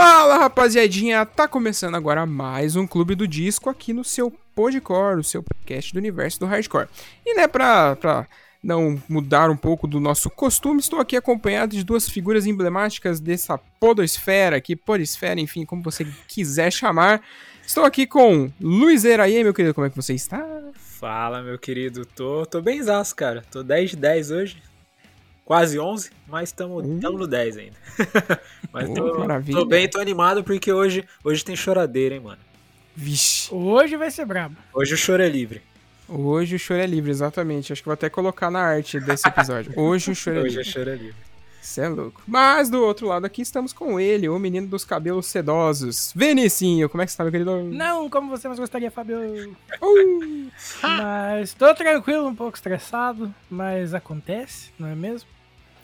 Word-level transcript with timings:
Fala 0.00 0.38
rapaziadinha, 0.38 1.26
tá 1.26 1.48
começando 1.48 1.96
agora 1.96 2.24
mais 2.24 2.76
um 2.76 2.86
Clube 2.86 3.16
do 3.16 3.26
Disco 3.26 3.68
aqui 3.68 3.92
no 3.92 4.04
seu 4.04 4.30
Podcore, 4.54 5.18
o 5.18 5.24
seu 5.24 5.42
podcast 5.42 5.92
do 5.92 5.98
universo 5.98 6.38
do 6.38 6.46
hardcore. 6.46 6.86
E 7.26 7.34
né, 7.34 7.48
pra, 7.48 7.96
pra 7.96 8.28
não 8.62 9.02
mudar 9.08 9.50
um 9.50 9.56
pouco 9.56 9.88
do 9.88 9.98
nosso 9.98 10.30
costume, 10.30 10.78
estou 10.78 11.00
aqui 11.00 11.16
acompanhado 11.16 11.74
de 11.74 11.82
duas 11.82 12.08
figuras 12.08 12.46
emblemáticas 12.46 13.18
dessa 13.18 13.58
podosfera 13.58 14.58
aqui, 14.58 14.76
podosfera, 14.76 15.40
enfim, 15.40 15.64
como 15.64 15.82
você 15.82 16.06
quiser 16.28 16.70
chamar. 16.70 17.20
Estou 17.66 17.84
aqui 17.84 18.06
com 18.06 18.52
Luiz 18.60 19.04
aí, 19.04 19.42
meu 19.42 19.52
querido, 19.52 19.74
como 19.74 19.88
é 19.88 19.90
que 19.90 19.96
você 19.96 20.14
está? 20.14 20.46
Fala, 20.74 21.42
meu 21.42 21.58
querido, 21.58 22.06
tô, 22.06 22.46
tô 22.46 22.62
bem 22.62 22.80
zaço, 22.80 23.16
cara, 23.16 23.42
tô 23.50 23.64
10 23.64 23.90
de 23.90 23.96
10 23.96 24.30
hoje, 24.30 24.62
quase 25.48 25.78
11, 25.78 26.10
mas 26.26 26.50
estamos 26.50 26.84
hum. 26.84 27.00
no 27.00 27.26
10 27.26 27.56
ainda. 27.56 27.76
mas 28.70 28.86
tô, 28.90 29.26
tô, 29.50 29.64
bem, 29.64 29.88
tô 29.88 29.98
animado 29.98 30.44
porque 30.44 30.70
hoje, 30.70 31.02
hoje 31.24 31.42
tem 31.42 31.56
choradeira, 31.56 32.16
hein, 32.16 32.20
mano. 32.20 32.38
Vixe. 32.94 33.48
Hoje 33.50 33.96
vai 33.96 34.10
ser 34.10 34.26
brabo. 34.26 34.56
Hoje 34.74 34.92
o 34.92 34.96
choro 34.98 35.22
é 35.22 35.28
livre. 35.28 35.62
Hoje 36.06 36.56
o 36.56 36.58
choro 36.58 36.80
é 36.80 36.86
livre, 36.86 37.10
exatamente. 37.10 37.72
Acho 37.72 37.80
que 37.80 37.86
vou 37.86 37.94
até 37.94 38.10
colocar 38.10 38.50
na 38.50 38.60
arte 38.60 39.00
desse 39.00 39.26
episódio. 39.26 39.72
Hoje 39.74 40.10
o 40.10 40.14
choro 40.14 40.40
é 40.40 40.42
livre. 40.42 40.60
Hoje 40.60 40.68
o 40.68 40.72
choro 40.72 40.90
é 40.90 40.94
livre. 40.96 41.28
Você 41.62 41.80
é 41.80 41.88
louco. 41.88 42.20
Mas 42.26 42.68
do 42.68 42.84
outro 42.84 43.06
lado 43.06 43.24
aqui 43.24 43.40
estamos 43.40 43.72
com 43.72 43.98
ele, 43.98 44.28
o 44.28 44.38
menino 44.38 44.66
dos 44.66 44.84
cabelos 44.84 45.26
sedosos. 45.28 46.12
Venicinho, 46.14 46.90
como 46.90 47.00
é 47.00 47.06
que 47.06 47.12
você 47.12 47.16
tá, 47.16 47.24
meu 47.24 47.32
querido? 47.32 47.62
Não, 47.62 48.10
como 48.10 48.28
você 48.28 48.48
mais 48.48 48.60
gostaria, 48.60 48.90
Fábio. 48.90 49.56
Uh! 49.80 50.50
mas 50.82 51.54
tô 51.54 51.74
tranquilo, 51.74 52.28
um 52.28 52.34
pouco 52.34 52.56
estressado, 52.56 53.34
mas 53.50 53.94
acontece, 53.94 54.70
não 54.78 54.88
é 54.88 54.94
mesmo? 54.94 55.37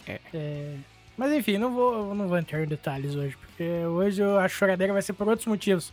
É. 0.07 0.21
é... 0.33 0.75
Mas 1.17 1.33
enfim, 1.33 1.59
não 1.59 1.73
vou, 1.73 2.15
não 2.15 2.27
vou 2.27 2.39
entrar 2.39 2.63
em 2.63 2.67
detalhes 2.67 3.15
hoje, 3.15 3.37
porque 3.37 3.65
hoje 3.87 4.23
a 4.23 4.49
choradeira 4.49 4.93
vai 4.93 5.03
ser 5.03 5.13
por 5.13 5.29
outros 5.29 5.47
motivos. 5.47 5.93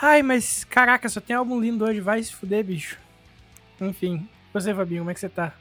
Ai, 0.00 0.22
mas 0.22 0.64
caraca, 0.64 1.08
só 1.08 1.20
tem 1.20 1.36
álbum 1.36 1.60
lindo 1.60 1.84
hoje, 1.84 2.00
vai 2.00 2.22
se 2.22 2.34
fuder, 2.34 2.64
bicho. 2.64 2.98
Enfim, 3.80 4.28
você, 4.52 4.74
Fabinho, 4.74 5.00
como 5.00 5.10
é 5.10 5.14
que 5.14 5.20
você 5.20 5.28
tá? 5.28 5.52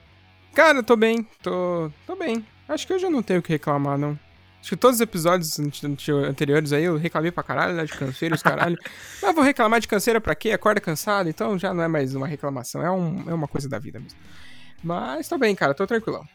Cara, 0.53 0.81
tô 0.81 0.95
bem, 0.95 1.27
tô, 1.41 1.91
tô 2.05 2.15
bem. 2.15 2.43
Acho 2.67 2.87
que 2.87 2.93
hoje 2.93 3.05
eu 3.05 3.11
não 3.11 3.21
tenho 3.21 3.39
o 3.39 3.43
que 3.43 3.53
reclamar, 3.53 3.97
não. 3.97 4.17
Acho 4.59 4.69
que 4.69 4.77
todos 4.77 4.95
os 4.95 5.01
episódios 5.01 5.59
anteriores 5.59 6.71
aí 6.71 6.85
eu 6.85 6.95
reclamei 6.95 7.31
pra 7.31 7.43
caralho, 7.43 7.75
né, 7.75 7.83
de 7.83 7.93
canseira, 7.93 8.33
os 8.33 8.41
caralho. 8.41 8.77
Mas 9.21 9.35
vou 9.35 9.43
reclamar 9.43 9.79
de 9.79 9.87
canseira 9.87 10.21
pra 10.21 10.33
quê? 10.33 10.51
Acorda 10.51 10.79
cansado, 10.79 11.29
então 11.29 11.59
já 11.59 11.73
não 11.73 11.83
é 11.83 11.87
mais 11.87 12.15
uma 12.15 12.25
reclamação, 12.25 12.81
é, 12.81 12.89
um, 12.89 13.29
é 13.29 13.33
uma 13.33 13.47
coisa 13.47 13.67
da 13.67 13.77
vida 13.77 13.99
mesmo. 13.99 14.17
Mas 14.81 15.27
tô 15.27 15.37
bem, 15.37 15.53
cara, 15.53 15.73
tô 15.73 15.85
tranquilão. 15.85 16.25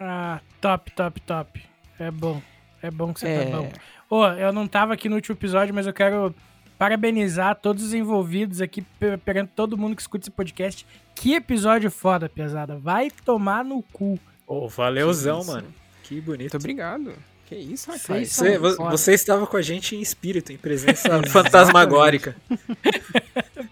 Ah, 0.00 0.40
top, 0.60 0.90
top, 0.92 1.20
top. 1.20 1.62
É 1.98 2.10
bom. 2.10 2.40
É 2.82 2.90
bom 2.90 3.12
que 3.12 3.20
você 3.20 3.26
tá 3.26 3.32
é... 3.32 3.50
tá 3.50 3.56
bom. 3.58 3.72
Ô, 4.08 4.20
oh, 4.20 4.28
eu 4.28 4.52
não 4.52 4.66
tava 4.66 4.94
aqui 4.94 5.08
no 5.08 5.16
último 5.16 5.36
episódio, 5.36 5.74
mas 5.74 5.86
eu 5.86 5.92
quero 5.92 6.34
parabenizar 6.78 7.54
todos 7.56 7.84
os 7.84 7.92
envolvidos 7.92 8.62
aqui, 8.62 8.82
perante 9.24 9.52
todo 9.54 9.76
mundo 9.76 9.94
que 9.94 10.00
escuta 10.00 10.24
esse 10.24 10.30
podcast. 10.30 10.86
Que 11.14 11.34
episódio 11.34 11.90
foda, 11.90 12.26
pesada. 12.26 12.78
Vai 12.78 13.10
tomar 13.10 13.62
no 13.62 13.82
cu. 13.82 14.18
Ô, 14.46 14.64
oh, 14.64 14.68
valeuzão, 14.68 15.44
mano. 15.44 15.68
Que 16.02 16.20
bonito. 16.20 16.54
Muito 16.54 16.56
obrigado. 16.56 17.12
Que 17.50 17.56
isso, 17.56 17.90
rapaz. 17.90 18.30
Você, 18.30 18.58
você, 18.58 19.12
estava 19.12 19.44
com 19.44 19.56
a 19.56 19.62
gente 19.62 19.96
em 19.96 20.00
espírito, 20.00 20.52
em 20.52 20.56
presença 20.56 21.20
fantasmagórica. 21.26 22.36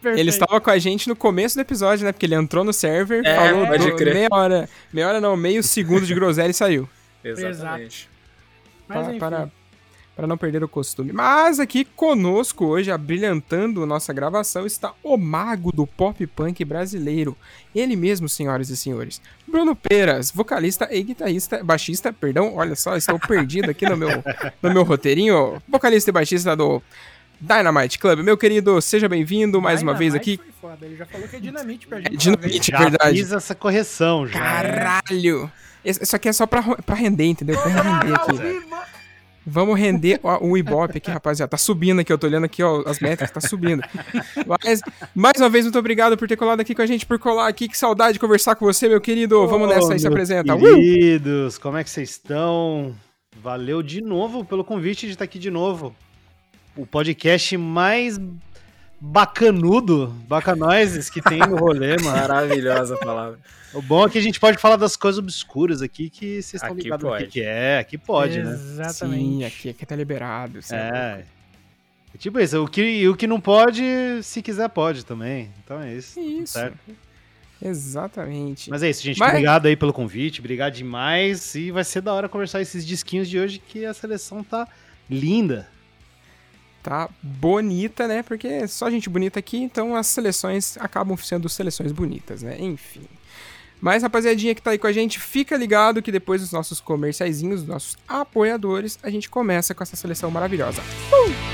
ele 0.02 0.30
estava 0.30 0.60
com 0.60 0.68
a 0.68 0.78
gente 0.78 1.08
no 1.08 1.14
começo 1.14 1.54
do 1.54 1.60
episódio, 1.60 2.04
né? 2.04 2.10
Porque 2.10 2.26
ele 2.26 2.34
entrou 2.34 2.64
no 2.64 2.72
server, 2.72 3.24
é, 3.24 3.36
falou 3.36 3.66
do, 3.66 4.04
meia 4.04 4.28
hora, 4.32 4.68
meia 4.92 5.06
hora 5.06 5.20
não, 5.20 5.36
meio 5.36 5.62
segundo 5.62 6.04
de 6.04 6.12
groselha 6.12 6.50
e 6.50 6.54
saiu. 6.54 6.88
Exatamente. 7.22 8.10
Exato. 8.88 9.18
Para, 9.18 9.18
para, 9.18 9.52
para 10.18 10.26
não 10.26 10.36
perder 10.36 10.64
o 10.64 10.68
costume. 10.68 11.12
Mas 11.12 11.60
aqui 11.60 11.84
conosco 11.84 12.66
hoje, 12.66 12.90
abrilhantando 12.90 13.86
nossa 13.86 14.12
gravação, 14.12 14.66
está 14.66 14.92
o 15.00 15.16
mago 15.16 15.70
do 15.70 15.86
pop 15.86 16.26
punk 16.26 16.64
brasileiro. 16.64 17.36
Ele 17.72 17.94
mesmo, 17.94 18.28
senhoras 18.28 18.68
e 18.68 18.76
senhores. 18.76 19.22
Bruno 19.46 19.76
Peras, 19.76 20.32
vocalista 20.32 20.88
e 20.90 21.04
guitarrista, 21.04 21.62
baixista, 21.62 22.12
perdão, 22.12 22.56
olha 22.56 22.74
só, 22.74 22.96
estou 22.96 23.16
perdido 23.16 23.70
aqui 23.70 23.88
no 23.88 23.96
meu, 23.96 24.08
no 24.60 24.72
meu 24.72 24.82
roteirinho. 24.82 25.62
Vocalista 25.68 26.10
e 26.10 26.12
baixista 26.12 26.56
do 26.56 26.82
Dynamite 27.40 28.00
Club. 28.00 28.18
Meu 28.18 28.36
querido, 28.36 28.82
seja 28.82 29.08
bem-vindo 29.08 29.62
mais 29.62 29.82
uma 29.82 29.94
vez 29.94 30.16
aqui. 30.16 30.36
Foi 30.36 30.70
foda. 30.70 30.84
Ele 30.84 30.96
já 30.96 31.06
falou 31.06 31.28
que 31.28 31.36
é 31.36 31.38
dinamite 31.38 31.86
pra 31.86 31.98
gente. 31.98 32.14
É 32.14 32.16
dinamite, 32.16 32.72
já 32.72 32.78
verdade. 32.80 33.16
fiz 33.20 33.30
essa 33.30 33.54
correção 33.54 34.26
já. 34.26 34.40
Caralho! 34.40 35.48
Isso 35.84 36.16
aqui 36.16 36.28
é 36.28 36.32
só 36.32 36.44
pra, 36.44 36.60
pra 36.60 36.96
render, 36.96 37.26
entendeu? 37.26 37.56
Pra 37.56 37.70
render 37.70 38.14
aqui. 38.14 38.97
Vamos 39.48 39.78
render 39.78 40.20
o, 40.22 40.50
o 40.50 40.58
Ibope 40.58 40.98
aqui, 40.98 41.10
rapaziada. 41.10 41.48
Tá 41.50 41.56
subindo 41.56 42.00
aqui, 42.00 42.12
eu 42.12 42.18
tô 42.18 42.26
olhando 42.26 42.44
aqui, 42.44 42.62
ó, 42.62 42.82
as 42.86 43.00
métricas, 43.00 43.30
tá 43.30 43.40
subindo. 43.40 43.82
Mas, 44.46 44.80
mais 45.14 45.34
uma 45.38 45.48
vez, 45.48 45.64
muito 45.64 45.78
obrigado 45.78 46.16
por 46.16 46.28
ter 46.28 46.36
colado 46.36 46.60
aqui 46.60 46.74
com 46.74 46.82
a 46.82 46.86
gente, 46.86 47.06
por 47.06 47.18
colar 47.18 47.48
aqui. 47.48 47.68
Que 47.68 47.76
saudade 47.76 48.14
de 48.14 48.20
conversar 48.20 48.54
com 48.54 48.64
você, 48.64 48.88
meu 48.88 49.00
querido. 49.00 49.40
Oh, 49.40 49.48
Vamos 49.48 49.68
nessa 49.68 49.92
aí, 49.92 49.98
se 49.98 50.06
apresenta. 50.06 50.56
Queridos, 50.56 51.56
uh! 51.56 51.60
como 51.60 51.78
é 51.78 51.84
que 51.84 51.90
vocês 51.90 52.10
estão? 52.10 52.94
Valeu 53.42 53.82
de 53.82 54.00
novo 54.00 54.44
pelo 54.44 54.64
convite 54.64 55.06
de 55.06 55.12
estar 55.12 55.24
aqui 55.24 55.38
de 55.38 55.50
novo. 55.50 55.94
O 56.76 56.86
podcast 56.86 57.56
mais 57.56 58.18
bacanudo, 59.00 60.08
bacanóises 60.28 61.08
que 61.08 61.20
tem 61.22 61.38
no 61.38 61.56
rolê, 61.56 61.96
mano. 62.02 62.16
Maravilhosa 62.16 62.94
a 62.94 62.98
palavra. 62.98 63.38
O 63.72 63.82
bom 63.82 64.06
é 64.06 64.10
que 64.10 64.18
a 64.18 64.22
gente 64.22 64.40
pode 64.40 64.58
falar 64.58 64.76
das 64.76 64.96
coisas 64.96 65.18
obscuras 65.18 65.82
aqui 65.82 66.08
que 66.08 66.42
vocês 66.42 66.54
estão 66.62 66.74
ligados 66.74 67.04
no 67.04 67.28
que, 67.28 67.42
é. 67.42 67.78
Aqui 67.78 67.98
pode, 67.98 68.38
Exatamente. 68.38 68.64
né? 68.64 68.84
Exatamente. 68.84 69.22
Sim, 69.22 69.44
aqui, 69.44 69.68
aqui 69.70 69.86
tá 69.86 69.94
liberado. 69.94 70.58
É. 70.70 70.76
é. 70.76 71.24
Tipo 72.18 72.40
isso, 72.40 72.64
o 72.64 72.68
que, 72.68 73.06
o 73.06 73.14
que 73.14 73.26
não 73.26 73.40
pode, 73.40 73.82
se 74.22 74.42
quiser, 74.42 74.68
pode 74.70 75.04
também. 75.04 75.50
Então 75.62 75.80
é 75.80 75.94
isso. 75.94 76.18
Isso. 76.18 76.54
Certo? 76.54 76.78
Exatamente. 77.60 78.70
Mas 78.70 78.82
é 78.82 78.90
isso, 78.90 79.02
gente. 79.02 79.18
Mas... 79.18 79.30
Obrigado 79.30 79.66
aí 79.66 79.76
pelo 79.76 79.92
convite. 79.92 80.40
Obrigado 80.40 80.72
demais. 80.72 81.54
E 81.54 81.70
vai 81.70 81.84
ser 81.84 82.00
da 82.00 82.12
hora 82.12 82.28
conversar 82.28 82.60
esses 82.60 82.86
disquinhos 82.86 83.28
de 83.28 83.38
hoje 83.38 83.58
que 83.58 83.84
a 83.84 83.92
seleção 83.92 84.42
tá 84.42 84.66
linda. 85.10 85.68
Tá 86.88 87.10
bonita, 87.22 88.08
né? 88.08 88.22
Porque 88.22 88.46
é 88.46 88.66
só 88.66 88.88
gente 88.88 89.10
bonita 89.10 89.38
aqui, 89.38 89.58
então 89.58 89.94
as 89.94 90.06
seleções 90.06 90.78
acabam 90.78 91.18
sendo 91.18 91.46
seleções 91.46 91.92
bonitas, 91.92 92.42
né? 92.42 92.56
Enfim. 92.58 93.02
Mas, 93.78 94.02
rapaziadinha 94.02 94.54
que 94.54 94.62
tá 94.62 94.70
aí 94.70 94.78
com 94.78 94.86
a 94.86 94.92
gente, 94.92 95.20
fica 95.20 95.54
ligado 95.54 96.00
que 96.00 96.10
depois 96.10 96.40
dos 96.40 96.50
nossos 96.50 96.80
comerciaizinhos, 96.80 97.60
dos 97.60 97.68
nossos 97.68 97.98
apoiadores, 98.08 98.98
a 99.02 99.10
gente 99.10 99.28
começa 99.28 99.74
com 99.74 99.82
essa 99.82 99.96
seleção 99.96 100.30
maravilhosa. 100.30 100.80
Uh! 101.12 101.47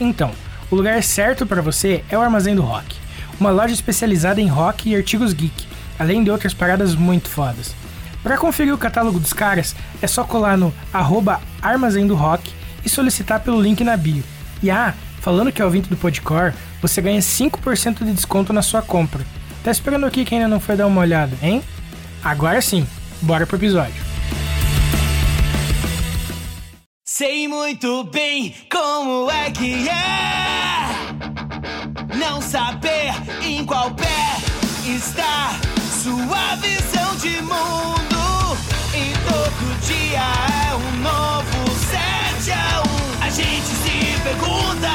Então, 0.00 0.30
o 0.70 0.74
lugar 0.74 1.02
certo 1.02 1.44
para 1.44 1.60
você 1.60 2.02
é 2.08 2.16
o 2.16 2.22
Armazém 2.22 2.54
do 2.54 2.62
Rock, 2.62 2.96
uma 3.38 3.50
loja 3.50 3.74
especializada 3.74 4.40
em 4.40 4.48
rock 4.48 4.88
e 4.88 4.96
artigos 4.96 5.34
geek, 5.34 5.66
além 5.98 6.24
de 6.24 6.30
outras 6.30 6.54
paradas 6.54 6.94
muito 6.94 7.28
fodas. 7.28 7.74
Para 8.22 8.38
conferir 8.38 8.74
o 8.74 8.78
catálogo 8.78 9.20
dos 9.20 9.32
caras, 9.32 9.76
é 10.00 10.06
só 10.06 10.24
colar 10.24 10.56
no 10.56 10.72
arroba 10.92 11.40
Armazém 11.60 12.06
do 12.06 12.14
Rock 12.14 12.52
e 12.84 12.88
solicitar 12.88 13.40
pelo 13.40 13.60
link 13.60 13.82
na 13.84 13.96
bio. 13.96 14.22
E 14.62 14.70
ah, 14.70 14.94
falando 15.20 15.52
que 15.52 15.60
é 15.60 15.64
ouvinte 15.64 15.88
do 15.88 15.96
Podcore, 15.96 16.54
você 16.80 17.00
ganha 17.00 17.20
5% 17.20 18.04
de 18.04 18.12
desconto 18.12 18.52
na 18.52 18.62
sua 18.62 18.82
compra. 18.82 19.24
Tá 19.62 19.70
esperando 19.70 20.06
aqui 20.06 20.24
quem 20.24 20.38
ainda 20.38 20.48
não 20.48 20.60
foi 20.60 20.76
dar 20.76 20.86
uma 20.86 21.00
olhada, 21.00 21.36
hein? 21.42 21.62
Agora 22.22 22.60
sim, 22.60 22.86
bora 23.22 23.46
pro 23.46 23.56
episódio. 23.56 24.02
Sei 27.20 27.46
muito 27.46 28.02
bem 28.04 28.54
como 28.72 29.30
é 29.30 29.50
que 29.50 29.86
é 29.86 30.88
não 32.16 32.40
saber 32.40 33.12
em 33.42 33.62
qual 33.66 33.90
pé 33.90 34.38
está 34.88 35.50
sua 36.02 36.56
visão 36.56 37.14
de 37.16 37.42
mundo. 37.42 38.56
E 38.94 39.12
todo 39.28 39.80
dia 39.86 40.22
é 40.66 40.74
um 40.74 40.96
novo 41.02 41.68
7 41.90 42.52
a 42.52 42.82
1. 43.20 43.26
A 43.26 43.28
gente 43.28 43.66
se 43.66 44.22
pergunta 44.22 44.88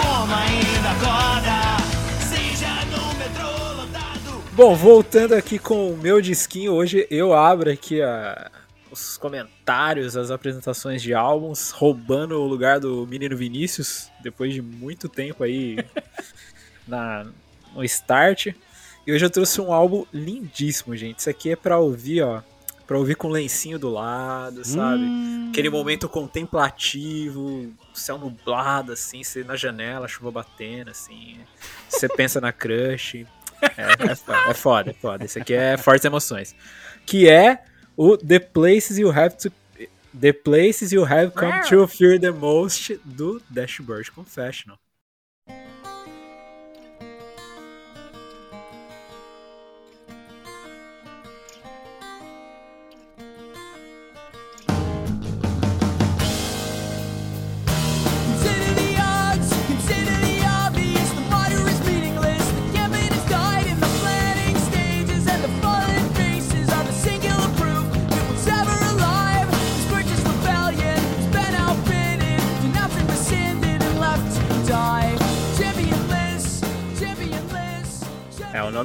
como 0.00 0.34
ainda 0.34 0.92
acorda. 0.92 1.76
Seja 2.26 2.86
no 2.86 3.18
metrô 3.18 3.82
lotado. 3.82 4.42
Bom, 4.52 4.74
voltando 4.74 5.34
aqui 5.34 5.58
com 5.58 5.90
o 5.90 5.96
meu 5.98 6.22
disquinho, 6.22 6.72
hoje 6.72 7.06
eu 7.10 7.34
abro 7.34 7.70
aqui 7.70 8.00
a 8.00 8.50
os 8.94 9.18
comentários, 9.18 10.16
as 10.16 10.30
apresentações 10.30 11.02
de 11.02 11.12
álbuns, 11.12 11.70
roubando 11.70 12.40
o 12.40 12.46
lugar 12.46 12.80
do 12.80 13.06
menino 13.06 13.36
Vinícius, 13.36 14.10
depois 14.22 14.54
de 14.54 14.62
muito 14.62 15.08
tempo 15.08 15.44
aí 15.44 15.76
na, 16.88 17.26
no 17.74 17.84
start. 17.84 18.54
E 19.06 19.12
hoje 19.12 19.24
eu 19.24 19.30
trouxe 19.30 19.60
um 19.60 19.72
álbum 19.72 20.06
lindíssimo, 20.12 20.96
gente. 20.96 21.18
Isso 21.18 21.28
aqui 21.28 21.50
é 21.50 21.56
pra 21.56 21.78
ouvir, 21.78 22.22
ó. 22.22 22.42
Pra 22.86 22.98
ouvir 22.98 23.16
com 23.16 23.28
o 23.28 23.30
lencinho 23.30 23.78
do 23.78 23.90
lado, 23.90 24.64
sabe? 24.64 25.02
Hum. 25.02 25.48
Aquele 25.50 25.70
momento 25.70 26.08
contemplativo, 26.08 27.72
céu 27.94 28.18
nublado, 28.18 28.92
assim, 28.92 29.22
você 29.22 29.42
na 29.42 29.56
janela, 29.56 30.06
chuva 30.06 30.30
batendo, 30.30 30.90
assim. 30.90 31.38
Você 31.88 32.08
pensa 32.08 32.40
na 32.40 32.52
crush. 32.52 33.26
É, 33.78 34.12
é, 34.12 34.14
foda, 34.14 34.50
é 34.50 34.54
foda, 34.54 34.90
é 34.90 34.92
foda. 34.92 35.24
Isso 35.24 35.38
aqui 35.38 35.54
é 35.54 35.78
fortes 35.78 36.04
emoções. 36.04 36.54
Que 37.06 37.30
é 37.30 37.64
o 37.96 38.16
The 38.16 38.40
Places 38.40 38.98
You 38.98 39.10
Have 39.10 39.36
to 39.38 39.52
The 40.12 40.32
Places 40.32 40.92
You 40.92 41.04
Have 41.04 41.34
Come 41.34 41.62
to 41.68 41.86
Fear 41.86 42.18
the 42.18 42.32
Most 42.32 42.92
do 43.16 43.40
Dashboard 43.52 44.12
Confessional. 44.14 44.78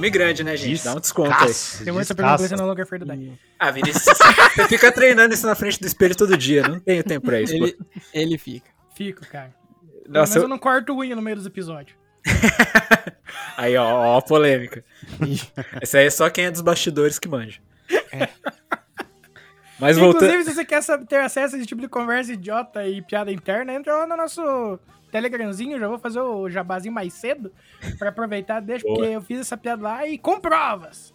Nome 0.09 0.11
grande, 0.11 0.44
né, 0.44 0.57
gente? 0.57 0.83
Dá 0.83 0.94
um 0.94 1.00
desconto 1.00 1.31
aí. 1.31 1.53
Tem 1.83 1.94
muita 1.94 2.15
pergunta 2.15 2.57
no 2.57 2.65
Longer 2.65 2.85
Fear 2.85 3.00
do 3.00 3.06
Deck. 3.06 3.39
Ah, 3.59 3.71
Vinícius, 3.71 4.03
você 4.03 4.67
fica 4.67 4.91
treinando 4.91 5.33
isso 5.33 5.45
na 5.45 5.56
frente 5.56 5.79
do 5.79 5.88
espelho 5.88 6.15
todo 6.15 6.38
dia. 6.38 6.67
Não 6.67 6.79
tenho 6.79 7.03
tempo 7.03 7.25
pra 7.25 7.39
isso. 7.41 7.53
Ele, 7.53 7.77
ele 8.13 8.38
fica. 8.38 8.69
Fico, 8.95 9.25
cara. 9.27 9.53
Nossa, 10.07 10.33
Mas 10.33 10.35
eu... 10.38 10.41
eu 10.44 10.47
não 10.47 10.57
corto 10.57 10.97
unha 10.97 11.15
no 11.15 11.21
meio 11.21 11.38
dos 11.38 11.45
episódios. 11.45 11.97
aí, 13.56 13.77
ó, 13.77 13.85
ó, 13.85 14.17
a 14.17 14.21
polêmica. 14.21 14.83
Esse 15.81 15.97
aí 15.97 16.07
é 16.07 16.09
só 16.09 16.29
quem 16.29 16.45
é 16.45 16.51
dos 16.51 16.62
bastidores 16.62 17.19
que 17.19 17.27
manja. 17.27 17.59
É. 18.12 18.27
Mas 19.79 19.97
Inclusive, 19.97 20.29
volta... 20.29 20.44
se 20.44 20.55
você 20.55 20.65
quer 20.65 20.83
ter 21.07 21.21
acesso 21.21 21.55
a 21.55 21.57
esse 21.57 21.65
tipo 21.65 21.79
de 21.79 21.88
conversa 21.88 22.33
idiota 22.33 22.85
e 22.85 23.01
piada 23.01 23.31
interna, 23.31 23.73
entra 23.73 23.95
lá 23.95 24.05
no 24.05 24.17
nosso 24.17 24.77
Telegramzinho, 25.11 25.79
já 25.79 25.88
vou 25.88 26.00
fazer 26.00 26.19
o 26.19 26.50
jabazinho 26.50 26.94
mais 26.94 27.13
cedo 27.13 27.51
para 27.97 28.09
aproveitar, 28.09 28.59
deixa, 28.59 28.85
porque 28.85 29.07
eu 29.07 29.21
fiz 29.21 29.39
essa 29.39 29.57
piada 29.57 29.83
lá 29.83 30.07
e 30.07 30.17
com 30.17 30.39
provas. 30.39 31.13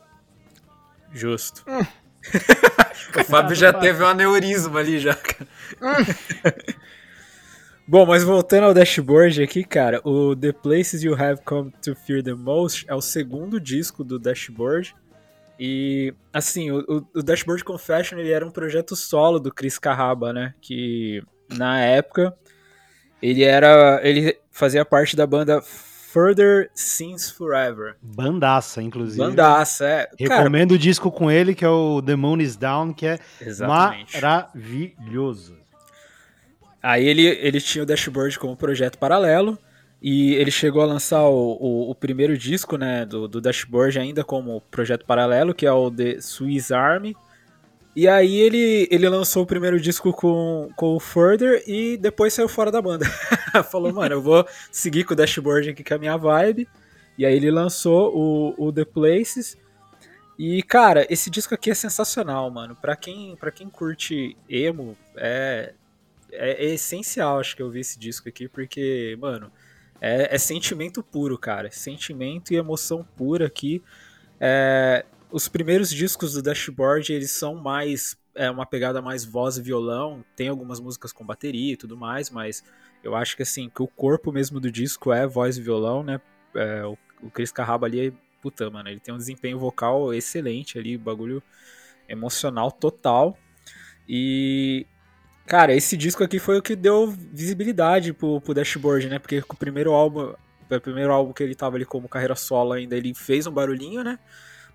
Justo. 1.13 1.65
Hum. 1.69 1.85
o 3.21 3.25
Fábio 3.25 3.55
já 3.55 3.73
teve 3.73 4.03
um 4.03 4.07
aneurisma 4.07 4.81
ali 4.81 4.99
já. 4.99 5.17
Hum. 5.81 6.51
Bom, 7.87 8.07
mas 8.07 8.25
voltando 8.25 8.65
ao 8.65 8.75
dashboard 8.75 9.43
aqui, 9.43 9.63
cara, 9.63 10.01
o 10.05 10.35
The 10.35 10.53
Places 10.53 11.03
You 11.03 11.15
Have 11.15 11.43
Come 11.45 11.71
to 11.83 11.95
Fear 11.95 12.23
the 12.23 12.33
Most 12.33 12.87
é 12.89 12.95
o 12.95 13.01
segundo 13.03 13.61
disco 13.61 14.03
do 14.03 14.19
dashboard. 14.19 14.95
E, 15.59 16.15
assim, 16.33 16.71
o, 16.71 17.07
o 17.15 17.23
Dashboard 17.23 17.63
Confession 17.63 18.19
ele 18.19 18.33
era 18.33 18.45
um 18.45 18.51
projeto 18.51 18.97
solo 18.97 19.39
do 19.39 19.53
Chris 19.53 19.79
Carraba, 19.79 20.33
né? 20.33 20.55
Que 20.61 21.23
na 21.49 21.81
época 21.81 22.37
ele 23.25 23.43
era. 23.43 24.01
Ele 24.03 24.37
fazia 24.51 24.85
parte 24.85 25.17
da 25.17 25.27
banda 25.27 25.63
Further 25.63 26.71
Since 26.75 27.33
Forever. 27.33 27.97
Bandaça, 28.03 28.83
inclusive. 28.83 29.19
Bandaça, 29.19 29.87
é. 29.87 30.11
Recomendo 30.19 30.69
Cara, 30.69 30.77
o 30.77 30.79
disco 30.79 31.11
com 31.11 31.31
ele, 31.31 31.55
que 31.55 31.65
é 31.65 31.69
o 31.69 32.03
The 32.03 32.17
Moon 32.17 32.37
is 32.41 32.55
Down, 32.55 32.93
que 32.93 33.07
é 33.07 33.19
exatamente. 33.41 34.15
maravilhoso. 34.21 35.57
Aí 36.83 37.07
ele, 37.07 37.27
ele 37.27 37.61
tinha 37.63 37.83
o 37.83 37.87
Dashboard 37.87 38.39
como 38.39 38.55
projeto 38.57 38.99
paralelo. 38.99 39.59
E 40.03 40.35
ele 40.35 40.51
chegou 40.51 40.83
a 40.83 40.87
lançar 40.87 41.23
o, 41.23 41.57
o, 41.59 41.91
o, 41.91 41.95
primeiro 41.95 42.37
disco 42.37 42.77
né, 42.77 43.07
do, 43.07 43.27
do 43.27 43.41
Dashboard 43.41 43.99
ainda 43.99 44.23
como 44.23 44.61
projeto 44.71 45.07
paralelo, 45.07 45.55
que 45.55 45.65
é 45.65 45.73
o 45.73 45.91
The 45.91 46.21
Swiss 46.21 46.71
Army. 46.71 47.17
E 47.97 48.09
aí 48.09 48.37
ele, 48.41 48.89
ele 48.91 49.09
lançou 49.09 49.45
o 49.45 49.47
primeiro 49.47 49.81
disco 49.81 50.13
com, 50.13 50.69
com 50.75 50.97
o 50.97 51.01
Further 51.01 51.63
e 51.67 51.97
depois 51.97 52.35
saiu 52.35 52.49
fora 52.49 52.71
da 52.71 52.83
banda. 52.83 53.07
Falou, 53.71 53.93
mano, 53.93 54.17
eu 54.17 54.23
vou 54.23 54.45
seguir 54.73 55.05
com 55.05 55.15
o 55.15 55.17
Dashboard 55.17 55.71
aqui 55.71 55.85
com 55.85 55.95
a 55.95 55.99
minha 55.99 56.17
vibe. 56.17 56.69
E 57.17 57.25
aí 57.25 57.37
ele 57.37 57.51
lançou 57.51 58.13
o, 58.13 58.67
o 58.67 58.73
The 58.73 58.85
Places. 58.85 59.57
E, 60.37 60.61
cara, 60.65 61.07
esse 61.09 61.31
disco 61.31 61.55
aqui 61.55 61.71
é 61.71 61.75
sensacional, 61.75 62.51
mano. 62.51 62.75
Pra 62.75 62.97
quem, 62.97 63.39
quem 63.55 63.71
curte 63.71 64.37
emo, 64.49 64.97
é, 65.17 65.73
é, 66.33 66.67
é 66.67 66.75
essencial, 66.75 67.39
acho 67.39 67.55
que 67.55 67.63
eu 67.63 67.71
vi 67.71 67.81
esse 67.81 67.97
disco 67.97 68.29
aqui, 68.29 68.49
porque, 68.49 69.17
mano, 69.21 69.53
é, 70.01 70.35
é 70.35 70.39
sentimento 70.39 71.03
puro, 71.03 71.39
cara. 71.39 71.71
Sentimento 71.71 72.53
e 72.53 72.57
emoção 72.57 73.07
pura 73.17 73.47
aqui. 73.47 73.81
É, 74.41 75.05
os 75.35 75.49
primeiros 75.49 75.91
discos 75.91 76.35
do 76.35 76.43
Dashboard, 76.43 77.13
eles 77.13 77.33
são 77.33 77.57
mais 77.57 78.17
é 78.37 78.49
uma 78.49 78.65
pegada 78.65 79.03
mais 79.03 79.25
voz 79.25 79.57
e 79.57 79.63
violão, 79.63 80.25
tem 80.37 80.47
algumas 80.47 80.79
músicas 80.79 81.13
com 81.13 81.27
bateria 81.27 81.73
e 81.73 81.77
tudo 81.77 81.97
mais, 81.97 82.31
mas 82.31 82.63
eu 83.03 83.17
acho 83.17 83.37
que 83.37 83.43
assim, 83.43 83.69
que 83.69 83.83
o 83.83 83.89
corpo 83.89 84.31
mesmo 84.31 84.61
do 84.61 84.71
disco 84.71 85.13
é 85.13 85.27
voz 85.27 85.57
e 85.57 85.63
violão, 85.63 86.05
né? 86.05 86.21
É, 86.55 86.85
o, 86.85 86.97
o 87.21 87.31
Chris 87.31 87.51
Carraba 87.51 87.87
ali, 87.87 88.17
puta, 88.41 88.71
mano, 88.71 88.89
ele 88.89 89.01
tem 89.01 89.13
um 89.13 89.19
desempenho 89.19 89.59
vocal 89.59 90.15
excelente 90.15 90.79
ali, 90.79 90.97
bagulho 90.97 91.43
emocional 92.09 92.71
total. 92.71 93.37
E 94.09 94.87
cara, 95.47 95.75
esse 95.75 95.97
disco 95.97 96.23
aqui 96.23 96.39
foi 96.39 96.59
o 96.59 96.63
que 96.63 96.77
deu 96.77 97.09
visibilidade 97.33 98.13
pro, 98.13 98.41
pro 98.41 98.55
Dashboard, 98.55 99.09
né? 99.09 99.19
Porque 99.19 99.43
o 99.49 99.57
primeiro 99.57 99.93
álbum, 99.93 100.33
o 100.71 100.81
primeiro 100.81 101.13
álbum 101.13 101.33
que 101.33 101.43
ele 101.43 101.57
tava 101.57 101.75
ali 101.75 101.85
como 101.85 102.09
carreira 102.09 102.37
solo 102.37 102.73
ainda, 102.73 102.97
ele 102.97 103.13
fez 103.15 103.49
um 103.49 103.53
barulhinho, 103.53 104.05
né? 104.05 104.19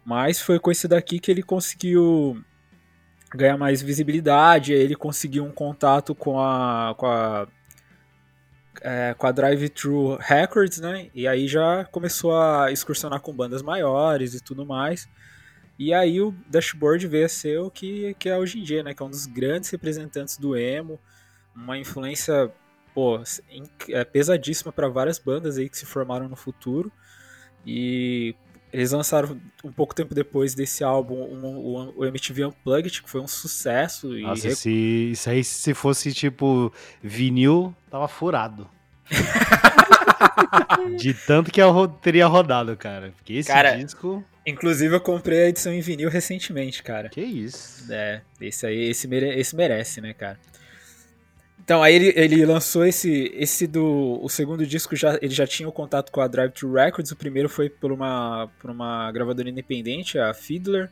Mas 0.05 0.41
foi 0.41 0.59
com 0.59 0.71
esse 0.71 0.87
daqui 0.87 1.19
que 1.19 1.29
ele 1.29 1.43
conseguiu 1.43 2.43
ganhar 3.33 3.57
mais 3.57 3.81
visibilidade, 3.81 4.73
ele 4.73 4.95
conseguiu 4.95 5.45
um 5.45 5.51
contato 5.51 6.15
com 6.15 6.39
a, 6.39 6.95
com 6.97 7.05
a 7.05 7.47
é, 8.81 9.13
com 9.17 9.27
a 9.27 9.31
Drive 9.31 9.69
Thru 9.69 10.17
Records, 10.19 10.79
né? 10.79 11.09
E 11.13 11.27
aí 11.27 11.47
já 11.47 11.85
começou 11.85 12.35
a 12.39 12.71
excursionar 12.71 13.19
com 13.19 13.33
bandas 13.33 13.61
maiores 13.61 14.33
e 14.33 14.41
tudo 14.41 14.65
mais. 14.65 15.07
E 15.77 15.93
aí 15.93 16.21
o 16.21 16.33
Dashboard 16.47 17.07
veio 17.07 17.25
a 17.25 17.29
ser 17.29 17.59
o 17.59 17.69
que, 17.69 18.13
que 18.19 18.29
é 18.29 18.37
hoje 18.37 18.59
em 18.59 18.63
dia, 18.63 18.83
né? 18.83 18.93
Que 18.93 19.01
é 19.01 19.05
um 19.05 19.09
dos 19.09 19.25
grandes 19.25 19.69
representantes 19.69 20.37
do 20.37 20.57
emo, 20.57 20.99
uma 21.55 21.77
influência 21.77 22.51
pô, 22.93 23.21
é 23.89 24.03
pesadíssima 24.03 24.71
para 24.71 24.89
várias 24.89 25.19
bandas 25.19 25.57
aí 25.57 25.69
que 25.69 25.77
se 25.77 25.85
formaram 25.85 26.27
no 26.27 26.35
futuro. 26.35 26.91
E 27.65 28.35
eles 28.71 28.91
lançaram 28.91 29.39
um 29.63 29.71
pouco 29.71 29.95
tempo 29.95 30.13
depois 30.13 30.53
desse 30.53 30.83
álbum 30.83 31.15
um, 31.15 31.45
um, 31.45 31.93
o 31.95 32.05
MTV 32.05 32.45
Unplugged, 32.45 33.01
que 33.01 33.09
foi 33.09 33.21
um 33.21 33.27
sucesso. 33.27 34.17
E 34.17 34.21
Nossa, 34.21 34.51
se, 34.55 35.09
isso 35.11 35.29
aí 35.29 35.43
se 35.43 35.73
fosse 35.73 36.13
tipo 36.13 36.71
vinil, 37.01 37.75
tava 37.89 38.07
furado. 38.07 38.69
De 40.97 41.13
tanto 41.13 41.51
que 41.51 41.61
eu 41.61 41.87
teria 41.87 42.27
rodado, 42.27 42.75
cara. 42.77 43.11
Porque 43.15 43.33
esse 43.33 43.47
cara, 43.47 43.75
disco. 43.75 44.23
Inclusive, 44.45 44.95
eu 44.95 45.01
comprei 45.01 45.43
a 45.43 45.49
edição 45.49 45.73
em 45.73 45.81
vinil 45.81 46.09
recentemente, 46.09 46.81
cara. 46.83 47.09
Que 47.09 47.21
isso. 47.21 47.91
É, 47.91 48.21
esse 48.39 48.65
aí, 48.65 48.89
esse, 48.89 49.07
mere, 49.07 49.39
esse 49.39 49.55
merece, 49.55 50.01
né, 50.01 50.13
cara? 50.13 50.39
Então, 51.69 51.83
aí 51.83 51.93
ele, 51.93 52.13
ele 52.15 52.45
lançou 52.47 52.83
esse, 52.83 53.31
esse 53.35 53.67
do. 53.67 54.19
O 54.23 54.27
segundo 54.27 54.65
disco, 54.65 54.95
já, 54.95 55.19
ele 55.21 55.35
já 55.35 55.45
tinha 55.45 55.69
o 55.69 55.71
contato 55.71 56.11
com 56.11 56.19
a 56.19 56.27
Drive 56.27 56.51
Thru 56.51 56.73
Records. 56.73 57.11
O 57.11 57.15
primeiro 57.15 57.47
foi 57.47 57.69
por 57.69 57.91
uma, 57.91 58.49
por 58.59 58.71
uma 58.71 59.11
gravadora 59.11 59.47
independente, 59.47 60.17
a 60.17 60.33
Fiddler. 60.33 60.89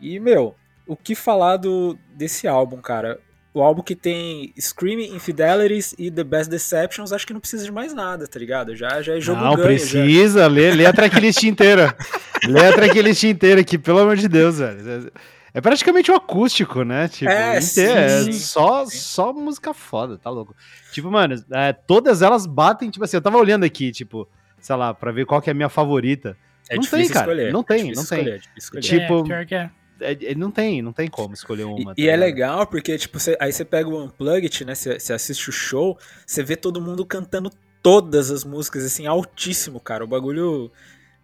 E, 0.00 0.18
meu, 0.18 0.56
o 0.84 0.96
que 0.96 1.14
falar 1.14 1.58
do, 1.58 1.96
desse 2.12 2.48
álbum, 2.48 2.78
cara? 2.78 3.20
O 3.54 3.62
álbum 3.62 3.82
que 3.82 3.94
tem 3.94 4.52
Screaming 4.58 5.14
Infidelities 5.14 5.94
e 5.96 6.10
The 6.10 6.24
Best 6.24 6.50
Deceptions, 6.50 7.12
acho 7.12 7.24
que 7.24 7.32
não 7.32 7.38
precisa 7.38 7.64
de 7.64 7.70
mais 7.70 7.94
nada, 7.94 8.26
tá 8.26 8.36
ligado? 8.36 8.74
Já, 8.74 9.00
já 9.00 9.16
é 9.16 9.20
jogo 9.20 9.42
Não, 9.42 9.54
ganho, 9.54 9.68
precisa, 9.68 10.40
já. 10.40 10.46
lê, 10.48 10.72
lê 10.72 10.86
a 10.86 10.92
tracklist 10.92 11.44
inteira. 11.44 11.96
lê 12.48 12.66
a 12.66 12.72
tracklist 12.72 13.22
inteira 13.22 13.60
aqui, 13.60 13.78
pelo 13.78 14.00
amor 14.00 14.16
de 14.16 14.26
Deus, 14.26 14.58
velho. 14.58 15.12
É 15.54 15.60
praticamente 15.60 16.10
um 16.10 16.16
acústico, 16.16 16.82
né? 16.82 17.06
Tipo, 17.06 17.30
é, 17.30 17.60
inteiro, 17.60 18.28
é 18.28 18.32
só, 18.32 18.84
só 18.86 19.32
música 19.32 19.72
foda, 19.72 20.18
tá 20.18 20.28
louco. 20.28 20.54
Tipo, 20.90 21.12
mano, 21.12 21.36
é, 21.52 21.72
todas 21.72 22.22
elas 22.22 22.44
batem, 22.44 22.90
tipo 22.90 23.04
assim, 23.04 23.16
eu 23.16 23.22
tava 23.22 23.38
olhando 23.38 23.62
aqui, 23.62 23.92
tipo, 23.92 24.28
sei 24.60 24.74
lá, 24.74 24.92
pra 24.92 25.12
ver 25.12 25.24
qual 25.24 25.40
que 25.40 25.48
é 25.48 25.52
a 25.52 25.54
minha 25.54 25.68
favorita. 25.68 26.36
É 26.68 26.74
não 26.74 26.82
tem, 26.82 27.08
cara. 27.08 27.30
Escolher. 27.30 27.52
Não 27.52 27.62
tem, 27.62 27.90
é 27.92 27.94
não 27.94 28.04
tem. 28.04 28.40
Escolher, 28.56 28.78
é 28.78 28.82
tipo, 28.82 29.32
é, 29.32 29.70
é, 30.00 30.32
é, 30.32 30.34
não 30.34 30.50
tem, 30.50 30.82
não 30.82 30.92
tem 30.92 31.08
como 31.08 31.34
escolher 31.34 31.64
uma. 31.64 31.80
E, 31.80 31.84
tá 31.84 31.94
e 31.98 32.08
é 32.08 32.16
legal 32.16 32.66
porque, 32.66 32.98
tipo, 32.98 33.20
cê, 33.20 33.36
aí 33.40 33.52
você 33.52 33.64
pega 33.64 33.88
o 33.88 34.04
Unplugged, 34.04 34.64
né? 34.64 34.74
Você 34.74 35.12
assiste 35.12 35.50
o 35.50 35.52
show, 35.52 35.96
você 36.26 36.42
vê 36.42 36.56
todo 36.56 36.80
mundo 36.80 37.06
cantando 37.06 37.48
todas 37.80 38.28
as 38.30 38.42
músicas, 38.42 38.84
assim, 38.84 39.06
altíssimo, 39.06 39.78
cara. 39.78 40.02
O 40.02 40.08
bagulho 40.08 40.72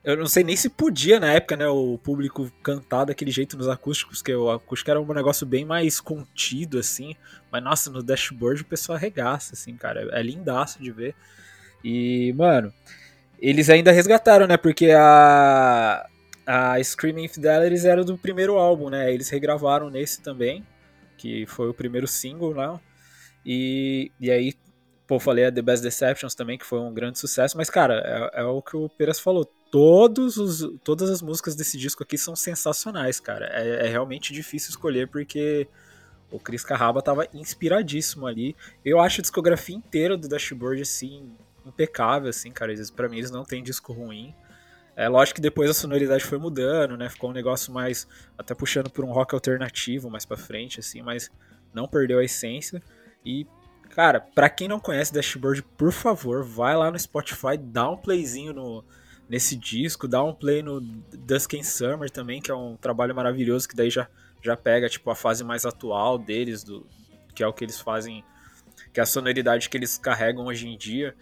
eu 0.02 0.16
não 0.16 0.26
sei 0.26 0.42
nem 0.42 0.56
se 0.56 0.70
podia 0.70 1.20
na 1.20 1.32
época, 1.32 1.56
né, 1.56 1.68
o 1.68 1.98
público 1.98 2.50
cantar 2.62 3.04
daquele 3.04 3.30
jeito 3.30 3.56
nos 3.56 3.68
acústicos, 3.68 4.22
que 4.22 4.34
o 4.34 4.50
acústico 4.50 4.90
era 4.90 5.00
um 5.00 5.12
negócio 5.12 5.46
bem 5.46 5.64
mais 5.64 6.00
contido, 6.00 6.78
assim. 6.78 7.14
Mas, 7.50 7.62
nossa, 7.62 7.90
no 7.90 8.02
dashboard 8.02 8.62
o 8.62 8.64
pessoal 8.64 8.96
arregaça, 8.96 9.54
assim, 9.54 9.76
cara. 9.76 10.08
É 10.12 10.22
lindaço 10.22 10.82
de 10.82 10.90
ver. 10.90 11.14
E, 11.84 12.32
mano, 12.34 12.72
eles 13.38 13.68
ainda 13.68 13.92
resgataram, 13.92 14.46
né, 14.46 14.56
porque 14.56 14.90
a, 14.90 16.06
a 16.46 16.82
Screaming 16.82 17.24
Infidelities 17.24 17.84
era 17.84 18.02
do 18.02 18.16
primeiro 18.16 18.56
álbum, 18.56 18.88
né? 18.88 19.12
Eles 19.12 19.28
regravaram 19.28 19.90
nesse 19.90 20.22
também, 20.22 20.66
que 21.18 21.44
foi 21.46 21.68
o 21.68 21.74
primeiro 21.74 22.06
single, 22.06 22.54
né? 22.54 22.80
E, 23.44 24.10
e 24.18 24.30
aí, 24.30 24.54
pô, 25.06 25.20
falei 25.20 25.44
a 25.44 25.52
The 25.52 25.60
Best 25.60 25.82
Deceptions 25.82 26.34
também, 26.34 26.56
que 26.56 26.64
foi 26.64 26.80
um 26.80 26.92
grande 26.92 27.18
sucesso. 27.18 27.56
Mas, 27.56 27.68
cara, 27.68 28.30
é, 28.34 28.40
é 28.40 28.44
o 28.44 28.62
que 28.62 28.76
o 28.76 28.88
Peras 28.88 29.20
falou 29.20 29.50
todos 29.70 30.36
os, 30.36 30.78
todas 30.82 31.08
as 31.08 31.22
músicas 31.22 31.54
desse 31.54 31.78
disco 31.78 32.02
aqui 32.02 32.18
são 32.18 32.34
sensacionais, 32.34 33.20
cara. 33.20 33.46
É, 33.52 33.86
é 33.86 33.88
realmente 33.88 34.32
difícil 34.32 34.70
escolher 34.70 35.08
porque 35.08 35.68
o 36.30 36.38
Chris 36.38 36.64
Carraba 36.64 37.00
tava 37.00 37.26
inspiradíssimo 37.32 38.26
ali. 38.26 38.56
Eu 38.84 39.00
acho 39.00 39.20
a 39.20 39.22
discografia 39.22 39.76
inteira 39.76 40.16
do 40.16 40.28
Dashboard, 40.28 40.82
assim, 40.82 41.30
impecável, 41.64 42.28
assim, 42.28 42.50
cara. 42.50 42.72
Pra 42.94 43.08
mim 43.08 43.18
eles 43.18 43.30
não 43.30 43.44
tem 43.44 43.62
disco 43.62 43.92
ruim. 43.92 44.34
É 44.96 45.08
lógico 45.08 45.36
que 45.36 45.40
depois 45.40 45.70
a 45.70 45.74
sonoridade 45.74 46.24
foi 46.24 46.36
mudando, 46.36 46.96
né? 46.96 47.08
Ficou 47.08 47.30
um 47.30 47.32
negócio 47.32 47.72
mais. 47.72 48.06
até 48.36 48.54
puxando 48.54 48.90
por 48.90 49.04
um 49.04 49.12
rock 49.12 49.34
alternativo 49.34 50.10
mais 50.10 50.24
pra 50.24 50.36
frente, 50.36 50.80
assim, 50.80 51.00
mas 51.00 51.30
não 51.72 51.86
perdeu 51.86 52.18
a 52.18 52.24
essência. 52.24 52.82
E, 53.24 53.46
cara, 53.90 54.20
pra 54.20 54.48
quem 54.50 54.66
não 54.66 54.80
conhece 54.80 55.12
Dashboard, 55.12 55.62
por 55.62 55.92
favor, 55.92 56.42
vai 56.42 56.76
lá 56.76 56.90
no 56.90 56.98
Spotify, 56.98 57.56
dá 57.56 57.88
um 57.88 57.96
playzinho 57.96 58.52
no, 58.52 58.84
nesse 59.30 59.54
disco, 59.54 60.08
dá 60.08 60.24
um 60.24 60.34
play 60.34 60.60
no 60.60 60.80
Dusk 60.80 61.54
and 61.54 61.62
Summer 61.62 62.10
também, 62.10 62.42
que 62.42 62.50
é 62.50 62.54
um 62.54 62.76
trabalho 62.76 63.14
maravilhoso, 63.14 63.68
que 63.68 63.76
daí 63.76 63.88
já, 63.88 64.08
já 64.42 64.56
pega 64.56 64.88
tipo 64.88 65.08
a 65.08 65.14
fase 65.14 65.44
mais 65.44 65.64
atual 65.64 66.18
deles, 66.18 66.64
do 66.64 66.84
que 67.32 67.40
é 67.40 67.46
o 67.46 67.52
que 67.52 67.62
eles 67.62 67.80
fazem, 67.80 68.24
que 68.92 68.98
é 68.98 69.04
a 69.04 69.06
sonoridade 69.06 69.70
que 69.70 69.76
eles 69.76 69.96
carregam 69.96 70.46
hoje 70.46 70.66
em 70.66 70.76
dia. 70.76 71.14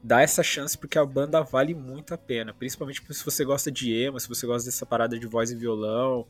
Dá 0.00 0.22
essa 0.22 0.44
chance 0.44 0.78
porque 0.78 0.96
a 0.96 1.04
banda 1.04 1.42
vale 1.42 1.74
muito 1.74 2.14
a 2.14 2.18
pena, 2.18 2.54
principalmente 2.54 3.02
se 3.12 3.24
você 3.24 3.44
gosta 3.44 3.68
de 3.68 3.92
emo, 3.92 4.20
se 4.20 4.28
você 4.28 4.46
gosta 4.46 4.64
dessa 4.70 4.86
parada 4.86 5.18
de 5.18 5.26
voz 5.26 5.50
e 5.50 5.56
violão, 5.56 6.24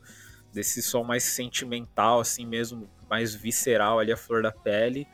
desse 0.51 0.81
som 0.81 1.03
mais 1.03 1.21
sentimental 1.23 2.19
assim 2.19 2.47
mesmo, 2.47 2.89
mais 3.07 3.35
visceral 3.35 3.99
ali 3.99 4.11
a 4.11 4.17
flor 4.17 4.41
da 4.41 4.51
pele. 4.51 5.07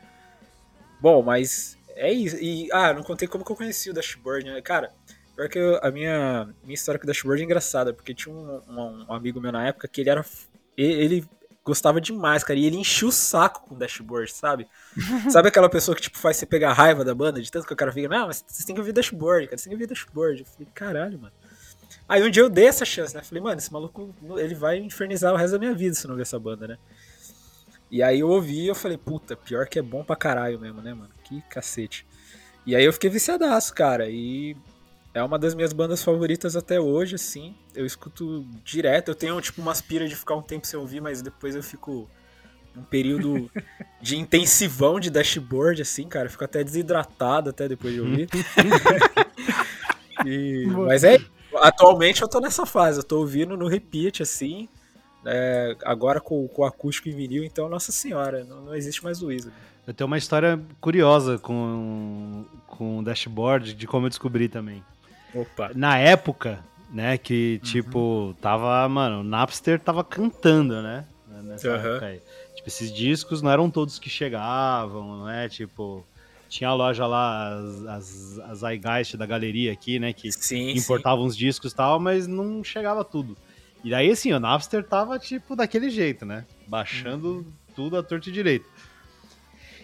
Bom, 1.02 1.22
mas 1.22 1.76
é 1.88 2.10
isso. 2.10 2.36
E 2.36 2.70
ah, 2.72 2.94
não 2.94 3.02
contei 3.02 3.28
como 3.28 3.44
que 3.44 3.52
eu 3.52 3.56
conheci 3.56 3.90
o 3.90 3.92
Dashboard, 3.92 4.46
né? 4.46 4.62
Cara, 4.62 4.90
Pior 5.34 5.48
que 5.48 5.58
eu, 5.58 5.78
a 5.82 5.90
minha, 5.90 6.48
minha 6.62 6.74
história 6.74 6.98
com 6.98 7.04
o 7.04 7.06
Dashboard 7.06 7.42
é 7.42 7.44
engraçada, 7.44 7.92
porque 7.92 8.14
tinha 8.14 8.34
um, 8.34 8.60
um, 8.68 9.06
um, 9.08 9.12
amigo 9.12 9.40
meu 9.40 9.50
na 9.50 9.66
época 9.66 9.88
que 9.88 10.00
ele 10.00 10.10
era. 10.10 10.24
Ele 10.76 11.24
gostava 11.64 12.00
demais, 12.00 12.44
cara, 12.44 12.58
e 12.58 12.66
ele 12.66 12.76
enchia 12.76 13.08
o 13.08 13.12
saco 13.12 13.66
com 13.66 13.74
o 13.74 13.78
Dashboard, 13.78 14.30
sabe? 14.32 14.68
sabe 15.30 15.48
aquela 15.48 15.68
pessoa 15.68 15.96
que, 15.96 16.02
tipo, 16.02 16.18
faz 16.18 16.36
você 16.36 16.46
pegar 16.46 16.72
raiva 16.72 17.04
da 17.04 17.14
banda, 17.14 17.40
de 17.40 17.50
tanto 17.50 17.66
que 17.66 17.72
o 17.72 17.76
cara 17.76 17.90
fica, 17.90 18.08
não, 18.08 18.26
mas 18.26 18.44
você 18.46 18.64
tem 18.64 18.74
que 18.74 18.80
ouvir 18.80 18.92
Dashboard, 18.92 19.46
cara, 19.46 19.56
você 19.56 19.68
tem 19.68 19.76
que 19.76 19.82
ouvir 19.82 19.86
Dashboard. 19.86 20.40
Eu 20.40 20.46
falei, 20.46 20.68
caralho, 20.74 21.18
mano. 21.18 21.32
Aí 22.08 22.22
um 22.22 22.30
dia 22.30 22.42
eu 22.42 22.50
dei 22.50 22.66
essa 22.66 22.84
chance, 22.84 23.14
né? 23.14 23.22
Falei, 23.22 23.42
mano, 23.42 23.58
esse 23.58 23.72
maluco, 23.72 24.14
ele 24.36 24.54
vai 24.54 24.78
infernizar 24.78 25.32
o 25.32 25.36
resto 25.36 25.52
da 25.52 25.58
minha 25.58 25.74
vida 25.74 25.94
se 25.94 26.06
não 26.06 26.14
ver 26.14 26.22
essa 26.22 26.38
banda, 26.38 26.68
né? 26.68 26.78
E 27.90 28.02
aí 28.02 28.20
eu 28.20 28.28
ouvi 28.28 28.64
e 28.64 28.68
eu 28.68 28.74
falei, 28.74 28.98
puta, 28.98 29.36
pior 29.36 29.66
que 29.66 29.78
é 29.78 29.82
bom 29.82 30.04
pra 30.04 30.16
caralho 30.16 30.60
mesmo, 30.60 30.82
né, 30.82 30.92
mano? 30.92 31.10
Que 31.24 31.40
cacete. 31.48 32.06
E 32.66 32.76
aí 32.76 32.84
eu 32.84 32.92
fiquei 32.92 33.08
viciadaço, 33.08 33.72
cara, 33.74 34.08
e 34.08 34.56
é 35.14 35.22
uma 35.22 35.38
das 35.38 35.54
minhas 35.54 35.72
bandas 35.72 36.02
favoritas 36.02 36.56
até 36.56 36.80
hoje, 36.80 37.14
assim. 37.14 37.54
Eu 37.72 37.86
escuto 37.86 38.44
direto. 38.64 39.12
Eu 39.12 39.14
tenho, 39.14 39.40
tipo, 39.40 39.62
uma 39.62 39.70
aspira 39.70 40.08
de 40.08 40.16
ficar 40.16 40.34
um 40.34 40.42
tempo 40.42 40.66
sem 40.66 40.78
ouvir, 40.78 41.00
mas 41.00 41.22
depois 41.22 41.54
eu 41.54 41.62
fico 41.62 42.10
um 42.76 42.82
período 42.82 43.48
de 44.02 44.16
intensivão 44.16 44.98
de 44.98 45.10
dashboard, 45.10 45.80
assim, 45.80 46.08
cara. 46.08 46.26
Eu 46.26 46.30
fico 46.32 46.44
até 46.44 46.64
desidratado 46.64 47.50
até 47.50 47.68
depois 47.68 47.94
de 47.94 48.00
ouvir. 48.00 48.28
e, 50.26 50.66
mas 50.66 51.04
é. 51.04 51.18
Atualmente 51.58 52.20
eu 52.20 52.26
tô 52.26 52.40
nessa 52.40 52.66
fase. 52.66 52.98
Eu 52.98 53.04
tô 53.04 53.20
ouvindo 53.20 53.56
no 53.56 53.68
repeat, 53.68 54.20
assim. 54.20 54.68
É, 55.24 55.76
agora 55.84 56.20
com, 56.20 56.48
com 56.48 56.64
acústico 56.64 57.08
em 57.08 57.14
vinil, 57.14 57.44
então, 57.44 57.68
nossa 57.68 57.92
senhora, 57.92 58.44
não, 58.44 58.62
não 58.62 58.74
existe 58.74 59.02
mais 59.02 59.20
Luísa. 59.20 59.52
Eu 59.86 59.94
tenho 59.94 60.06
uma 60.06 60.18
história 60.18 60.60
curiosa 60.80 61.38
com, 61.38 62.44
com 62.66 62.98
o 62.98 63.02
dashboard, 63.02 63.74
de 63.74 63.86
como 63.86 64.06
eu 64.06 64.10
descobri 64.10 64.48
também. 64.48 64.82
Opa. 65.34 65.70
Na 65.74 65.98
época, 65.98 66.64
né, 66.90 67.18
que 67.18 67.60
uhum. 67.62 67.70
tipo, 67.70 68.36
tava, 68.40 68.88
mano, 68.88 69.20
o 69.20 69.24
Napster 69.24 69.80
tava 69.80 70.04
cantando, 70.04 70.80
né? 70.80 71.04
Nessa 71.42 71.68
uhum. 71.68 71.74
época 71.74 72.06
aí. 72.06 72.20
Tipo, 72.54 72.68
esses 72.68 72.92
discos 72.92 73.42
não 73.42 73.50
eram 73.50 73.68
todos 73.68 73.98
que 73.98 74.08
chegavam, 74.08 75.24
né? 75.24 75.48
Tipo, 75.48 76.06
tinha 76.48 76.70
a 76.70 76.74
loja 76.74 77.06
lá, 77.06 77.58
as, 77.88 78.38
as, 78.42 78.62
as 78.62 79.12
da 79.14 79.26
galeria 79.26 79.72
aqui, 79.72 79.98
né? 79.98 80.12
Que 80.12 80.30
sim, 80.30 80.70
importavam 80.70 81.24
sim. 81.24 81.28
os 81.30 81.36
discos 81.36 81.72
e 81.72 81.74
tal, 81.74 81.98
mas 81.98 82.26
não 82.26 82.62
chegava 82.62 83.04
tudo. 83.04 83.36
E 83.82 83.90
daí, 83.90 84.10
assim, 84.10 84.32
o 84.32 84.40
Napster 84.40 84.82
tava, 84.84 85.18
tipo, 85.18 85.54
daquele 85.56 85.90
jeito, 85.90 86.24
né? 86.24 86.46
Baixando 86.66 87.28
uhum. 87.28 87.44
tudo 87.74 87.98
a 87.98 88.02
torto 88.02 88.28
e 88.28 88.32
direito. 88.32 88.66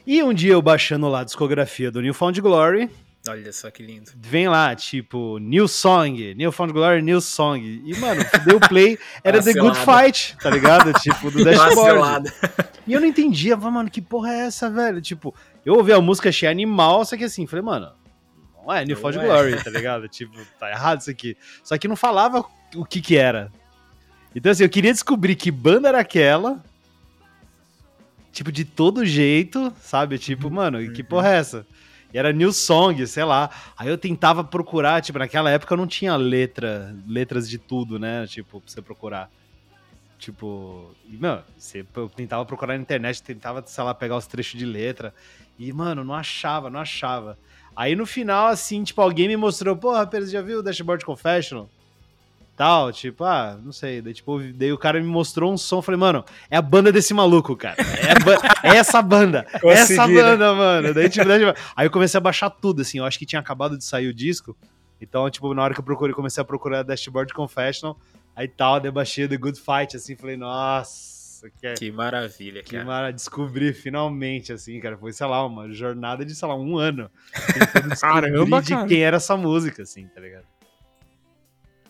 E 0.06 0.22
um 0.22 0.32
dia 0.32 0.52
eu 0.52 0.62
baixando 0.62 1.08
lá 1.08 1.20
a 1.20 1.24
discografia 1.24 1.90
do 1.90 2.00
Newfound 2.00 2.40
Glory, 2.40 2.88
Olha 3.28 3.52
só 3.52 3.70
que 3.70 3.82
lindo. 3.82 4.10
Vem 4.16 4.48
lá, 4.48 4.74
tipo, 4.74 5.38
New 5.38 5.68
Song, 5.68 6.34
New 6.34 6.50
Found 6.50 6.72
Glory, 6.72 7.02
New 7.02 7.20
Song. 7.20 7.60
E, 7.84 7.94
mano, 7.98 8.22
deu 8.46 8.58
play, 8.58 8.98
era 9.22 9.42
The 9.42 9.52
Good 9.52 9.78
Fight, 9.78 10.36
tá 10.38 10.48
ligado? 10.48 10.90
Tipo, 11.00 11.30
do 11.30 11.44
Dashboard. 11.44 12.32
e 12.86 12.92
eu 12.94 13.00
não 13.00 13.06
entendia, 13.06 13.56
mano, 13.58 13.90
que 13.90 14.00
porra 14.00 14.32
é 14.32 14.38
essa, 14.46 14.70
velho? 14.70 15.02
Tipo, 15.02 15.34
eu 15.66 15.74
ouvi 15.74 15.92
a 15.92 16.00
música, 16.00 16.30
achei 16.30 16.48
animal, 16.48 17.04
só 17.04 17.14
que 17.16 17.24
assim, 17.24 17.46
falei, 17.46 17.62
mano, 17.62 17.92
não 18.56 18.72
é 18.72 18.86
New 18.86 18.96
Found 18.96 19.18
é. 19.18 19.22
Glory, 19.22 19.62
tá 19.62 19.70
ligado? 19.70 20.08
tipo, 20.08 20.34
tá 20.58 20.70
errado 20.70 21.00
isso 21.00 21.10
aqui. 21.10 21.36
Só 21.62 21.76
que 21.76 21.86
não 21.86 21.96
falava 21.96 22.42
o 22.74 22.86
que 22.86 23.02
que 23.02 23.16
era. 23.16 23.52
Então, 24.34 24.50
assim, 24.50 24.62
eu 24.62 24.70
queria 24.70 24.92
descobrir 24.92 25.34
que 25.34 25.50
banda 25.50 25.88
era 25.88 26.00
aquela, 26.00 26.62
tipo, 28.32 28.50
de 28.50 28.64
todo 28.64 29.04
jeito, 29.04 29.72
sabe? 29.82 30.18
Tipo, 30.18 30.50
mano, 30.50 30.90
que 30.92 31.02
porra 31.02 31.34
é 31.34 31.36
essa? 31.36 31.66
E 32.12 32.18
era 32.18 32.32
New 32.32 32.52
Song, 32.52 33.06
sei 33.06 33.24
lá. 33.24 33.50
Aí 33.76 33.88
eu 33.88 33.96
tentava 33.96 34.42
procurar, 34.42 35.00
tipo, 35.00 35.18
naquela 35.18 35.50
época 35.50 35.76
não 35.76 35.86
tinha 35.86 36.16
letra, 36.16 36.94
letras 37.06 37.48
de 37.48 37.58
tudo, 37.58 37.98
né? 37.98 38.26
Tipo, 38.26 38.60
pra 38.60 38.70
você 38.70 38.82
procurar. 38.82 39.30
Tipo, 40.18 40.94
mano, 41.18 41.42
eu 41.96 42.08
tentava 42.10 42.44
procurar 42.44 42.74
na 42.76 42.82
internet, 42.82 43.22
tentava, 43.22 43.62
sei 43.66 43.84
lá, 43.84 43.94
pegar 43.94 44.16
os 44.16 44.26
trechos 44.26 44.58
de 44.58 44.66
letra. 44.66 45.14
E, 45.58 45.72
mano, 45.72 46.04
não 46.04 46.14
achava, 46.14 46.68
não 46.68 46.80
achava. 46.80 47.38
Aí 47.74 47.94
no 47.94 48.04
final, 48.04 48.48
assim, 48.48 48.82
tipo, 48.82 49.00
alguém 49.00 49.28
me 49.28 49.36
mostrou, 49.36 49.76
porra, 49.76 50.04
você 50.04 50.26
já 50.26 50.42
viu 50.42 50.58
o 50.58 50.62
Dashboard 50.62 51.04
Confessional? 51.04 51.70
Tal, 52.60 52.92
tipo, 52.92 53.24
ah, 53.24 53.58
não 53.64 53.72
sei. 53.72 54.02
Daí, 54.02 54.12
tipo, 54.12 54.38
daí 54.52 54.70
o 54.70 54.76
cara 54.76 55.00
me 55.00 55.06
mostrou 55.06 55.50
um 55.50 55.56
som, 55.56 55.80
falei, 55.80 55.98
mano, 55.98 56.22
é 56.50 56.58
a 56.58 56.60
banda 56.60 56.92
desse 56.92 57.14
maluco, 57.14 57.56
cara. 57.56 57.76
É, 58.62 58.68
é 58.68 58.76
essa 58.76 59.00
banda. 59.00 59.46
é 59.64 59.68
essa 59.70 60.06
né? 60.06 60.12
banda, 60.12 60.54
mano. 60.54 60.92
Daí, 60.92 61.08
tipo, 61.08 61.26
daí, 61.26 61.38
tipo, 61.38 61.58
aí 61.74 61.86
eu 61.86 61.90
comecei 61.90 62.18
a 62.18 62.20
baixar 62.20 62.50
tudo, 62.50 62.82
assim, 62.82 62.98
eu 62.98 63.06
acho 63.06 63.18
que 63.18 63.24
tinha 63.24 63.40
acabado 63.40 63.78
de 63.78 63.84
sair 63.84 64.08
o 64.08 64.12
disco. 64.12 64.54
Então, 65.00 65.30
tipo, 65.30 65.54
na 65.54 65.62
hora 65.62 65.72
que 65.72 65.80
eu 65.80 65.84
procurei, 65.84 66.14
comecei 66.14 66.42
a 66.42 66.44
procurar 66.44 66.82
Dashboard 66.82 67.32
Confessional, 67.32 67.98
aí 68.36 68.46
tal, 68.46 68.78
daí 68.78 68.90
baixei 68.90 69.26
The 69.26 69.38
Good 69.38 69.58
Fight, 69.58 69.96
assim, 69.96 70.14
falei, 70.14 70.36
nossa, 70.36 71.48
que, 71.58 71.66
é, 71.66 71.72
que 71.72 71.90
maravilha, 71.90 72.62
que 72.62 72.72
cara. 72.72 72.84
maravilha, 72.84 73.14
descobri 73.14 73.72
finalmente, 73.72 74.52
assim, 74.52 74.78
cara, 74.80 74.98
foi, 74.98 75.14
sei 75.14 75.26
lá, 75.26 75.46
uma 75.46 75.72
jornada 75.72 76.26
de, 76.26 76.34
sei 76.34 76.46
lá, 76.46 76.54
um 76.54 76.76
ano. 76.76 77.10
Caramba, 77.98 78.60
de 78.60 78.74
cara. 78.74 78.86
quem 78.86 79.00
era 79.00 79.16
essa 79.16 79.34
música, 79.34 79.82
assim, 79.82 80.06
tá 80.08 80.20
ligado? 80.20 80.44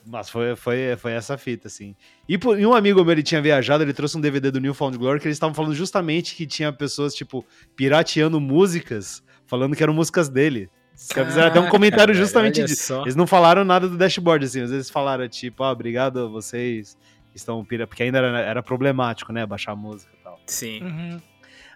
Mas 0.07 0.31
foi, 0.31 0.57
foi, 0.57 0.97
foi 0.97 1.13
essa 1.13 1.37
fita, 1.37 1.69
assim. 1.69 1.95
E, 2.29 2.39
por, 2.39 2.59
e, 2.59 2.67
um 2.67 2.75
amigo 2.75 3.03
meu, 3.03 3.13
ele 3.13 3.23
tinha 3.23 3.41
viajado, 3.41 3.83
ele 3.83 3.93
trouxe 3.93 4.17
um 4.17 4.21
DVD 4.21 4.51
do 4.51 4.61
Newfound 4.61 4.97
Glory 4.97 5.21
que 5.21 5.27
eles 5.27 5.37
estavam 5.37 5.55
falando 5.55 5.75
justamente 5.75 6.35
que 6.35 6.47
tinha 6.47 6.73
pessoas, 6.73 7.15
tipo, 7.15 7.45
pirateando 7.77 8.41
músicas, 8.41 9.23
falando 9.47 9.77
que 9.77 9.83
eram 9.83 9.95
músicas 9.95 10.29
dele. 10.29 10.71
Caras 11.09 11.31
fizeram 11.31 11.49
até 11.49 11.61
um 11.61 11.69
comentário 11.69 12.15
justamente 12.15 12.63
disso. 12.63 13.01
Eles 13.03 13.17
não 13.17 13.27
falaram 13.27 13.65
nada 13.65 13.89
do 13.89 13.97
dashboard, 13.97 14.45
assim, 14.45 14.61
às 14.61 14.71
vezes 14.71 14.91
falaram, 14.91 15.27
tipo, 15.29 15.63
ah, 15.63 15.73
obrigado 15.73 16.21
a 16.21 16.27
vocês 16.27 16.97
estão 17.35 17.65
pira... 17.65 17.87
Porque 17.87 18.03
ainda 18.03 18.19
era, 18.19 18.41
era 18.41 18.63
problemático, 18.63 19.33
né, 19.33 19.47
baixar 19.47 19.75
música 19.75 20.13
e 20.19 20.23
tal. 20.23 20.39
Sim. 20.47 20.83
Uhum. 20.83 21.21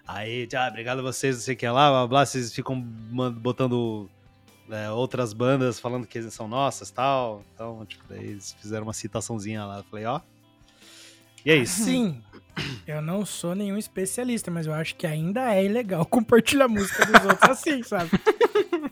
Aí, 0.07 0.47
ah, 0.55 0.67
obrigado 0.67 0.99
a 0.99 1.01
vocês, 1.01 1.35
não 1.35 1.41
sei 1.41 1.55
o 1.55 1.57
que 1.57 1.67
lá, 1.67 1.89
blá, 1.89 2.07
blá, 2.07 2.25
vocês 2.25 2.53
ficam 2.53 2.79
botando 2.79 4.09
é, 4.69 4.89
outras 4.91 5.33
bandas 5.33 5.79
falando 5.79 6.07
que 6.07 6.21
são 6.29 6.47
nossas 6.47 6.89
tal. 6.91 7.43
Então, 7.53 7.85
tipo, 7.85 8.03
daí 8.09 8.25
eles 8.25 8.53
fizeram 8.59 8.83
uma 8.83 8.93
citaçãozinha 8.93 9.65
lá. 9.65 9.77
Eu 9.79 9.83
falei, 9.83 10.05
ó. 10.05 10.21
E 11.45 11.51
é 11.51 11.55
isso. 11.55 11.83
Sim. 11.83 12.21
Eu 12.87 13.01
não 13.01 13.25
sou 13.25 13.55
nenhum 13.55 13.77
especialista, 13.77 14.49
mas 14.49 14.67
eu 14.67 14.73
acho 14.73 14.95
que 14.95 15.05
ainda 15.05 15.53
é 15.53 15.63
ilegal 15.63 16.05
compartilhar 16.07 16.67
música 16.67 17.05
dos 17.05 17.25
outros 17.25 17.49
assim, 17.49 17.83
sabe? 17.83 18.09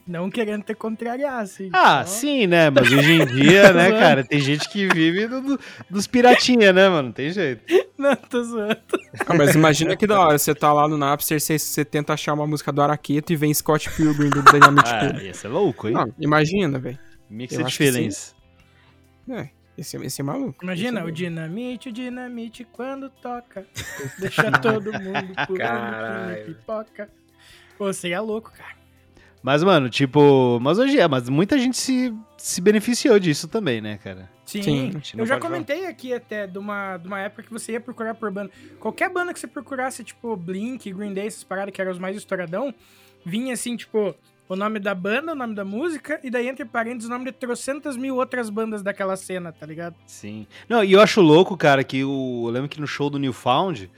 Não 0.05 0.29
querendo 0.29 0.63
te 0.63 0.73
contrariar, 0.75 1.39
assim. 1.39 1.69
Ah, 1.71 2.03
só... 2.05 2.19
sim, 2.19 2.45
né? 2.45 2.69
Mas 2.69 2.91
hoje 2.91 3.13
em 3.13 3.25
dia, 3.25 3.71
né, 3.73 3.91
cara, 3.91 4.23
tem 4.23 4.39
gente 4.39 4.67
que 4.69 4.87
vive 4.87 5.27
do, 5.27 5.41
do, 5.41 5.59
dos 5.89 6.07
piratinha, 6.07 6.73
né, 6.73 6.89
mano? 6.89 7.07
Não 7.07 7.11
tem 7.11 7.31
jeito. 7.31 7.63
Não, 7.97 8.15
tô 8.15 8.43
zoando. 8.43 8.81
Ah, 9.25 9.33
mas 9.33 9.55
imagina 9.55 9.95
que 9.95 10.05
da 10.05 10.19
hora, 10.19 10.37
você 10.37 10.53
tá 10.53 10.73
lá 10.73 10.87
no 10.87 10.97
Napster, 10.97 11.39
você, 11.39 11.57
você 11.57 11.85
tenta 11.85 12.13
achar 12.13 12.33
uma 12.33 12.45
música 12.45 12.71
do 12.71 12.81
Araqueto 12.81 13.31
e 13.31 13.35
vem 13.35 13.53
Scott 13.53 13.89
Pilgrim 13.91 14.29
do 14.29 14.41
Dynamite 14.43 14.89
ah, 14.89 15.23
Ia 15.23 15.33
ser 15.33 15.47
louco, 15.47 15.87
hein? 15.87 15.93
Não, 15.93 16.13
imagina, 16.19 16.79
velho. 16.79 16.99
Mixed 17.29 17.71
feelings. 17.71 18.35
É. 19.29 19.49
Esse, 19.77 19.97
esse 19.97 20.21
é 20.21 20.23
maluco. 20.23 20.63
Imagina 20.63 20.99
é 20.99 21.03
o 21.03 21.11
dinamite, 21.11 21.89
o 21.89 21.91
dinamite 21.91 22.63
quando 22.63 23.09
toca. 23.09 23.65
Deixa 24.19 24.51
todo 24.51 24.93
mundo 24.93 25.33
pulando 25.47 26.45
pipoca. 26.45 27.09
Pô, 27.77 27.91
você 27.91 28.11
é 28.11 28.19
louco, 28.19 28.51
cara. 28.51 28.83
Mas, 29.41 29.61
mano, 29.61 29.89
tipo, 29.89 30.57
mas 30.61 30.79
hoje 30.79 30.97
é, 30.97 31.05
mas 31.05 31.27
muita 31.27 31.57
gente 31.57 31.75
se, 31.75 32.15
se 32.37 32.61
beneficiou 32.61 33.19
disso 33.19 33.45
também, 33.47 33.81
né, 33.81 33.97
cara? 33.97 34.29
Sim, 34.45 34.61
Sim 34.61 35.17
eu 35.17 35.25
já 35.25 35.37
comentei 35.37 35.79
falar. 35.79 35.89
aqui 35.89 36.13
até 36.13 36.47
de 36.47 36.57
uma, 36.57 36.97
de 36.97 37.07
uma 37.07 37.19
época 37.19 37.43
que 37.43 37.51
você 37.51 37.73
ia 37.73 37.81
procurar 37.81 38.13
por 38.15 38.31
banda. 38.31 38.51
Qualquer 38.79 39.09
banda 39.09 39.33
que 39.33 39.39
você 39.39 39.47
procurasse, 39.47 40.01
tipo, 40.01 40.37
Blink, 40.37 40.93
Green 40.93 41.13
Day, 41.13 41.27
essas 41.27 41.43
paradas 41.43 41.73
que 41.73 41.81
eram 41.81 41.91
os 41.91 41.99
mais 41.99 42.15
estouradão, 42.15 42.73
vinha 43.25 43.53
assim, 43.53 43.75
tipo, 43.75 44.15
o 44.53 44.55
nome 44.55 44.79
da 44.79 44.95
banda, 44.95 45.33
o 45.33 45.35
nome 45.35 45.55
da 45.55 45.65
música, 45.65 46.19
e 46.23 46.29
daí 46.29 46.47
entre 46.47 46.65
parênteses 46.65 47.09
o 47.09 47.11
nome 47.11 47.25
de 47.25 47.31
trocentas 47.31 47.97
mil 47.97 48.15
outras 48.15 48.49
bandas 48.49 48.81
daquela 48.81 49.15
cena, 49.15 49.51
tá 49.51 49.65
ligado? 49.65 49.95
Sim. 50.05 50.47
Não, 50.67 50.83
e 50.83 50.93
eu 50.93 51.01
acho 51.01 51.21
louco, 51.21 51.57
cara, 51.57 51.83
que 51.83 52.03
o. 52.03 52.45
Eu 52.47 52.51
lembro 52.51 52.69
que 52.69 52.79
no 52.79 52.87
show 52.87 53.09
do 53.09 53.19
Newfound 53.19 53.89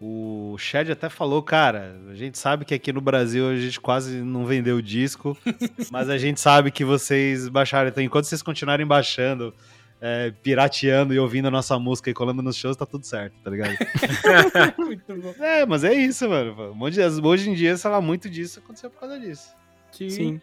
o 0.00 0.56
Shed 0.58 0.92
até 0.92 1.08
falou, 1.08 1.42
cara, 1.42 1.96
a 2.08 2.14
gente 2.14 2.38
sabe 2.38 2.64
que 2.64 2.72
aqui 2.72 2.92
no 2.92 3.00
Brasil 3.00 3.48
a 3.48 3.56
gente 3.56 3.80
quase 3.80 4.20
não 4.20 4.46
vendeu 4.46 4.76
o 4.76 4.82
disco, 4.82 5.36
mas 5.90 6.08
a 6.08 6.16
gente 6.16 6.40
sabe 6.40 6.70
que 6.70 6.84
vocês 6.84 7.48
baixaram. 7.48 7.88
Então, 7.88 8.02
enquanto 8.02 8.26
vocês 8.26 8.40
continuarem 8.40 8.86
baixando, 8.86 9.52
é, 10.00 10.32
pirateando 10.42 11.12
e 11.12 11.18
ouvindo 11.18 11.48
a 11.48 11.50
nossa 11.50 11.76
música 11.80 12.10
e 12.10 12.14
colando 12.14 12.42
nos 12.42 12.54
shows, 12.54 12.76
tá 12.76 12.86
tudo 12.86 13.04
certo, 13.04 13.34
tá 13.42 13.50
ligado? 13.50 13.74
muito 14.78 15.16
bom. 15.16 15.34
É, 15.44 15.66
mas 15.66 15.82
é 15.82 15.92
isso, 15.92 16.28
mano. 16.28 16.76
Hoje 17.24 17.50
em 17.50 17.54
dia, 17.54 17.76
sei 17.76 17.90
lá, 17.90 18.00
muito 18.00 18.30
disso 18.30 18.60
aconteceu 18.60 18.90
por 18.90 19.00
causa 19.00 19.18
disso. 19.18 19.57
Sim. 19.98 20.10
Sim. 20.10 20.40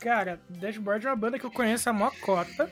Cara, 0.00 0.40
Dashboard 0.48 1.06
é 1.06 1.10
uma 1.10 1.16
banda 1.16 1.38
que 1.38 1.46
eu 1.46 1.50
conheço 1.50 1.88
a 1.88 1.92
maior 1.92 2.12
cota. 2.20 2.68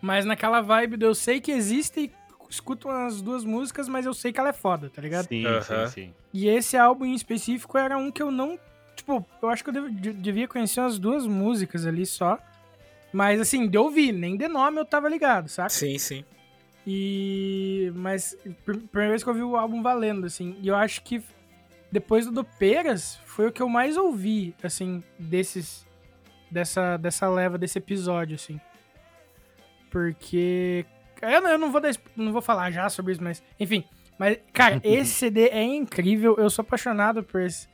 Mas 0.00 0.24
naquela 0.24 0.60
vibe 0.60 0.96
do 0.96 1.04
eu 1.04 1.14
sei 1.14 1.40
que 1.40 1.52
existe 1.52 2.00
e 2.00 2.12
escuto 2.48 2.88
umas 2.88 3.20
duas 3.20 3.44
músicas, 3.44 3.88
mas 3.88 4.06
eu 4.06 4.14
sei 4.14 4.32
que 4.32 4.40
ela 4.40 4.48
é 4.48 4.52
foda, 4.52 4.90
tá 4.90 5.00
ligado? 5.00 5.28
Sim, 5.28 5.46
uhum. 5.46 5.62
sim, 5.62 5.86
sim. 5.88 6.14
E 6.32 6.48
esse 6.48 6.76
álbum 6.76 7.04
em 7.04 7.14
específico 7.14 7.76
era 7.78 7.96
um 7.96 8.10
que 8.10 8.22
eu 8.22 8.30
não. 8.30 8.58
Tipo, 8.96 9.24
eu 9.42 9.48
acho 9.48 9.62
que 9.62 9.70
eu 9.70 9.90
devia 9.90 10.48
conhecer 10.48 10.80
umas 10.80 10.98
duas 10.98 11.26
músicas 11.26 11.86
ali 11.86 12.04
só. 12.06 12.38
Mas 13.12 13.40
assim, 13.40 13.68
de 13.68 13.76
ouvir, 13.76 14.12
nem 14.12 14.36
de 14.36 14.48
nome 14.48 14.78
eu 14.78 14.84
tava 14.84 15.08
ligado, 15.08 15.48
saca? 15.48 15.68
Sim, 15.68 15.98
sim. 15.98 16.24
E. 16.86 17.92
Mas, 17.94 18.36
primeira 18.64 19.10
vez 19.10 19.22
que 19.22 19.28
eu 19.28 19.34
ouvi 19.34 19.44
o 19.44 19.56
álbum 19.56 19.82
valendo, 19.82 20.26
assim. 20.26 20.56
E 20.62 20.68
eu 20.68 20.76
acho 20.76 21.02
que 21.02 21.22
depois 21.90 22.26
do, 22.26 22.32
do 22.32 22.44
Peras, 22.44 23.18
foi 23.24 23.46
o 23.46 23.52
que 23.52 23.60
eu 23.60 23.68
mais 23.68 23.96
ouvi, 23.96 24.54
assim, 24.62 25.02
desses. 25.18 25.88
Dessa, 26.50 26.96
dessa 26.96 27.28
leva, 27.28 27.56
desse 27.56 27.78
episódio, 27.78 28.34
assim. 28.34 28.60
Porque, 29.88 30.84
eu, 31.22 31.28
eu 31.28 31.58
não, 31.58 31.70
vou 31.70 31.80
dar, 31.80 31.92
não 32.16 32.32
vou 32.32 32.42
falar 32.42 32.70
já 32.70 32.88
sobre 32.88 33.12
isso, 33.12 33.22
mas. 33.22 33.42
Enfim. 33.58 33.84
Mas, 34.18 34.38
cara, 34.52 34.80
esse 34.84 35.12
CD 35.12 35.48
é 35.48 35.62
incrível. 35.62 36.36
Eu 36.38 36.50
sou 36.50 36.62
apaixonado 36.62 37.22
por 37.22 37.40
esse, 37.40 37.68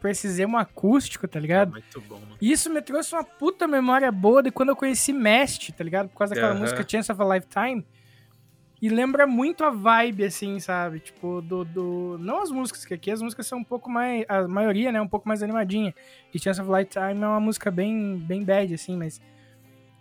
por 0.00 0.10
esse 0.10 0.28
Zemo 0.28 0.56
acústico, 0.56 1.28
tá 1.28 1.38
ligado? 1.38 1.68
É 1.68 1.72
muito 1.72 2.00
bom, 2.02 2.18
mano. 2.20 2.36
Isso 2.40 2.70
me 2.70 2.80
trouxe 2.80 3.14
uma 3.14 3.24
puta 3.24 3.66
memória 3.68 4.10
boa 4.10 4.42
de 4.42 4.50
quando 4.50 4.70
eu 4.70 4.76
conheci 4.76 5.12
Mast, 5.12 5.72
tá 5.72 5.84
ligado? 5.84 6.08
Por 6.08 6.18
causa 6.18 6.34
daquela 6.34 6.54
música 6.54 6.86
Chance 6.88 7.12
of 7.12 7.20
a 7.20 7.34
Lifetime. 7.34 7.84
E 8.82 8.88
lembra 8.88 9.28
muito 9.28 9.62
a 9.62 9.70
vibe, 9.70 10.24
assim, 10.24 10.58
sabe? 10.58 10.98
Tipo, 10.98 11.40
do, 11.40 11.64
do. 11.64 12.18
Não 12.18 12.42
as 12.42 12.50
músicas, 12.50 12.84
que 12.84 12.92
aqui 12.92 13.12
as 13.12 13.22
músicas 13.22 13.46
são 13.46 13.60
um 13.60 13.64
pouco 13.64 13.88
mais. 13.88 14.24
A 14.28 14.48
maioria, 14.48 14.90
né? 14.90 15.00
Um 15.00 15.06
pouco 15.06 15.28
mais 15.28 15.40
animadinha. 15.40 15.94
E 16.34 16.38
Chance 16.40 16.60
of 16.60 16.68
Lifetime 16.68 17.22
é 17.22 17.28
uma 17.28 17.38
música 17.38 17.70
bem, 17.70 18.18
bem 18.18 18.42
bad, 18.42 18.74
assim, 18.74 18.96
mas. 18.96 19.20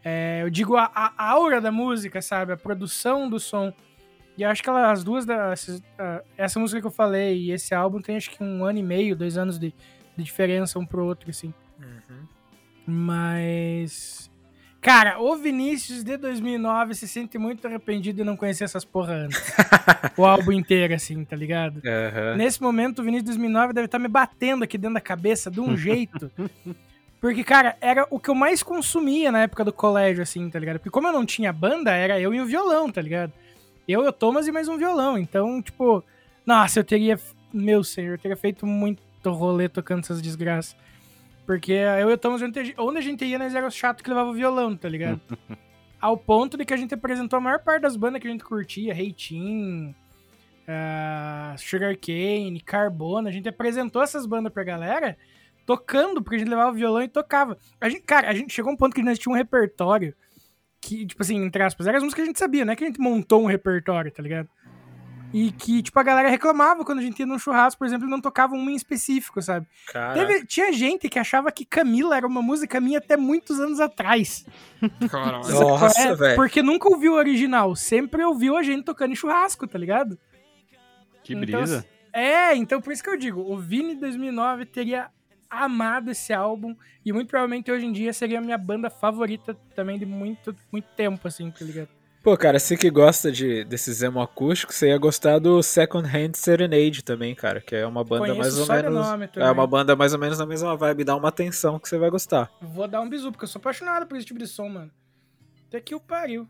É, 0.03 0.41
eu 0.41 0.49
digo 0.49 0.75
a, 0.77 0.91
a, 0.95 1.29
aura 1.29 1.61
da 1.61 1.71
música, 1.71 2.23
sabe? 2.23 2.53
A 2.53 2.57
produção 2.57 3.29
do 3.29 3.39
som. 3.39 3.71
E 4.35 4.43
acho 4.43 4.63
que 4.63 4.69
ela, 4.69 4.91
as 4.91 5.03
duas, 5.03 5.27
da, 5.27 5.51
essa, 5.51 5.79
essa 6.35 6.59
música 6.59 6.81
que 6.81 6.87
eu 6.87 6.91
falei 6.91 7.37
e 7.37 7.51
esse 7.51 7.75
álbum 7.75 8.01
tem 8.01 8.15
acho 8.15 8.31
que 8.31 8.43
um 8.43 8.65
ano 8.65 8.79
e 8.79 8.83
meio, 8.83 9.15
dois 9.15 9.37
anos 9.37 9.59
de, 9.59 9.75
de 10.17 10.23
diferença 10.23 10.79
um 10.79 10.85
pro 10.87 11.05
outro, 11.05 11.29
assim. 11.29 11.53
Uhum. 11.79 12.25
Mas. 12.87 14.30
Cara, 14.81 15.21
o 15.21 15.35
Vinícius 15.35 16.03
de 16.03 16.17
2009 16.17 16.95
se 16.95 17.07
sente 17.07 17.37
muito 17.37 17.67
arrependido 17.67 18.17
de 18.17 18.23
não 18.23 18.35
conhecer 18.35 18.63
essas 18.63 18.83
porra 18.83 19.13
antes. 19.13 19.39
o 20.17 20.25
álbum 20.25 20.51
inteiro, 20.51 20.95
assim, 20.95 21.23
tá 21.23 21.35
ligado? 21.35 21.75
Uhum. 21.75 22.35
Nesse 22.35 22.59
momento, 22.59 22.99
o 22.99 23.03
Vinícius 23.03 23.25
de 23.25 23.37
2009 23.37 23.73
deve 23.73 23.85
estar 23.85 23.99
tá 23.99 24.01
me 24.01 24.07
batendo 24.07 24.63
aqui 24.63 24.79
dentro 24.79 24.95
da 24.95 25.01
cabeça 25.01 25.51
de 25.51 25.59
um 25.59 25.77
jeito. 25.77 26.31
Porque, 27.19 27.43
cara, 27.43 27.77
era 27.79 28.07
o 28.09 28.19
que 28.19 28.31
eu 28.31 28.35
mais 28.35 28.63
consumia 28.63 29.31
na 29.31 29.43
época 29.43 29.63
do 29.63 29.71
colégio, 29.71 30.23
assim, 30.23 30.49
tá 30.49 30.57
ligado? 30.57 30.79
Porque 30.79 30.89
como 30.89 31.07
eu 31.07 31.13
não 31.13 31.27
tinha 31.27 31.53
banda, 31.53 31.91
era 31.91 32.19
eu 32.19 32.33
e 32.33 32.41
o 32.41 32.45
violão, 32.47 32.91
tá 32.91 32.99
ligado? 33.03 33.31
Eu, 33.87 34.01
o 34.01 34.11
Thomas 34.11 34.47
e 34.47 34.51
mais 34.51 34.67
um 34.67 34.77
violão. 34.77 35.15
Então, 35.15 35.61
tipo, 35.61 36.03
nossa, 36.43 36.79
eu 36.79 36.83
teria. 36.83 37.19
Meu 37.53 37.83
senhor, 37.83 38.13
eu 38.13 38.17
teria 38.17 38.37
feito 38.37 38.65
muito 38.65 38.99
rolê 39.23 39.69
tocando 39.69 39.99
essas 39.99 40.21
desgraças. 40.23 40.75
Porque 41.45 41.73
eu 41.73 42.09
e 42.09 42.13
o 42.13 42.17
Thomas, 42.17 42.41
onde 42.41 42.97
a 42.97 43.01
gente 43.01 43.25
ia, 43.25 43.39
nós 43.39 43.53
era 43.53 43.65
o 43.65 43.71
chato 43.71 44.03
que 44.03 44.09
levava 44.09 44.29
o 44.29 44.33
violão, 44.33 44.75
tá 44.75 44.87
ligado? 44.87 45.19
Ao 45.99 46.17
ponto 46.17 46.57
de 46.57 46.65
que 46.65 46.73
a 46.73 46.77
gente 46.77 46.93
apresentou 46.93 47.37
a 47.37 47.41
maior 47.41 47.59
parte 47.59 47.83
das 47.83 47.95
bandas 47.95 48.21
que 48.21 48.27
a 48.27 48.31
gente 48.31 48.43
curtia, 48.43 48.93
Reitinho, 48.93 49.95
uh, 50.61 51.57
Sugarcane, 51.57 52.59
Carbona. 52.65 53.29
A 53.29 53.31
gente 53.31 53.47
apresentou 53.47 54.01
essas 54.01 54.25
bandas 54.25 54.51
pra 54.51 54.63
galera 54.63 55.17
tocando, 55.65 56.21
porque 56.21 56.37
a 56.37 56.39
gente 56.39 56.49
levava 56.49 56.71
o 56.71 56.73
violão 56.73 57.03
e 57.03 57.07
tocava. 57.07 57.57
A 57.79 57.87
gente, 57.87 58.01
cara, 58.01 58.29
a 58.29 58.33
gente 58.33 58.51
chegou 58.51 58.71
a 58.71 58.73
um 58.73 58.77
ponto 58.77 58.95
que 58.95 59.03
nós 59.03 59.19
tinha 59.19 59.31
um 59.31 59.37
repertório 59.37 60.15
que, 60.81 61.05
tipo 61.05 61.21
assim, 61.21 61.37
entre 61.37 61.61
aspas, 61.61 61.85
eram 61.85 61.97
as 61.97 62.03
músicas 62.03 62.23
que 62.23 62.29
a 62.29 62.31
gente 62.31 62.39
sabia, 62.39 62.65
não 62.65 62.73
é 62.73 62.75
que 62.75 62.83
a 62.83 62.87
gente 62.87 62.99
montou 62.99 63.43
um 63.43 63.45
repertório, 63.45 64.11
tá 64.11 64.23
ligado? 64.23 64.49
E 65.33 65.51
que, 65.51 65.81
tipo, 65.81 65.97
a 65.99 66.03
galera 66.03 66.29
reclamava 66.29 66.83
quando 66.83 66.99
a 66.99 67.01
gente 67.01 67.19
ia 67.19 67.25
num 67.25 67.39
churrasco, 67.39 67.79
por 67.79 67.87
exemplo, 67.87 68.07
e 68.07 68.09
não 68.09 68.19
tocava 68.19 68.53
uma 68.53 68.71
em 68.71 68.75
específico, 68.75 69.41
sabe? 69.41 69.65
Teve, 70.13 70.45
tinha 70.45 70.71
gente 70.73 71.07
que 71.07 71.17
achava 71.17 71.51
que 71.51 71.65
Camila 71.65 72.17
era 72.17 72.27
uma 72.27 72.41
música 72.41 72.81
minha 72.81 72.97
até 72.97 73.15
muitos 73.15 73.59
anos 73.59 73.79
atrás. 73.79 74.45
Caralho. 75.09 75.49
Nossa, 75.49 76.01
é, 76.01 76.15
velho. 76.15 76.35
Porque 76.35 76.61
nunca 76.61 76.89
ouviu 76.89 77.13
o 77.13 77.17
original, 77.17 77.75
sempre 77.75 78.23
ouviu 78.23 78.57
a 78.57 78.63
gente 78.63 78.83
tocando 78.83 79.13
em 79.13 79.15
churrasco, 79.15 79.67
tá 79.67 79.77
ligado? 79.77 80.19
Que 81.23 81.33
então, 81.33 81.61
brisa. 81.61 81.85
É, 82.13 82.55
então 82.55 82.81
por 82.81 82.91
isso 82.91 83.03
que 83.03 83.09
eu 83.09 83.17
digo, 83.17 83.41
o 83.41 83.57
Vini 83.57 83.95
2009 83.95 84.65
teria 84.65 85.09
amado 85.49 86.11
esse 86.11 86.33
álbum 86.33 86.75
e 87.05 87.11
muito 87.11 87.29
provavelmente 87.29 87.71
hoje 87.71 87.85
em 87.85 87.91
dia 87.91 88.13
seria 88.13 88.39
a 88.39 88.41
minha 88.41 88.57
banda 88.57 88.89
favorita 88.89 89.53
também 89.75 89.97
de 89.97 90.05
muito, 90.05 90.55
muito 90.71 90.87
tempo, 90.95 91.27
assim, 91.27 91.49
tá 91.51 91.63
ligado? 91.63 92.00
Pô, 92.23 92.37
cara, 92.37 92.59
você 92.59 92.77
que 92.77 92.87
gosta 92.91 93.31
de, 93.31 93.63
desses 93.63 94.03
emo 94.03 94.21
acústicos, 94.21 94.75
você 94.75 94.89
ia 94.89 94.97
gostar 94.99 95.39
do 95.39 95.63
Second 95.63 96.07
Hand 96.07 96.33
Serenade 96.35 97.03
também, 97.03 97.33
cara, 97.33 97.59
que 97.59 97.75
é 97.75 97.85
uma 97.85 98.03
banda 98.03 98.35
mais 98.35 98.59
ou 98.59 98.67
menos. 98.67 99.07
É 99.35 99.49
uma 99.49 99.65
banda 99.65 99.95
mais 99.95 100.13
ou 100.13 100.19
menos 100.19 100.37
na 100.37 100.45
mesma 100.45 100.77
vibe, 100.77 101.03
dá 101.03 101.15
uma 101.15 101.29
atenção 101.29 101.79
que 101.79 101.89
você 101.89 101.97
vai 101.97 102.11
gostar. 102.11 102.51
Vou 102.61 102.87
dar 102.87 103.01
um 103.01 103.09
bisu, 103.09 103.31
porque 103.31 103.45
eu 103.45 103.47
sou 103.47 103.59
apaixonado 103.59 104.05
por 104.05 104.17
esse 104.17 104.27
tipo 104.27 104.39
de 104.39 104.45
som, 104.45 104.69
mano. 104.69 104.91
Até 105.67 105.81
que 105.81 105.95
o 105.95 105.99
pariu. 105.99 106.47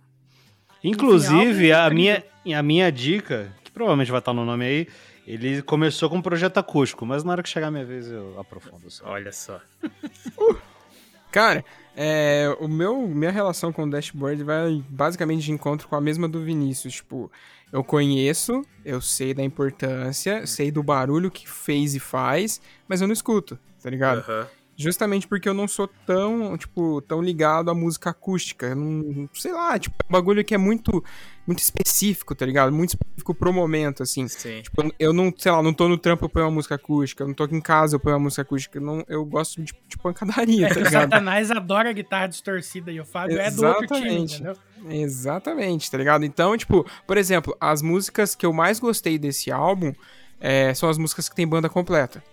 Inclusive, 0.83 1.71
a 1.71 1.89
minha, 1.89 2.21
a 2.53 2.61
minha 2.61 2.91
dica, 2.91 3.49
que 3.63 3.71
provavelmente 3.71 4.11
vai 4.11 4.19
estar 4.19 4.33
no 4.33 4.43
nome 4.43 4.65
aí, 4.65 4.87
ele 5.25 5.61
começou 5.61 6.09
com 6.09 6.17
um 6.17 6.21
projeto 6.21 6.57
acústico, 6.57 7.05
mas 7.05 7.23
na 7.23 7.31
hora 7.31 7.43
que 7.43 7.47
chegar 7.47 7.67
a 7.67 7.71
minha 7.71 7.85
vez 7.85 8.11
eu 8.11 8.37
aprofundo. 8.37 8.91
Só. 8.91 9.05
Olha 9.05 9.31
só. 9.31 9.61
Cara, 11.31 11.63
é, 11.95 12.55
o 12.59 12.67
meu, 12.67 13.07
minha 13.07 13.31
relação 13.31 13.71
com 13.71 13.83
o 13.83 13.89
dashboard 13.89 14.43
vai 14.43 14.83
basicamente 14.89 15.43
de 15.43 15.51
encontro 15.51 15.87
com 15.87 15.95
a 15.95 16.01
mesma 16.01 16.27
do 16.27 16.43
Vinícius. 16.43 16.95
Tipo, 16.95 17.31
eu 17.71 17.83
conheço, 17.83 18.65
eu 18.83 19.01
sei 19.01 19.33
da 19.33 19.43
importância, 19.43 20.45
sei 20.45 20.71
do 20.71 20.83
barulho 20.83 21.31
que 21.31 21.49
fez 21.49 21.95
e 21.95 21.99
faz, 21.99 22.61
mas 22.87 23.01
eu 23.01 23.07
não 23.07 23.13
escuto, 23.13 23.57
tá 23.81 23.89
ligado? 23.89 24.27
Uhum. 24.27 24.45
Justamente 24.75 25.27
porque 25.27 25.47
eu 25.47 25.53
não 25.53 25.67
sou 25.67 25.87
tão, 26.05 26.57
tipo, 26.57 27.01
tão 27.01 27.21
ligado 27.21 27.69
à 27.69 27.73
música 27.73 28.09
acústica. 28.09 28.73
Não, 28.73 29.29
sei 29.33 29.51
lá, 29.51 29.77
tipo, 29.77 29.95
é 30.03 30.07
um 30.07 30.11
bagulho 30.11 30.43
que 30.43 30.55
é 30.55 30.57
muito 30.57 31.03
muito 31.51 31.59
específico, 31.59 32.33
tá 32.33 32.45
ligado? 32.45 32.71
Muito 32.71 32.89
específico 32.89 33.35
pro 33.35 33.51
momento, 33.51 34.01
assim. 34.01 34.27
Sim. 34.27 34.61
Tipo, 34.61 34.93
eu 34.97 35.11
não, 35.11 35.33
sei 35.37 35.51
lá, 35.51 35.61
não 35.61 35.73
tô 35.73 35.87
no 35.87 35.97
trampo, 35.97 36.25
eu 36.25 36.29
ponho 36.29 36.45
uma 36.45 36.51
música 36.51 36.75
acústica, 36.75 37.23
eu 37.23 37.27
não 37.27 37.33
tô 37.33 37.43
aqui 37.43 37.55
em 37.55 37.61
casa, 37.61 37.95
eu 37.95 37.99
ponho 37.99 38.15
uma 38.15 38.23
música 38.23 38.41
acústica. 38.41 38.77
Eu, 38.77 38.81
não, 38.81 39.05
eu 39.07 39.25
gosto 39.25 39.61
de, 39.61 39.73
de 39.87 39.97
pancadaria, 39.97 40.67
é, 40.67 40.69
tá 40.69 40.75
ligado? 40.75 41.07
O 41.07 41.11
Satanás 41.11 41.51
adora 41.51 41.91
guitarra 41.91 42.27
distorcida 42.27 42.91
e 42.91 42.99
o 42.99 43.05
Fábio 43.05 43.39
Exatamente. 43.39 43.53
é 43.53 43.61
do 43.61 43.67
outro 43.67 43.97
time, 43.97 44.23
entendeu? 44.23 44.55
Exatamente, 44.89 45.91
tá 45.91 45.97
ligado? 45.97 46.25
Então, 46.25 46.57
tipo, 46.57 46.85
por 47.05 47.17
exemplo, 47.17 47.55
as 47.59 47.81
músicas 47.81 48.33
que 48.33 48.45
eu 48.45 48.53
mais 48.53 48.79
gostei 48.79 49.19
desse 49.19 49.51
álbum 49.51 49.93
é, 50.39 50.73
são 50.73 50.89
as 50.89 50.97
músicas 50.97 51.29
que 51.29 51.35
tem 51.35 51.47
banda 51.47 51.69
completa. 51.69 52.23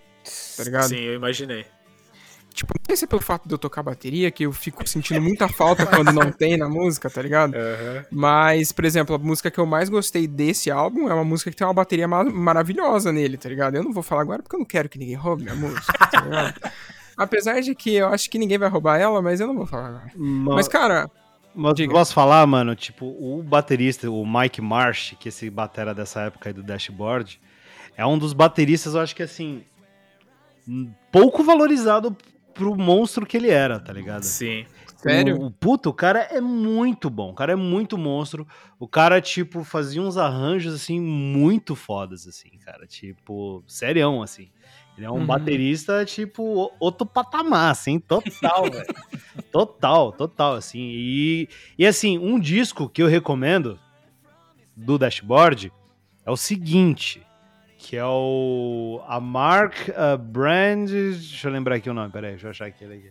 Tá 0.57 0.64
ligado? 0.64 0.88
Sim, 0.88 1.00
eu 1.00 1.14
imaginei. 1.14 1.66
Tipo, 2.58 2.74
não 2.76 2.84
sei 2.86 2.96
se 2.96 3.04
é 3.04 3.06
pelo 3.06 3.22
fato 3.22 3.46
de 3.46 3.54
eu 3.54 3.58
tocar 3.58 3.84
bateria, 3.84 4.32
que 4.32 4.44
eu 4.44 4.52
fico 4.52 4.84
sentindo 4.84 5.20
muita 5.22 5.48
falta 5.48 5.86
quando 5.86 6.10
não 6.10 6.32
tem 6.32 6.56
na 6.56 6.68
música, 6.68 7.08
tá 7.08 7.22
ligado? 7.22 7.54
Uhum. 7.54 8.02
Mas, 8.10 8.72
por 8.72 8.84
exemplo, 8.84 9.14
a 9.14 9.18
música 9.18 9.48
que 9.48 9.60
eu 9.60 9.64
mais 9.64 9.88
gostei 9.88 10.26
desse 10.26 10.68
álbum 10.68 11.08
é 11.08 11.14
uma 11.14 11.22
música 11.22 11.52
que 11.52 11.56
tem 11.56 11.64
uma 11.64 11.72
bateria 11.72 12.08
ma 12.08 12.24
maravilhosa 12.24 13.12
nele, 13.12 13.36
tá 13.36 13.48
ligado? 13.48 13.76
Eu 13.76 13.84
não 13.84 13.92
vou 13.92 14.02
falar 14.02 14.22
agora 14.22 14.42
porque 14.42 14.56
eu 14.56 14.58
não 14.58 14.66
quero 14.66 14.88
que 14.88 14.98
ninguém 14.98 15.14
roube 15.14 15.44
minha 15.44 15.54
música, 15.54 15.92
tá 16.10 16.20
ligado? 16.20 16.60
Apesar 17.16 17.60
de 17.60 17.76
que 17.76 17.94
eu 17.94 18.08
acho 18.08 18.28
que 18.28 18.40
ninguém 18.40 18.58
vai 18.58 18.68
roubar 18.68 18.98
ela, 18.98 19.22
mas 19.22 19.38
eu 19.38 19.46
não 19.46 19.54
vou 19.54 19.66
falar 19.66 19.88
agora. 19.90 20.10
Mas, 20.16 20.54
mas 20.56 20.68
cara. 20.68 21.08
Mas 21.54 21.74
diga. 21.74 21.92
posso 21.92 22.12
falar, 22.12 22.44
mano? 22.44 22.74
Tipo, 22.74 23.06
o 23.06 23.40
baterista, 23.40 24.10
o 24.10 24.26
Mike 24.26 24.60
Marsh, 24.60 25.14
que 25.20 25.28
esse 25.28 25.48
batera 25.48 25.94
dessa 25.94 26.22
época 26.22 26.48
aí 26.48 26.52
do 26.52 26.64
Dashboard, 26.64 27.40
é 27.96 28.04
um 28.04 28.18
dos 28.18 28.32
bateristas, 28.32 28.94
eu 28.94 29.00
acho 29.00 29.14
que 29.14 29.22
assim. 29.22 29.62
Pouco 31.12 31.44
valorizado 31.44 32.14
pro 32.58 32.76
monstro 32.76 33.24
que 33.24 33.36
ele 33.36 33.48
era, 33.48 33.78
tá 33.78 33.92
ligado? 33.92 34.24
Sim. 34.24 34.66
Sério? 34.96 35.40
O, 35.40 35.46
o 35.46 35.50
puto, 35.50 35.90
o 35.90 35.94
cara 35.94 36.22
é 36.22 36.40
muito 36.40 37.08
bom, 37.08 37.30
o 37.30 37.34
cara 37.34 37.52
é 37.52 37.56
muito 37.56 37.96
monstro. 37.96 38.46
O 38.80 38.88
cara, 38.88 39.20
tipo, 39.20 39.62
fazia 39.62 40.02
uns 40.02 40.16
arranjos, 40.16 40.74
assim, 40.74 41.00
muito 41.00 41.76
fodas, 41.76 42.26
assim, 42.26 42.50
cara. 42.64 42.84
Tipo, 42.84 43.62
serião, 43.66 44.20
assim. 44.20 44.50
Ele 44.96 45.06
é 45.06 45.10
um 45.10 45.18
uhum. 45.18 45.26
baterista, 45.26 46.04
tipo, 46.04 46.72
outro 46.80 47.06
patamar, 47.06 47.70
assim, 47.70 48.00
total, 48.00 48.64
velho. 48.68 48.94
Total, 49.52 50.10
total, 50.10 50.54
assim. 50.54 50.80
E, 50.80 51.48
e, 51.78 51.86
assim, 51.86 52.18
um 52.18 52.40
disco 52.40 52.88
que 52.88 53.00
eu 53.00 53.06
recomendo 53.06 53.78
do 54.76 54.98
Dashboard 54.98 55.72
é 56.26 56.30
o 56.30 56.36
seguinte 56.36 57.22
que 57.78 57.96
é 57.96 58.04
o 58.04 59.00
a 59.06 59.20
Mark 59.20 59.72
uh, 59.88 60.18
Brand, 60.18 60.90
deixa 60.90 61.48
eu 61.48 61.52
lembrar 61.52 61.76
aqui 61.76 61.88
o 61.88 61.94
nome, 61.94 62.10
peraí, 62.10 62.32
deixa 62.32 62.48
eu 62.48 62.50
achar 62.50 62.66
aqui 62.66 62.84
ele 62.84 62.94
aqui. 62.94 63.10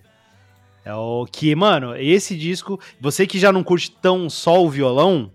É 0.83 0.93
o 0.93 1.25
que, 1.25 1.55
mano, 1.55 1.95
esse 1.95 2.37
disco, 2.37 2.79
você 2.99 3.25
que 3.25 3.39
já 3.39 3.51
não 3.51 3.63
curte 3.63 3.89
tão 3.89 4.29
só 4.29 4.63
o 4.63 4.69
violão, 4.69 5.31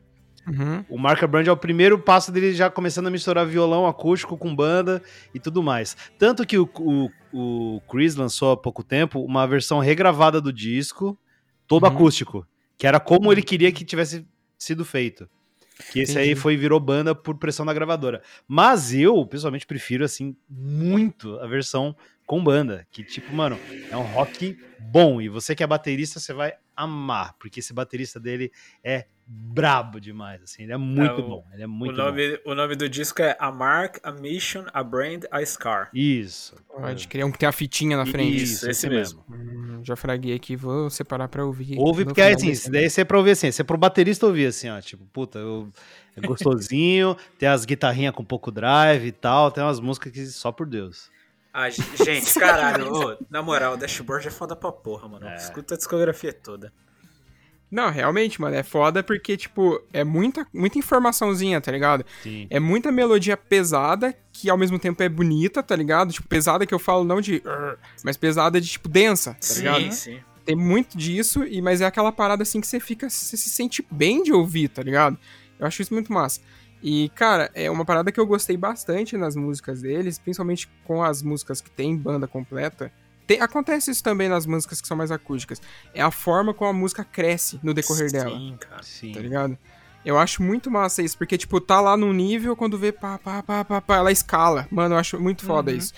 uhum. 0.47 0.85
o 0.88 0.99
Mark 0.99 1.23
Brand 1.25 1.47
é 1.47 1.53
o 1.53 1.57
primeiro 1.57 1.99
passo 1.99 2.31
dele 2.31 2.55
já 2.55 2.71
começando 2.71 3.07
a 3.07 3.11
misturar 3.11 3.47
violão 3.47 3.87
acústico 3.87 4.37
com 4.37 4.55
banda 4.55 5.03
e 5.35 5.40
tudo 5.40 5.62
mais. 5.62 5.97
Tanto 6.18 6.47
que 6.47 6.59
o, 6.59 6.68
o, 6.79 7.11
o 7.33 7.81
Chris 7.90 8.14
lançou 8.14 8.53
há 8.53 8.57
pouco 8.57 8.85
tempo 8.85 9.21
uma 9.21 9.47
versão 9.47 9.79
regravada 9.79 10.40
do 10.40 10.53
disco, 10.53 11.18
todo 11.66 11.85
uhum. 11.85 11.90
acústico, 11.90 12.47
que 12.79 12.87
era 12.87 13.01
como 13.01 13.33
ele 13.33 13.42
queria 13.42 13.73
que 13.73 13.85
tivesse 13.85 14.27
sido 14.59 14.85
feito. 14.85 15.29
Que 15.91 16.01
esse 16.01 16.13
Entendi. 16.13 16.31
aí 16.31 16.35
foi 16.35 16.57
virou 16.57 16.79
banda 16.79 17.15
por 17.15 17.37
pressão 17.37 17.65
da 17.67 17.73
gravadora. 17.73 18.23
Mas 18.47 18.93
eu, 18.93 19.27
pessoalmente, 19.27 19.67
prefiro, 19.67 20.05
assim, 20.05 20.37
muito 20.49 21.39
a 21.39 21.47
versão 21.47 21.97
com 22.27 22.43
banda. 22.43 22.87
Que, 22.91 23.03
tipo, 23.03 23.33
mano, 23.35 23.59
é 23.91 23.97
um 23.97 24.03
rock 24.03 24.57
bom. 24.79 25.21
E 25.21 25.29
você 25.29 25.55
que 25.55 25.63
é 25.63 25.67
baterista, 25.67 26.21
você 26.21 26.33
vai 26.33 26.55
amar. 26.77 27.35
Porque 27.39 27.61
esse 27.61 27.73
baterista 27.73 28.21
dele 28.21 28.53
é 28.83 29.07
brabo 29.27 30.01
demais, 30.01 30.43
assim. 30.43 30.65
Ele 30.65 30.73
é 30.73 30.77
muito 30.77 31.21
é, 31.21 31.25
o, 31.25 31.29
bom. 31.29 31.47
Ele 31.53 31.63
é 31.63 31.67
muito 31.67 31.95
o 31.95 31.97
nome, 31.97 32.37
bom. 32.39 32.53
O 32.53 32.55
nome 32.55 32.77
do 32.77 32.89
disco 32.89 33.23
é 33.23 33.37
A 33.39 33.51
Mark, 33.51 33.99
A 34.03 34.13
Mission, 34.13 34.65
A 34.73 34.83
Brand, 34.83 35.25
A 35.31 35.45
Scar. 35.45 35.91
Isso. 35.95 36.57
Pode 36.69 37.09
criar 37.09 37.27
um 37.27 37.33
que 37.33 37.39
tem 37.39 37.49
a 37.49 37.53
fitinha 37.53 37.97
na 37.97 38.07
frente. 38.07 38.43
Isso, 38.43 38.69
esse, 38.69 38.87
esse 38.87 38.89
mesmo. 38.89 39.25
Hum, 39.31 39.81
já 39.85 39.97
fraguei 39.97 40.35
aqui, 40.35 40.57
vou 40.57 40.91
separar 40.91 41.29
pra 41.29 41.45
ouvir. 41.45 41.79
Ouve, 41.79 42.05
porque 42.05 42.21
é 42.21 42.33
assim, 42.33 42.71
daí 42.71 42.89
você 42.89 43.03
é 43.03 43.05
pra 43.05 43.19
ouvir 43.19 43.33
assim, 43.33 43.51
você 43.51 43.63
é 43.63 43.65
pro 43.65 43.77
baterista 43.77 44.27
ouvir 44.27 44.47
assim, 44.47 44.69
ó, 44.69 44.81
tipo, 44.81 45.05
puta, 45.07 45.39
eu, 45.39 45.69
é 46.17 46.21
gostosinho, 46.21 47.17
tem 47.39 47.49
as 47.49 47.65
guitarrinhas 47.65 48.15
com 48.15 48.25
pouco 48.25 48.51
drive 48.51 49.07
e 49.07 49.13
tal, 49.13 49.51
tem 49.51 49.63
umas 49.63 49.81
músicas 49.81 50.13
que 50.13 50.27
só 50.27 50.53
por 50.53 50.67
Deus. 50.67 51.11
Ah, 51.53 51.69
gente, 51.69 52.33
caralho, 52.39 52.89
ô, 52.93 53.17
na 53.29 53.43
moral, 53.43 53.75
o 53.75 53.77
Dashboard 53.77 54.27
é 54.27 54.31
foda 54.31 54.57
pra 54.57 54.73
porra, 54.73 55.07
mano. 55.07 55.27
É. 55.27 55.37
Escuta 55.37 55.75
a 55.75 55.77
discografia 55.77 56.33
toda. 56.33 56.73
Não, 57.73 57.91
realmente, 57.91 58.39
mano, 58.39 58.55
é 58.55 58.63
foda 58.63 59.03
porque, 59.03 59.35
tipo, 59.35 59.83
é 59.95 60.05
muita, 60.05 60.47
muita 60.53 60.79
informaçãozinha, 60.79 61.59
tá 61.59 61.73
ligado? 61.73 62.05
Sim. 62.23 62.47
É 62.51 62.61
muita 62.61 62.93
melodia 62.93 63.35
pesada, 63.35 64.15
que 64.31 64.51
ao 64.51 64.59
mesmo 64.59 64.79
tempo 64.79 65.03
é 65.03 65.09
bonita, 65.09 65.63
tá 65.63 65.75
ligado? 65.75 66.13
Tipo, 66.13 66.29
pesada 66.29 66.67
que 66.67 66.75
eu 66.75 66.79
falo 66.79 67.03
não 67.03 67.19
de... 67.19 67.43
Mas 68.05 68.19
pesada 68.19 68.61
de, 68.61 68.69
tipo, 68.69 68.91
densa, 68.91 69.33
tá 69.33 69.39
sim, 69.41 69.61
ligado? 69.61 69.91
Sim, 69.91 70.21
Tem 70.45 70.55
muito 70.55 70.99
disso, 70.99 71.45
e 71.45 71.63
mas 71.63 71.81
é 71.81 71.87
aquela 71.87 72.13
parada, 72.13 72.43
assim, 72.43 72.61
que 72.61 72.67
você 72.67 72.79
fica... 72.79 73.09
Você 73.09 73.39
se 73.39 73.49
sente 73.49 73.83
bem 73.91 74.23
de 74.23 74.35
ouvir, 74.35 74.69
tá 74.69 74.83
ligado? 74.83 75.19
Eu 75.59 75.67
acho 75.67 75.81
isso 75.81 75.95
muito 75.95 76.13
massa. 76.13 76.43
E, 76.83 77.09
cara, 77.15 77.51
é 77.55 77.71
uma 77.71 77.87
parada 77.87 78.13
que 78.13 78.21
eu 78.21 78.27
gostei 78.27 78.57
bastante 78.57 79.17
nas 79.17 79.35
músicas 79.35 79.81
deles, 79.81 80.19
principalmente 80.19 80.69
com 80.85 81.03
as 81.03 81.23
músicas 81.23 81.63
que 81.63 81.71
tem 81.71 81.97
banda 81.97 82.29
completa, 82.29 82.93
tem, 83.33 83.40
acontece 83.40 83.90
isso 83.90 84.03
também 84.03 84.29
nas 84.29 84.47
músicas 84.47 84.81
que 84.81 84.87
são 84.87 84.97
mais 84.97 85.11
acústicas. 85.11 85.61
É 85.95 86.03
a 86.03 86.11
forma 86.11 86.53
como 86.53 86.71
a 86.71 86.73
música 86.73 87.05
cresce 87.05 87.59
no 87.62 87.73
decorrer 87.73 88.11
sim, 88.11 88.16
dela. 88.16 88.37
Sim, 88.37 88.57
cara. 88.59 88.83
Sim. 88.83 89.12
Tá 89.12 89.21
ligado? 89.21 89.59
Eu 90.05 90.18
acho 90.18 90.42
muito 90.42 90.71
massa 90.71 91.01
isso, 91.01 91.16
porque, 91.16 91.38
tipo, 91.38 91.61
tá 91.61 91.81
lá 91.81 91.97
num 91.97 92.12
nível, 92.12 92.57
quando 92.57 92.77
vê 92.77 92.90
pá, 92.90 93.18
pá, 93.18 93.42
pá, 93.42 93.64
pá, 93.64 93.81
pá, 93.81 93.97
ela 93.97 94.11
escala. 94.11 94.66
Mano, 94.71 94.95
eu 94.95 94.99
acho 94.99 95.18
muito 95.21 95.45
foda 95.45 95.71
uhum. 95.71 95.77
isso. 95.79 95.95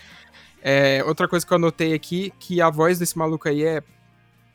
É, 0.63 1.03
outra 1.05 1.27
coisa 1.27 1.47
que 1.47 1.53
eu 1.53 1.57
anotei 1.57 1.95
aqui, 1.95 2.33
que 2.39 2.61
a 2.61 2.71
voz 2.71 2.99
desse 2.99 3.17
maluco 3.19 3.49
aí 3.49 3.65
é. 3.65 3.83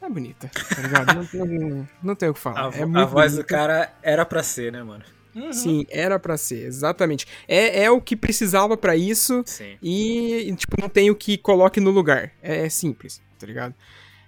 É 0.02 0.10
bonita, 0.10 0.50
tá 0.54 0.82
ligado? 0.82 1.16
não, 1.16 1.26
tem, 1.28 1.90
não 2.02 2.16
tem 2.16 2.30
o 2.30 2.34
que 2.34 2.40
falar. 2.40 2.74
A, 2.74 2.78
é 2.78 2.84
a 2.84 3.06
voz 3.06 3.34
bonita. 3.34 3.44
do 3.44 3.46
cara 3.46 3.94
era 4.02 4.26
pra 4.26 4.42
ser, 4.42 4.72
né, 4.72 4.82
mano? 4.82 5.04
Uhum. 5.40 5.54
Sim, 5.54 5.86
era 5.90 6.20
para 6.20 6.38
ser, 6.38 6.66
exatamente. 6.66 7.26
É, 7.48 7.84
é 7.84 7.92
o 7.92 8.02
que 8.02 8.16
precisava 8.16 8.76
para 8.76 8.96
isso 8.96 9.42
Sim. 9.46 9.78
e, 9.82 10.54
tipo, 10.58 10.80
não 10.80 10.90
tem 10.90 11.10
o 11.10 11.16
que 11.16 11.38
coloque 11.38 11.80
no 11.80 11.92
lugar. 11.92 12.32
É, 12.42 12.66
é 12.66 12.70
simples, 12.70 13.22
tá 13.40 13.48
ligado? 13.48 13.74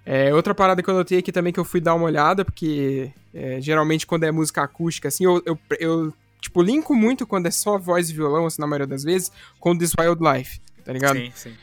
É, 0.05 0.33
outra 0.33 0.55
parada 0.55 0.81
que 0.81 0.89
eu 0.89 0.95
notei 0.95 1.19
aqui 1.19 1.31
também 1.31 1.53
que 1.53 1.59
eu 1.59 1.65
fui 1.65 1.79
dar 1.79 1.93
uma 1.93 2.05
olhada, 2.05 2.43
porque 2.43 3.11
é, 3.33 3.61
geralmente 3.61 4.07
quando 4.07 4.23
é 4.23 4.31
música 4.31 4.63
acústica, 4.63 5.07
assim, 5.07 5.25
eu, 5.25 5.41
eu, 5.45 5.59
eu, 5.79 6.13
tipo, 6.39 6.61
linko 6.61 6.95
muito 6.95 7.27
quando 7.27 7.45
é 7.45 7.51
só 7.51 7.77
voz 7.77 8.09
e 8.09 8.13
violão, 8.13 8.45
assim, 8.45 8.61
na 8.61 8.67
maioria 8.67 8.87
das 8.87 9.03
vezes, 9.03 9.31
com 9.59 9.77
This 9.77 9.93
Wild 9.99 10.21
Life, 10.23 10.59
tá 10.83 10.91
ligado? 10.91 11.17
Sim, 11.17 11.31
sim. 11.35 11.53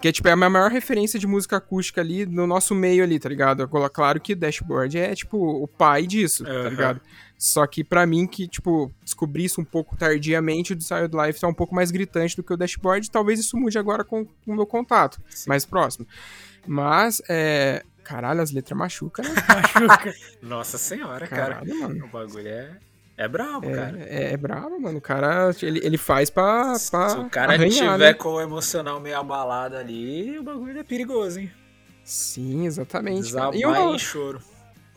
Que 0.00 0.08
é, 0.08 0.12
tipo, 0.12 0.26
é 0.26 0.32
a 0.32 0.36
minha 0.36 0.48
maior 0.48 0.70
referência 0.70 1.18
de 1.18 1.26
música 1.26 1.58
acústica 1.58 2.00
ali 2.00 2.24
no 2.24 2.46
nosso 2.46 2.74
meio 2.74 3.04
ali, 3.04 3.18
tá 3.18 3.28
ligado? 3.28 3.68
Claro 3.92 4.18
que 4.18 4.34
Dashboard 4.34 4.96
é, 4.96 5.14
tipo, 5.14 5.36
o 5.36 5.68
pai 5.68 6.06
disso, 6.06 6.44
uhum. 6.44 6.62
tá 6.62 6.70
ligado? 6.70 7.00
Só 7.38 7.66
que 7.66 7.84
para 7.84 8.06
mim, 8.06 8.26
que, 8.26 8.48
tipo, 8.48 8.90
descobri 9.02 9.44
isso 9.44 9.60
um 9.60 9.64
pouco 9.64 9.96
tardiamente, 9.96 10.72
o 10.72 10.76
Desired 10.76 11.14
Life 11.14 11.40
tá 11.40 11.48
um 11.48 11.54
pouco 11.54 11.74
mais 11.74 11.90
gritante 11.90 12.34
do 12.34 12.42
que 12.42 12.52
o 12.52 12.56
Dashboard. 12.56 13.10
Talvez 13.10 13.38
isso 13.38 13.56
mude 13.56 13.78
agora 13.78 14.02
com, 14.04 14.24
com 14.24 14.52
o 14.52 14.54
meu 14.54 14.66
contato, 14.66 15.20
Sim. 15.28 15.48
mais 15.48 15.66
próximo. 15.66 16.06
Mas, 16.66 17.20
é... 17.28 17.82
Caralho, 18.02 18.40
as 18.40 18.52
letras 18.52 18.78
machucam, 18.78 19.24
né? 19.24 19.34
Machuca. 19.48 20.14
Nossa 20.40 20.78
senhora, 20.78 21.26
Caralho, 21.26 21.66
cara. 21.66 21.88
Mano. 21.88 22.04
O 22.06 22.08
bagulho 22.08 22.48
é... 22.48 22.78
É 23.18 23.26
brabo, 23.26 23.66
é, 23.66 23.74
cara. 23.74 23.98
É, 24.02 24.32
é 24.34 24.36
brabo, 24.36 24.78
mano. 24.78 24.98
O 24.98 25.00
cara, 25.00 25.50
ele, 25.62 25.80
ele 25.82 25.96
faz 25.96 26.28
pra, 26.28 26.74
pra 26.90 27.08
Se 27.08 27.18
o 27.18 27.30
cara 27.30 27.54
arranhar, 27.54 27.94
tiver 27.94 27.98
né? 27.98 28.12
com 28.12 28.28
o 28.28 28.40
emocional 28.40 29.00
meio 29.00 29.18
abalado 29.18 29.74
ali, 29.74 30.38
o 30.38 30.42
bagulho 30.42 30.78
é 30.78 30.84
perigoso, 30.84 31.40
hein? 31.40 31.50
Sim, 32.04 32.66
exatamente. 32.66 33.22
Desabar 33.22 33.54
e 33.56 33.62
eu, 33.62 33.98
choro. 33.98 34.40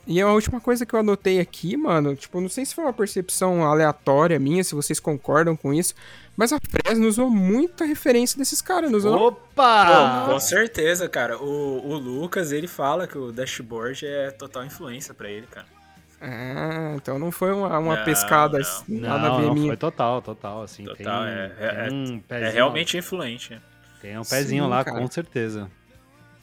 E 0.07 0.19
a 0.21 0.27
última 0.27 0.59
coisa 0.59 0.85
que 0.85 0.93
eu 0.95 0.99
anotei 0.99 1.39
aqui, 1.39 1.77
mano, 1.77 2.15
tipo, 2.15 2.41
não 2.41 2.49
sei 2.49 2.65
se 2.65 2.73
foi 2.73 2.83
uma 2.83 2.93
percepção 2.93 3.63
aleatória 3.63 4.39
minha, 4.39 4.63
se 4.63 4.73
vocês 4.73 4.99
concordam 4.99 5.55
com 5.55 5.73
isso, 5.73 5.93
mas 6.35 6.51
a 6.51 6.57
Fresno 6.69 7.07
usou 7.07 7.29
muita 7.29 7.85
referência 7.85 8.37
desses 8.37 8.61
caras, 8.61 8.89
não 8.89 8.97
usou? 8.97 9.27
Opa! 9.27 10.25
Pô, 10.25 10.31
com 10.33 10.39
certeza, 10.39 11.07
cara. 11.07 11.37
O, 11.37 11.85
o 11.85 11.97
Lucas, 11.97 12.51
ele 12.51 12.67
fala 12.67 13.07
que 13.07 13.17
o 13.17 13.31
dashboard 13.31 14.05
é 14.05 14.31
total 14.31 14.65
influência 14.65 15.13
para 15.13 15.29
ele, 15.29 15.45
cara. 15.47 15.67
Ah, 16.21 16.93
então 16.95 17.17
não 17.17 17.31
foi 17.31 17.51
uma, 17.53 17.77
uma 17.79 17.95
não, 17.97 18.03
pescada 18.03 18.59
não. 18.87 18.99
nada 18.99 19.27
não, 19.29 19.35
a 19.35 19.39
ver 19.39 19.47
não, 19.47 19.53
minha. 19.53 19.67
foi 19.67 19.77
total, 19.77 20.21
total, 20.21 20.63
assim. 20.63 20.83
Total, 20.83 21.23
tem, 21.23 21.33
é, 21.33 21.55
é, 21.59 21.87
tem 21.87 21.93
um 21.93 22.23
é, 22.29 22.49
realmente 22.49 22.97
influente. 22.97 23.61
Tem 24.01 24.17
um 24.17 24.23
pezinho 24.23 24.63
Sim, 24.63 24.69
lá, 24.69 24.83
cara. 24.83 24.97
com 24.97 25.09
certeza. 25.09 25.69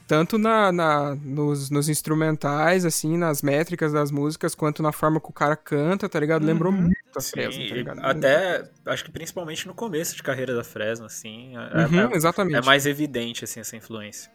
Tanto 0.07 0.39
na, 0.39 0.71
na 0.71 1.17
nos, 1.17 1.69
nos, 1.69 1.89
instrumentais, 1.89 2.85
assim, 2.85 3.17
nas 3.17 3.43
métricas 3.43 3.93
das 3.93 4.13
músicas, 4.13 4.55
quanto 4.55 4.83
na 4.83 4.93
forma 4.93 5.21
que 5.21 5.29
o 5.29 5.33
cara 5.33 5.57
canta, 5.57 6.09
tá 6.09 6.21
ligado? 6.21 6.45
Lembrou 6.45 6.73
uhum. 6.73 6.83
muito 6.83 6.97
a 7.17 7.21
Fresno, 7.21 7.69
tá 7.69 7.75
ligado? 7.75 8.01
Até, 8.05 8.71
acho 8.87 9.05
que 9.05 9.11
principalmente 9.11 9.67
no 9.67 9.75
começo 9.75 10.15
de 10.15 10.23
carreira 10.23 10.55
da 10.55 10.63
Fresno, 10.63 11.07
assim. 11.07 11.55
É, 11.57 11.87
uhum, 11.87 12.13
é, 12.13 12.17
exatamente. 12.17 12.57
É 12.57 12.63
mais 12.63 12.87
evidente, 12.87 13.43
assim, 13.43 13.59
essa 13.59 13.77
influência. 13.77 14.31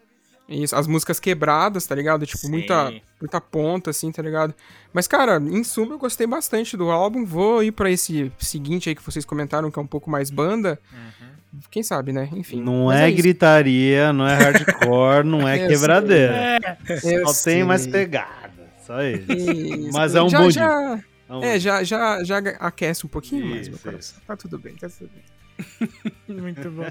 Isso, 0.52 0.76
as 0.76 0.86
músicas 0.86 1.18
quebradas, 1.18 1.86
tá 1.86 1.94
ligado? 1.94 2.26
Tipo, 2.26 2.48
muita, 2.48 2.92
muita 3.20 3.40
ponta, 3.40 3.90
assim, 3.90 4.12
tá 4.12 4.22
ligado? 4.22 4.54
Mas, 4.92 5.08
cara, 5.08 5.38
em 5.38 5.64
suma, 5.64 5.94
eu 5.94 5.98
gostei 5.98 6.26
bastante 6.26 6.76
do 6.76 6.90
álbum. 6.90 7.24
Vou 7.24 7.62
ir 7.62 7.72
para 7.72 7.90
esse 7.90 8.30
seguinte 8.38 8.88
aí 8.88 8.94
que 8.94 9.02
vocês 9.02 9.24
comentaram, 9.24 9.70
que 9.70 9.78
é 9.78 9.82
um 9.82 9.86
pouco 9.86 10.10
mais 10.10 10.30
banda. 10.30 10.78
Uhum. 10.92 11.60
Quem 11.70 11.82
sabe, 11.82 12.12
né? 12.12 12.28
Enfim. 12.32 12.62
Não 12.62 12.90
é, 12.90 13.08
é 13.08 13.12
gritaria, 13.12 14.12
não 14.12 14.26
é 14.26 14.34
hardcore, 14.34 15.24
não 15.24 15.46
é 15.46 15.58
quebradeira. 15.68 16.58
É, 16.88 17.24
Só 17.26 17.44
tem 17.44 17.64
mais 17.64 17.86
pegada. 17.86 18.52
Só 18.86 19.02
isso. 19.02 19.30
isso. 19.32 19.90
Mas 19.92 20.14
é 20.14 20.22
um 20.22 20.28
bom 20.28 20.50
já, 20.50 21.00
é, 21.42 21.58
já, 21.58 21.84
já, 21.84 22.24
já 22.24 22.38
aquece 22.58 23.06
um 23.06 23.08
pouquinho 23.08 23.44
isso, 23.46 23.54
mais 23.54 23.68
meu 23.68 23.78
coração. 23.78 24.18
Tá 24.26 24.36
tudo 24.36 24.58
bem, 24.58 24.74
tá 24.74 24.88
tudo 24.88 25.10
bem. 25.14 26.02
Muito 26.40 26.70
bom. 26.70 26.90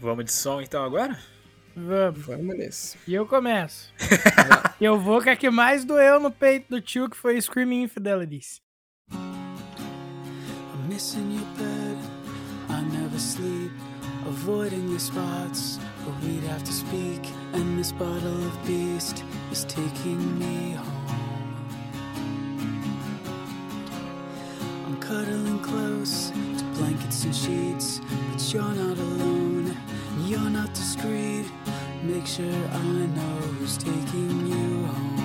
Vamos 0.00 0.24
de 0.24 0.32
som 0.32 0.60
então 0.60 0.84
agora? 0.84 1.18
Vamos. 1.86 2.26
Vamos 2.26 2.56
nesse. 2.56 2.98
E 3.06 3.14
eu 3.14 3.26
começo. 3.26 3.92
eu 4.80 4.98
vou 4.98 5.22
com 5.22 5.30
a 5.30 5.36
que 5.36 5.50
mais 5.50 5.84
doeu 5.84 6.18
no 6.18 6.30
peito 6.30 6.70
do 6.70 6.80
tio, 6.80 7.08
que 7.08 7.16
foi 7.16 7.40
Screaming 7.40 7.82
Infidelities. 7.82 8.60
I'm 9.12 10.88
missing 10.88 11.32
your 11.32 11.46
bed. 11.56 11.96
I 12.68 12.82
never 12.82 13.18
sleep. 13.18 13.70
Avoiding 14.26 14.88
your 14.88 14.98
spots 14.98 15.78
where 16.04 16.16
we'd 16.22 16.44
have 16.48 16.62
to 16.64 16.72
speak. 16.72 17.20
And 17.54 17.78
this 17.78 17.92
bottle 17.92 18.46
of 18.46 18.66
beast 18.66 19.24
is 19.52 19.64
taking 19.64 20.38
me 20.38 20.72
home. 20.72 21.06
I'm 24.86 25.00
cuddling 25.00 25.60
close 25.60 26.30
to 26.58 26.64
blankets 26.78 27.24
and 27.24 27.34
sheets. 27.34 28.00
But 28.32 28.52
you're 28.52 28.62
not 28.62 28.98
alone. 28.98 29.76
You're 30.26 30.50
not 30.50 30.74
discreet. 30.74 31.46
Make 32.02 32.26
sure 32.26 32.46
I 32.46 33.06
know 33.16 33.38
who's 33.58 33.76
taking 33.76 34.46
you 34.46 34.86
home. 34.86 35.18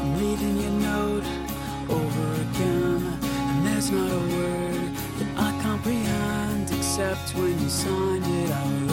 I'm 0.00 0.18
reading 0.18 0.56
your 0.56 0.70
note 0.70 1.24
over 1.88 2.32
again, 2.40 3.18
and 3.22 3.66
there's 3.66 3.90
not 3.90 4.10
a 4.10 4.20
word 4.36 4.94
that 5.18 5.30
I 5.36 5.62
comprehend 5.62 6.70
except 6.70 7.34
when 7.34 7.58
you 7.60 7.68
signed 7.68 8.24
it. 8.24 8.50
I 8.50 8.89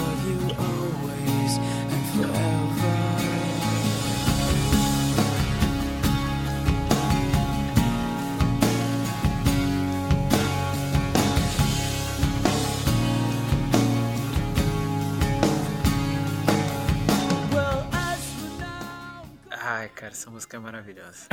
essa 20.17 20.31
música 20.31 20.57
é 20.57 20.59
maravilhosa. 20.59 21.27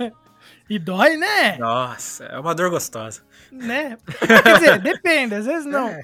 e 0.68 0.78
dói, 0.78 1.18
né? 1.18 1.58
Nossa, 1.58 2.24
é 2.24 2.38
uma 2.38 2.54
dor 2.54 2.70
gostosa. 2.70 3.20
Né? 3.52 3.98
Quer 4.18 4.54
dizer, 4.54 4.78
depende, 4.80 5.34
às 5.34 5.44
vezes 5.44 5.66
não. 5.66 5.88
É. 5.88 6.00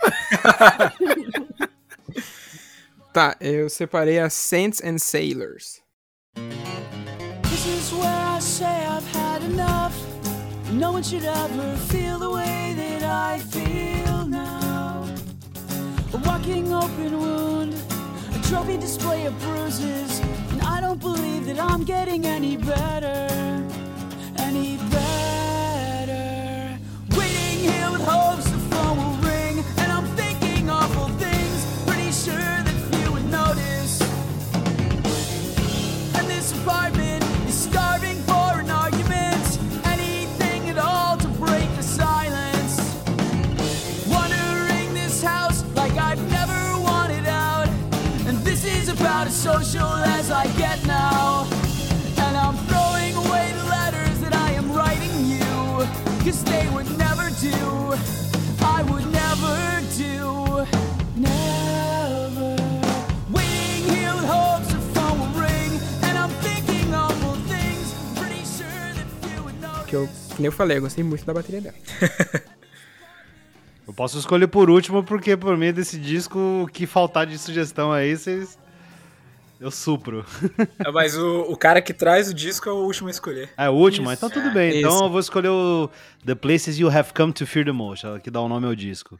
tá, 3.13 3.35
eu 3.41 3.71
separei 3.71 4.19
as 4.19 4.35
Saints 4.35 4.83
and 4.85 4.99
Sailors. 4.99 5.81
This 7.49 7.67
is 7.67 7.93
where 7.93 8.37
I 8.37 8.39
say 8.41 8.67
I've 8.67 9.07
had 9.17 9.43
enough. 9.43 9.95
No 10.73 10.93
one 10.93 11.03
should 11.03 11.25
ever 11.25 11.77
feel 11.89 12.19
the 12.19 12.31
way 12.31 12.75
that 12.77 13.03
I 13.03 13.39
feel 13.39 14.27
now. 14.27 15.07
A 16.13 16.19
walking 16.29 16.73
open 16.75 17.19
wound, 17.19 17.75
a 18.35 18.39
trophy 18.47 18.77
display 18.77 19.25
of 19.25 19.33
bruises. 19.41 20.21
I 20.63 20.81
don't 20.81 21.01
believe 21.01 21.47
that 21.47 21.59
I'm 21.59 21.85
getting 21.85 22.27
any 22.27 22.57
better, 22.57 23.29
any 24.39 24.77
better. 24.77 25.40
Social 49.53 49.95
as 50.17 50.31
I 50.31 50.47
get 50.63 50.79
now. 50.87 51.47
And 52.25 52.35
I'm 52.45 52.57
throwing 52.69 53.15
away 53.25 53.47
the 53.61 53.67
letters 53.77 54.17
that 54.25 54.35
I 54.47 54.51
am 54.61 54.67
writing 54.79 55.17
you. 55.35 55.51
Cause 56.25 56.41
they 56.53 56.67
would 56.75 56.91
never 57.05 57.27
do. 57.49 57.59
I 58.77 58.79
would 58.91 59.07
never 59.23 59.57
do. 60.03 60.19
Never. 61.29 62.51
Waiting 63.37 63.85
here 63.95 64.15
with 64.19 64.29
hopes 64.35 64.69
the 64.75 64.81
phone 64.95 65.17
will 65.21 65.35
ring. 65.47 65.71
And 66.07 66.15
I'm 66.23 66.33
thinking 66.47 66.95
awful 66.95 67.35
things. 67.53 67.87
Pretty 68.21 68.45
sure 68.57 68.87
that 68.99 69.09
you 69.31 69.39
would 69.45 69.59
know. 69.61 69.85
Que 69.89 69.97
eu, 69.97 70.09
que 70.35 70.43
nem 70.43 70.47
eu 70.47 70.53
falei, 70.53 70.77
eu 70.79 70.83
gostei 70.83 71.03
muito 71.03 71.25
da 71.25 71.35
bateria 71.35 71.61
dela. 71.61 71.77
Eu 73.89 73.95
posso 73.95 74.17
escolher 74.17 74.47
por 74.47 74.71
último, 74.71 75.03
porque 75.03 75.37
por 75.37 75.57
mim 75.57 75.73
desse 75.73 75.99
disco, 75.99 76.39
o 76.39 76.69
que 76.69 76.87
faltar 76.87 77.27
de 77.27 77.37
sugestão 77.37 77.91
aí, 77.91 78.17
vocês 78.17 78.57
eu 79.61 79.71
supro. 79.71 80.25
É, 80.79 80.91
mas 80.91 81.17
o, 81.17 81.43
o 81.43 81.57
cara 81.57 81.83
que 81.83 81.93
traz 81.93 82.31
o 82.31 82.35
disco 82.35 82.69
é 82.69 82.73
o 82.73 82.79
último 82.79 83.09
a 83.09 83.11
escolher. 83.11 83.51
É 83.57 83.69
o 83.69 83.75
último? 83.75 84.11
Isso. 84.11 84.15
Então 84.15 84.31
tudo 84.31 84.49
é, 84.49 84.55
bem. 84.55 84.79
Então 84.79 85.05
eu 85.05 85.11
vou 85.11 85.21
escolher 85.21 85.51
o 85.51 85.91
The 86.25 86.35
Places 86.35 86.79
You 86.79 86.89
Have 86.89 87.13
Come 87.13 87.33
to 87.35 87.47
Fear 87.47 87.67
the 87.67 87.73
Most, 87.73 88.07
que 88.23 88.31
dá 88.31 88.41
o 88.41 88.49
nome 88.49 88.67
ao 88.67 88.75
disco. 88.75 89.19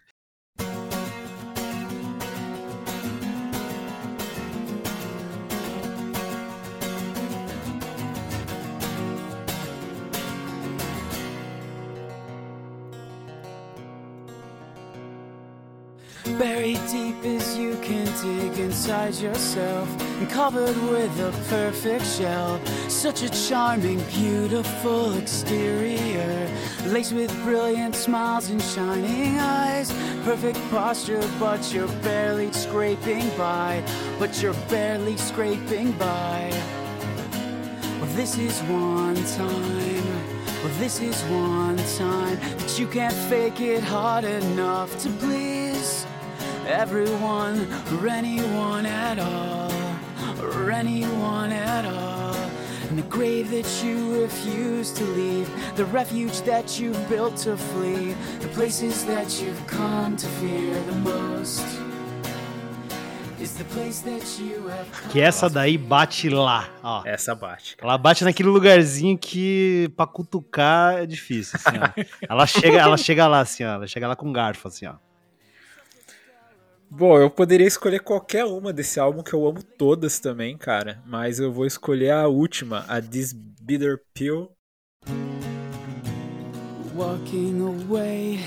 Inside 18.71 19.17
yourself 19.17 19.89
and 20.21 20.31
covered 20.31 20.77
with 20.93 21.11
a 21.19 21.33
perfect 21.49 22.07
shell. 22.07 22.65
Such 22.89 23.25
a 23.25 23.29
charming, 23.49 23.99
beautiful 24.05 25.13
exterior, 25.15 26.49
laced 26.87 27.13
with 27.13 27.33
brilliant 27.43 27.97
smiles 27.97 28.49
and 28.49 28.63
shining 28.63 29.41
eyes. 29.41 29.91
Perfect 30.23 30.57
posture, 30.71 31.21
but 31.41 31.75
you're 31.75 31.95
barely 32.01 32.53
scraping 32.53 33.29
by. 33.37 33.83
But 34.21 34.41
you're 34.41 34.61
barely 34.69 35.17
scraping 35.17 35.91
by. 35.99 36.51
Well, 37.99 38.13
this 38.15 38.39
is 38.39 38.57
one 38.69 39.17
time. 39.35 40.07
Well, 40.63 40.75
this 40.79 41.01
is 41.01 41.21
one 41.25 41.79
time 41.99 42.39
that 42.59 42.79
you 42.79 42.87
can't 42.87 43.19
fake 43.29 43.61
it 43.61 43.83
hard 43.83 44.23
enough 44.23 44.97
to 45.03 45.09
please 45.19 46.07
everyone 46.71 47.67
or 47.93 48.09
anyone 48.09 48.87
at 48.87 49.19
all, 49.19 49.71
or 50.43 50.71
anyone 50.71 51.53
at 51.53 51.85
all. 51.85 52.35
And 52.89 52.99
the 52.99 53.03
grave 53.03 53.51
that 53.51 53.85
you 53.85 54.23
refuse 54.23 54.91
to 54.93 55.05
leave, 55.05 55.49
the 55.77 55.85
refuge 55.87 56.41
that 56.43 56.81
you've 56.81 57.09
built 57.09 57.37
to 57.39 57.57
flee, 57.57 58.15
the 58.41 58.49
places 58.49 59.05
that 59.07 59.41
you've 59.41 59.65
come 59.67 60.17
to 60.17 60.27
fear 60.27 60.75
the 60.85 60.97
most. 60.97 61.65
Que 65.11 65.21
essa 65.21 65.49
daí 65.49 65.79
bate 65.79 66.29
lá, 66.29 66.69
ó. 66.83 67.03
Essa 67.07 67.35
bate. 67.35 67.77
Cara. 67.77 67.93
Ela 67.93 67.99
bate 67.99 68.23
naquele 68.23 68.51
lugarzinho 68.51 69.17
que 69.17 69.91
pra 69.97 70.07
cutucar 70.07 70.99
é 70.99 71.07
difícil, 71.07 71.59
assim, 71.59 71.79
ó. 71.79 72.05
ela 72.29 72.47
chega, 72.47 72.79
ela 72.79 72.97
chega 72.99 73.27
lá 73.27 73.41
assim, 73.41 73.65
ó. 73.65 73.75
Ela 73.75 73.87
chega 73.87 74.07
lá 74.07 74.15
com 74.15 74.31
garfo, 74.31 74.69
assim, 74.69 74.87
ó. 74.87 74.95
Bom, 76.93 77.17
eu 77.17 77.31
poderia 77.31 77.69
escolher 77.69 78.01
qualquer 78.01 78.45
uma 78.45 78.73
desse 78.73 78.99
álbum 78.99 79.23
que 79.23 79.33
eu 79.33 79.47
amo 79.47 79.63
todas 79.63 80.19
também, 80.19 80.59
cara, 80.59 81.01
mas 81.07 81.39
eu 81.39 81.53
vou 81.53 81.65
escolher 81.65 82.11
a 82.11 82.27
última, 82.27 82.85
a 82.89 83.01
This 83.01 83.33
Bitter 83.33 84.01
Pill. 84.13 84.51
Walking 86.97 87.61
away, 87.61 88.41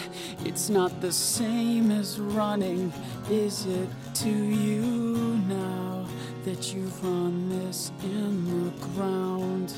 it's 0.46 0.68
not 0.68 0.94
the 1.00 1.10
same 1.10 1.98
as 1.98 2.20
running, 2.20 2.92
is 3.32 3.66
it 3.66 3.90
to 4.22 4.30
you 4.30 5.40
now 5.48 6.06
that 6.44 6.76
you've 6.76 7.02
run 7.02 7.48
this 7.48 7.94
in 8.04 8.44
the 8.44 8.88
ground? 8.94 9.74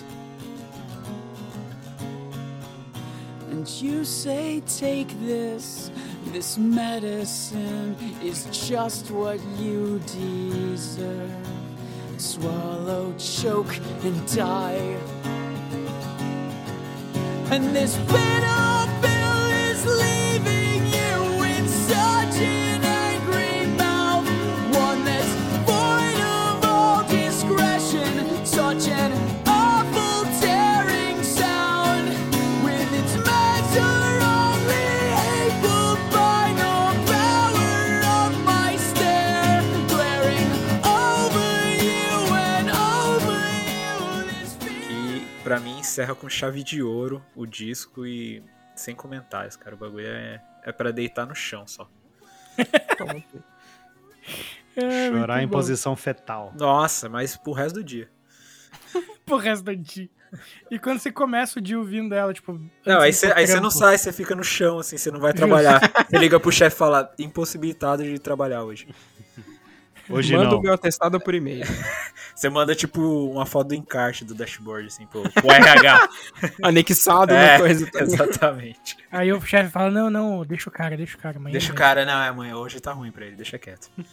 And 3.51 3.69
you 3.79 4.03
say, 4.03 4.61
take 4.61 5.13
this. 5.23 5.91
This 6.31 6.57
medicine 6.57 7.95
is 8.21 8.45
just 8.67 9.09
what 9.11 9.39
you 9.57 9.99
deserve. 9.99 11.31
Swallow, 12.17 13.13
choke, 13.17 13.73
and 14.03 14.27
die. 14.35 14.97
And 17.51 17.75
this 17.75 17.95
bitter 17.97 18.87
pill 19.01 19.51
is 19.69 19.85
leaving 19.85 20.85
you 20.87 21.43
in 21.43 21.67
such 21.67 22.35
an 22.41 22.83
angry 22.83 23.67
mouth. 23.77 24.25
One 24.75 25.05
that's 25.05 25.33
void 25.69 26.19
of 26.21 26.65
all 26.65 27.03
discretion, 27.07 28.45
such 28.45 28.87
an 28.89 29.11
encerra 45.95 46.13
com 46.13 46.27
chave 46.27 46.61
de 46.61 46.83
ouro 46.83 47.23
o 47.33 47.45
disco 47.45 48.05
e 48.05 48.43
sem 48.75 48.93
comentários, 48.93 49.55
cara. 49.55 49.75
O 49.75 49.77
bagulho 49.77 50.05
é, 50.05 50.41
é 50.63 50.71
para 50.73 50.91
deitar 50.91 51.25
no 51.25 51.33
chão 51.33 51.65
só. 51.65 51.89
é, 54.75 55.07
Chorar 55.09 55.41
em 55.41 55.47
bom. 55.47 55.53
posição 55.53 55.95
fetal. 55.95 56.53
Nossa, 56.59 57.07
mas 57.07 57.37
pro 57.37 57.53
resto 57.53 57.75
do 57.75 57.83
dia. 57.83 58.09
pro 59.25 59.37
resto 59.37 59.63
do 59.63 59.75
dia. 59.75 60.09
E 60.69 60.77
quando 60.77 60.99
você 60.99 61.13
começa 61.13 61.59
o 61.59 61.61
dia 61.61 61.79
ouvindo 61.79 62.13
ela, 62.13 62.33
tipo. 62.33 62.59
Não, 62.85 62.99
aí 62.99 63.13
você, 63.13 63.31
aí 63.31 63.47
você 63.47 63.61
não 63.61 63.71
sai, 63.71 63.97
você 63.97 64.11
fica 64.11 64.35
no 64.35 64.43
chão, 64.43 64.79
assim, 64.79 64.97
você 64.97 65.09
não 65.09 65.21
vai 65.21 65.31
trabalhar. 65.31 65.79
você 66.11 66.17
liga 66.17 66.37
pro 66.41 66.51
chefe 66.51 66.75
e 66.75 66.79
fala, 66.79 67.13
impossibilitado 67.17 68.03
de 68.03 68.19
trabalhar 68.19 68.63
hoje. 68.63 68.85
Hoje 70.09 70.35
Manda 70.35 70.51
não. 70.51 70.59
o 70.59 70.61
meu 70.61 70.73
atestado 70.73 71.19
por 71.19 71.33
e-mail. 71.33 71.65
Você 72.35 72.49
manda, 72.49 72.75
tipo, 72.75 73.01
uma 73.31 73.45
foto 73.45 73.69
do 73.69 73.75
encarte 73.75 74.25
do 74.25 74.35
dashboard, 74.35 74.87
assim, 74.87 75.07
pro, 75.07 75.23
pro 75.29 75.49
RH. 75.51 76.09
Anexado 76.61 77.33
é, 77.33 77.53
na 77.53 77.59
coisa. 77.59 77.89
Também. 77.89 78.13
Exatamente. 78.13 78.97
Aí 79.09 79.31
o 79.31 79.41
chefe 79.41 79.71
fala, 79.71 79.89
não, 79.89 80.09
não, 80.09 80.45
deixa 80.45 80.69
o 80.69 80.71
cara, 80.71 80.97
deixa 80.97 81.17
o 81.17 81.19
cara. 81.19 81.37
Amanhã 81.37 81.53
deixa 81.53 81.71
o 81.71 81.75
cara, 81.75 82.05
não, 82.05 82.21
é 82.21 82.27
amanhã, 82.27 82.55
hoje 82.57 82.79
tá 82.79 82.91
ruim 82.91 83.11
pra 83.11 83.25
ele, 83.25 83.35
deixa 83.35 83.57
quieto. 83.57 83.89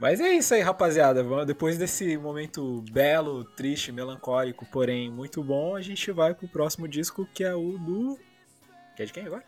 Mas 0.00 0.20
é 0.20 0.32
isso 0.32 0.52
aí, 0.54 0.60
rapaziada. 0.60 1.22
Depois 1.44 1.78
desse 1.78 2.16
momento 2.16 2.82
belo, 2.90 3.44
triste, 3.44 3.92
melancólico, 3.92 4.66
porém 4.66 5.10
muito 5.10 5.42
bom, 5.42 5.76
a 5.76 5.80
gente 5.80 6.10
vai 6.10 6.34
pro 6.34 6.48
próximo 6.48 6.88
disco, 6.88 7.28
que 7.32 7.44
é 7.44 7.54
o 7.54 7.78
do... 7.78 8.18
Que 8.96 9.02
é 9.02 9.06
de 9.06 9.12
quem 9.12 9.26
agora? 9.26 9.44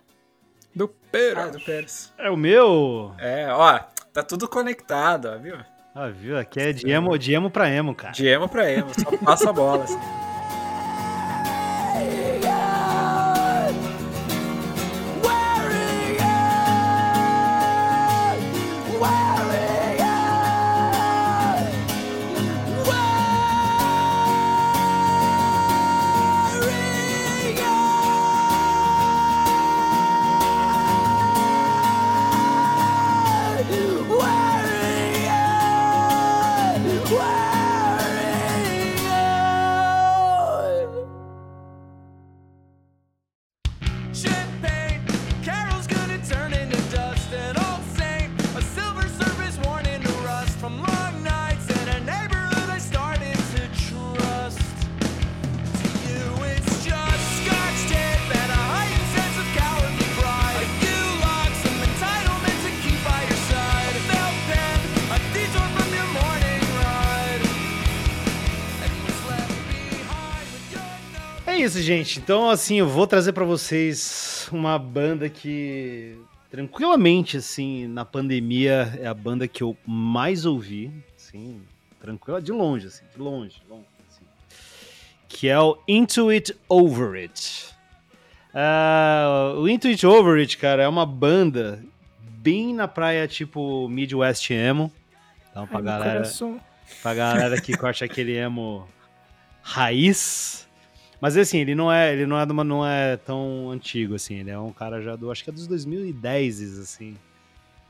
Do 0.74 0.88
Pérez. 0.88 1.38
Ah, 1.38 1.48
do 1.48 1.60
Pérez. 1.60 2.12
É 2.18 2.30
o 2.30 2.36
meu? 2.36 3.14
É, 3.18 3.48
ó, 3.50 3.80
tá 4.16 4.22
tudo 4.22 4.48
conectado, 4.48 5.28
ó, 5.28 5.38
viu? 5.38 5.56
Ah, 5.94 6.08
viu? 6.08 6.38
Aqui 6.38 6.58
é 6.58 6.72
de 6.72 6.90
emo, 6.90 7.18
de 7.18 7.34
emo 7.34 7.50
pra 7.50 7.68
emo, 7.68 7.94
cara. 7.94 8.12
De 8.14 8.26
emo 8.26 8.48
pra 8.48 8.70
emo, 8.70 8.88
só 8.98 9.14
passa 9.18 9.50
a 9.50 9.52
bola, 9.52 9.84
assim. 9.84 9.98
Isso, 71.66 71.82
gente. 71.82 72.20
Então, 72.20 72.48
assim, 72.48 72.78
eu 72.78 72.88
vou 72.88 73.08
trazer 73.08 73.32
para 73.32 73.44
vocês 73.44 74.48
uma 74.52 74.78
banda 74.78 75.28
que 75.28 76.16
tranquilamente, 76.48 77.36
assim, 77.36 77.88
na 77.88 78.04
pandemia 78.04 78.96
é 79.00 79.06
a 79.08 79.12
banda 79.12 79.48
que 79.48 79.64
eu 79.64 79.76
mais 79.84 80.46
ouvi, 80.46 80.92
assim, 81.16 81.60
tranquila, 82.00 82.40
de 82.40 82.52
longe, 82.52 82.86
assim, 82.86 83.04
de 83.12 83.20
longe, 83.20 83.60
longe 83.68 83.84
assim, 84.08 84.24
que 85.28 85.48
é 85.48 85.58
o 85.58 85.76
Into 85.88 86.28
It 86.28 86.56
Over 86.68 87.20
It. 87.20 87.74
Uh, 88.54 89.58
o 89.58 89.68
Into 89.68 89.88
It 89.88 90.06
Over 90.06 90.38
It, 90.38 90.56
cara, 90.58 90.84
é 90.84 90.88
uma 90.88 91.04
banda 91.04 91.82
bem 92.20 92.72
na 92.72 92.86
praia, 92.86 93.26
tipo 93.26 93.88
Midwest 93.88 94.50
Emo. 94.50 94.92
Então, 95.50 95.66
pra 95.66 95.78
Ai, 95.78 95.82
galera, 95.84 96.22
pra 97.02 97.14
galera 97.14 97.60
que 97.60 97.76
curte 97.76 98.04
aquele 98.04 98.36
emo 98.36 98.86
raiz, 99.62 100.65
mas 101.26 101.36
assim, 101.36 101.58
ele 101.58 101.74
não 101.74 101.92
é, 101.92 102.12
ele 102.12 102.24
não 102.24 102.38
é, 102.38 102.44
uma, 102.44 102.62
não 102.62 102.86
é 102.86 103.16
tão 103.16 103.68
antigo 103.72 104.14
assim, 104.14 104.36
ele 104.36 104.50
é 104.50 104.56
um 104.56 104.70
cara 104.70 105.02
já 105.02 105.16
do, 105.16 105.28
acho 105.28 105.42
que 105.42 105.50
é 105.50 105.52
dos 105.52 105.66
2010, 105.66 106.78
assim. 106.78 107.16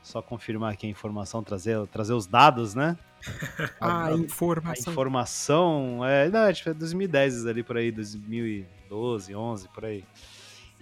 Só 0.01 0.23
confirmar 0.23 0.73
aqui 0.73 0.87
a 0.87 0.89
informação, 0.89 1.43
trazer, 1.43 1.85
trazer 1.85 2.13
os 2.13 2.25
dados, 2.25 2.73
né? 2.73 2.97
a, 3.79 4.07
a, 4.07 4.13
informação. 4.15 4.89
A 4.89 4.91
informação, 4.91 5.99
é, 6.03 6.29
não, 6.29 6.39
acho 6.39 6.63
que 6.63 6.69
é 6.69 6.73
2010 6.73 7.45
ali 7.45 7.61
por 7.61 7.77
aí, 7.77 7.91
2012, 7.91 9.35
11 9.35 9.69
por 9.69 9.85
aí. 9.85 10.03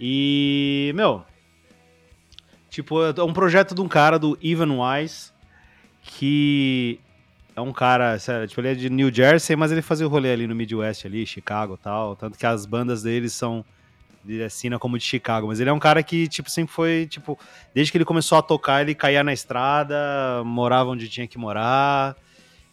E, 0.00 0.92
meu, 0.94 1.26
tipo, 2.70 3.04
é 3.04 3.22
um 3.22 3.34
projeto 3.34 3.74
de 3.74 3.82
um 3.82 3.88
cara 3.88 4.18
do 4.18 4.38
Ivan 4.40 4.80
Wise 4.80 5.30
que 6.00 7.00
é 7.56 7.60
um 7.62 7.72
cara, 7.72 8.18
sério, 8.18 8.46
tipo, 8.46 8.60
ele 8.60 8.68
é 8.68 8.74
de 8.74 8.90
New 8.90 9.12
Jersey, 9.12 9.56
mas 9.56 9.72
ele 9.72 9.80
fazia 9.80 10.06
o 10.06 10.10
rolê 10.10 10.30
ali 10.30 10.46
no 10.46 10.54
Midwest, 10.54 11.06
ali, 11.06 11.26
Chicago 11.26 11.78
e 11.80 11.82
tal. 11.82 12.14
Tanto 12.14 12.38
que 12.38 12.44
as 12.44 12.66
bandas 12.66 13.02
dele 13.02 13.30
são. 13.30 13.64
Ele 14.28 14.44
assina 14.44 14.78
como 14.78 14.98
de 14.98 15.04
Chicago, 15.04 15.46
mas 15.46 15.58
ele 15.58 15.70
é 15.70 15.72
um 15.72 15.78
cara 15.78 16.02
que, 16.02 16.28
tipo, 16.28 16.50
sempre 16.50 16.74
foi, 16.74 17.06
tipo, 17.06 17.38
desde 17.72 17.90
que 17.90 17.96
ele 17.96 18.04
começou 18.04 18.36
a 18.36 18.42
tocar, 18.42 18.82
ele 18.82 18.94
caía 18.94 19.24
na 19.24 19.32
estrada, 19.32 20.42
morava 20.44 20.90
onde 20.90 21.08
tinha 21.08 21.26
que 21.28 21.38
morar 21.38 22.16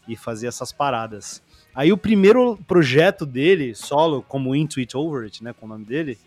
e 0.06 0.16
fazia 0.16 0.48
essas 0.48 0.72
paradas. 0.72 1.40
Aí 1.72 1.92
o 1.92 1.96
primeiro 1.96 2.58
projeto 2.66 3.24
dele, 3.24 3.74
solo, 3.74 4.20
como 4.20 4.54
Into 4.54 4.80
It 4.80 4.96
Over 4.96 5.24
It, 5.24 5.44
né, 5.44 5.52
com 5.52 5.64
o 5.64 5.68
nome 5.68 5.84
dele, 5.84 6.18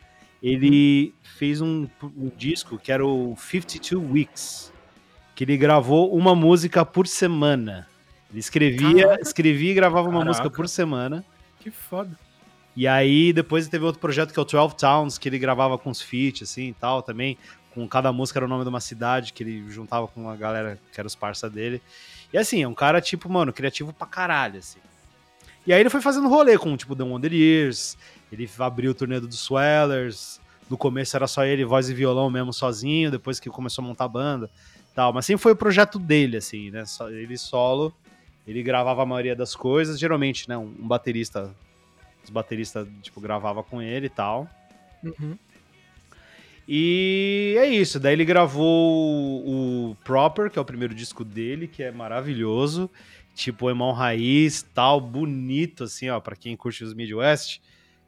ele 0.42 1.14
fez 1.22 1.60
um, 1.62 1.88
um 2.02 2.32
disco 2.36 2.78
que 2.78 2.92
era 2.92 3.06
o 3.06 3.36
52 3.38 4.12
Weeks, 4.12 4.74
que 5.36 5.44
ele 5.44 5.58
gravou 5.58 6.16
uma 6.16 6.34
música 6.34 6.86
por 6.86 7.06
semana. 7.06 7.86
Ele 8.30 8.40
escrevia, 8.40 9.04
Caraca. 9.04 9.22
escrevia 9.22 9.72
e 9.72 9.74
gravava 9.74 10.08
uma 10.08 10.20
Caraca. 10.20 10.30
música 10.30 10.50
por 10.50 10.68
semana. 10.68 11.24
Que 11.60 11.72
foda. 11.72 12.12
E 12.76 12.88
aí 12.88 13.34
depois 13.34 13.68
teve 13.68 13.84
outro 13.86 14.00
projeto 14.00 14.32
que 14.32 14.40
é 14.40 14.42
o 14.42 14.46
12 14.46 14.76
Towns, 14.76 15.18
que 15.18 15.28
ele 15.28 15.40
gravava 15.40 15.78
com 15.78 15.90
os 15.90 16.02
feats, 16.02 16.44
assim, 16.50 16.68
e 16.70 16.74
tal, 16.74 17.02
também. 17.02 17.38
Com 17.74 17.88
cada 17.88 18.12
música 18.12 18.40
era 18.40 18.46
o 18.46 18.50
nome 18.50 18.64
de 18.64 18.70
uma 18.70 18.80
cidade, 18.80 19.34
que 19.34 19.44
ele 19.44 19.70
juntava 19.70 20.08
com 20.08 20.30
a 20.30 20.36
galera 20.36 20.80
que 20.92 21.00
era 21.00 21.08
os 21.08 21.16
parça 21.16 21.50
dele. 21.50 21.82
E 22.32 22.38
assim, 22.38 22.62
é 22.62 22.68
um 22.68 22.74
cara, 22.74 23.00
tipo, 23.02 23.30
mano, 23.30 23.54
criativo 23.54 23.94
pra 23.94 24.06
caralho, 24.06 24.60
assim. 24.60 24.80
E 25.66 25.74
aí 25.74 25.80
ele 25.80 25.90
foi 25.90 26.02
fazendo 26.02 26.28
rolê 26.28 26.58
com, 26.58 26.76
tipo, 26.78 26.96
The 26.96 27.04
Wonder 27.04 27.34
Years, 27.34 27.98
ele 28.32 28.50
abriu 28.60 28.92
o 28.92 28.94
turnê 28.94 29.20
do 29.20 29.32
Swellers, 29.32 30.40
no 30.70 30.78
começo 30.78 31.16
era 31.16 31.28
só 31.28 31.46
ele, 31.46 31.66
voz 31.66 31.90
e 31.90 31.94
violão 31.94 32.30
mesmo, 32.30 32.54
sozinho, 32.54 33.10
depois 33.12 33.40
que 33.40 33.50
começou 33.50 33.84
a 33.84 33.88
montar 33.88 34.06
a 34.06 34.10
banda, 34.10 34.50
tal. 34.94 35.12
Mas 35.14 35.26
sempre 35.26 35.42
foi 35.42 35.54
o 35.54 35.56
projeto 35.56 35.98
dele, 35.98 36.38
assim, 36.38 36.70
né, 36.72 36.84
ele 37.10 37.38
solo, 37.38 37.94
ele 38.48 38.64
gravava 38.64 39.04
a 39.04 39.06
maioria 39.06 39.36
das 39.36 39.56
coisas, 39.56 40.00
geralmente, 40.00 40.48
né, 40.48 40.58
um 40.58 40.72
baterista, 40.88 41.54
os 42.24 42.30
bateristas, 42.30 42.88
tipo, 43.02 43.20
gravava 43.20 43.62
com 43.62 43.82
ele 43.82 44.06
e 44.06 44.10
tal. 44.10 44.50
Uhum. 45.04 45.38
E 46.68 47.56
é 47.58 47.66
isso, 47.68 48.00
daí 48.00 48.14
ele 48.14 48.26
gravou 48.26 49.44
o 49.46 49.96
Proper, 50.04 50.50
que 50.50 50.58
é 50.58 50.62
o 50.62 50.66
primeiro 50.66 50.94
disco 50.94 51.24
dele, 51.24 51.68
que 51.68 51.82
é 51.82 51.92
maravilhoso, 51.92 52.90
tipo 53.34 53.70
Emão 53.70 53.94
Raiz, 53.94 54.66
tal, 54.74 55.00
bonito 55.00 55.86
assim, 55.86 56.10
ó, 56.10 56.20
para 56.20 56.36
quem 56.36 56.58
curte 56.58 56.84
os 56.84 56.94
Midwest, 56.94 57.62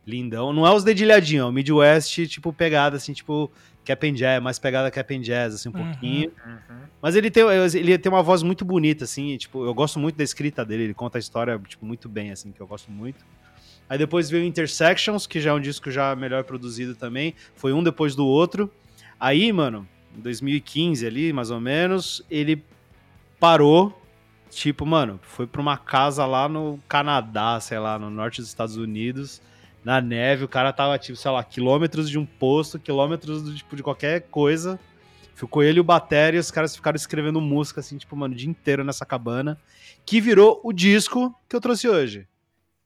lindão. 0.05 0.51
Não 0.51 0.67
é 0.67 0.73
os 0.73 0.83
dedilhadinhos, 0.83 1.45
é 1.45 1.49
o 1.49 1.53
Midwest, 1.53 2.27
tipo 2.27 2.51
pegada 2.51 2.97
assim, 2.97 3.13
tipo 3.13 3.49
Cap 3.89 4.07
and 4.07 4.13
Jazz, 4.13 4.41
mais 4.41 4.59
pegada 4.59 4.91
Cap 4.91 5.15
and 5.15 5.21
Jazz 5.21 5.55
assim 5.55 5.69
um 5.69 5.71
uhum, 5.75 5.91
pouquinho. 5.91 6.31
Uhum. 6.45 6.77
Mas 7.01 7.15
ele 7.15 7.31
tem 7.31 7.43
ele 7.73 7.97
tem 7.97 8.11
uma 8.11 8.21
voz 8.21 8.43
muito 8.43 8.63
bonita 8.63 9.05
assim, 9.05 9.35
tipo, 9.37 9.65
eu 9.65 9.73
gosto 9.73 9.99
muito 9.99 10.15
da 10.15 10.23
escrita 10.23 10.63
dele, 10.63 10.83
ele 10.83 10.93
conta 10.93 11.17
a 11.17 11.19
história 11.19 11.59
tipo 11.67 11.85
muito 11.85 12.07
bem 12.07 12.31
assim, 12.31 12.51
que 12.51 12.61
eu 12.61 12.67
gosto 12.67 12.91
muito. 12.91 13.25
Aí 13.89 13.97
depois 13.97 14.29
veio 14.29 14.45
Intersections, 14.45 15.25
que 15.25 15.41
já 15.41 15.49
é 15.49 15.53
um 15.53 15.59
disco 15.59 15.89
já 15.89 16.15
melhor 16.15 16.43
produzido 16.43 16.93
também. 16.93 17.33
Foi 17.55 17.73
um 17.73 17.81
depois 17.81 18.15
do 18.15 18.23
outro. 18.27 18.71
Aí, 19.19 19.51
mano, 19.51 19.87
em 20.15 20.21
2015 20.21 21.07
ali, 21.07 21.33
mais 21.33 21.49
ou 21.49 21.59
menos, 21.59 22.23
ele 22.29 22.63
parou. 23.39 23.99
Tipo, 24.51 24.85
mano, 24.85 25.19
foi 25.23 25.47
pra 25.47 25.59
uma 25.59 25.77
casa 25.77 26.23
lá 26.27 26.47
no 26.47 26.79
Canadá, 26.87 27.59
sei 27.59 27.79
lá, 27.79 27.97
no 27.97 28.11
norte 28.11 28.41
dos 28.41 28.49
Estados 28.49 28.77
Unidos, 28.77 29.41
na 29.83 30.01
neve. 30.01 30.45
O 30.45 30.47
cara 30.47 30.71
tava, 30.73 30.97
tipo, 30.97 31.17
sei 31.17 31.31
lá, 31.31 31.43
quilômetros 31.43 32.09
de 32.09 32.17
um 32.17 32.25
posto, 32.25 32.79
quilômetros 32.79 33.41
do, 33.41 33.55
tipo, 33.55 33.75
de 33.75 33.83
qualquer 33.83 34.21
coisa. 34.23 34.79
Ficou 35.35 35.63
ele 35.63 35.77
e 35.77 35.81
o 35.81 35.85
Batéria 35.85 36.37
e 36.37 36.39
os 36.39 36.51
caras 36.51 36.75
ficaram 36.75 36.95
escrevendo 36.95 37.39
música, 37.39 37.79
assim, 37.79 37.97
tipo, 37.97 38.15
mano, 38.15 38.33
o 38.33 38.37
dia 38.37 38.49
inteiro 38.49 38.83
nessa 38.83 39.05
cabana. 39.05 39.57
Que 40.05 40.19
virou 40.19 40.59
o 40.63 40.73
disco 40.73 41.33
que 41.47 41.55
eu 41.55 41.61
trouxe 41.61 41.87
hoje 41.87 42.27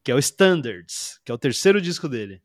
que 0.03 0.11
é 0.11 0.15
o 0.15 0.19
Standards, 0.19 1.19
que 1.23 1.31
é 1.31 1.35
o 1.35 1.37
terceiro 1.37 1.81
disco 1.81 2.09
dele. 2.09 2.41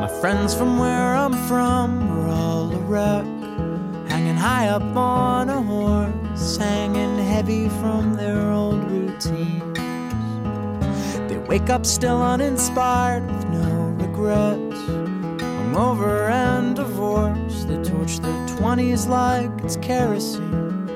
My 0.00 0.08
friends 0.20 0.54
from 0.54 0.78
where 0.78 1.14
I'm 1.14 1.32
from 1.48 2.10
are 2.10 2.28
all 2.28 2.70
a 2.72 2.78
wreck, 2.86 3.37
hanging 4.18 4.36
high 4.36 4.66
up 4.66 4.96
on 4.96 5.48
a 5.48 5.62
horse, 5.62 6.56
hanging 6.56 7.18
heavy 7.18 7.68
from 7.68 8.14
their 8.14 8.50
old 8.50 8.82
routines. 8.90 9.78
They 11.28 11.38
wake 11.46 11.70
up 11.70 11.86
still 11.86 12.20
uninspired 12.20 13.24
with 13.30 13.48
no 13.50 13.94
regrets, 13.96 14.80
hungover 15.40 16.30
and 16.30 16.74
divorced. 16.74 17.68
They 17.68 17.80
torch 17.84 18.18
their 18.18 18.46
20s 18.58 19.06
like 19.08 19.52
it's 19.62 19.76
kerosene 19.76 20.88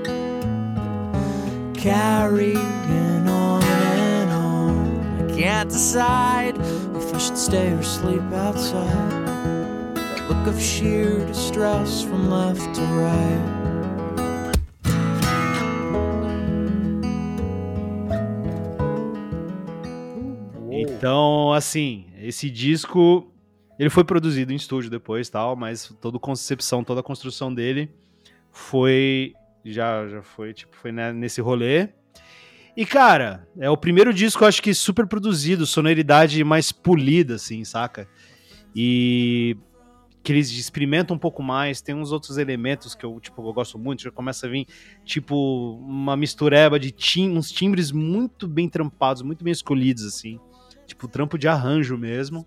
carrying 1.77 3.29
on 3.29 3.63
and 3.63 4.31
on. 4.33 5.31
I 5.31 5.37
can't 5.37 5.69
decide 5.69 6.59
if 6.59 7.15
I 7.15 7.19
should 7.19 7.39
stay 7.39 7.71
or 7.71 7.85
sleep 7.85 8.23
outside. 8.33 9.22
Look 10.33 10.49
of 10.49 10.59
sheer 10.59 11.27
distress 11.27 12.01
from 12.01 12.31
left 12.31 12.75
to 12.75 12.81
right. 12.81 13.63
Então, 20.71 21.53
assim, 21.53 22.07
esse 22.19 22.49
disco 22.49 23.31
ele 23.79 23.91
foi 23.91 24.05
produzido 24.05 24.55
em 24.55 24.57
estúdio 24.57 24.89
depois, 24.89 25.29
tal, 25.29 25.55
mas 25.55 25.95
toda 26.01 26.17
a 26.17 26.21
concepção, 26.21 26.83
toda 26.83 27.01
a 27.01 27.05
construção 27.05 27.53
dele 27.53 27.91
foi 28.51 29.35
já, 29.63 30.09
já 30.09 30.23
foi, 30.23 30.55
tipo, 30.55 30.75
foi 30.75 30.91
nesse 30.93 31.43
rolê. 31.43 31.91
E, 32.75 32.87
cara, 32.87 33.47
é 33.59 33.69
o 33.69 33.77
primeiro 33.77 34.15
disco, 34.15 34.47
acho 34.47 34.63
que 34.63 34.73
super 34.73 35.07
produzido, 35.07 35.67
sonoridade 35.67 36.43
mais 36.43 36.73
polida, 36.73 37.35
assim, 37.35 37.65
saca? 37.67 38.09
E 38.75 39.59
que 40.23 40.33
eles 40.33 40.51
experimentam 40.51 41.17
um 41.17 41.19
pouco 41.19 41.43
mais, 41.43 41.81
tem 41.81 41.95
uns 41.95 42.13
outros 42.13 42.39
elementos 42.39 42.95
que 42.95 43.05
eu, 43.05 43.19
tipo, 43.21 43.47
eu 43.47 43.53
gosto 43.53 43.79
muito, 43.79 44.03
já 44.03 44.11
começa 44.11 44.47
a 44.47 44.51
vir, 44.51 44.67
tipo, 45.05 45.77
uma 45.81 46.17
mistureba 46.17 46.79
de 46.79 46.91
tim 46.93 47.31
uns 47.31 47.51
timbres 47.51 47.91
muito 47.91 48.47
bem 48.47 48.69
trampados, 48.69 49.23
muito 49.23 49.43
bem 49.43 49.53
escolhidos, 49.53 50.05
assim. 50.05 50.39
Tipo, 50.87 51.09
trampo 51.09 51.37
de 51.37 51.49
arranjo 51.49 51.99
mesmo. 51.99 52.47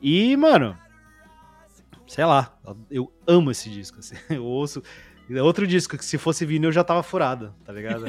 E, 0.00 0.36
mano, 0.36 0.76
sei 2.06 2.24
lá, 2.24 2.54
eu 2.90 3.10
amo 3.26 3.50
esse 3.50 3.70
disco, 3.70 3.98
assim. 4.00 4.16
Eu 4.28 4.44
ouço, 4.44 4.82
é 5.30 5.42
outro 5.42 5.66
disco 5.66 5.96
que 5.96 6.04
se 6.04 6.18
fosse 6.18 6.44
vinil 6.44 6.68
eu 6.68 6.72
já 6.72 6.84
tava 6.84 7.02
furado, 7.02 7.54
tá 7.64 7.72
ligado? 7.72 8.04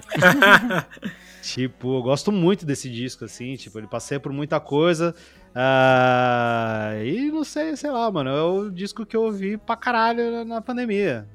tipo, 1.41 1.97
eu 1.97 2.01
gosto 2.01 2.31
muito 2.31 2.65
desse 2.65 2.89
disco, 2.89 3.23
assim, 3.23 3.55
tipo, 3.55 3.77
ele 3.77 3.87
passei 3.87 4.19
por 4.19 4.33
muita 4.33 4.59
coisa. 4.59 5.15
Uh, 5.53 7.03
e 7.05 7.31
não 7.31 7.43
sei, 7.43 7.75
sei 7.75 7.91
lá, 7.91 8.11
mano, 8.11 8.29
é 8.29 8.41
o 8.41 8.69
disco 8.71 9.05
que 9.05 9.15
eu 9.15 9.21
ouvi 9.23 9.55
pra 9.57 9.75
caralho 9.75 10.43
na 10.43 10.61
pandemia. 10.61 11.27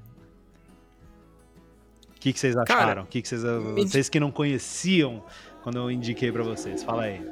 O 2.17 2.21
que, 2.21 2.33
que 2.33 2.39
vocês 2.39 2.57
acharam? 2.57 3.07
que, 3.07 3.23
que 3.23 3.29
vocês, 3.29 3.43
vocês 3.43 4.09
que 4.09 4.19
não 4.19 4.33
conheciam 4.33 5.23
quando 5.63 5.79
eu 5.79 5.89
indiquei 5.89 6.33
para 6.33 6.43
vocês? 6.43 6.83
Fala 6.83 7.05
aí. 7.05 7.25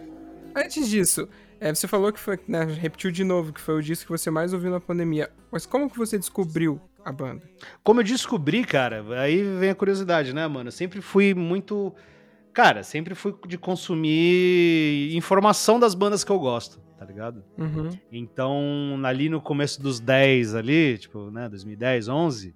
Antes 0.54 0.88
disso, 0.88 1.28
é, 1.60 1.74
você 1.74 1.88
falou 1.88 2.12
que 2.12 2.20
foi, 2.20 2.38
né, 2.46 2.64
repetiu 2.64 3.10
de 3.10 3.24
novo, 3.24 3.52
que 3.52 3.60
foi 3.60 3.74
o 3.74 3.82
disco 3.82 4.06
que 4.06 4.10
você 4.18 4.30
mais 4.30 4.52
ouviu 4.52 4.70
na 4.70 4.80
pandemia. 4.80 5.28
Mas 5.50 5.66
como 5.66 5.90
que 5.90 5.98
você 5.98 6.16
descobriu 6.16 6.80
a 7.04 7.10
banda? 7.10 7.42
Como 7.82 8.00
eu 8.00 8.04
descobri, 8.04 8.64
cara, 8.64 9.04
aí 9.20 9.42
vem 9.58 9.70
a 9.70 9.74
curiosidade, 9.74 10.32
né, 10.32 10.46
mano? 10.46 10.68
Eu 10.68 10.72
sempre 10.72 11.00
fui 11.00 11.34
muito. 11.34 11.92
Cara, 12.56 12.82
sempre 12.82 13.14
fui 13.14 13.34
de 13.46 13.58
consumir 13.58 15.14
informação 15.14 15.78
das 15.78 15.94
bandas 15.94 16.24
que 16.24 16.32
eu 16.32 16.38
gosto, 16.38 16.80
tá 16.98 17.04
ligado? 17.04 17.44
Uhum. 17.58 17.90
Então, 18.10 18.98
ali 19.04 19.28
no 19.28 19.42
começo 19.42 19.82
dos 19.82 20.00
10 20.00 20.54
ali, 20.54 20.96
tipo, 20.96 21.30
né, 21.30 21.50
2010, 21.50 22.08
11, 22.08 22.54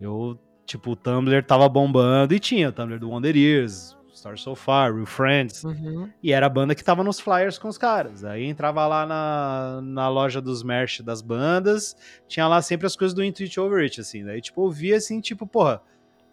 eu, 0.00 0.38
tipo, 0.64 0.92
o 0.92 0.96
Tumblr 0.96 1.42
tava 1.44 1.68
bombando 1.68 2.32
e 2.32 2.38
tinha 2.38 2.68
o 2.68 2.72
Tumblr 2.72 3.00
do 3.00 3.10
Wonder 3.10 3.36
Years, 3.36 3.98
Star 4.14 4.38
So 4.38 4.54
Far, 4.54 4.94
Real 4.94 5.06
Friends. 5.06 5.64
Uhum. 5.64 6.08
E 6.22 6.32
era 6.32 6.46
a 6.46 6.48
banda 6.48 6.72
que 6.72 6.84
tava 6.84 7.02
nos 7.02 7.18
flyers 7.18 7.58
com 7.58 7.66
os 7.66 7.76
caras. 7.76 8.22
Aí 8.22 8.44
entrava 8.44 8.86
lá 8.86 9.04
na, 9.04 9.80
na 9.82 10.08
loja 10.08 10.40
dos 10.40 10.62
merch 10.62 11.00
das 11.00 11.20
bandas, 11.20 11.96
tinha 12.28 12.46
lá 12.46 12.62
sempre 12.62 12.86
as 12.86 12.94
coisas 12.94 13.12
do 13.12 13.24
Intuit 13.24 13.58
Over 13.58 13.82
It, 13.82 14.00
assim. 14.00 14.24
Daí, 14.24 14.40
tipo, 14.40 14.62
ouvia 14.62 14.98
assim, 14.98 15.20
tipo, 15.20 15.48
porra, 15.48 15.82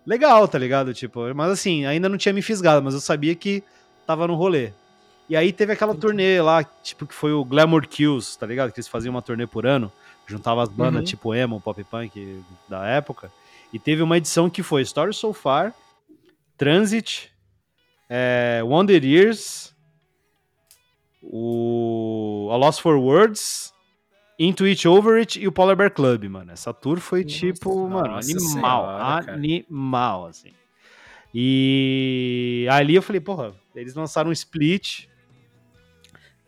legal, 0.10 0.47
tá 0.47 0.57
ligado? 0.57 0.91
Tipo, 0.91 1.34
mas 1.36 1.51
assim, 1.51 1.86
ainda 1.86 2.10
não 2.10 2.18
tinha 2.18 2.34
me 2.34 2.41
fisgado, 2.41 2.84
mas 2.84 2.95
eu 2.95 2.99
sabia 2.99 3.36
que 3.36 3.64
tava 4.07 4.28
no 4.28 4.34
rolê. 4.34 4.72
E 5.30 5.38
aí 5.38 5.53
teve 5.53 5.72
aquela 5.72 5.91
Entendi. 5.91 6.07
turnê 6.07 6.41
lá, 6.41 6.64
tipo, 6.64 7.05
que 7.05 7.14
foi 7.14 7.32
o 7.32 7.45
Glamour 7.45 7.88
Kills, 7.88 8.38
tá 8.38 8.47
ligado? 8.47 8.72
Que 8.72 8.80
eles 8.80 8.88
faziam 8.88 9.14
uma 9.14 9.22
turnê 9.22 9.45
por 9.45 9.68
ano, 9.68 9.91
juntava 10.26 10.64
as 10.64 10.70
bandas 10.70 11.01
uhum. 11.01 11.05
tipo 11.05 11.36
emo, 11.36 11.62
pop 11.62 11.84
punk 11.84 12.43
da 12.68 12.88
época. 12.88 13.32
E 13.72 13.78
teve 13.78 14.01
uma 14.01 14.18
edição 14.18 14.49
que 14.49 14.64
foi 14.64 14.82
Story 14.82 15.14
So 15.14 15.32
Far, 15.32 15.76
Transit, 16.57 17.32
é, 18.10 18.62
Wonder 18.66 19.05
Years, 19.05 19.76
o 21.22 22.49
A 22.51 22.55
Lost 22.55 22.82
for 22.82 22.95
Words, 22.95 23.72
Into 24.39 24.63
It 24.63 24.87
Over 24.87 25.19
It 25.19 25.37
e 25.37 25.47
o 25.47 25.51
Polar 25.51 25.75
Bear 25.75 25.91
Club, 25.91 26.23
mano. 26.25 26.51
Essa 26.53 26.73
tour 26.73 26.99
foi 26.99 27.23
nossa, 27.23 27.35
tipo, 27.35 27.89
mano, 27.89 28.15
animal. 28.15 28.39
Senhora, 28.39 29.33
animal, 29.33 30.25
assim. 30.27 30.53
E 31.33 32.65
ali 32.71 32.95
eu 32.95 33.01
falei, 33.01 33.19
porra, 33.19 33.53
eles 33.75 33.93
lançaram 33.93 34.29
um 34.29 34.33
split 34.33 35.07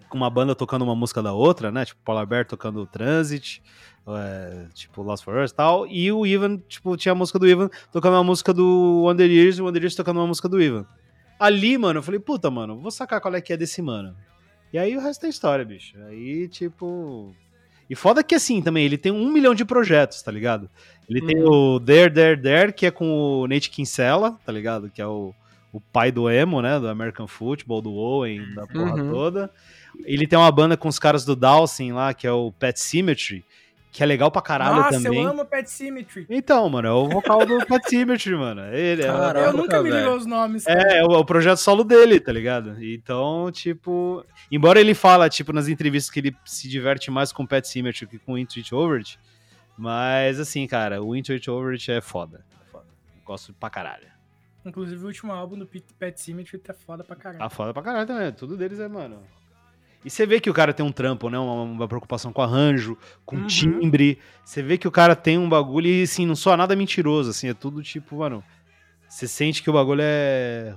com 0.09 0.17
uma 0.17 0.29
banda 0.29 0.55
tocando 0.55 0.83
uma 0.83 0.95
música 0.95 1.21
da 1.21 1.33
outra, 1.33 1.71
né? 1.71 1.85
Tipo, 1.85 2.01
Polar 2.03 2.25
Bear 2.25 2.45
tocando 2.45 2.85
Transit, 2.85 3.61
é, 4.07 4.67
tipo 4.73 5.01
Lost 5.01 5.23
for 5.23 5.37
Us 5.37 5.51
e 5.51 5.55
tal, 5.55 5.85
e 5.85 6.11
o 6.11 6.25
Ivan, 6.25 6.57
tipo, 6.67 6.95
tinha 6.97 7.11
a 7.11 7.15
música 7.15 7.37
do 7.37 7.47
Ivan 7.47 7.69
tocando 7.91 8.13
uma 8.13 8.23
música 8.23 8.53
do 8.53 9.03
Wonder 9.05 9.29
Years 9.29 9.57
e 9.57 9.61
o 9.61 9.65
Wonder 9.65 9.81
Years 9.81 9.95
tocando 9.95 10.17
uma 10.17 10.27
música 10.27 10.49
do 10.49 10.61
Ivan. 10.61 10.85
Ali, 11.39 11.77
mano, 11.77 11.99
eu 11.99 12.03
falei, 12.03 12.19
puta, 12.19 12.49
mano, 12.49 12.79
vou 12.79 12.91
sacar 12.91 13.19
qual 13.19 13.35
é 13.35 13.41
que 13.41 13.51
é 13.51 13.57
desse 13.57 13.81
mano. 13.81 14.15
E 14.73 14.77
aí 14.77 14.95
o 14.95 15.01
resto 15.01 15.25
é 15.25 15.29
história, 15.29 15.65
bicho. 15.65 15.97
Aí, 16.05 16.47
tipo. 16.47 17.35
E 17.91 17.95
foda 17.95 18.23
que 18.23 18.33
assim 18.33 18.61
também, 18.61 18.85
ele 18.85 18.97
tem 18.97 19.11
um 19.11 19.29
milhão 19.29 19.53
de 19.53 19.65
projetos, 19.65 20.21
tá 20.21 20.31
ligado? 20.31 20.69
Ele 21.09 21.21
hum. 21.21 21.27
tem 21.27 21.43
o 21.43 21.77
There, 21.77 22.09
There, 22.09 22.41
There, 22.41 22.71
que 22.71 22.85
é 22.85 22.91
com 22.91 23.41
o 23.41 23.47
Nate 23.49 23.69
Kinsella, 23.69 24.39
tá 24.45 24.51
ligado? 24.53 24.89
Que 24.89 25.01
é 25.01 25.05
o, 25.05 25.35
o 25.73 25.81
pai 25.81 26.09
do 26.09 26.29
emo, 26.29 26.61
né? 26.61 26.79
Do 26.79 26.87
American 26.87 27.27
Football, 27.27 27.81
do 27.81 27.93
Owen, 27.93 28.55
da 28.55 28.65
porra 28.65 28.95
uhum. 28.95 29.11
toda. 29.11 29.51
Ele 30.05 30.25
tem 30.25 30.39
uma 30.39 30.49
banda 30.49 30.77
com 30.77 30.87
os 30.87 30.97
caras 30.97 31.25
do 31.25 31.35
Dawson 31.35 31.93
lá, 31.93 32.13
que 32.13 32.25
é 32.25 32.31
o 32.31 32.53
Pet 32.53 32.79
Symmetry, 32.79 33.43
que 33.91 34.01
é 34.01 34.05
legal 34.05 34.31
pra 34.31 34.41
caralho 34.41 34.77
Nossa, 34.77 34.91
também. 34.91 35.21
Nossa, 35.21 35.35
eu 35.35 35.39
amo 35.41 35.45
Pet 35.45 35.69
Symmetry. 35.69 36.25
Então, 36.29 36.69
mano, 36.69 36.87
é 36.87 36.91
o 36.91 37.09
vocal 37.09 37.45
do 37.45 37.57
Pet 37.67 37.89
Symmetry, 37.89 38.35
mano. 38.35 38.61
Ele, 38.73 39.03
Caramba, 39.03 39.39
é, 39.39 39.47
eu 39.47 39.53
nunca 39.53 39.83
me 39.83 39.89
liguei 39.89 40.07
os 40.07 40.25
nomes. 40.25 40.65
É, 40.65 40.99
é 40.99 41.03
o, 41.03 41.11
é 41.11 41.17
o, 41.17 41.25
projeto 41.25 41.57
solo 41.57 41.83
dele, 41.83 42.17
tá 42.19 42.31
ligado? 42.31 42.81
Então, 42.81 43.51
tipo... 43.51 44.25
Embora 44.49 44.79
ele 44.79 44.93
fala, 44.93 45.29
tipo, 45.29 45.51
nas 45.51 45.67
entrevistas 45.67 46.09
que 46.09 46.21
ele 46.21 46.35
se 46.45 46.69
diverte 46.69 47.11
mais 47.11 47.33
com 47.33 47.45
Pet 47.45 47.67
Symmetry 47.67 48.07
que 48.07 48.17
com 48.17 48.37
Intuit 48.37 48.73
Overt, 48.73 49.17
mas, 49.77 50.39
assim, 50.39 50.65
cara, 50.65 51.03
o 51.03 51.13
Intuit 51.13 51.51
Overt 51.51 51.89
é 51.89 51.99
foda. 51.99 52.45
É 52.61 52.71
foda. 52.71 52.85
Gosto 53.25 53.53
pra 53.53 53.69
caralho. 53.69 54.07
Inclusive, 54.63 55.03
o 55.03 55.07
último 55.07 55.33
álbum 55.33 55.57
do 55.57 55.67
Pet 55.67 56.21
Symmetry 56.21 56.59
tá 56.59 56.73
foda 56.73 57.03
pra 57.03 57.17
caralho. 57.17 57.39
Tá 57.39 57.49
foda 57.49 57.73
pra 57.73 57.83
caralho 57.83 58.07
também. 58.07 58.31
Tudo 58.31 58.55
deles 58.55 58.79
é, 58.79 58.87
mano... 58.87 59.21
E 60.03 60.09
você 60.09 60.25
vê 60.25 60.39
que 60.39 60.49
o 60.49 60.53
cara 60.53 60.73
tem 60.73 60.85
um 60.85 60.91
trampo, 60.91 61.29
né? 61.29 61.37
Uma, 61.37 61.61
uma 61.63 61.87
preocupação 61.87 62.33
com 62.33 62.41
arranjo, 62.41 62.97
com 63.25 63.37
uhum. 63.37 63.47
timbre. 63.47 64.19
Você 64.43 64.63
vê 64.63 64.77
que 64.77 64.87
o 64.87 64.91
cara 64.91 65.15
tem 65.15 65.37
um 65.37 65.47
bagulho 65.47 65.87
e, 65.87 66.03
assim, 66.03 66.25
não 66.25 66.35
soa 66.35 66.57
nada 66.57 66.75
mentiroso, 66.75 67.29
assim. 67.29 67.49
É 67.49 67.53
tudo 67.53 67.83
tipo, 67.83 68.17
mano... 68.17 68.43
Você 69.07 69.27
sente 69.27 69.61
que 69.61 69.69
o 69.69 69.73
bagulho 69.73 69.99
é 70.01 70.73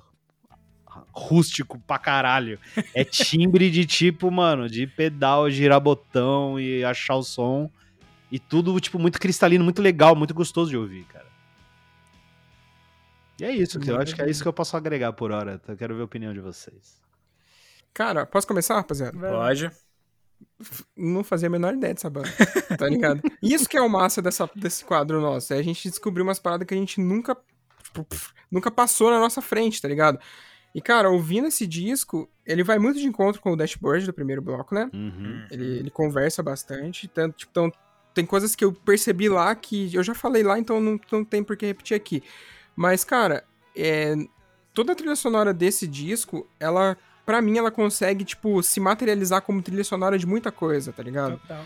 rústico 1.13 1.79
pra 1.79 2.01
caralho. 2.01 2.59
É 2.93 3.05
timbre 3.05 3.71
de 3.71 3.87
tipo, 3.87 4.29
mano, 4.29 4.69
de 4.69 4.89
pedal, 4.89 5.49
girar 5.49 5.79
botão 5.79 6.59
e 6.59 6.85
achar 6.85 7.15
o 7.15 7.23
som. 7.23 7.71
E 8.33 8.41
tudo, 8.41 8.79
tipo, 8.81 8.99
muito 8.99 9.21
cristalino, 9.21 9.63
muito 9.63 9.81
legal, 9.81 10.17
muito 10.17 10.35
gostoso 10.35 10.69
de 10.69 10.77
ouvir, 10.77 11.05
cara. 11.05 11.27
E 13.41 13.45
é 13.45 13.53
isso, 13.53 13.79
eu 13.87 14.01
acho 14.01 14.17
que 14.17 14.23
é 14.23 14.29
isso 14.29 14.43
que 14.43 14.49
eu 14.49 14.53
posso 14.53 14.77
agregar 14.77 15.13
por 15.13 15.31
hora. 15.31 15.61
Eu 15.69 15.77
quero 15.77 15.95
ver 15.95 16.03
a 16.03 16.05
opinião 16.05 16.35
de 16.35 16.41
vocês. 16.41 17.04
Cara, 17.95 18.27
posso 18.27 18.47
começar, 18.47 18.75
rapaziada? 18.75 19.17
Pode. 19.17 19.71
Não 20.97 21.23
fazia 21.23 21.47
a 21.47 21.51
menor 21.51 21.75
ideia 21.75 21.95
dessa 21.95 22.11
banda, 22.11 22.29
tá 22.77 22.89
ligado? 22.89 23.23
Isso 23.41 23.69
que 23.69 23.77
é 23.77 23.81
o 23.81 23.89
massa 23.89 24.21
dessa, 24.21 24.51
desse 24.55 24.85
quadro 24.85 25.21
nosso, 25.21 25.55
é 25.55 25.59
a 25.59 25.63
gente 25.63 25.89
descobrir 25.89 26.23
umas 26.23 26.41
paradas 26.41 26.67
que 26.67 26.75
a 26.75 26.77
gente 26.77 27.01
nunca, 27.01 27.37
nunca 28.51 28.71
passou 28.71 29.11
na 29.11 29.21
nossa 29.21 29.41
frente, 29.41 29.81
tá 29.81 29.87
ligado? 29.87 30.19
E, 30.75 30.83
cara, 30.83 31.09
ouvindo 31.09 31.47
esse 31.47 31.69
disco, 31.69 32.29
ele 32.45 32.65
vai 32.65 32.81
muito 32.81 32.99
de 32.99 33.07
encontro 33.07 33.41
com 33.41 33.53
o 33.53 33.57
dashboard 33.57 34.07
do 34.07 34.13
primeiro 34.13 34.43
bloco, 34.43 34.75
né? 34.75 34.91
Uhum. 34.93 35.47
Ele, 35.49 35.79
ele 35.79 35.91
conversa 35.91 36.43
bastante, 36.43 37.07
tanto, 37.07 37.37
tipo, 37.37 37.51
então, 37.53 37.73
tem 38.13 38.27
coisas 38.27 38.57
que 38.57 38.65
eu 38.65 38.73
percebi 38.73 39.29
lá 39.29 39.55
que 39.55 39.95
eu 39.95 40.03
já 40.03 40.15
falei 40.15 40.43
lá, 40.43 40.59
então 40.59 40.81
não, 40.81 40.99
não 41.13 41.25
tem 41.25 41.45
por 41.45 41.57
que 41.57 41.67
repetir 41.67 41.97
aqui. 41.97 42.25
Mas, 42.75 43.05
cara, 43.05 43.45
é, 43.77 44.17
toda 44.73 44.93
a 44.93 44.97
trilha 44.97 45.15
sonora 45.15 45.55
desse 45.55 45.87
disco, 45.87 46.49
ela 46.59 46.97
para 47.25 47.41
mim 47.41 47.59
ela 47.59 47.71
consegue, 47.71 48.25
tipo, 48.25 48.63
se 48.63 48.81
materializar 48.81 49.43
como 49.43 49.63
trilha 49.63 49.85
sonora 49.85 50.19
de 50.19 50.27
muita 50.27 50.53
coisa, 50.53 50.93
tá 50.93 51.03
ligado? 51.03 51.39
Total. 51.39 51.65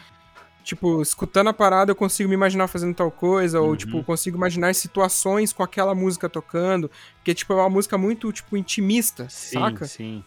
Tipo, 0.62 1.00
escutando 1.00 1.48
a 1.48 1.52
parada 1.52 1.90
eu 1.90 1.96
consigo 1.96 2.28
me 2.28 2.34
imaginar 2.34 2.68
fazendo 2.68 2.94
tal 2.94 3.10
coisa, 3.10 3.60
uhum. 3.60 3.68
ou, 3.68 3.76
tipo, 3.76 4.04
consigo 4.04 4.36
imaginar 4.36 4.74
situações 4.74 5.52
com 5.52 5.62
aquela 5.62 5.94
música 5.94 6.28
tocando, 6.28 6.90
porque, 7.16 7.34
tipo, 7.34 7.52
é 7.54 7.56
uma 7.56 7.70
música 7.70 7.96
muito, 7.96 8.30
tipo, 8.32 8.56
intimista, 8.56 9.26
sim, 9.30 9.58
saca? 9.58 9.86
Sim, 9.86 10.22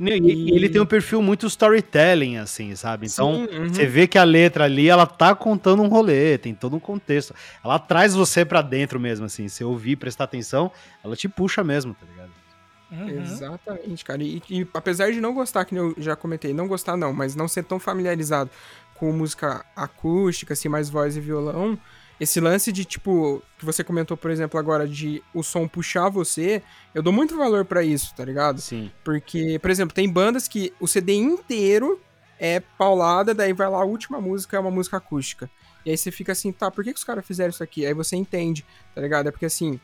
e, 0.00 0.50
e 0.50 0.50
ele 0.50 0.68
tem 0.68 0.80
um 0.80 0.86
perfil 0.86 1.22
muito 1.22 1.46
storytelling, 1.46 2.36
assim, 2.38 2.74
sabe? 2.74 3.06
Então, 3.06 3.46
Sim, 3.48 3.56
uhum. 3.56 3.68
você 3.68 3.86
vê 3.86 4.06
que 4.06 4.18
a 4.18 4.24
letra 4.24 4.64
ali, 4.64 4.88
ela 4.88 5.06
tá 5.06 5.34
contando 5.34 5.82
um 5.82 5.88
rolê, 5.88 6.36
tem 6.36 6.54
todo 6.54 6.74
um 6.74 6.80
contexto. 6.80 7.34
Ela 7.64 7.78
traz 7.78 8.14
você 8.14 8.44
para 8.44 8.60
dentro 8.60 8.98
mesmo, 8.98 9.26
assim. 9.26 9.46
Se 9.48 9.62
ouvir, 9.62 9.96
prestar 9.96 10.24
atenção, 10.24 10.70
ela 11.02 11.14
te 11.14 11.28
puxa 11.28 11.62
mesmo, 11.62 11.94
tá 11.94 12.06
ligado? 12.10 12.23
Uhum. 13.00 13.08
Exatamente, 13.08 14.04
cara. 14.04 14.22
E, 14.22 14.42
e, 14.48 14.66
apesar 14.72 15.10
de 15.10 15.20
não 15.20 15.34
gostar, 15.34 15.64
que 15.64 15.74
eu 15.74 15.94
já 15.98 16.14
comentei, 16.14 16.52
não 16.52 16.68
gostar 16.68 16.96
não, 16.96 17.12
mas 17.12 17.34
não 17.34 17.48
ser 17.48 17.64
tão 17.64 17.78
familiarizado 17.78 18.50
com 18.94 19.12
música 19.12 19.64
acústica, 19.74 20.52
assim, 20.52 20.68
mais 20.68 20.88
voz 20.88 21.16
e 21.16 21.20
violão, 21.20 21.78
esse 22.20 22.40
lance 22.40 22.70
de, 22.70 22.84
tipo, 22.84 23.42
que 23.58 23.64
você 23.64 23.82
comentou, 23.82 24.16
por 24.16 24.30
exemplo, 24.30 24.58
agora, 24.58 24.86
de 24.86 25.22
o 25.34 25.42
som 25.42 25.66
puxar 25.66 26.08
você, 26.08 26.62
eu 26.94 27.02
dou 27.02 27.12
muito 27.12 27.36
valor 27.36 27.64
para 27.64 27.82
isso, 27.82 28.14
tá 28.14 28.24
ligado? 28.24 28.60
Sim. 28.60 28.90
Porque, 29.02 29.58
por 29.58 29.70
exemplo, 29.70 29.94
tem 29.94 30.08
bandas 30.08 30.46
que 30.46 30.72
o 30.78 30.86
CD 30.86 31.14
inteiro 31.14 32.00
é 32.38 32.60
paulada, 32.60 33.34
daí 33.34 33.52
vai 33.52 33.68
lá 33.68 33.78
a 33.78 33.84
última 33.84 34.20
música, 34.20 34.56
é 34.56 34.60
uma 34.60 34.70
música 34.70 34.96
acústica. 34.98 35.50
E 35.84 35.90
aí 35.90 35.96
você 35.98 36.12
fica 36.12 36.32
assim, 36.32 36.52
tá, 36.52 36.70
por 36.70 36.84
que, 36.84 36.92
que 36.92 36.98
os 36.98 37.04
caras 37.04 37.26
fizeram 37.26 37.50
isso 37.50 37.62
aqui? 37.62 37.84
Aí 37.84 37.92
você 37.92 38.14
entende, 38.14 38.64
tá 38.94 39.00
ligado? 39.00 39.28
É 39.28 39.32
porque 39.32 39.46
assim, 39.46 39.80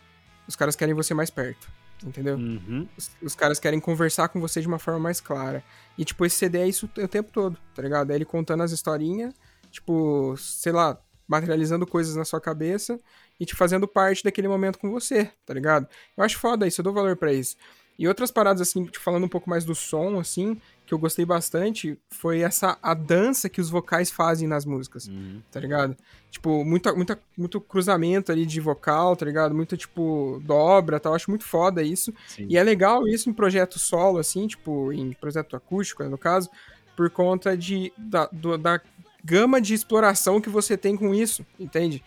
os 0.46 0.54
caras 0.54 0.76
querem 0.76 0.94
você 0.94 1.12
mais 1.12 1.30
perto 1.30 1.79
entendeu? 2.04 2.36
Uhum. 2.36 2.88
Os, 2.96 3.10
os, 3.22 3.34
caras 3.34 3.58
querem 3.58 3.80
conversar 3.80 4.28
com 4.28 4.40
você 4.40 4.60
de 4.60 4.66
uma 4.66 4.78
forma 4.78 5.00
mais 5.00 5.20
clara. 5.20 5.62
E, 5.96 6.04
tipo, 6.04 6.24
esse 6.24 6.36
CD 6.36 6.58
é 6.58 6.68
isso 6.68 6.88
o 6.96 7.08
tempo 7.08 7.30
todo, 7.32 7.58
tá 7.74 7.82
ligado? 7.82 8.10
É 8.10 8.14
ele 8.14 8.24
contando 8.24 8.62
as 8.62 8.72
historinhas, 8.72 9.34
tipo, 9.70 10.34
sei 10.38 10.72
lá, 10.72 10.98
materializando 11.26 11.86
coisas 11.86 12.16
na 12.16 12.24
sua 12.24 12.40
cabeça 12.40 12.98
e 13.38 13.46
te 13.46 13.54
fazendo 13.54 13.86
parte 13.86 14.24
daquele 14.24 14.48
momento 14.48 14.78
com 14.78 14.90
você, 14.90 15.30
tá 15.46 15.54
ligado? 15.54 15.86
Eu 16.16 16.24
acho 16.24 16.38
foda 16.38 16.66
isso, 16.66 16.80
eu 16.80 16.84
dou 16.84 16.92
valor 16.92 17.16
para 17.16 17.32
isso. 17.32 17.56
E 17.98 18.08
outras 18.08 18.30
paradas, 18.30 18.62
assim, 18.62 18.84
te 18.86 18.98
falando 18.98 19.24
um 19.24 19.28
pouco 19.28 19.48
mais 19.48 19.64
do 19.64 19.74
som, 19.74 20.18
assim, 20.18 20.60
que 20.90 20.94
eu 20.94 20.98
gostei 20.98 21.24
bastante 21.24 21.96
foi 22.10 22.40
essa 22.40 22.76
a 22.82 22.94
dança 22.94 23.48
que 23.48 23.60
os 23.60 23.70
vocais 23.70 24.10
fazem 24.10 24.48
nas 24.48 24.64
músicas, 24.64 25.06
uhum. 25.06 25.40
tá 25.48 25.60
ligado? 25.60 25.96
Tipo, 26.32 26.64
muita, 26.64 26.92
muita, 26.92 27.16
muito 27.38 27.60
cruzamento 27.60 28.32
ali 28.32 28.44
de 28.44 28.60
vocal, 28.60 29.14
tá 29.14 29.24
ligado? 29.24 29.54
Muita, 29.54 29.76
tipo, 29.76 30.42
dobra 30.44 30.98
tal. 30.98 31.14
Acho 31.14 31.30
muito 31.30 31.44
foda 31.44 31.80
isso. 31.80 32.12
Sim. 32.26 32.46
E 32.48 32.58
é 32.58 32.62
legal 32.64 33.06
isso 33.06 33.30
em 33.30 33.32
projeto 33.32 33.78
solo, 33.78 34.18
assim, 34.18 34.48
tipo, 34.48 34.92
em 34.92 35.12
projeto 35.12 35.54
acústico, 35.54 36.02
no 36.02 36.18
caso, 36.18 36.50
por 36.96 37.08
conta 37.08 37.56
de, 37.56 37.92
da, 37.96 38.28
do, 38.32 38.58
da 38.58 38.80
gama 39.24 39.60
de 39.60 39.74
exploração 39.74 40.40
que 40.40 40.50
você 40.50 40.76
tem 40.76 40.96
com 40.96 41.14
isso, 41.14 41.46
entende? 41.58 42.02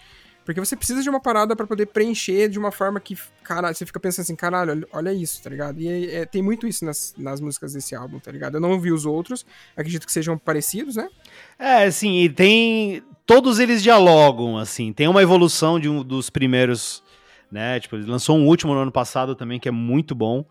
Porque 0.45 0.59
você 0.59 0.75
precisa 0.75 1.01
de 1.01 1.09
uma 1.09 1.21
parada 1.21 1.55
para 1.55 1.65
poder 1.65 1.85
preencher 1.87 2.49
de 2.49 2.59
uma 2.59 2.71
forma 2.71 2.99
que, 2.99 3.17
cara, 3.43 3.73
você 3.73 3.85
fica 3.85 3.99
pensando 3.99 4.23
assim, 4.23 4.35
caralho, 4.35 4.85
olha 4.91 5.13
isso, 5.13 5.41
tá 5.41 5.49
ligado? 5.49 5.79
E 5.79 6.09
é, 6.09 6.25
tem 6.25 6.41
muito 6.41 6.67
isso 6.67 6.83
nas, 6.83 7.13
nas 7.17 7.39
músicas 7.39 7.73
desse 7.73 7.95
álbum, 7.95 8.19
tá 8.19 8.31
ligado? 8.31 8.55
Eu 8.55 8.61
não 8.61 8.71
ouvi 8.71 8.91
os 8.91 9.05
outros, 9.05 9.45
acredito 9.75 10.05
que 10.05 10.11
sejam 10.11 10.37
parecidos, 10.37 10.97
né? 10.97 11.09
É, 11.57 11.83
assim, 11.85 12.23
e 12.23 12.29
tem. 12.29 13.03
Todos 13.25 13.57
eles 13.59 13.81
dialogam, 13.81 14.57
assim. 14.57 14.91
Tem 14.91 15.07
uma 15.07 15.21
evolução 15.21 15.79
de 15.79 15.87
um 15.87 16.03
dos 16.03 16.29
primeiros, 16.29 17.01
né? 17.49 17.79
Tipo, 17.79 17.95
ele 17.95 18.05
lançou 18.05 18.37
um 18.37 18.45
último 18.45 18.73
no 18.73 18.81
ano 18.81 18.91
passado 18.91 19.35
também, 19.35 19.59
que 19.59 19.69
é 19.69 19.71
muito 19.71 20.13
bom. 20.13 20.45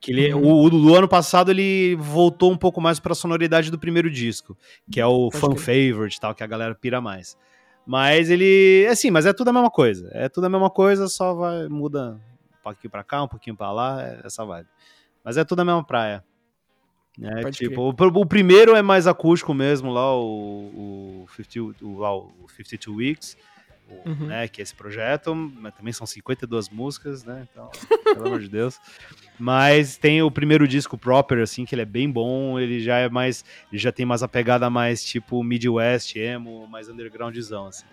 Que 0.00 0.12
ele, 0.12 0.34
uhum. 0.34 0.42
o, 0.42 0.64
o, 0.64 0.70
do 0.70 0.94
ano 0.94 1.08
passado 1.08 1.50
ele 1.50 1.96
voltou 1.96 2.50
um 2.50 2.56
pouco 2.56 2.80
mais 2.80 2.98
para 3.00 3.12
a 3.12 3.14
sonoridade 3.14 3.70
do 3.70 3.78
primeiro 3.78 4.10
disco, 4.10 4.56
que 4.90 5.00
é 5.00 5.06
o 5.06 5.30
Pode 5.30 5.40
fan 5.40 5.56
favorite, 5.56 6.20
tal, 6.20 6.34
que 6.34 6.42
a 6.42 6.46
galera 6.46 6.74
pira 6.74 7.00
mais. 7.00 7.36
Mas 7.86 8.30
ele. 8.30 8.86
Assim, 8.90 9.10
mas 9.10 9.26
é 9.26 9.32
tudo 9.32 9.48
a 9.48 9.52
mesma 9.52 9.70
coisa. 9.70 10.10
É 10.12 10.28
tudo 10.28 10.46
a 10.46 10.50
mesma 10.50 10.70
coisa, 10.70 11.08
só 11.08 11.34
vai. 11.34 11.68
Muda 11.68 12.20
um 12.60 12.62
pouquinho 12.62 12.90
pra 12.90 13.02
cá, 13.02 13.22
um 13.22 13.28
pouquinho 13.28 13.56
pra 13.56 13.72
lá, 13.72 14.02
é 14.02 14.20
essa 14.24 14.44
vibe. 14.44 14.68
Mas 15.24 15.36
é 15.36 15.44
tudo 15.44 15.60
a 15.60 15.64
mesma 15.64 15.84
praia. 15.84 16.24
É, 17.20 17.50
tipo, 17.50 17.82
o, 17.82 18.20
o, 18.20 18.26
primeiro 18.26 18.74
é 18.74 18.80
mais 18.80 19.06
acústico 19.06 19.52
mesmo, 19.52 19.90
lá, 19.92 20.16
o, 20.16 21.26
o, 21.26 21.26
50, 21.36 21.84
o, 21.84 21.98
lá, 21.98 22.16
o 22.16 22.46
52 22.48 22.96
Weeks 22.96 23.36
uhum. 23.88 24.26
né, 24.26 24.48
que 24.48 24.60
é 24.60 24.62
esse 24.62 24.74
projeto, 24.74 25.34
mas 25.34 25.74
também 25.74 25.92
são 25.92 26.06
52 26.06 26.68
músicas, 26.68 27.24
né, 27.24 27.46
então, 27.50 27.70
pelo 28.04 28.26
amor 28.26 28.40
de 28.40 28.48
Deus. 28.48 28.78
Mas 29.38 29.96
tem 29.96 30.22
o 30.22 30.30
primeiro 30.30 30.66
disco 30.66 30.96
proper, 30.96 31.38
assim, 31.40 31.64
que 31.64 31.74
ele 31.74 31.82
é 31.82 31.86
bem 31.86 32.10
bom, 32.10 32.58
ele 32.58 32.80
já 32.80 32.98
é 32.98 33.08
mais, 33.08 33.44
ele 33.70 33.80
já 33.80 33.92
tem 33.92 34.06
mais 34.06 34.22
a 34.22 34.28
pegada 34.28 34.68
mais 34.70 35.04
tipo 35.04 35.42
Midwest, 35.42 36.16
emo, 36.16 36.66
mais 36.66 36.88
undergroundzão, 36.88 37.66
assim. 37.66 37.86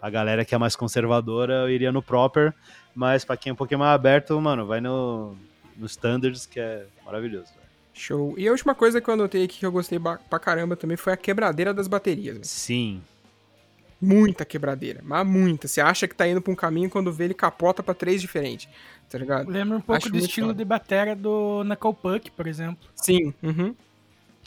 A 0.00 0.08
galera 0.08 0.44
que 0.44 0.54
é 0.54 0.58
mais 0.58 0.74
conservadora 0.74 1.54
eu 1.54 1.70
iria 1.70 1.92
no 1.92 2.02
proper, 2.02 2.54
mas 2.94 3.24
pra 3.24 3.36
quem 3.36 3.50
é 3.50 3.52
um 3.52 3.56
pouquinho 3.56 3.80
mais 3.80 3.94
aberto, 3.94 4.40
mano, 4.40 4.66
vai 4.66 4.80
no, 4.80 5.36
no 5.76 5.86
standards, 5.86 6.46
que 6.46 6.58
é 6.58 6.86
maravilhoso. 7.04 7.52
Show. 7.92 8.34
E 8.38 8.48
a 8.48 8.50
última 8.50 8.74
coisa 8.74 9.00
que 9.00 9.10
eu 9.10 9.14
anotei 9.14 9.44
aqui 9.44 9.58
que 9.58 9.66
eu 9.66 9.72
gostei 9.72 9.98
pra 9.98 10.38
caramba 10.38 10.76
também 10.76 10.96
foi 10.96 11.12
a 11.12 11.16
quebradeira 11.16 11.74
das 11.74 11.86
baterias. 11.86 12.48
Sim. 12.48 13.02
Muita 14.00 14.44
quebradeira, 14.44 15.00
mas 15.04 15.26
muita. 15.26 15.68
Você 15.68 15.80
acha 15.80 16.08
que 16.08 16.14
tá 16.14 16.26
indo 16.26 16.40
pra 16.40 16.52
um 16.52 16.56
caminho 16.56 16.88
quando 16.88 17.12
vê 17.12 17.24
ele 17.24 17.34
capota 17.34 17.82
pra 17.82 17.92
três 17.92 18.20
diferentes, 18.20 18.68
tá 19.10 19.18
ligado? 19.18 19.50
Lembra 19.50 19.76
um 19.76 19.80
pouco 19.80 19.98
Acho 19.98 20.10
do 20.10 20.16
estilo 20.16 20.48
foda. 20.48 20.58
de 20.58 20.64
bateria 20.64 21.14
do 21.14 21.62
Knuckle 21.64 21.94
Puck, 21.94 22.30
por 22.30 22.46
exemplo. 22.46 22.88
Sim, 22.94 23.34
uhum. 23.42 23.74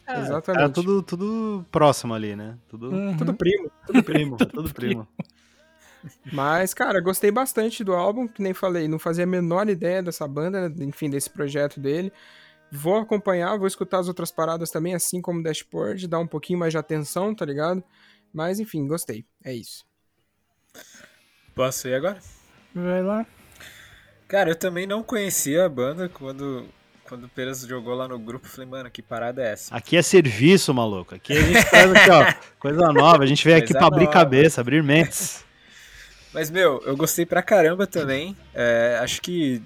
É, 0.08 0.20
Exatamente. 0.20 0.64
Era 0.64 0.70
tudo, 0.70 1.02
tudo 1.04 1.66
próximo 1.72 2.14
ali, 2.14 2.36
né? 2.36 2.58
Tudo, 2.68 2.92
uhum. 2.92 3.16
tudo 3.16 3.34
primo. 3.34 3.72
Tudo 3.86 4.04
primo, 4.04 4.38
tudo 4.52 4.74
primo. 4.74 5.08
Mas, 6.32 6.74
cara, 6.74 7.00
gostei 7.00 7.32
bastante 7.32 7.84
do 7.84 7.94
álbum, 7.94 8.28
que 8.28 8.42
nem 8.42 8.54
falei, 8.54 8.88
não 8.88 9.00
fazia 9.00 9.24
a 9.24 9.28
menor 9.28 9.70
ideia 9.70 10.04
dessa 10.04 10.28
banda, 10.28 10.74
enfim, 10.80 11.10
desse 11.10 11.30
projeto 11.30 11.80
dele. 11.80 12.12
Vou 12.72 12.98
acompanhar, 12.98 13.58
vou 13.58 13.68
escutar 13.68 14.00
as 14.00 14.08
outras 14.08 14.32
paradas 14.32 14.72
também, 14.72 14.96
assim 14.96 15.22
como 15.22 15.40
o 15.40 15.44
Dashboard, 15.44 16.08
dar 16.08 16.20
um 16.20 16.28
pouquinho 16.28 16.60
mais 16.60 16.74
de 16.74 16.78
atenção, 16.78 17.34
tá 17.34 17.46
ligado? 17.46 17.84
Mas, 18.34 18.60
enfim, 18.60 18.88
gostei. 18.88 19.24
É 19.44 19.54
isso. 19.54 19.86
Posso 21.54 21.88
ir 21.88 21.94
agora? 21.94 22.18
Vai 22.74 23.04
lá. 23.04 23.26
Cara, 24.28 24.50
eu 24.50 24.56
também 24.56 24.88
não 24.88 25.04
conhecia 25.04 25.66
a 25.66 25.70
banda 25.70 26.10
quando, 26.10 26.68
quando 27.04 27.26
o 27.26 27.30
Peras 27.30 27.62
jogou 27.62 27.94
lá 27.94 28.08
no 28.08 28.18
grupo. 28.18 28.48
Falei, 28.48 28.68
mano, 28.68 28.90
que 28.90 29.04
parada 29.04 29.44
é 29.44 29.52
essa? 29.52 29.76
Aqui 29.76 29.96
é 29.96 30.02
serviço, 30.02 30.74
maluco. 30.74 31.14
Aqui 31.14 31.34
a 31.34 31.42
gente 31.42 31.62
faz 31.70 31.92
aqui, 31.92 32.10
ó, 32.10 32.34
coisa 32.58 32.92
nova. 32.92 33.24
A 33.24 33.28
gente 33.28 33.46
veio 33.46 33.58
aqui 33.58 33.74
pra 33.74 33.86
abrir 33.86 34.10
cabeça, 34.10 34.62
abrir 34.62 34.82
mentes. 34.82 35.46
Mas, 36.34 36.50
meu, 36.50 36.82
eu 36.84 36.98
gostei 36.98 37.28
pra 37.28 37.44
caramba 37.44 37.86
também. 37.86 38.36
É, 38.56 38.98
acho 39.00 39.22
que 39.22 39.62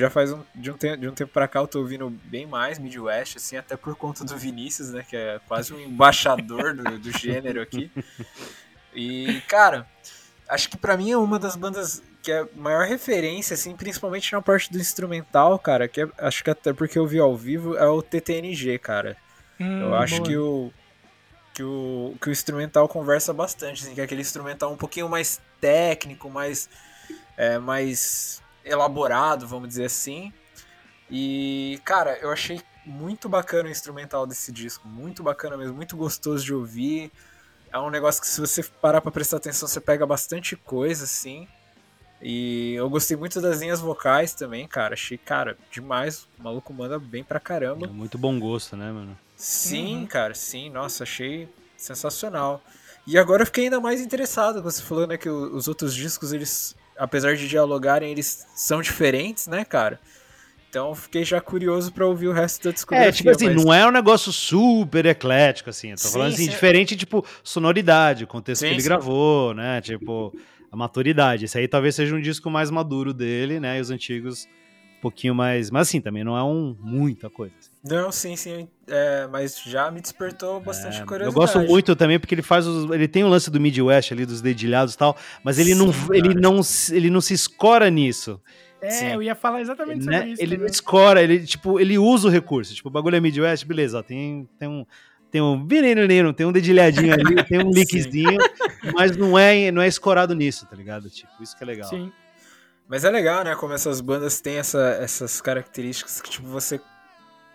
já 0.00 0.10
faz 0.10 0.32
um, 0.32 0.42
de, 0.54 0.70
um 0.70 0.76
tempo, 0.76 0.96
de 0.98 1.08
um 1.08 1.12
tempo 1.12 1.32
pra 1.32 1.48
cá 1.48 1.60
eu 1.60 1.66
tô 1.66 1.78
ouvindo 1.80 2.10
bem 2.24 2.46
mais 2.46 2.78
Midwest, 2.78 3.36
assim, 3.36 3.56
até 3.56 3.76
por 3.76 3.96
conta 3.96 4.24
do 4.24 4.36
Vinícius, 4.36 4.90
né? 4.90 5.04
Que 5.08 5.16
é 5.16 5.40
quase 5.46 5.72
um 5.72 5.80
embaixador 5.80 6.74
do, 6.74 6.98
do 6.98 7.18
gênero 7.18 7.60
aqui. 7.60 7.90
E, 8.94 9.42
cara, 9.46 9.86
acho 10.48 10.70
que 10.70 10.76
para 10.76 10.96
mim 10.96 11.10
é 11.10 11.18
uma 11.18 11.38
das 11.38 11.54
bandas 11.54 12.02
que 12.22 12.32
é 12.32 12.44
maior 12.56 12.86
referência, 12.86 13.54
assim, 13.54 13.76
principalmente 13.76 14.32
na 14.32 14.42
parte 14.42 14.72
do 14.72 14.78
instrumental, 14.78 15.58
cara, 15.58 15.86
que 15.86 16.00
é, 16.00 16.08
acho 16.18 16.42
que 16.42 16.50
até 16.50 16.72
porque 16.72 16.98
eu 16.98 17.06
vi 17.06 17.20
ao 17.20 17.36
vivo, 17.36 17.76
é 17.76 17.86
o 17.86 18.02
TTNG, 18.02 18.78
cara. 18.78 19.16
Hum, 19.60 19.82
eu 19.82 19.94
acho 19.94 20.22
que 20.22 20.36
o, 20.36 20.72
que 21.54 21.62
o 21.62 22.16
que 22.20 22.28
o 22.28 22.32
instrumental 22.32 22.88
conversa 22.88 23.32
bastante, 23.32 23.84
assim, 23.84 23.94
que 23.94 24.00
é 24.00 24.04
aquele 24.04 24.22
instrumental 24.22 24.72
um 24.72 24.76
pouquinho 24.76 25.08
mais 25.08 25.40
técnico, 25.60 26.28
mais 26.28 26.68
é, 27.36 27.58
mais 27.58 28.42
elaborado, 28.66 29.46
vamos 29.46 29.68
dizer 29.68 29.84
assim. 29.84 30.32
E, 31.10 31.80
cara, 31.84 32.18
eu 32.18 32.30
achei 32.30 32.60
muito 32.84 33.28
bacana 33.28 33.68
o 33.68 33.72
instrumental 33.72 34.26
desse 34.26 34.52
disco, 34.52 34.86
muito 34.86 35.22
bacana 35.22 35.56
mesmo, 35.56 35.74
muito 35.74 35.96
gostoso 35.96 36.44
de 36.44 36.52
ouvir 36.52 37.10
é 37.76 37.78
um 37.78 37.90
negócio 37.90 38.20
que 38.22 38.28
se 38.28 38.40
você 38.40 38.62
parar 38.62 39.00
pra 39.00 39.10
prestar 39.10 39.36
atenção, 39.36 39.68
você 39.68 39.80
pega 39.80 40.06
bastante 40.06 40.56
coisa, 40.56 41.04
assim. 41.04 41.46
E 42.22 42.74
eu 42.74 42.88
gostei 42.88 43.16
muito 43.16 43.40
das 43.40 43.60
linhas 43.60 43.80
vocais 43.80 44.32
também, 44.32 44.66
cara. 44.66 44.94
Achei, 44.94 45.18
cara, 45.18 45.58
demais. 45.70 46.26
O 46.38 46.42
maluco 46.42 46.72
manda 46.72 46.98
bem 46.98 47.22
pra 47.22 47.38
caramba. 47.38 47.86
É 47.86 47.90
muito 47.90 48.16
bom 48.16 48.38
gosto, 48.40 48.76
né, 48.76 48.90
mano? 48.90 49.16
Sim, 49.36 49.98
uhum. 49.98 50.06
cara, 50.06 50.34
sim. 50.34 50.70
Nossa, 50.70 51.02
achei 51.02 51.48
sensacional. 51.76 52.62
E 53.06 53.18
agora 53.18 53.42
eu 53.42 53.46
fiquei 53.46 53.64
ainda 53.64 53.78
mais 53.80 54.00
interessado. 54.00 54.62
Você 54.62 54.80
falou, 54.80 55.06
né, 55.06 55.18
que 55.18 55.28
os 55.28 55.68
outros 55.68 55.94
discos, 55.94 56.32
eles, 56.32 56.74
apesar 56.98 57.36
de 57.36 57.48
dialogarem, 57.48 58.10
eles 58.10 58.46
são 58.54 58.80
diferentes, 58.80 59.46
né, 59.46 59.64
cara? 59.64 60.00
Então 60.68 60.94
fiquei 60.94 61.24
já 61.24 61.40
curioso 61.40 61.92
para 61.92 62.06
ouvir 62.06 62.28
o 62.28 62.32
resto 62.32 62.64
da 62.64 62.70
discografia. 62.70 63.08
É, 63.08 63.12
tipo 63.12 63.30
assim, 63.30 63.46
mas... 63.46 63.64
não 63.64 63.72
é 63.72 63.86
um 63.86 63.90
negócio 63.90 64.30
super 64.32 65.06
eclético, 65.06 65.70
assim. 65.70 65.90
Eu 65.90 65.96
tô 65.96 66.02
sim, 66.02 66.12
falando 66.12 66.32
assim, 66.34 66.44
sim. 66.44 66.50
diferente, 66.50 66.96
tipo, 66.96 67.24
sonoridade, 67.42 68.26
contexto 68.26 68.60
sim, 68.60 68.68
que 68.68 68.74
ele 68.74 68.82
gravou, 68.82 69.54
né? 69.54 69.80
Tipo, 69.80 70.36
a 70.70 70.76
maturidade. 70.76 71.46
Esse 71.46 71.58
aí 71.58 71.66
talvez 71.66 71.94
seja 71.94 72.14
um 72.14 72.20
disco 72.20 72.50
mais 72.50 72.70
maduro 72.70 73.14
dele, 73.14 73.58
né? 73.58 73.78
E 73.78 73.80
os 73.80 73.90
antigos 73.90 74.46
um 74.96 75.00
pouquinho 75.00 75.34
mais. 75.34 75.70
Mas 75.70 75.88
assim, 75.88 76.00
também 76.00 76.24
não 76.24 76.36
é 76.36 76.42
um 76.42 76.76
muita 76.80 77.28
coisa. 77.28 77.54
Assim. 77.58 77.70
Não, 77.84 78.10
sim, 78.10 78.36
sim. 78.36 78.68
É, 78.88 79.28
mas 79.30 79.60
já 79.62 79.90
me 79.90 80.00
despertou 80.00 80.60
bastante 80.60 81.00
é, 81.00 81.04
curiosidade. 81.04 81.28
Eu 81.28 81.32
gosto 81.32 81.60
muito 81.60 81.94
também 81.94 82.18
porque 82.18 82.34
ele 82.34 82.42
faz 82.42 82.66
os, 82.66 82.90
ele 82.90 83.06
tem 83.06 83.24
o 83.24 83.28
lance 83.28 83.50
do 83.50 83.60
Midwest 83.60 84.12
ali 84.12 84.26
dos 84.26 84.40
dedilhados 84.40 84.94
e 84.94 84.98
tal, 84.98 85.16
mas 85.44 85.58
ele 85.58 85.74
não 85.74 85.90
ele 86.12 86.34
não 86.34 86.60
ele 86.90 87.10
não 87.10 87.20
se 87.20 87.34
escora 87.34 87.90
nisso. 87.90 88.40
É, 88.80 88.90
Sim. 88.90 89.06
eu 89.12 89.22
ia 89.22 89.34
falar 89.34 89.60
exatamente 89.60 90.04
sobre 90.04 90.18
né? 90.18 90.28
isso. 90.28 90.42
Ele 90.42 90.56
não 90.56 90.66
escora, 90.66 91.22
ele, 91.22 91.44
tipo, 91.44 91.80
ele 91.80 91.98
usa 91.98 92.28
o 92.28 92.30
recurso. 92.30 92.74
Tipo, 92.74 92.88
o 92.88 92.92
bagulho 92.92 93.16
é 93.16 93.20
Midwest, 93.20 93.64
beleza, 93.64 93.98
ó, 93.98 94.02
tem, 94.02 94.48
tem 94.58 94.68
um. 94.68 94.86
Tem 95.28 95.42
um 95.42 95.66
tem 96.34 96.46
um 96.46 96.52
dedilhadinho 96.52 97.12
ali, 97.12 97.42
tem 97.44 97.58
um 97.58 97.68
lickzinho, 97.74 98.38
mas 98.94 99.16
não 99.16 99.36
é, 99.36 99.70
não 99.72 99.82
é 99.82 99.88
escorado 99.88 100.34
nisso, 100.34 100.66
tá 100.66 100.76
ligado? 100.76 101.10
Tipo, 101.10 101.30
isso 101.42 101.54
que 101.56 101.64
é 101.64 101.66
legal. 101.66 101.90
Sim. 101.90 102.10
Mas 102.88 103.04
é 103.04 103.10
legal, 103.10 103.44
né? 103.44 103.54
Como 103.56 103.72
essas 103.72 104.00
bandas 104.00 104.40
têm 104.40 104.56
essa, 104.56 104.98
essas 105.00 105.40
características 105.40 106.20
que, 106.20 106.30
tipo, 106.30 106.46
você 106.46 106.80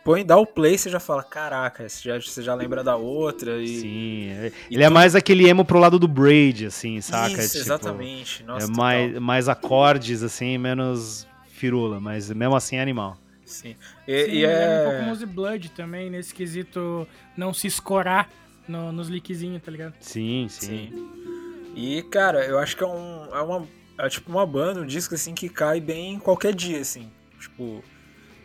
põe, 0.03 0.25
dá 0.25 0.37
o 0.37 0.45
play, 0.45 0.77
você 0.77 0.89
já 0.89 0.99
fala, 0.99 1.23
caraca, 1.23 1.87
você 1.87 2.09
já, 2.09 2.19
você 2.19 2.41
já 2.41 2.53
lembra 2.53 2.83
da 2.83 2.95
outra. 2.95 3.61
E, 3.61 3.67
Sim, 3.67 4.29
é, 4.29 4.51
e 4.69 4.75
ele 4.75 4.83
é 4.83 4.89
mais 4.89 5.15
aquele 5.15 5.47
emo 5.47 5.63
pro 5.63 5.79
lado 5.79 5.97
do 5.97 6.07
Braid, 6.07 6.65
assim, 6.65 6.99
saca? 7.01 7.29
Isso, 7.31 7.53
tipo, 7.53 7.59
exatamente. 7.59 8.43
Nossa, 8.43 8.67
é 8.67 8.75
mais, 8.75 9.19
mais 9.19 9.49
acordes, 9.49 10.23
assim, 10.23 10.57
menos 10.57 11.27
firula, 11.47 11.99
mas 11.99 12.29
mesmo 12.31 12.55
assim 12.55 12.77
é 12.77 12.81
animal. 12.81 13.17
Sim. 13.45 13.75
E, 14.07 14.25
Sim, 14.25 14.31
e 14.31 14.45
é... 14.45 14.81
um 14.81 14.89
pouco 14.89 15.05
Muse 15.05 15.25
Blood 15.25 15.69
também, 15.71 16.09
nesse 16.09 16.33
quesito 16.33 17.07
não 17.37 17.53
se 17.53 17.67
escorar 17.67 18.29
no, 18.67 18.91
nos 18.91 19.09
leakzinhos, 19.09 19.61
tá 19.61 19.71
ligado? 19.71 19.93
Sim, 19.99 20.47
sim, 20.49 20.67
sim. 20.89 21.09
E, 21.75 22.01
cara, 22.03 22.45
eu 22.45 22.57
acho 22.57 22.75
que 22.75 22.83
é, 22.83 22.87
um, 22.87 23.25
é 23.33 23.41
uma. 23.41 23.67
É 24.01 24.09
tipo 24.09 24.31
uma 24.31 24.47
banda, 24.47 24.81
um 24.81 24.85
disco 24.85 25.13
assim 25.13 25.35
que 25.35 25.47
cai 25.47 25.79
bem 25.79 26.15
em 26.15 26.19
qualquer 26.19 26.55
dia, 26.55 26.79
assim. 26.79 27.11
Tipo, 27.39 27.83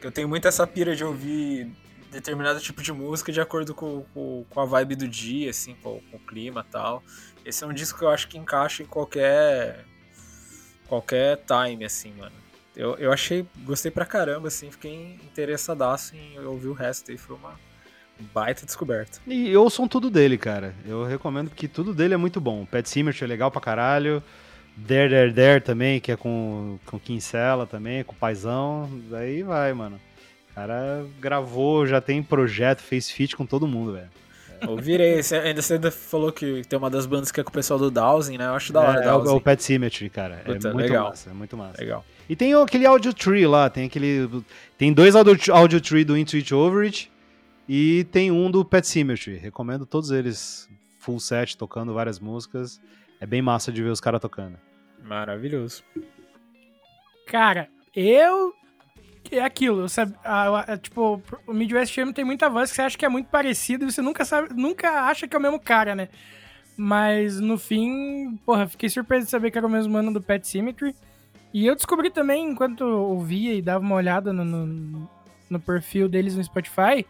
eu 0.03 0.13
tenho 0.13 0.29
muito 0.29 0.47
essa 0.47 0.67
pira 0.67 0.95
de 0.95 1.03
ouvir 1.03 1.73
determinado 2.13 2.61
tipo 2.61 2.83
de 2.83 2.93
música 2.93 3.33
de 3.33 3.41
acordo 3.41 3.75
com, 3.75 4.05
com, 4.13 4.45
com 4.51 4.61
a 4.61 4.67
vibe 4.67 4.97
do 4.97 5.09
dia, 5.09 5.49
assim, 5.49 5.75
com, 5.83 5.99
com, 6.11 6.19
o 6.19 6.21
clima 6.21 6.65
e 6.67 6.71
tal. 6.71 7.03
Esse 7.43 7.65
é 7.65 7.67
um 7.67 7.73
disco 7.73 7.99
que 7.99 8.05
eu 8.05 8.11
acho 8.11 8.29
que 8.29 8.37
encaixa 8.37 8.83
em 8.83 8.87
qualquer 8.87 9.85
qualquer 10.87 11.39
time, 11.47 11.87
assim, 11.87 12.13
mano. 12.13 12.37
Eu, 12.77 12.95
eu 12.97 13.11
achei, 13.11 13.47
gostei 13.65 13.91
pra 13.91 14.05
caramba, 14.05 14.49
assim, 14.49 14.71
fiquei 14.71 15.19
interessadaço 15.25 16.15
em 16.15 16.39
ouvir 16.39 16.69
o 16.69 16.75
resto 16.75 17.11
aí, 17.11 17.17
foi 17.17 17.35
uma 17.35 17.59
baita 18.35 18.67
descoberta. 18.67 19.21
E 19.27 19.57
ouçam 19.57 19.89
tudo 19.89 20.11
dele, 20.11 20.37
cara. 20.37 20.75
Eu 20.85 21.05
recomendo 21.05 21.51
que 21.51 21.67
tudo 21.67 21.95
dele 21.95 22.13
é 22.13 22.19
muito 22.19 22.43
bom. 22.43 22.67
Pet 22.67 22.87
Sematary 22.87 23.25
é 23.25 23.27
legal 23.27 23.51
pra 23.51 23.61
caralho. 23.61 24.23
There, 24.77 25.09
There, 25.09 25.33
There 25.33 25.61
também, 25.61 26.01
que 26.01 26.13
é 26.13 26.17
com, 26.17 26.79
com 26.85 26.99
Kinsella 26.99 27.67
também, 27.67 28.05
com 28.05 28.13
o 28.13 28.17
Paizão. 28.17 28.89
Daí 29.11 29.43
vai, 29.43 29.73
mano. 29.73 30.01
O 30.51 30.55
cara 30.55 31.07
gravou, 31.21 31.87
já 31.87 32.01
tem 32.01 32.23
projeto, 32.23 32.83
fez 32.83 33.11
feat 33.11 33.37
com 33.37 33.47
todo 33.47 33.67
mundo, 33.67 33.93
velho. 33.95 34.09
Ouvirei. 34.67 35.23
Você 35.23 35.37
ainda, 35.37 35.61
você 35.61 35.75
ainda 35.75 35.91
falou 35.91 36.33
que 36.33 36.63
tem 36.69 36.79
uma 36.79 36.91
das 36.91 37.07
bandas 37.07 37.31
que 37.31 37.41
é 37.41 37.45
com 37.45 37.51
o 37.51 37.53
pessoal 37.53 37.79
do 37.79 37.91
Dowsing, 37.91 38.39
né? 38.39 38.47
Eu 38.47 38.55
acho 38.55 38.73
da 38.73 38.81
hora. 38.81 39.05
É, 39.05 39.07
é 39.07 39.13
o 39.13 39.41
Pet 39.41 39.63
Symmetry, 39.63 40.09
cara. 40.09 40.43
É 40.45 40.53
Puta, 40.53 40.69
é 40.69 40.73
muito 40.73 40.87
legal. 40.87 41.09
massa, 41.11 41.31
é 41.31 41.33
muito 41.33 41.57
massa. 41.57 41.81
Legal. 41.81 42.05
E 42.29 42.35
tem 42.35 42.55
aquele 42.55 42.87
Audio 42.87 43.13
Tree 43.13 43.47
lá, 43.47 43.69
tem 43.71 43.85
aquele. 43.85 44.29
Tem 44.79 44.93
dois 44.93 45.15
Audio, 45.15 45.37
audio 45.55 45.81
Tree 45.81 46.05
do 46.05 46.17
Intuit 46.17 46.55
Overage 46.55 47.11
e 47.69 48.05
tem 48.11 48.31
um 48.31 48.51
do 48.51 48.65
Pet 48.65 48.87
Symmetry. 48.87 49.37
Recomendo 49.37 49.87
todos 49.87 50.11
eles 50.11 50.69
full 50.99 51.21
set, 51.21 51.57
tocando 51.57 51.95
várias 51.95 52.19
músicas. 52.19 52.81
É 53.21 53.27
bem 53.27 53.43
massa 53.43 53.73
de 53.73 53.83
ver 53.83 53.91
os 53.91 54.01
caras 54.01 54.21
tocando. 54.21 54.59
Maravilhoso. 55.03 55.83
Cara, 57.27 57.69
eu. 57.95 58.55
É 59.31 59.41
aquilo, 59.41 59.89
sabe? 59.89 60.15
A, 60.25 60.75
a, 60.75 60.79
tipo, 60.79 61.21
o 61.47 61.53
Midwest 61.53 61.97
M 61.99 62.13
tem 62.13 62.25
muita 62.25 62.49
voz 62.49 62.71
que 62.71 62.77
você 62.77 62.83
acha 62.83 62.97
que 62.97 63.05
é 63.05 63.09
muito 63.09 63.29
parecido 63.29 63.85
e 63.85 63.91
você 63.91 64.01
nunca 64.01 64.25
sabe, 64.25 64.55
nunca 64.55 65.03
acha 65.03 65.27
que 65.27 65.35
é 65.35 65.39
o 65.39 65.43
mesmo 65.43 65.59
cara, 65.59 65.97
né? 65.97 66.09
Mas 66.77 67.41
no 67.41 67.59
fim, 67.59 68.39
porra, 68.47 68.69
fiquei 68.69 68.89
surpreso 68.89 69.25
de 69.25 69.31
saber 69.31 69.51
que 69.51 69.59
era 69.59 69.67
o 69.67 69.71
mesmo 69.71 69.97
ano 69.97 70.13
do 70.13 70.23
Pet 70.23 70.47
Symmetry. 70.47 70.95
E 71.53 71.67
eu 71.67 71.75
descobri 71.75 72.11
também, 72.11 72.51
enquanto 72.51 72.83
ouvia 72.83 73.55
e 73.55 73.63
dava 73.63 73.83
uma 73.83 73.95
olhada 73.97 74.33
no, 74.33 74.45
no, 74.45 75.11
no 75.49 75.59
perfil 75.59 76.09
deles 76.09 76.37
no 76.37 76.45
Spotify, 76.45 77.05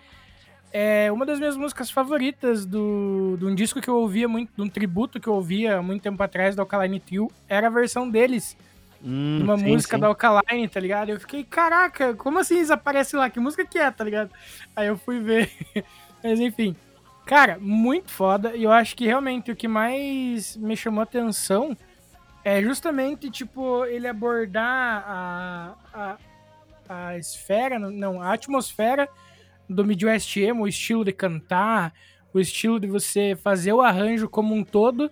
é 0.78 1.10
uma 1.10 1.24
das 1.24 1.38
minhas 1.38 1.56
músicas 1.56 1.90
favoritas 1.90 2.66
do, 2.66 3.38
de 3.38 3.46
um 3.46 3.54
disco 3.54 3.80
que 3.80 3.88
eu 3.88 3.96
ouvia 3.96 4.28
muito, 4.28 4.52
de 4.54 4.60
um 4.60 4.68
tributo 4.68 5.18
que 5.18 5.26
eu 5.26 5.32
ouvia 5.32 5.80
muito 5.80 6.02
tempo 6.02 6.22
atrás 6.22 6.54
do 6.54 6.60
Alkaline 6.60 7.00
Trio, 7.00 7.30
era 7.48 7.68
a 7.68 7.70
versão 7.70 8.10
deles. 8.10 8.58
Hum, 9.02 9.40
uma 9.42 9.56
sim, 9.56 9.68
música 9.68 9.96
sim. 9.96 10.00
da 10.02 10.08
Alkaline, 10.08 10.68
tá 10.68 10.78
ligado? 10.78 11.08
Eu 11.08 11.18
fiquei, 11.18 11.44
caraca, 11.44 12.12
como 12.12 12.38
assim 12.38 12.56
eles 12.56 12.70
aparecem 12.70 13.18
lá? 13.18 13.30
Que 13.30 13.40
música 13.40 13.64
que 13.64 13.78
é, 13.78 13.90
tá 13.90 14.04
ligado? 14.04 14.30
Aí 14.76 14.88
eu 14.88 14.98
fui 14.98 15.18
ver. 15.18 15.50
Mas 16.22 16.38
enfim. 16.40 16.76
Cara, 17.24 17.58
muito 17.58 18.10
foda. 18.10 18.54
E 18.54 18.64
eu 18.64 18.70
acho 18.70 18.94
que 18.96 19.06
realmente 19.06 19.50
o 19.50 19.56
que 19.56 19.66
mais 19.66 20.58
me 20.58 20.76
chamou 20.76 21.02
atenção 21.02 21.74
é 22.44 22.60
justamente, 22.60 23.30
tipo, 23.30 23.82
ele 23.86 24.06
abordar 24.06 25.04
a, 25.08 25.74
a, 25.94 26.16
a 26.86 27.16
esfera, 27.16 27.78
não, 27.78 28.20
a 28.20 28.34
atmosfera 28.34 29.08
do 29.68 29.84
Midwest 29.84 30.36
Emo, 30.36 30.64
o 30.64 30.68
estilo 30.68 31.04
de 31.04 31.12
cantar, 31.12 31.92
o 32.32 32.40
estilo 32.40 32.78
de 32.78 32.86
você 32.86 33.36
fazer 33.42 33.72
o 33.72 33.80
arranjo 33.80 34.28
como 34.28 34.54
um 34.54 34.64
todo, 34.64 35.10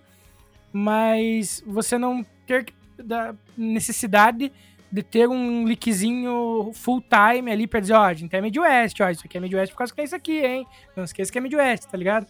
mas 0.71 1.63
você 1.65 1.97
não 1.97 2.25
ter 2.45 2.65
da 2.97 3.35
necessidade 3.57 4.51
de 4.91 5.03
ter 5.03 5.27
um 5.27 5.67
lickzinho 5.67 6.71
full 6.73 7.01
time 7.01 7.51
ali 7.51 7.67
pra 7.67 7.79
dizer, 7.79 7.93
ó, 7.93 8.01
oh, 8.01 8.05
a 8.05 8.13
gente 8.13 8.33
é 8.33 8.39
Midwest, 8.39 9.01
ó, 9.01 9.09
isso 9.09 9.23
aqui 9.25 9.37
é 9.37 9.41
Midwest 9.41 9.71
por 9.71 9.79
causa 9.79 9.93
que 9.93 10.01
é 10.01 10.03
isso 10.03 10.15
aqui, 10.15 10.39
hein? 10.39 10.65
Não 10.95 11.03
esqueça 11.03 11.31
que 11.31 11.37
é 11.37 11.41
Midwest, 11.41 11.87
tá 11.89 11.97
ligado? 11.97 12.27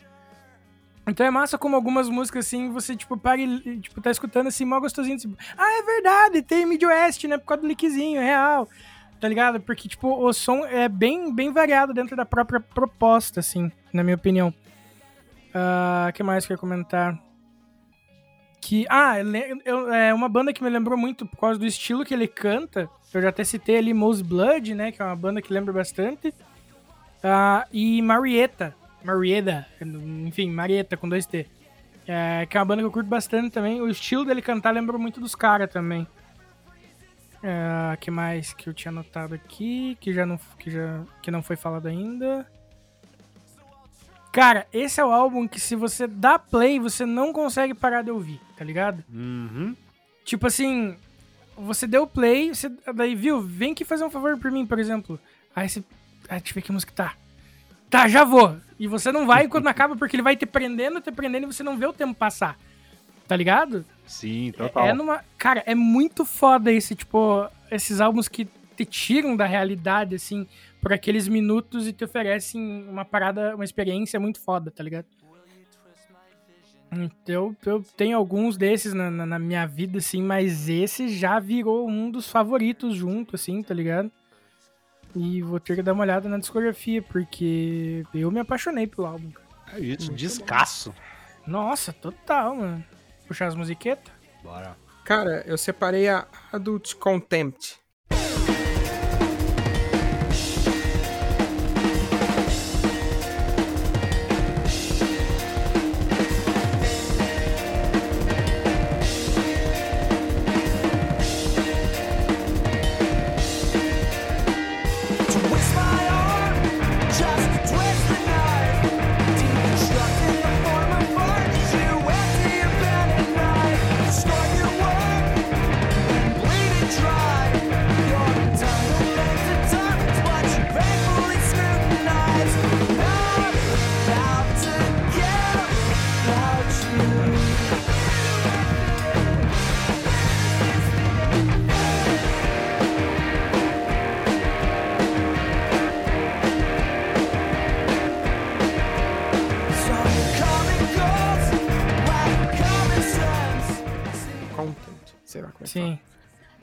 Então 1.07 1.25
é 1.25 1.29
massa 1.29 1.57
como 1.57 1.75
algumas 1.75 2.09
músicas, 2.09 2.47
assim, 2.47 2.71
você, 2.71 2.95
tipo, 2.95 3.15
para 3.15 3.39
e, 3.39 3.79
tipo, 3.79 4.01
tá 4.01 4.09
escutando, 4.09 4.47
assim, 4.47 4.65
mó 4.65 4.79
gostosinho. 4.79 5.17
Tipo, 5.17 5.37
ah, 5.55 5.79
é 5.79 5.83
verdade, 5.83 6.41
tem 6.41 6.65
Midwest, 6.65 7.25
né? 7.27 7.37
Por 7.37 7.45
causa 7.45 7.61
do 7.61 7.67
lickzinho, 7.67 8.19
é 8.19 8.25
real. 8.25 8.67
Tá 9.19 9.27
ligado? 9.27 9.59
Porque, 9.59 9.87
tipo, 9.87 10.07
o 10.07 10.33
som 10.33 10.65
é 10.65 10.89
bem, 10.89 11.33
bem 11.33 11.51
variado 11.51 11.93
dentro 11.93 12.15
da 12.15 12.25
própria 12.25 12.59
proposta, 12.59 13.39
assim, 13.39 13.71
na 13.93 14.03
minha 14.03 14.15
opinião. 14.15 14.53
O 15.53 16.09
uh, 16.09 16.13
que 16.13 16.21
mais 16.21 16.45
que 16.45 16.51
eu 16.51 16.55
ia 16.55 16.59
comentar? 16.59 17.17
Que, 18.61 18.85
ah, 18.89 19.15
eu, 19.63 19.93
é 19.93 20.13
uma 20.13 20.27
banda 20.27 20.51
que 20.51 20.63
me 20.63 20.69
lembrou 20.69 20.97
muito 20.97 21.25
por 21.25 21.37
causa 21.37 21.59
do 21.59 21.65
estilo 21.65 22.03
que 22.03 22.13
ele 22.13 22.27
canta. 22.27 22.89
Eu 23.13 23.21
já 23.21 23.29
até 23.29 23.43
citei 23.43 23.77
ali 23.77 23.93
Mose 23.93 24.23
Blood, 24.23 24.75
né? 24.75 24.91
Que 24.91 25.01
é 25.01 25.05
uma 25.05 25.15
banda 25.15 25.41
que 25.41 25.53
lembra 25.53 25.71
bastante. 25.71 26.29
Uh, 26.29 27.65
e 27.71 28.01
Marietta, 28.01 28.75
Marietta, 29.03 29.65
enfim, 30.25 30.49
Marietta 30.49 30.97
com 30.97 31.07
dois 31.07 31.25
T. 31.25 31.47
É, 32.07 32.45
que 32.45 32.55
é 32.55 32.59
uma 32.59 32.65
banda 32.65 32.81
que 32.81 32.85
eu 32.85 32.91
curto 32.91 33.07
bastante 33.07 33.49
também. 33.49 33.81
O 33.81 33.87
estilo 33.87 34.25
dele 34.25 34.41
cantar 34.41 34.71
lembra 34.71 34.97
muito 34.97 35.19
dos 35.19 35.35
caras 35.35 35.71
também. 35.71 36.07
É, 37.47 37.95
que 37.97 38.09
mais 38.09 38.53
que 38.53 38.67
eu 38.67 38.73
tinha 38.73 38.91
notado 38.91 39.35
aqui, 39.35 39.95
que 40.01 40.11
já 40.11 40.25
não, 40.25 40.39
que 40.57 40.71
já, 40.71 41.03
que 41.21 41.29
não 41.29 41.43
foi 41.43 41.55
falado 41.55 41.85
ainda. 41.85 42.43
Cara, 44.31 44.65
esse 44.73 44.99
é 44.99 45.05
o 45.05 45.11
álbum 45.11 45.47
que 45.47 45.59
se 45.59 45.75
você 45.75 46.07
dá 46.07 46.39
play, 46.39 46.79
você 46.79 47.05
não 47.05 47.31
consegue 47.31 47.75
parar 47.75 48.01
de 48.01 48.09
ouvir, 48.09 48.41
tá 48.57 48.65
ligado? 48.65 49.03
Uhum. 49.13 49.75
Tipo 50.23 50.47
assim, 50.47 50.97
você 51.55 51.85
deu 51.85 52.07
play, 52.07 52.49
você 52.49 52.67
daí 52.95 53.13
viu, 53.13 53.39
vem 53.39 53.73
aqui 53.73 53.85
fazer 53.85 54.03
um 54.03 54.09
favor 54.09 54.39
por 54.39 54.49
mim, 54.49 54.65
por 54.65 54.79
exemplo. 54.79 55.19
Aí 55.55 55.69
você, 55.69 55.83
ah, 56.27 56.39
deixa 56.39 56.49
eu 56.49 56.55
ver 56.55 56.61
que 56.63 56.71
música 56.71 56.93
tá. 56.95 57.13
Tá, 57.91 58.07
já 58.07 58.23
vou. 58.23 58.57
E 58.79 58.87
você 58.87 59.11
não 59.11 59.27
vai 59.27 59.47
quando 59.47 59.67
acaba, 59.69 59.95
porque 59.95 60.15
ele 60.15 60.23
vai 60.23 60.35
te 60.35 60.47
prendendo, 60.47 60.99
te 60.99 61.11
prendendo 61.11 61.43
e 61.43 61.53
você 61.53 61.61
não 61.61 61.77
vê 61.77 61.85
o 61.85 61.93
tempo 61.93 62.15
passar. 62.15 62.57
Tá 63.27 63.35
ligado? 63.35 63.85
Sim, 64.05 64.51
total. 64.55 64.87
É, 64.87 64.89
é 64.89 64.93
numa. 64.93 65.23
Cara, 65.37 65.63
é 65.65 65.75
muito 65.75 66.25
foda 66.25 66.71
esse, 66.71 66.95
tipo, 66.95 67.49
esses 67.71 67.99
álbuns 67.99 68.27
que 68.27 68.47
te 68.75 68.85
tiram 68.85 69.35
da 69.35 69.45
realidade, 69.45 70.15
assim, 70.15 70.47
por 70.81 70.93
aqueles 70.93 71.27
minutos 71.27 71.87
e 71.87 71.93
te 71.93 72.03
oferecem 72.03 72.87
uma 72.87 73.05
parada, 73.05 73.55
uma 73.55 73.63
experiência 73.63 74.19
muito 74.19 74.39
foda, 74.39 74.69
tá 74.69 74.83
ligado? 74.83 75.05
Eu, 77.27 77.55
eu 77.65 77.83
tenho 77.97 78.15
alguns 78.15 78.55
desses 78.57 78.93
na, 78.93 79.11
na, 79.11 79.25
na 79.25 79.39
minha 79.39 79.65
vida, 79.65 79.97
assim, 79.97 80.21
mas 80.21 80.69
esse 80.69 81.09
já 81.09 81.39
virou 81.39 81.89
um 81.89 82.09
dos 82.09 82.29
favoritos 82.29 82.95
junto, 82.95 83.35
assim, 83.35 83.61
tá 83.61 83.73
ligado? 83.73 84.09
E 85.15 85.41
vou 85.41 85.59
ter 85.59 85.75
que 85.75 85.81
dar 85.81 85.93
uma 85.93 86.03
olhada 86.03 86.29
na 86.29 86.37
discografia, 86.37 87.01
porque 87.01 88.03
eu 88.13 88.29
me 88.31 88.39
apaixonei 88.39 88.87
pelo 88.87 89.07
álbum. 89.07 89.31
É 89.73 89.79
isso, 89.79 90.11
descasso. 90.13 90.93
Nossa, 91.45 91.91
total, 91.91 92.55
mano. 92.55 92.83
Puxar 93.27 93.47
as 93.47 93.55
musiquetas? 93.55 94.13
Bora. 94.43 94.75
Cara, 95.03 95.43
eu 95.45 95.57
separei 95.57 96.07
a 96.07 96.27
Adult 96.51 96.95
Contempt. 96.95 97.79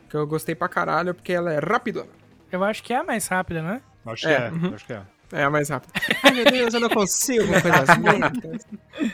Que 0.09 0.17
eu 0.17 0.27
gostei 0.27 0.55
pra 0.55 0.69
caralho, 0.69 1.15
porque 1.15 1.33
ela 1.33 1.53
é 1.53 1.59
rápida. 1.59 2.07
Eu 2.51 2.63
acho 2.63 2.83
que 2.83 2.93
é 2.93 2.97
a 2.97 3.05
mais 3.05 3.27
rápida, 3.27 3.63
né? 3.63 3.81
Acho 4.05 4.27
que 4.27 4.33
é, 4.33 4.33
é. 4.33 4.51
Uhum. 4.51 4.75
acho 4.75 4.85
que 4.85 4.93
é. 4.93 5.03
É 5.33 5.45
a 5.45 5.51
mais 5.51 5.71
rápida. 5.71 5.93
Ai, 6.23 6.31
meu 6.33 6.45
Deus, 6.45 6.75
eu 6.75 6.81
não 6.81 6.91
consigo 6.91 7.45
uma 7.45 7.61
coisa 7.61 7.83
assim. 7.83 9.11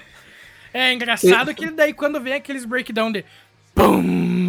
É 0.74 0.92
engraçado 0.92 1.54
que 1.54 1.70
daí 1.70 1.92
quando 1.92 2.20
vem 2.20 2.34
aqueles 2.34 2.64
breakdown 2.64 3.12
de... 3.12 3.24
Pum! 3.74 4.48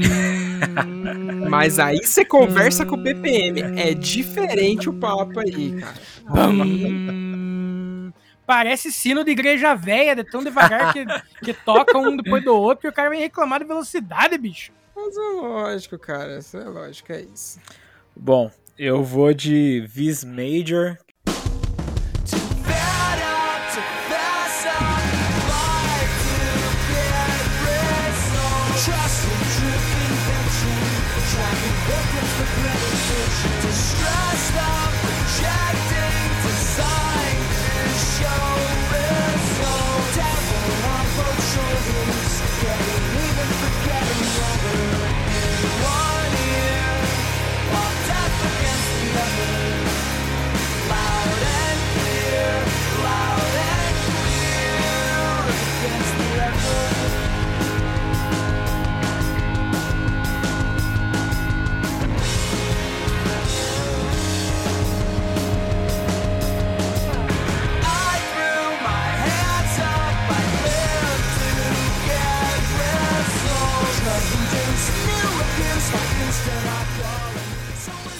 Mas 1.49 1.77
aí 1.79 2.03
você 2.03 2.25
conversa 2.25 2.85
com 2.85 2.95
o 2.95 2.97
BPM. 2.97 3.61
É 3.79 3.93
diferente 3.93 4.89
o 4.89 4.93
papo 4.93 5.39
aí, 5.39 5.79
cara. 5.79 5.95
Pum! 6.27 8.11
Parece 8.45 8.91
sino 8.91 9.23
de 9.23 9.29
igreja 9.29 9.75
velha, 9.75 10.15
de 10.15 10.23
tão 10.23 10.43
devagar 10.43 10.91
que, 10.91 11.05
que 11.43 11.53
toca 11.53 11.95
um 11.99 12.17
depois 12.17 12.43
do 12.43 12.55
outro 12.55 12.87
e 12.87 12.89
o 12.89 12.93
cara 12.93 13.11
vem 13.11 13.19
reclamar 13.19 13.59
de 13.59 13.65
velocidade, 13.65 14.35
bicho. 14.39 14.71
Mas 15.05 15.17
é 15.17 15.41
lógico, 15.41 15.97
cara. 15.97 16.37
Isso 16.39 16.57
é 16.57 16.65
lógico, 16.65 17.11
é 17.11 17.21
isso. 17.21 17.59
Bom, 18.15 18.51
eu 18.77 19.03
vou 19.03 19.33
de 19.33 19.85
Vis 19.87 20.23
Major, 20.23 20.97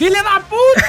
Filha 0.09 0.23
da 0.23 0.39
puta! 0.39 0.81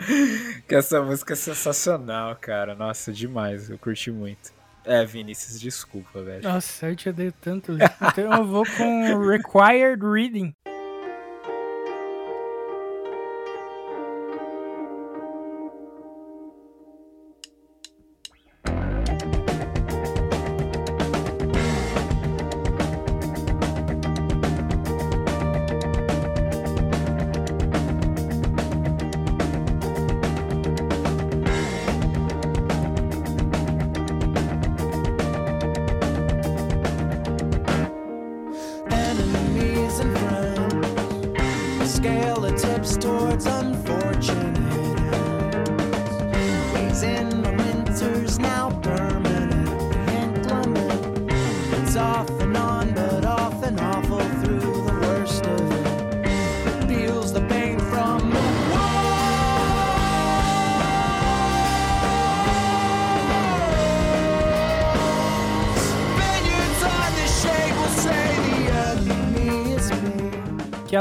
que 0.66 0.74
essa 0.74 1.02
música 1.02 1.34
é 1.34 1.36
sensacional, 1.36 2.34
cara. 2.36 2.74
Nossa, 2.74 3.12
demais. 3.12 3.68
Eu 3.68 3.76
curti 3.76 4.10
muito. 4.10 4.50
É, 4.82 5.04
Vinícius, 5.04 5.60
desculpa, 5.60 6.22
velho. 6.22 6.42
Nossa, 6.42 6.88
eu 6.88 6.96
te 6.96 7.10
odeio 7.10 7.34
tanto. 7.38 7.72
Então 7.72 8.32
eu 8.32 8.46
vou 8.46 8.64
com 8.78 9.18
Required 9.28 10.02
Reading. 10.02 10.54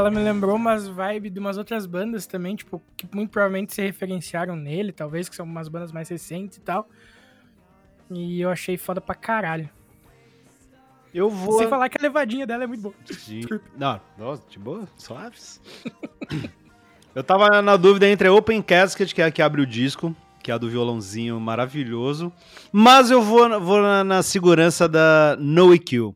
Ela 0.09 0.19
me 0.19 0.23
lembrou 0.23 0.55
umas 0.55 0.87
vibes 0.87 1.31
de 1.31 1.39
umas 1.39 1.57
outras 1.57 1.85
bandas 1.85 2.25
também, 2.25 2.55
tipo, 2.55 2.81
que 2.97 3.07
muito 3.13 3.29
provavelmente 3.29 3.73
se 3.73 3.81
referenciaram 3.81 4.55
nele, 4.55 4.91
talvez, 4.91 5.29
que 5.29 5.35
são 5.35 5.45
umas 5.45 5.69
bandas 5.69 5.91
mais 5.91 6.09
recentes 6.09 6.57
e 6.57 6.61
tal. 6.61 6.89
E 8.09 8.41
eu 8.41 8.49
achei 8.49 8.75
foda 8.75 8.99
pra 8.99 9.13
caralho. 9.13 9.69
Eu 11.13 11.29
vou. 11.29 11.59
Sem 11.59 11.67
falar 11.67 11.89
que 11.89 11.97
a 11.97 12.01
levadinha 12.01 12.45
dela 12.45 12.63
é 12.63 12.67
muito 12.67 12.81
boa. 12.81 12.95
De... 13.05 13.47
Não, 13.77 14.01
nossa, 14.17 14.43
de 14.49 14.57
boa, 14.57 14.87
suaves. 14.97 15.61
eu 17.13 17.23
tava 17.23 17.61
na 17.61 17.77
dúvida 17.77 18.07
entre 18.07 18.27
a 18.27 18.33
Open 18.33 18.61
Casket, 18.61 19.13
que 19.13 19.21
é 19.21 19.25
a 19.25 19.31
que 19.31 19.41
abre 19.41 19.61
o 19.61 19.65
disco, 19.65 20.15
que 20.41 20.51
é 20.51 20.53
a 20.53 20.57
do 20.57 20.69
violãozinho 20.69 21.39
maravilhoso. 21.39 22.33
Mas 22.71 23.11
eu 23.11 23.21
vou, 23.21 23.59
vou 23.59 23.81
na, 23.81 24.03
na 24.03 24.23
segurança 24.23 24.87
da 24.87 25.35
No 25.39 25.73
EQ. 25.73 26.15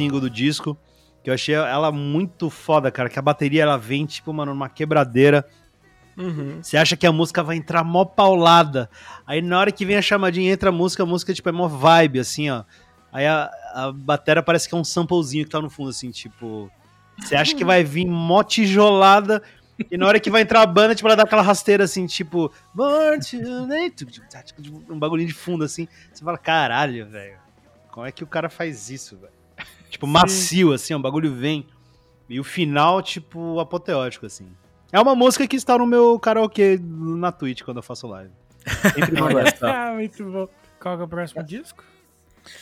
Single 0.00 0.20
do 0.20 0.30
disco, 0.30 0.78
que 1.22 1.28
eu 1.28 1.34
achei 1.34 1.54
ela 1.54 1.92
muito 1.92 2.48
foda, 2.48 2.90
cara, 2.90 3.10
que 3.10 3.18
a 3.18 3.22
bateria 3.22 3.62
ela 3.62 3.76
vem, 3.76 4.06
tipo, 4.06 4.32
mano, 4.32 4.54
numa 4.54 4.68
quebradeira. 4.68 5.46
Uhum. 6.16 6.58
Você 6.62 6.76
acha 6.76 6.96
que 6.96 7.06
a 7.06 7.12
música 7.12 7.42
vai 7.42 7.56
entrar 7.56 7.84
mó 7.84 8.04
paulada. 8.04 8.88
Aí 9.26 9.42
na 9.42 9.58
hora 9.58 9.70
que 9.70 9.84
vem 9.84 9.96
a 9.96 10.02
chamadinha, 10.02 10.52
entra 10.52 10.70
a 10.70 10.72
música, 10.72 11.02
a 11.02 11.06
música, 11.06 11.34
tipo, 11.34 11.48
é 11.48 11.52
mó 11.52 11.68
vibe, 11.68 12.20
assim, 12.20 12.48
ó. 12.48 12.64
Aí 13.12 13.26
a, 13.26 13.50
a 13.74 13.92
bateria 13.92 14.42
parece 14.42 14.68
que 14.68 14.74
é 14.74 14.78
um 14.78 14.84
samplezinho 14.84 15.44
que 15.44 15.50
tá 15.50 15.60
no 15.60 15.68
fundo, 15.68 15.90
assim, 15.90 16.10
tipo. 16.10 16.70
Você 17.18 17.36
acha 17.36 17.54
que 17.54 17.64
vai 17.64 17.84
vir 17.84 18.06
mó 18.06 18.42
tijolada. 18.42 19.42
E 19.90 19.96
na 19.96 20.06
hora 20.06 20.20
que 20.20 20.30
vai 20.30 20.42
entrar 20.42 20.62
a 20.62 20.66
banda, 20.66 20.94
tipo, 20.94 21.08
ela 21.08 21.16
dá 21.16 21.24
aquela 21.24 21.42
rasteira 21.42 21.84
assim, 21.84 22.06
tipo. 22.06 22.50
Um 24.88 24.98
bagulhinho 24.98 25.28
de 25.28 25.34
fundo, 25.34 25.64
assim. 25.64 25.86
Você 26.12 26.24
fala, 26.24 26.38
caralho, 26.38 27.06
velho. 27.06 27.38
Como 27.90 28.06
é 28.06 28.12
que 28.12 28.24
o 28.24 28.26
cara 28.26 28.48
faz 28.48 28.88
isso, 28.88 29.16
velho? 29.16 29.39
Tipo, 29.90 30.06
macio, 30.06 30.72
assim, 30.72 30.94
o 30.94 30.98
bagulho 30.98 31.34
vem. 31.34 31.66
E 32.28 32.40
o 32.40 32.44
final, 32.44 33.02
tipo, 33.02 33.58
apoteótico, 33.60 34.24
assim. 34.24 34.48
É 34.92 35.00
uma 35.00 35.14
música 35.14 35.46
que 35.46 35.56
está 35.56 35.76
no 35.76 35.86
meu 35.86 36.18
karaokê 36.18 36.80
na 36.82 37.30
Twitch 37.30 37.62
quando 37.62 37.78
eu 37.78 37.82
faço 37.82 38.06
live. 38.06 38.32
Sempre 38.94 39.20
ah, 39.62 39.92
muito 39.94 40.24
bom. 40.24 40.48
Qual 40.80 40.98
é 40.98 41.02
o 41.02 41.08
próximo 41.08 41.42
disco? 41.42 41.84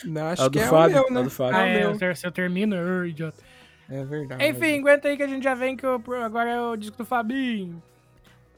Não, 0.04 0.26
acho 0.26 0.44
é 0.44 0.50
que 0.50 0.58
é 0.58 0.66
Fábio, 0.66 1.00
o 1.00 1.04
meu, 1.04 1.12
né? 1.12 1.20
É 1.20 1.24
do 1.24 1.30
Fábio. 1.30 1.56
Ah, 1.56 1.66
é, 1.66 1.80
é 1.82 1.88
o 1.88 1.96
meu. 1.96 2.16
Se 2.16 2.26
eu 2.26 2.32
termino, 2.32 2.74
eu, 2.74 3.06
idiota. 3.06 3.42
É 3.88 4.04
verdade. 4.04 4.44
Enfim, 4.44 4.80
aguenta 4.80 5.08
aí 5.08 5.16
que 5.16 5.22
a 5.22 5.28
gente 5.28 5.42
já 5.42 5.54
vem 5.54 5.76
que 5.76 5.86
eu, 5.86 6.02
agora 6.22 6.50
é 6.50 6.60
o 6.60 6.76
disco 6.76 6.98
do 6.98 7.04
Fabinho. 7.04 7.82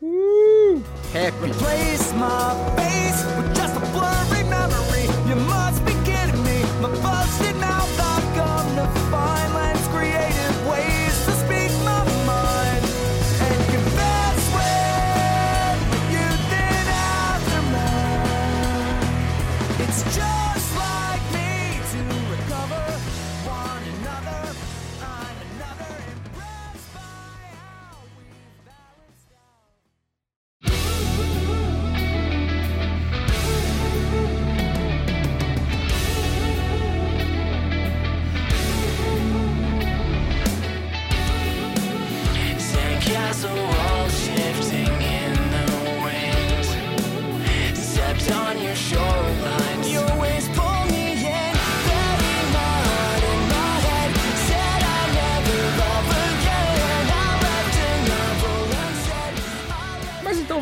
Uh! 0.03 0.83
Happy. 1.13 1.47
Replace 1.47 2.13
my 2.15 2.55
face 2.75 3.25
with 3.37 3.55
just 3.55 3.77
a 3.77 3.81
blurry 3.93 4.43
memory. 4.45 5.07
You 5.29 5.37
must 5.47 5.85
be 5.85 6.00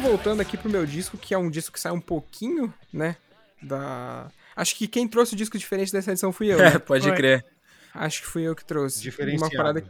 voltando 0.09 0.41
aqui 0.41 0.57
pro 0.57 0.71
meu 0.71 0.87
disco, 0.87 1.19
que 1.19 1.35
é 1.35 1.39
um 1.39 1.51
disco 1.51 1.75
que 1.75 1.81
sai 1.81 1.93
um 1.93 2.01
pouquinho, 2.01 2.73
né? 2.91 3.17
Da. 3.63 4.31
Acho 4.57 4.75
que 4.75 4.89
quem 4.89 5.07
trouxe 5.07 5.35
o 5.35 5.37
disco 5.37 5.59
diferente 5.59 5.93
dessa 5.93 6.13
edição 6.13 6.33
fui 6.33 6.51
eu. 6.51 6.57
Né? 6.59 6.69
É, 6.75 6.79
pode 6.79 7.07
Foi. 7.07 7.15
crer. 7.15 7.45
Acho 7.95 8.23
que 8.23 8.27
fui 8.27 8.43
eu 8.43 8.57
que 8.57 8.65
trouxe. 8.65 9.03
Diferenciado. 9.03 9.55
Uma 9.55 9.57
parada. 9.57 9.85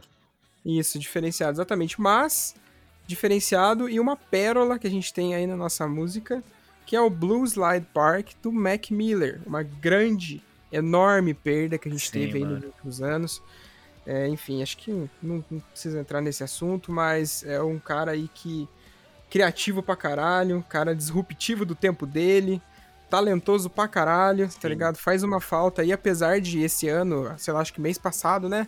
Isso, 0.65 0.99
diferenciado, 0.99 1.53
exatamente. 1.53 1.99
Mas, 2.01 2.53
diferenciado 3.07 3.87
e 3.87 3.97
uma 3.97 4.17
pérola 4.17 4.77
que 4.77 4.87
a 4.87 4.89
gente 4.89 5.13
tem 5.13 5.35
aí 5.35 5.47
na 5.47 5.55
nossa 5.55 5.87
música, 5.87 6.43
que 6.85 6.97
é 6.97 7.01
o 7.01 7.09
Blue 7.09 7.45
Slide 7.45 7.87
Park 7.93 8.31
do 8.41 8.51
Mac 8.51 8.91
Miller. 8.91 9.39
Uma 9.45 9.63
grande, 9.63 10.43
enorme 10.69 11.33
perda 11.33 11.77
que 11.77 11.87
a 11.87 11.91
gente 11.91 12.07
Sim, 12.07 12.19
teve 12.19 12.39
aí 12.39 12.43
mano. 12.43 12.55
nos 12.55 12.65
últimos 12.65 13.01
anos. 13.01 13.41
É, 14.05 14.27
enfim, 14.27 14.61
acho 14.61 14.77
que 14.77 14.91
não, 14.91 15.43
não 15.49 15.59
precisa 15.59 15.99
entrar 15.99 16.19
nesse 16.19 16.43
assunto, 16.43 16.91
mas 16.91 17.43
é 17.43 17.61
um 17.61 17.79
cara 17.79 18.11
aí 18.11 18.29
que 18.33 18.67
criativo 19.29 19.83
pra 19.83 19.95
caralho, 19.95 20.63
cara 20.67 20.95
disruptivo 20.95 21.65
do 21.65 21.75
tempo 21.75 22.05
dele, 22.05 22.61
talentoso 23.09 23.69
pra 23.69 23.87
caralho, 23.87 24.45
tá 24.45 24.51
Sim. 24.51 24.59
tá 24.59 24.69
ligado? 24.69 24.97
Faz 24.97 25.23
uma 25.23 25.39
falta. 25.39 25.83
E 25.83 25.91
apesar 25.91 26.39
de 26.39 26.61
esse 26.61 26.87
ano, 26.87 27.33
sei 27.37 27.53
lá, 27.53 27.61
acho 27.61 27.73
que 27.73 27.81
mês 27.81 27.97
passado, 27.97 28.47
né? 28.47 28.67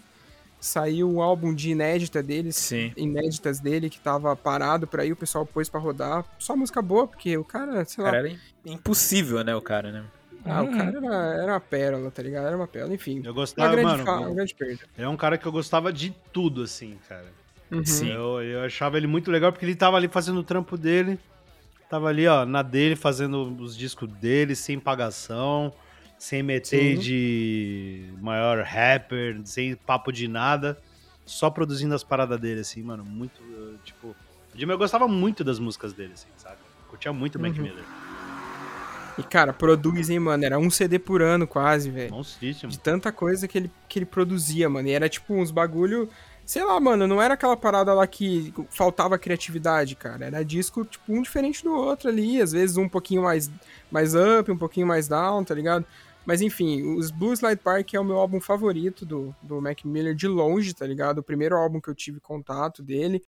Saiu 0.59 1.09
o 1.09 1.16
um 1.16 1.22
álbum 1.22 1.55
de 1.55 1.72
inédita 1.72 2.22
deles, 2.22 2.55
Sim. 2.55 2.93
inéditas 2.95 3.59
dele, 3.59 3.89
que 3.89 3.99
tava 3.99 4.36
parado 4.36 4.86
por 4.86 4.99
aí, 4.99 5.12
o 5.12 5.16
pessoal 5.16 5.43
pôs 5.43 5.68
pra 5.68 5.80
rodar. 5.80 6.24
Só 6.38 6.55
música 6.55 6.82
boa, 6.82 7.07
porque 7.07 7.36
o 7.36 7.43
cara, 7.43 7.84
sei 7.86 8.03
lá. 8.03 8.12
Cara, 8.12 8.30
era 8.30 8.39
impossível, 8.64 9.43
né, 9.43 9.55
o 9.55 9.62
cara, 9.62 9.91
né? 9.91 10.03
Ah, 10.45 10.64
o 10.64 10.72
cara 10.72 10.97
era, 10.97 11.43
era 11.43 11.51
uma 11.53 11.59
pérola, 11.59 12.12
tá 12.12 12.22
ligado? 12.22 12.47
Era 12.47 12.55
uma 12.55 12.68
pérola, 12.68 12.93
enfim. 12.93 13.22
Eu 13.24 13.34
gostava, 13.34 13.76
uma 13.76 13.76
grande, 13.76 14.03
mano, 14.03 14.22
uma 14.22 14.36
grande 14.36 14.55
perda. 14.55 14.84
É 14.97 15.07
um 15.07 15.18
cara 15.18 15.38
que 15.38 15.45
eu 15.45 15.51
gostava 15.51 15.93
de 15.93 16.16
tudo, 16.32 16.64
assim, 16.64 16.97
cara. 17.07 17.26
Uhum. 17.72 17.86
Sim. 17.86 18.12
Eu, 18.12 18.42
eu 18.44 18.64
achava 18.64 18.98
ele 18.98 19.08
muito 19.08 19.32
legal 19.32 19.52
porque 19.52 19.66
ele 19.66 19.76
tava 19.76 19.96
ali 19.96 20.08
fazendo 20.08 20.40
o 20.40 20.44
trampo 20.44 20.78
dele. 20.78 21.18
Tava 21.90 22.08
ali, 22.08 22.28
ó, 22.28 22.46
na 22.46 22.62
dele, 22.62 22.96
fazendo 22.96 23.56
os 23.60 23.76
discos 23.76 24.10
dele, 24.10 24.56
sem 24.56 24.80
pagação, 24.80 25.74
sem 26.18 26.42
meter 26.42 26.96
Sim. 26.96 27.02
de 27.02 28.14
maior 28.22 28.64
rapper, 28.64 29.42
sem 29.44 29.76
papo 29.76 30.12
de 30.12 30.28
nada. 30.28 30.78
Só 31.26 31.50
produzindo 31.50 31.96
as 31.96 32.04
paradas 32.04 32.40
dele, 32.40 32.62
assim, 32.62 32.82
mano. 32.82 33.04
Muito, 33.04 33.42
tipo. 33.84 34.16
Eu 34.58 34.78
gostava 34.78 35.08
muito 35.08 35.44
das 35.44 35.60
músicas 35.60 35.94
dele, 35.94 36.14
assim, 36.14 36.28
sabe? 36.38 36.58
Curtia 36.90 37.14
muito 37.14 37.36
o 37.36 37.42
uhum. 37.42 37.48
Mac 37.48 37.58
Miller. 37.58 37.84
E, 39.18 39.24
cara, 39.24 39.54
produz, 39.54 40.10
hein, 40.10 40.20
mano? 40.20 40.44
Era 40.44 40.58
um 40.58 40.70
CD 40.70 40.98
por 40.98 41.22
ano, 41.22 41.46
quase, 41.46 41.90
velho. 41.90 42.14
De 42.68 42.80
tanta 42.80 43.12
coisa 43.12 43.48
que 43.48 43.58
ele, 43.58 43.72
que 43.88 44.00
ele 44.00 44.06
produzia, 44.06 44.70
mano. 44.70 44.88
E 44.88 44.92
era, 44.92 45.08
tipo, 45.08 45.34
uns 45.34 45.52
bagulho 45.52 46.10
Sei 46.52 46.66
lá, 46.66 46.78
mano, 46.82 47.08
não 47.08 47.22
era 47.22 47.36
aquela 47.36 47.56
parada 47.56 47.93
lá 47.93 48.06
que 48.06 48.54
faltava 48.70 49.18
criatividade, 49.18 49.95
cara. 49.95 50.26
Era 50.26 50.43
disco, 50.43 50.84
tipo, 50.84 51.14
um 51.14 51.22
diferente 51.22 51.64
do 51.64 51.72
outro 51.74 52.10
ali. 52.10 52.41
Às 52.41 52.52
vezes 52.52 52.76
um 52.76 52.89
pouquinho 52.89 53.22
mais, 53.22 53.49
mais 53.89 54.14
up, 54.14 54.52
um 54.52 54.58
pouquinho 54.58 54.86
mais 54.86 55.08
down, 55.08 55.45
tá 55.45 55.56
ligado? 55.56 55.86
Mas 56.26 56.41
enfim, 56.41 56.97
os 56.97 57.10
Blue 57.10 57.32
Slide 57.32 57.62
Park 57.62 57.93
é 57.93 57.99
o 58.02 58.04
meu 58.04 58.18
álbum 58.18 58.41
favorito 58.41 59.06
do, 59.06 59.34
do 59.41 59.62
Mac 59.62 59.86
Miller 59.86 60.14
de 60.14 60.28
longe, 60.28 60.74
tá 60.74 60.86
ligado? 60.86 61.20
O 61.20 61.24
primeiro 61.24 61.56
álbum 61.56 61.80
que 61.80 61.89
eu 61.89 61.95
tive 61.95 62.20
contato 62.20 62.84
dele. 62.84 63.24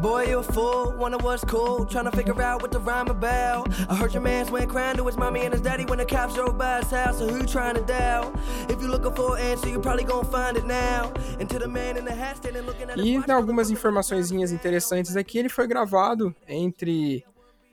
Boy, 0.00 0.26
you 0.26 0.38
a 0.40 0.42
fool, 0.42 0.92
wonder 0.98 1.16
what's 1.18 1.42
cool. 1.44 1.86
Trying 1.86 2.04
to 2.04 2.10
figure 2.10 2.40
out 2.42 2.60
what 2.60 2.70
the 2.70 2.78
rhyme 2.78 3.08
about. 3.08 3.72
I 3.88 3.96
heard 3.96 4.12
your 4.12 4.22
man's 4.22 4.50
went 4.50 4.68
crying 4.68 4.96
to 4.98 5.06
his 5.06 5.16
mommy 5.16 5.40
and 5.40 5.54
his 5.54 5.62
daddy 5.62 5.86
when 5.86 5.98
the 5.98 6.04
cops 6.04 6.34
drove 6.34 6.58
by 6.58 6.80
his 6.80 6.90
house. 6.90 7.18
So 7.18 7.26
who 7.26 7.46
trying 7.46 7.76
to 7.76 7.80
dial? 7.80 8.30
If 8.68 8.82
you 8.82 8.88
looking 8.88 9.14
for 9.14 9.36
an 9.36 9.42
answer, 9.42 9.70
you 9.70 9.80
probably 9.80 10.04
gonna 10.04 10.28
find 10.28 10.58
it 10.58 10.66
now. 10.66 11.12
And 11.40 11.48
to 11.48 11.58
the 11.58 11.66
man 11.66 11.96
in 11.96 12.04
the 12.04 12.14
hat 12.14 12.36
standing 12.36 12.66
looking 12.66 12.90
at 12.90 12.98
E 12.98 13.16
algumas 13.30 13.70
informações 13.70 14.30
interessantes 14.30 15.16
aqui, 15.16 15.38
ele 15.38 15.48
foi 15.48 15.66
gravado 15.66 16.34
entre 16.46 17.24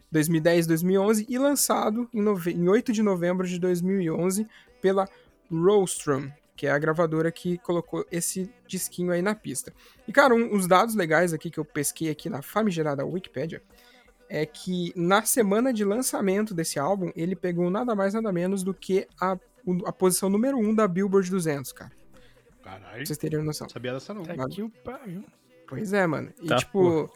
2010 0.10 0.66
e 0.66 0.68
2011 0.70 1.26
e 1.28 1.38
lançado 1.38 2.08
em, 2.14 2.22
em 2.52 2.70
8 2.70 2.94
de 2.94 3.04
novembro 3.04 3.46
de 3.46 3.60
2011 3.60 4.48
pela 4.82 5.10
Rostrum, 5.52 6.30
que 6.56 6.68
é 6.68 6.72
a 6.72 6.78
gravadora 6.78 7.32
que 7.32 7.58
colocou 7.58 8.06
esse 8.12 8.54
disquinho 8.68 9.12
aí 9.12 9.22
na 9.22 9.34
pista. 9.34 9.74
E, 10.08 10.12
cara, 10.12 10.34
um, 10.34 10.56
uns 10.56 10.68
dados 10.68 10.96
legais 10.96 11.34
aqui 11.34 11.50
que 11.50 11.60
eu 11.60 11.66
pesquei 11.66 12.10
aqui 12.10 12.30
na 12.30 12.42
famigerada 12.42 13.06
Wikipedia 13.06 13.62
é 14.30 14.46
que 14.46 14.92
na 14.96 15.24
semana 15.24 15.74
de 15.74 15.84
lançamento 15.84 16.54
desse 16.54 16.80
álbum, 16.80 17.12
ele 17.16 17.36
pegou 17.36 17.70
nada 17.70 17.94
mais 17.94 18.14
nada 18.14 18.32
menos 18.32 18.64
do 18.64 18.74
que 18.74 19.08
a, 19.20 19.38
a 19.86 19.92
posição 19.92 20.30
número 20.30 20.58
1 20.58 20.70
um 20.70 20.76
da 20.76 20.88
Billboard 20.88 21.30
200, 21.30 21.72
cara. 21.72 21.92
Caralho. 22.64 22.96
Pra 22.96 23.06
vocês 23.06 23.18
terem 23.18 23.44
noção. 23.44 23.68
Sabia 23.70 23.94
dessa 23.94 24.14
não. 24.14 24.24
Tá 24.24 24.34
aqui 24.34 24.62
o 24.62 24.70
pai, 24.70 25.24
Pois 25.68 25.94
é, 25.94 26.06
mano. 26.08 26.32
E, 26.42 26.48
tá, 26.48 26.58
tipo, 26.58 27.12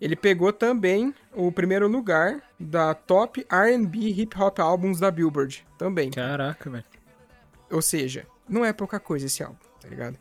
ele 0.00 0.16
pegou 0.16 0.52
também 0.52 1.14
o 1.34 1.52
primeiro 1.52 1.86
lugar 1.86 2.42
da 2.58 2.94
Top 2.94 3.44
R&B 3.48 3.98
Hip 3.98 4.38
Hop 4.40 4.58
Albums 4.58 4.98
da 4.98 5.10
Billboard, 5.10 5.66
também. 5.78 6.10
Caraca, 6.10 6.70
velho. 6.70 6.84
Ou 7.70 7.82
seja, 7.82 8.26
não 8.50 8.64
é 8.64 8.72
pouca 8.72 8.98
coisa 8.98 9.26
esse 9.26 9.42
álbum, 9.42 9.56
tá 9.80 9.88
ligado? 9.88 10.18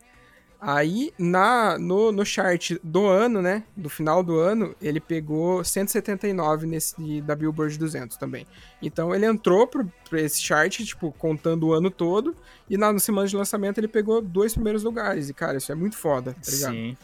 Aí, 0.61 1.13
na, 1.17 1.79
no, 1.79 2.11
no 2.11 2.25
chart 2.25 2.73
do 2.83 3.07
ano, 3.07 3.41
né, 3.41 3.63
do 3.77 3.89
final 3.89 4.21
do 4.21 4.37
ano, 4.37 4.75
ele 4.81 4.99
pegou 4.99 5.63
179 5.63 6.67
nesse 6.67 7.21
da 7.21 7.33
Billboard 7.33 7.77
200 7.79 8.17
também. 8.17 8.45
Então, 8.81 9.15
ele 9.15 9.25
entrou 9.25 9.65
pro, 9.65 9.89
pra 10.09 10.19
esse 10.19 10.41
chart, 10.41 10.83
tipo, 10.83 11.13
contando 11.13 11.67
o 11.67 11.73
ano 11.73 11.89
todo, 11.89 12.35
e 12.69 12.75
na, 12.75 12.91
na 12.91 12.99
semana 12.99 13.25
de 13.25 13.37
lançamento 13.37 13.77
ele 13.77 13.87
pegou 13.87 14.21
dois 14.21 14.53
primeiros 14.53 14.83
lugares. 14.83 15.29
E, 15.29 15.33
cara, 15.33 15.57
isso 15.57 15.71
é 15.71 15.75
muito 15.75 15.95
foda, 15.95 16.33
tá 16.33 16.51
ligado? 16.51 16.73
Sim. 16.73 16.97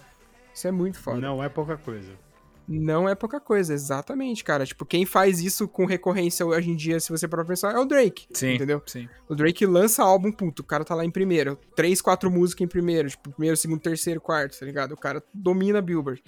Isso 0.54 0.68
é 0.68 0.72
muito 0.72 1.00
foda. 1.00 1.22
Não 1.22 1.42
é 1.42 1.48
pouca 1.48 1.78
coisa. 1.78 2.12
Não 2.68 3.08
é 3.08 3.14
pouca 3.14 3.40
coisa, 3.40 3.74
exatamente, 3.74 4.44
cara. 4.44 4.66
Tipo, 4.66 4.86
quem 4.86 5.06
faz 5.06 5.40
isso 5.40 5.68
com 5.68 5.86
recorrência 5.86 6.46
hoje 6.46 6.72
em 6.72 6.76
dia, 6.76 7.00
se 7.00 7.12
você 7.12 7.28
for 7.28 7.46
pensar, 7.46 7.76
é 7.76 7.80
o 7.80 7.86
Drake. 7.86 8.28
Sim. 8.34 8.56
Entendeu? 8.56 8.82
Sim. 8.86 9.08
O 9.30 9.36
Drake 9.36 9.66
lança 9.66 10.04
álbum, 10.04 10.32
puto, 10.32 10.64
o 10.64 10.66
cara 10.66 10.84
tá 10.84 10.96
lá 10.96 11.06
em 11.06 11.12
primeiro. 11.12 11.60
Três, 11.76 12.02
quatro 12.02 12.32
músicas 12.32 12.66
em 12.66 12.68
primeiro. 12.68 13.10
Tipo, 13.10 13.30
primeiro, 13.32 13.56
segundo, 13.56 13.80
terceiro, 13.80 14.20
quarto, 14.20 14.60
tá 14.60 14.66
ligado? 14.66 14.94
O 14.94 14.98
cara 14.98 15.24
domina 15.34 15.80
a 15.80 15.82
Billboard. 15.82 16.24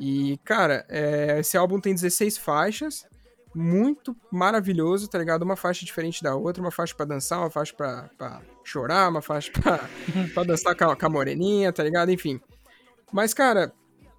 E, 0.00 0.38
cara, 0.44 0.86
é, 0.88 1.40
esse 1.40 1.56
álbum 1.56 1.78
tem 1.78 1.94
16 1.94 2.38
faixas. 2.38 3.06
Muito 3.54 4.14
maravilhoso, 4.30 5.08
tá 5.08 5.18
ligado? 5.18 5.42
Uma 5.42 5.56
faixa 5.56 5.84
diferente 5.84 6.22
da 6.22 6.34
outra, 6.34 6.62
uma 6.62 6.70
faixa 6.70 6.94
para 6.94 7.06
dançar, 7.06 7.38
uma 7.38 7.50
faixa 7.50 7.74
pra, 7.74 8.10
pra, 8.16 8.42
chorar, 8.62 9.08
uma 9.08 9.22
faixa 9.22 9.50
pra, 9.50 9.88
pra 10.34 10.42
dançar 10.42 10.76
com 10.76 10.84
a, 10.84 10.96
com 10.96 11.06
a 11.06 11.08
moreninha, 11.08 11.72
tá 11.72 11.82
ligado? 11.82 12.10
Enfim. 12.10 12.38
Mas, 13.12 13.32
cara, 13.32 13.72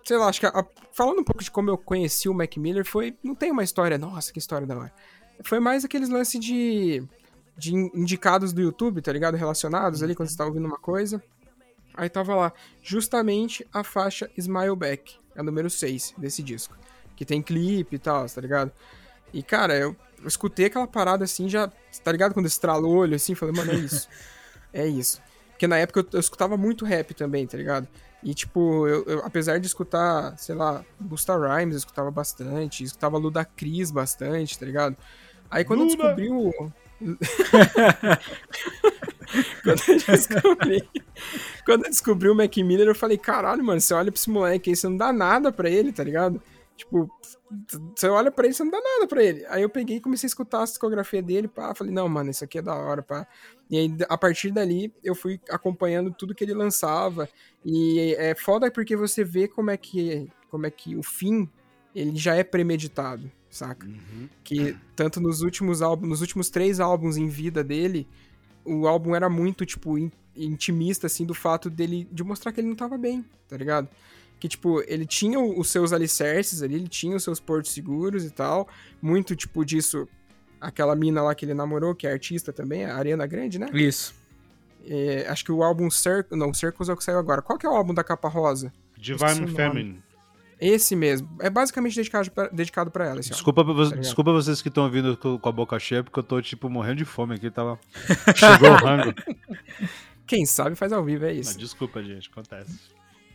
sei 0.07 0.17
lá, 0.17 0.27
acho 0.27 0.39
que 0.39 0.45
a, 0.45 0.65
falando 0.93 1.19
um 1.19 1.23
pouco 1.23 1.43
de 1.43 1.51
como 1.51 1.69
eu 1.69 1.77
conheci 1.77 2.29
o 2.29 2.33
Mac 2.33 2.55
Miller, 2.55 2.85
foi. 2.85 3.17
Não 3.21 3.35
tem 3.35 3.51
uma 3.51 3.63
história, 3.63 3.97
nossa, 3.97 4.31
que 4.31 4.39
história 4.39 4.65
da 4.65 4.77
hora. 4.77 4.93
Foi 5.43 5.59
mais 5.59 5.83
aqueles 5.83 6.07
lances 6.07 6.39
de. 6.39 7.03
de 7.57 7.75
indicados 7.75 8.53
do 8.53 8.61
YouTube, 8.61 9.01
tá 9.01 9.11
ligado? 9.11 9.35
Relacionados 9.35 10.01
ali 10.01 10.15
quando 10.15 10.29
você 10.29 10.37
tá 10.37 10.45
ouvindo 10.45 10.65
uma 10.65 10.77
coisa. 10.77 11.21
Aí 11.93 12.07
tava 12.09 12.35
lá, 12.35 12.53
justamente 12.81 13.67
a 13.73 13.83
faixa 13.83 14.29
Smile 14.37 14.75
Back, 14.75 15.17
a 15.35 15.43
número 15.43 15.69
6 15.69 16.13
desse 16.17 16.41
disco. 16.41 16.77
Que 17.15 17.25
tem 17.25 17.41
clipe 17.41 17.95
e 17.95 17.99
tal, 17.99 18.29
tá 18.29 18.39
ligado? 18.39 18.71
E, 19.33 19.43
cara, 19.43 19.75
eu, 19.75 19.95
eu 20.21 20.27
escutei 20.27 20.67
aquela 20.67 20.87
parada 20.87 21.25
assim, 21.25 21.49
já, 21.49 21.67
tá 22.03 22.11
ligado? 22.11 22.33
Quando 22.33 22.45
estralou 22.45 22.93
o 22.93 22.97
olho 22.99 23.15
assim, 23.15 23.35
falei, 23.35 23.53
mano, 23.55 23.71
é 23.71 23.75
isso. 23.75 24.07
é 24.71 24.87
isso. 24.87 25.21
Porque 25.49 25.67
na 25.67 25.77
época 25.77 25.99
eu, 25.99 26.07
eu, 26.13 26.19
escutava 26.19 26.55
muito 26.55 26.85
rap 26.85 27.13
também, 27.13 27.45
tá 27.45 27.57
ligado? 27.57 27.87
E, 28.23 28.33
tipo, 28.33 28.87
eu, 28.87 29.03
eu, 29.05 29.19
apesar 29.19 29.59
de 29.59 29.67
escutar, 29.67 30.35
sei 30.37 30.55
lá, 30.55 30.83
Busta 30.99 31.37
Rhymes, 31.37 31.75
eu 31.75 31.79
escutava 31.79 32.09
bastante, 32.09 32.83
escutava 32.83 33.17
Ludacris 33.17 33.91
bastante, 33.91 34.57
tá 34.57 34.65
ligado? 34.65 34.97
Aí 35.49 35.63
quando 35.63 35.79
Luna. 35.81 35.91
eu 35.91 35.97
descobri 35.97 36.29
o... 36.29 36.51
quando, 39.63 39.81
eu 39.87 39.97
descobri, 40.07 40.89
quando 41.63 41.85
eu 41.85 41.91
descobri 41.91 42.29
o 42.29 42.35
Mac 42.35 42.57
Miller, 42.57 42.87
eu 42.87 42.95
falei, 42.95 43.17
caralho, 43.17 43.63
mano, 43.63 43.79
você 43.79 43.93
olha 43.93 44.11
pra 44.11 44.19
esse 44.19 44.29
moleque 44.29 44.71
aí, 44.71 44.75
você 44.75 44.89
não 44.89 44.97
dá 44.97 45.13
nada 45.13 45.51
pra 45.51 45.69
ele, 45.69 45.91
tá 45.91 46.03
ligado? 46.03 46.41
Tipo, 46.77 47.09
você 47.95 48.07
olha 48.07 48.31
pra 48.31 48.45
ele, 48.45 48.53
você 48.53 48.63
não 48.63 48.69
dá 48.69 48.79
nada 48.79 49.07
pra 49.07 49.23
ele. 49.23 49.43
Aí 49.47 49.63
eu 49.63 49.69
peguei 49.69 49.97
e 49.97 49.99
comecei 49.99 50.27
a 50.27 50.29
escutar 50.29 50.61
a 50.61 50.65
discografia 50.65 51.23
dele, 51.23 51.47
pá, 51.47 51.73
falei, 51.73 51.91
não, 51.91 52.07
mano, 52.07 52.29
isso 52.29 52.43
aqui 52.43 52.59
é 52.59 52.61
da 52.61 52.75
hora, 52.75 53.01
pá. 53.01 53.27
E 53.67 53.77
aí, 53.77 53.97
a 54.07 54.15
partir 54.15 54.51
dali, 54.51 54.93
eu 55.03 55.15
fui 55.15 55.41
acompanhando 55.49 56.11
tudo 56.11 56.35
que 56.35 56.43
ele 56.43 56.53
lançava. 56.53 57.27
E 57.65 58.15
é 58.19 58.35
foda 58.35 58.69
porque 58.69 58.95
você 58.95 59.23
vê 59.23 59.47
como 59.47 59.71
é 59.71 59.75
que, 59.77 60.31
como 60.51 60.67
é 60.67 60.71
que 60.71 60.95
o 60.95 61.01
fim, 61.01 61.49
ele 61.95 62.15
já 62.15 62.35
é 62.35 62.43
premeditado, 62.43 63.29
saca? 63.49 63.87
Uhum. 63.87 64.29
Que 64.43 64.77
tanto 64.95 65.19
nos 65.19 65.41
últimos 65.41 65.81
álbuns, 65.81 66.07
nos 66.07 66.21
últimos 66.21 66.51
três 66.51 66.79
álbuns 66.79 67.17
em 67.17 67.27
vida 67.27 67.63
dele, 67.63 68.07
o 68.63 68.87
álbum 68.87 69.15
era 69.15 69.27
muito, 69.29 69.65
tipo, 69.65 69.97
intimista, 70.35 71.07
assim, 71.07 71.25
do 71.25 71.33
fato 71.33 71.71
dele, 71.71 72.07
de 72.11 72.23
mostrar 72.23 72.51
que 72.51 72.61
ele 72.61 72.67
não 72.67 72.75
tava 72.75 72.99
bem, 72.99 73.25
tá 73.47 73.57
ligado? 73.57 73.89
Que, 74.39 74.47
tipo, 74.47 74.81
ele 74.87 75.05
tinha 75.05 75.39
os 75.39 75.69
seus 75.69 75.91
alicerces 75.91 76.61
ali, 76.61 76.75
ele 76.75 76.87
tinha 76.87 77.15
os 77.15 77.23
seus 77.23 77.39
portos 77.39 77.71
seguros 77.71 78.23
e 78.23 78.29
tal. 78.29 78.67
Muito, 79.01 79.35
tipo, 79.35 79.65
disso, 79.65 80.07
aquela 80.61 80.95
mina 80.95 81.21
lá 81.21 81.33
que 81.33 81.45
ele 81.45 81.53
namorou, 81.53 81.95
que 81.95 82.05
é 82.05 82.11
artista 82.11 82.53
também, 82.53 82.85
a 82.85 82.95
Ariana 82.95 83.25
Grande, 83.25 83.57
né? 83.57 83.69
Isso. 83.73 84.13
É, 84.85 85.25
acho 85.27 85.43
que 85.43 85.51
o 85.51 85.63
álbum 85.63 85.89
Circle, 85.89 86.37
não, 86.37 86.53
Circles 86.53 86.87
é 86.87 86.93
o 86.93 86.97
que 86.97 87.03
saiu 87.03 87.19
agora. 87.19 87.41
Qual 87.41 87.57
que 87.57 87.65
é 87.65 87.69
o 87.69 87.75
álbum 87.75 87.93
da 87.93 88.03
capa 88.03 88.29
rosa? 88.29 88.71
Divine 88.97 89.47
Feminine. 89.47 90.03
Esse 90.59 90.95
mesmo. 90.95 91.29
É 91.39 91.49
basicamente 91.49 91.95
dedicado 91.95 92.31
pra, 92.31 92.47
dedicado 92.47 92.89
pra 92.89 93.05
ela. 93.05 93.19
desculpa, 93.19 93.63
tá 93.63 93.95
desculpa 93.97 94.31
vocês 94.31 94.61
que 94.61 94.69
estão 94.69 94.85
ouvindo 94.85 95.15
com, 95.15 95.37
com, 95.37 95.49
a 95.49 95.51
boca 95.51 95.77
cheia, 95.77 96.03
porque 96.03 96.17
eu 96.19 96.23
tô, 96.23 96.41
tipo, 96.41 96.67
morrendo 96.69 96.97
de 96.97 97.05
fome 97.05 97.35
aqui. 97.35 97.51
Tava... 97.51 97.79
Chegou 98.35 98.71
o 98.71 98.75
rango. 98.75 99.13
Quem 100.25 100.45
sabe 100.45 100.75
faz 100.75 100.91
ao 100.91 101.03
vivo, 101.03 101.25
é 101.25 101.33
isso. 101.33 101.51
Não, 101.51 101.59
desculpa, 101.59 102.01
gente. 102.01 102.29
Acontece. 102.29 102.79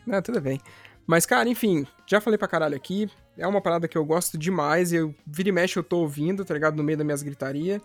Não, 0.04 0.20
tudo 0.20 0.40
bem. 0.40 0.60
Mas, 1.06 1.26
cara, 1.26 1.48
enfim, 1.48 1.86
já 2.06 2.20
falei 2.20 2.38
pra 2.38 2.48
caralho 2.48 2.76
aqui. 2.76 3.10
É 3.36 3.46
uma 3.46 3.60
parada 3.60 3.88
que 3.88 3.96
eu 3.96 4.04
gosto 4.04 4.38
demais. 4.38 4.92
Eu 4.92 5.14
vira 5.26 5.48
e 5.48 5.52
mexe, 5.52 5.78
eu 5.78 5.82
tô 5.82 5.98
ouvindo, 5.98 6.44
tá 6.44 6.54
ligado? 6.54 6.76
No 6.76 6.82
meio 6.82 6.98
das 6.98 7.04
minhas 7.04 7.22
gritarias. 7.22 7.80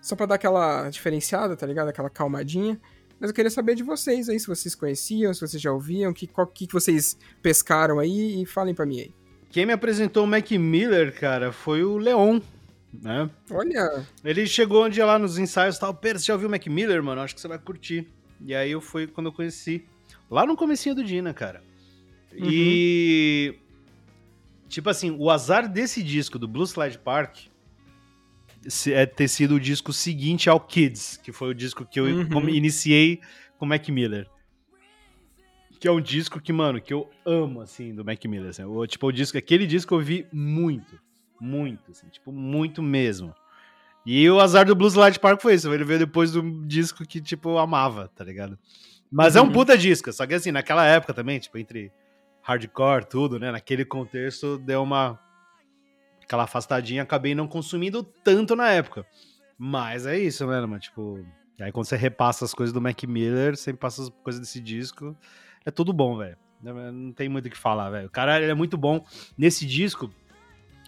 Só 0.00 0.14
pra 0.14 0.26
dar 0.26 0.34
aquela 0.34 0.88
diferenciada, 0.90 1.56
tá 1.56 1.66
ligado? 1.66 1.88
Aquela 1.88 2.10
calmadinha. 2.10 2.80
Mas 3.18 3.30
eu 3.30 3.34
queria 3.34 3.50
saber 3.50 3.74
de 3.74 3.82
vocês 3.82 4.28
aí, 4.28 4.38
se 4.38 4.46
vocês 4.46 4.74
conheciam, 4.74 5.32
se 5.32 5.40
vocês 5.40 5.62
já 5.62 5.72
ouviam, 5.72 6.10
o 6.10 6.14
que, 6.14 6.26
que, 6.26 6.66
que 6.66 6.72
vocês 6.72 7.16
pescaram 7.40 7.98
aí 7.98 8.42
e 8.42 8.46
falem 8.46 8.74
pra 8.74 8.84
mim 8.84 9.00
aí. 9.00 9.14
Quem 9.50 9.64
me 9.64 9.72
apresentou 9.72 10.24
o 10.24 10.26
Mac 10.26 10.50
Miller, 10.50 11.18
cara, 11.18 11.52
foi 11.52 11.84
o 11.84 11.96
Leon, 11.96 12.40
né? 12.92 13.30
Olha. 13.50 14.04
Ele 14.24 14.46
chegou 14.46 14.84
um 14.84 14.88
dia 14.88 15.06
lá 15.06 15.18
nos 15.18 15.38
ensaios 15.38 15.76
e 15.76 15.80
tal, 15.80 15.94
Pedro, 15.94 16.18
você 16.18 16.26
já 16.26 16.34
ouviu 16.34 16.48
o 16.48 16.50
Mac 16.50 16.66
Miller, 16.66 17.02
mano? 17.02 17.20
Acho 17.20 17.34
que 17.34 17.40
você 17.40 17.48
vai 17.48 17.58
curtir. 17.58 18.06
E 18.44 18.54
aí 18.54 18.72
eu 18.72 18.80
fui 18.80 19.06
quando 19.06 19.28
eu 19.28 19.32
conheci. 19.32 19.86
Lá 20.30 20.44
no 20.44 20.56
comecinho 20.56 20.94
do 20.94 21.04
Dina, 21.04 21.32
cara. 21.32 21.62
Uhum. 22.38 22.48
E. 22.50 23.54
Tipo 24.68 24.90
assim, 24.90 25.14
o 25.18 25.30
azar 25.30 25.70
desse 25.70 26.02
disco, 26.02 26.38
do 26.38 26.48
Blue 26.48 26.64
Slide 26.64 26.98
Park, 26.98 27.46
é 28.88 29.06
ter 29.06 29.28
sido 29.28 29.54
o 29.54 29.60
disco 29.60 29.92
seguinte 29.92 30.48
ao 30.50 30.58
Kids, 30.58 31.16
que 31.22 31.32
foi 31.32 31.50
o 31.50 31.54
disco 31.54 31.84
que 31.84 32.00
eu 32.00 32.04
uhum. 32.04 32.48
iniciei 32.48 33.20
com 33.58 33.64
o 33.64 33.68
Mac 33.68 33.88
Miller. 33.88 34.28
Que 35.78 35.86
é 35.86 35.92
um 35.92 36.00
disco 36.00 36.40
que, 36.40 36.52
mano, 36.52 36.80
que 36.80 36.92
eu 36.92 37.08
amo, 37.24 37.60
assim, 37.60 37.94
do 37.94 38.04
Mac 38.04 38.24
Miller. 38.24 38.50
Assim. 38.50 38.64
O, 38.64 38.86
tipo, 38.86 39.06
o 39.06 39.12
disco, 39.12 39.38
aquele 39.38 39.66
disco 39.66 39.94
eu 39.94 40.00
vi 40.00 40.26
muito. 40.32 40.98
Muito, 41.40 41.90
assim, 41.90 42.08
tipo, 42.08 42.32
muito 42.32 42.82
mesmo. 42.82 43.34
E 44.06 44.28
o 44.28 44.40
azar 44.40 44.66
do 44.66 44.74
Blues 44.74 44.94
Light 44.94 45.18
Park 45.18 45.40
foi 45.40 45.54
isso. 45.54 45.72
Ele 45.72 45.84
veio 45.84 46.00
depois 46.00 46.32
do 46.32 46.66
disco 46.66 47.06
que, 47.06 47.20
tipo, 47.20 47.50
eu 47.50 47.58
amava, 47.58 48.10
tá 48.14 48.24
ligado? 48.24 48.58
Mas 49.10 49.34
uhum. 49.34 49.40
é 49.40 49.44
um 49.44 49.46
uhum. 49.46 49.52
puta 49.52 49.78
disco, 49.78 50.12
só 50.12 50.26
que 50.26 50.34
assim, 50.34 50.50
naquela 50.50 50.84
época 50.86 51.14
também, 51.14 51.38
tipo, 51.38 51.56
entre 51.56 51.92
hardcore, 52.44 53.06
tudo, 53.06 53.40
né? 53.40 53.50
Naquele 53.50 53.84
contexto 53.84 54.58
deu 54.58 54.82
uma 54.82 55.18
aquela 56.22 56.44
afastadinha, 56.44 57.02
acabei 57.02 57.34
não 57.34 57.48
consumindo 57.48 58.02
tanto 58.02 58.54
na 58.54 58.70
época. 58.70 59.06
Mas 59.58 60.06
é 60.06 60.18
isso, 60.18 60.46
né, 60.46 60.60
mano? 60.60 60.78
Tipo, 60.78 61.24
aí 61.60 61.72
quando 61.72 61.86
você 61.86 61.96
repassa 61.96 62.44
as 62.44 62.54
coisas 62.54 62.72
do 62.72 62.80
Mac 62.80 63.02
Miller, 63.04 63.56
sempre 63.56 63.80
passa 63.80 64.02
as 64.02 64.08
coisas 64.22 64.40
desse 64.40 64.60
disco, 64.60 65.16
é 65.64 65.70
tudo 65.70 65.92
bom, 65.92 66.18
velho. 66.18 66.36
Não 66.62 67.12
tem 67.12 67.28
muito 67.28 67.46
o 67.46 67.50
que 67.50 67.58
falar, 67.58 67.90
velho. 67.90 68.06
O 68.06 68.10
cara 68.10 68.40
ele 68.40 68.50
é 68.50 68.54
muito 68.54 68.76
bom. 68.76 69.04
Nesse 69.36 69.66
disco, 69.66 70.10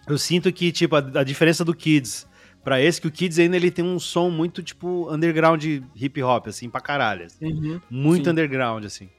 eu 0.07 0.17
sinto 0.17 0.51
que, 0.51 0.71
tipo, 0.71 0.95
a, 0.95 0.99
a 0.99 1.23
diferença 1.23 1.63
do 1.63 1.73
Kids 1.73 2.27
para 2.63 2.81
esse, 2.81 2.99
que 2.99 3.07
o 3.07 3.11
Kids 3.11 3.37
ainda 3.39 3.55
ele 3.55 3.71
tem 3.71 3.85
um 3.85 3.99
som 3.99 4.29
muito, 4.29 4.63
tipo, 4.63 5.11
underground 5.11 5.63
hip 5.95 6.21
hop, 6.23 6.47
assim, 6.47 6.69
pra 6.69 6.81
caralho. 6.81 7.25
Assim. 7.25 7.45
Uhum, 7.45 7.81
muito 7.89 8.25
sim. 8.25 8.31
underground, 8.31 8.85
assim. 8.85 9.09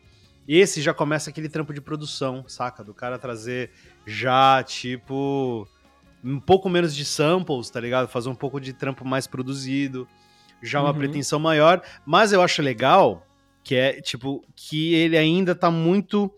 Esse 0.49 0.81
já 0.81 0.95
começa 0.95 1.29
aquele 1.29 1.49
trampo 1.49 1.75
de 1.75 1.81
produção, 1.81 2.43
saca? 2.49 2.83
Do 2.83 2.95
cara 2.95 3.19
trazer 3.19 3.71
já, 4.07 4.63
tipo, 4.63 5.69
um 6.25 6.41
pouco 6.41 6.71
menos 6.71 6.97
de 6.97 7.05
samples, 7.05 7.69
tá 7.69 7.79
ligado? 7.79 8.09
Fazer 8.09 8.31
um 8.31 8.35
pouco 8.35 8.59
de 8.59 8.73
trampo 8.73 9.05
mais 9.05 9.27
produzido, 9.27 10.09
já 10.63 10.81
uma 10.81 10.91
uhum. 10.91 10.97
pretensão 10.97 11.39
maior. 11.39 11.83
Mas 12.07 12.33
eu 12.33 12.41
acho 12.41 12.63
legal 12.63 13.27
que 13.63 13.75
é, 13.75 14.01
tipo, 14.01 14.43
que 14.57 14.95
ele 14.95 15.19
ainda 15.19 15.55
tá 15.55 15.71
muito 15.71 16.33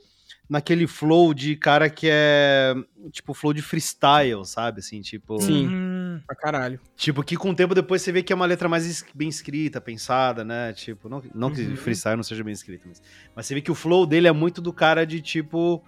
naquele 0.48 0.88
flow 0.88 1.32
de 1.32 1.54
cara 1.54 1.88
que 1.88 2.08
é, 2.10 2.74
tipo, 3.12 3.32
flow 3.32 3.52
de 3.52 3.62
freestyle, 3.62 4.44
sabe? 4.44 4.80
Assim, 4.80 5.00
tipo... 5.00 5.40
Sim, 5.40 5.68
uhum. 6.10 6.20
pra 6.26 6.36
caralho. 6.36 6.80
Tipo, 6.96 7.22
que 7.22 7.36
com 7.36 7.50
o 7.50 7.54
tempo 7.54 7.74
depois 7.74 8.02
você 8.02 8.12
vê 8.12 8.22
que 8.22 8.32
é 8.32 8.36
uma 8.36 8.46
letra 8.46 8.68
mais 8.68 9.04
bem 9.14 9.28
escrita, 9.28 9.80
pensada, 9.80 10.44
né? 10.44 10.72
Tipo, 10.72 11.08
não, 11.08 11.22
não 11.34 11.50
que 11.50 11.62
uhum. 11.62 11.76
freestyle 11.76 12.16
não 12.16 12.22
seja 12.22 12.42
bem 12.42 12.52
escrito, 12.52 12.88
mas, 12.88 13.02
mas 13.34 13.46
você 13.46 13.54
vê 13.54 13.60
que 13.60 13.70
o 13.70 13.74
flow 13.74 14.06
dele 14.06 14.28
é 14.28 14.32
muito 14.32 14.60
do 14.60 14.72
cara 14.72 15.04
de, 15.04 15.20
tipo, 15.20 15.82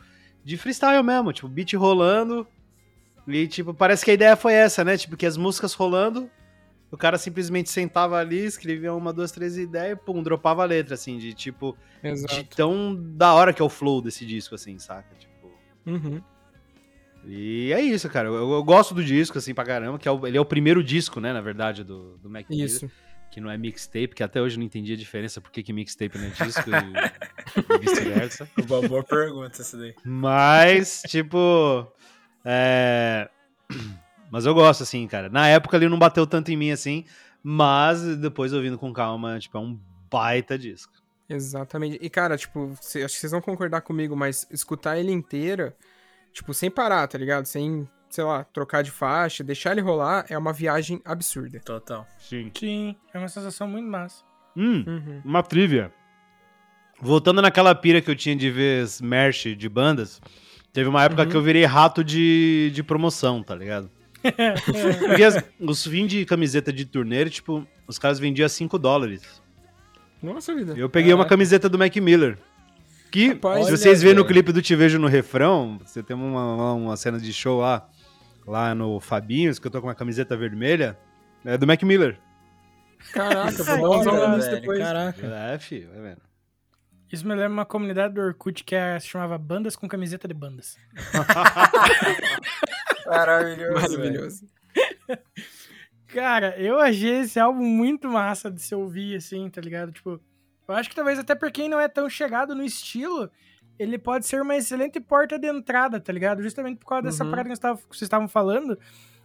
de 0.45 0.57
freestyle 0.57 1.03
mesmo, 1.03 1.33
tipo, 1.33 1.49
beat 1.49 1.75
rolando, 1.75 2.47
e, 3.27 3.47
tipo, 3.47 3.73
parece 3.73 4.05
que 4.05 4.11
a 4.11 4.14
ideia 4.14 4.37
foi 4.37 4.53
essa, 4.55 4.83
né? 4.83 4.97
Tipo, 4.97 5.16
que 5.16 5.27
as 5.27 5.37
músicas 5.37 5.75
rolando, 5.75 6.29
o 6.91 6.97
cara 6.97 7.16
simplesmente 7.16 7.70
sentava 7.70 8.18
ali, 8.18 8.45
escrevia 8.45 8.93
uma, 8.93 9.12
duas, 9.12 9.31
três 9.31 9.57
ideias 9.57 9.97
e 9.97 9.97
pum, 9.97 10.23
dropava 10.23 10.62
a 10.62 10.66
letra, 10.66 10.95
assim, 10.95 11.18
de 11.18 11.33
tipo. 11.33 11.77
Exato. 12.03 12.35
De 12.35 12.45
tão 12.45 12.95
da 12.95 13.33
hora 13.33 13.53
que 13.53 13.62
é 13.62 13.64
o 13.64 13.68
flow 13.68 14.03
desse 14.03 14.27
disco, 14.27 14.55
assim, 14.55 14.79
saca? 14.79 15.14
Tipo. 15.16 15.53
Uhum. 15.87 16.20
E 17.25 17.73
é 17.73 17.81
isso, 17.81 18.09
cara. 18.09 18.29
Eu, 18.29 18.53
eu, 18.53 18.64
gosto 18.64 18.95
do 18.95 19.05
disco, 19.05 19.39
assim, 19.39 19.55
pra 19.55 19.64
caramba, 19.64 19.99
que 19.99 20.09
é 20.09 20.11
o, 20.11 20.27
ele 20.27 20.37
é 20.37 20.41
o 20.41 20.45
primeiro 20.45 20.83
disco, 20.83 21.20
né, 21.20 21.33
na 21.33 21.41
verdade, 21.41 21.85
do, 21.85 22.18
do 22.18 22.29
Mac 22.29 22.47
Isso. 22.51 22.91
que 23.31 23.41
não 23.41 23.51
é 23.51 23.57
mixtape, 23.57 24.09
que 24.09 24.23
até 24.23 24.41
hoje 24.41 24.57
eu 24.57 24.59
não 24.59 24.66
entendi 24.66 24.93
a 24.93 24.97
diferença, 24.97 25.41
por 25.41 25.51
que, 25.51 25.62
que 25.62 25.73
mixtape 25.73 26.18
não 26.18 26.27
é 26.27 26.31
disco 26.31 26.70
e, 26.70 27.75
e 27.75 27.79
vice-versa. 27.79 28.49
Uma 28.68 28.89
boa 28.89 29.05
pergunta 29.05 29.62
essa 29.62 29.77
daí. 29.77 29.95
Mas, 30.05 31.03
tipo. 31.07 31.87
É. 32.45 33.29
Mas 34.31 34.47
eu 34.47 34.55
gosto, 34.55 34.83
assim, 34.83 35.07
cara. 35.07 35.29
Na 35.29 35.47
época 35.49 35.77
ele 35.77 35.89
não 35.89 35.99
bateu 35.99 36.27
tanto 36.27 36.51
em 36.51 36.57
mim 36.57 36.70
assim, 36.70 37.05
mas 37.43 38.16
depois 38.16 38.53
ouvindo 38.53 38.79
com 38.79 38.93
calma, 38.93 39.39
tipo, 39.39 39.57
é 39.59 39.61
um 39.61 39.79
baita 40.11 40.59
disco. 40.59 40.93
Exatamente. 41.29 41.99
E, 42.01 42.11
cara, 42.11 42.37
tipo, 42.37 42.77
cê, 42.81 43.03
acho 43.03 43.14
que 43.14 43.20
vocês 43.20 43.33
vão 43.33 43.41
concordar 43.41 43.81
comigo, 43.81 44.16
mas 44.16 44.47
escutar 44.51 44.99
ele 44.99 45.12
inteira, 45.12 45.75
tipo, 46.33 46.53
sem 46.55 46.70
parar, 46.70 47.07
tá 47.07 47.18
ligado? 47.18 47.47
Sem, 47.47 47.89
sei 48.11 48.24
lá, 48.24 48.45
trocar 48.45 48.83
de 48.83 48.91
faixa, 48.91 49.45
deixar 49.45 49.72
ele 49.72 49.80
rolar, 49.80 50.24
é 50.28 50.37
uma 50.37 50.53
viagem 50.53 51.01
absurda. 51.05 51.61
Total. 51.61 52.07
Sim. 52.18 52.51
Sim, 52.59 52.97
é 53.12 53.18
uma 53.18 53.28
sensação 53.28 53.68
muito 53.68 53.89
massa. 53.89 54.24
Hum, 54.57 54.85
uhum. 54.87 55.22
uma 55.24 55.43
trivia. 55.43 55.93
Voltando 57.01 57.43
naquela 57.43 57.74
pira 57.74 58.01
que 58.01 58.11
eu 58.11 58.14
tinha 58.16 58.37
de 58.37 58.51
ver 58.51 58.87
merch 59.01 59.57
de 59.57 59.68
bandas, 59.68 60.20
teve 60.72 60.89
uma 60.89 61.03
época 61.03 61.22
uhum. 61.22 61.28
que 61.28 61.37
eu 61.37 61.43
virei 61.43 61.64
rato 61.64 62.05
de, 62.05 62.70
de 62.72 62.83
promoção, 62.83 63.43
tá 63.43 63.55
ligado? 63.55 63.91
Porque 65.01 65.24
as, 65.24 65.43
os 65.59 65.85
fins 65.85 66.09
de 66.09 66.24
camiseta 66.24 66.72
de 66.72 66.85
turnê, 66.85 67.28
tipo, 67.28 67.66
os 67.89 67.99
caras 67.99 68.20
vendiam 68.20 68.49
5 68.49 68.78
dólares. 68.78 69.43
Nossa 70.22 70.55
vida. 70.55 70.74
Eu 70.76 70.89
peguei 70.89 71.12
uma 71.12 71.26
camiseta 71.26 71.68
do 71.68 71.76
Mac 71.76 71.97
Miller. 71.97 72.39
Que, 73.12 73.34
Rapaz, 73.34 73.66
se 73.66 73.70
vocês 73.70 74.02
verem 74.02 74.16
no 74.16 74.24
clipe 74.24 74.52
do 74.52 74.62
Te 74.62 74.74
Vejo 74.74 74.98
no 74.98 75.06
Refrão, 75.06 75.78
você 75.84 76.02
tem 76.02 76.16
uma, 76.16 76.72
uma 76.72 76.96
cena 76.96 77.20
de 77.20 77.30
show 77.30 77.60
lá, 77.60 77.86
lá 78.46 78.74
no 78.74 78.98
Fabinhos, 79.00 79.58
que 79.58 79.66
eu 79.66 79.70
tô 79.70 79.82
com 79.82 79.86
uma 79.86 79.94
camiseta 79.94 80.34
vermelha, 80.34 80.98
é 81.44 81.58
do 81.58 81.66
Mac 81.66 81.82
Miller. 81.82 82.18
Caraca, 83.12 83.62
vou 83.76 84.00
usar 84.00 84.12
uma 84.12 84.36
lista 84.36 84.52
depois. 84.52 84.78
Caraca. 84.78 85.26
É, 85.26 85.58
filho, 85.58 85.90
vai 85.90 86.00
vendo. 86.00 86.22
Isso 87.12 87.28
me 87.28 87.34
lembra 87.34 87.50
uma 87.50 87.66
comunidade 87.66 88.14
do 88.14 88.22
Orkut 88.22 88.64
que 88.64 88.74
é, 88.74 88.98
se 88.98 89.08
chamava 89.08 89.36
Bandas 89.36 89.76
com 89.76 89.86
Camiseta 89.86 90.26
de 90.26 90.32
Bandas. 90.32 90.78
Maravilhoso. 93.04 93.74
Maravilhoso. 93.74 94.46
Cara, 96.06 96.58
eu 96.58 96.80
achei 96.80 97.20
esse 97.20 97.38
álbum 97.38 97.62
muito 97.62 98.08
massa 98.08 98.50
de 98.50 98.62
se 98.62 98.74
ouvir, 98.74 99.16
assim, 99.16 99.50
tá 99.50 99.60
ligado? 99.60 99.92
Tipo, 99.92 100.18
eu 100.68 100.74
acho 100.74 100.88
que 100.88 100.96
talvez 100.96 101.18
até 101.18 101.34
pra 101.34 101.50
quem 101.50 101.68
não 101.68 101.80
é 101.80 101.88
tão 101.88 102.08
chegado 102.08 102.54
no 102.54 102.62
estilo, 102.62 103.30
ele 103.78 103.98
pode 103.98 104.26
ser 104.26 104.40
uma 104.40 104.56
excelente 104.56 105.00
porta 105.00 105.38
de 105.38 105.48
entrada, 105.48 106.00
tá 106.00 106.12
ligado? 106.12 106.42
Justamente 106.42 106.78
por 106.78 106.86
causa 106.86 107.02
dessa 107.02 107.24
uhum. 107.24 107.30
parada 107.30 107.48
que 107.48 107.56
vocês 107.56 108.02
estavam 108.02 108.28
falando, 108.28 108.78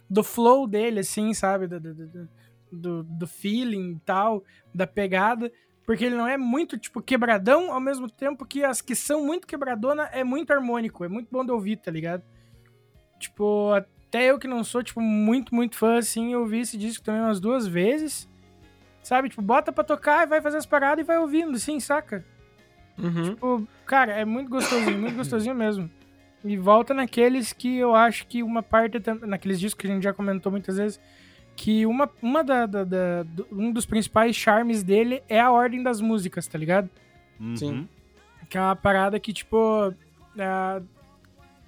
do 0.08 0.24
flow 0.24 0.66
dele, 0.66 1.00
assim, 1.00 1.32
sabe? 1.34 1.66
Do, 1.66 1.80
do, 1.80 2.28
do, 2.72 3.02
do 3.02 3.26
feeling 3.26 3.92
e 3.92 4.00
tal, 4.04 4.42
da 4.74 4.86
pegada. 4.86 5.52
Porque 5.84 6.04
ele 6.04 6.16
não 6.16 6.26
é 6.26 6.36
muito, 6.36 6.76
tipo, 6.76 7.00
quebradão, 7.00 7.72
ao 7.72 7.80
mesmo 7.80 8.10
tempo 8.10 8.44
que 8.44 8.62
as 8.62 8.80
que 8.80 8.94
são 8.94 9.24
muito 9.24 9.46
quebradona 9.46 10.04
é 10.12 10.22
muito 10.22 10.52
harmônico, 10.52 11.04
é 11.04 11.08
muito 11.08 11.28
bom 11.30 11.44
de 11.44 11.50
ouvir, 11.50 11.76
tá 11.76 11.90
ligado? 11.90 12.22
Tipo, 13.18 13.72
até 13.72 14.30
eu 14.30 14.38
que 14.38 14.46
não 14.46 14.62
sou, 14.62 14.82
tipo, 14.82 15.00
muito, 15.00 15.54
muito 15.54 15.76
fã, 15.76 15.96
assim, 15.96 16.32
eu 16.32 16.40
ouvi 16.40 16.60
esse 16.60 16.76
disco 16.76 17.04
também 17.04 17.22
umas 17.22 17.40
duas 17.40 17.66
vezes. 17.66 18.28
Sabe? 19.08 19.30
Tipo, 19.30 19.40
bota 19.40 19.72
pra 19.72 19.82
tocar 19.82 20.24
e 20.24 20.26
vai 20.26 20.42
fazer 20.42 20.58
as 20.58 20.66
paradas 20.66 21.02
e 21.02 21.06
vai 21.06 21.16
ouvindo, 21.16 21.56
assim, 21.56 21.80
saca? 21.80 22.22
Uhum. 22.98 23.22
Tipo, 23.22 23.68
cara, 23.86 24.12
é 24.12 24.22
muito 24.22 24.50
gostosinho, 24.50 24.98
muito 24.98 25.16
gostosinho 25.16 25.54
mesmo. 25.54 25.90
E 26.44 26.58
volta 26.58 26.92
naqueles 26.92 27.54
que 27.54 27.78
eu 27.78 27.94
acho 27.94 28.26
que 28.26 28.42
uma 28.42 28.62
parte, 28.62 29.00
naqueles 29.22 29.58
discos 29.58 29.80
que 29.80 29.86
a 29.86 29.94
gente 29.94 30.02
já 30.02 30.12
comentou 30.12 30.52
muitas 30.52 30.76
vezes, 30.76 31.00
que 31.56 31.86
uma, 31.86 32.10
uma 32.20 32.44
da, 32.44 32.66
da, 32.66 32.84
da, 32.84 33.24
um 33.50 33.72
dos 33.72 33.86
principais 33.86 34.36
charmes 34.36 34.82
dele 34.82 35.22
é 35.26 35.40
a 35.40 35.50
ordem 35.50 35.82
das 35.82 36.02
músicas, 36.02 36.46
tá 36.46 36.58
ligado? 36.58 36.90
Uhum. 37.40 37.56
Sim. 37.56 37.88
Que 38.50 38.58
é 38.58 38.60
uma 38.60 38.76
parada 38.76 39.18
que, 39.18 39.32
tipo, 39.32 39.90
é, 40.36 40.82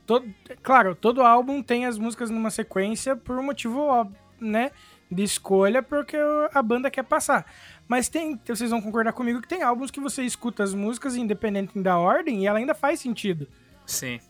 todo, 0.04 0.28
claro, 0.62 0.94
todo 0.94 1.22
álbum 1.22 1.62
tem 1.62 1.86
as 1.86 1.96
músicas 1.96 2.28
numa 2.28 2.50
sequência 2.50 3.16
por 3.16 3.38
um 3.38 3.42
motivo, 3.42 4.06
né, 4.38 4.72
de 5.10 5.22
escolha, 5.22 5.82
porque 5.82 6.16
a 6.52 6.62
banda 6.62 6.90
quer 6.90 7.02
passar. 7.02 7.44
Mas 7.88 8.08
tem, 8.08 8.38
vocês 8.46 8.70
vão 8.70 8.80
concordar 8.80 9.12
comigo 9.12 9.40
que 9.40 9.48
tem 9.48 9.62
álbuns 9.62 9.90
que 9.90 10.00
você 10.00 10.22
escuta 10.22 10.62
as 10.62 10.74
músicas 10.74 11.16
independente 11.16 11.78
da 11.80 11.98
ordem 11.98 12.42
e 12.42 12.46
ela 12.46 12.58
ainda 12.58 12.74
faz 12.74 13.00
sentido. 13.00 13.48
Sim. 13.84 14.20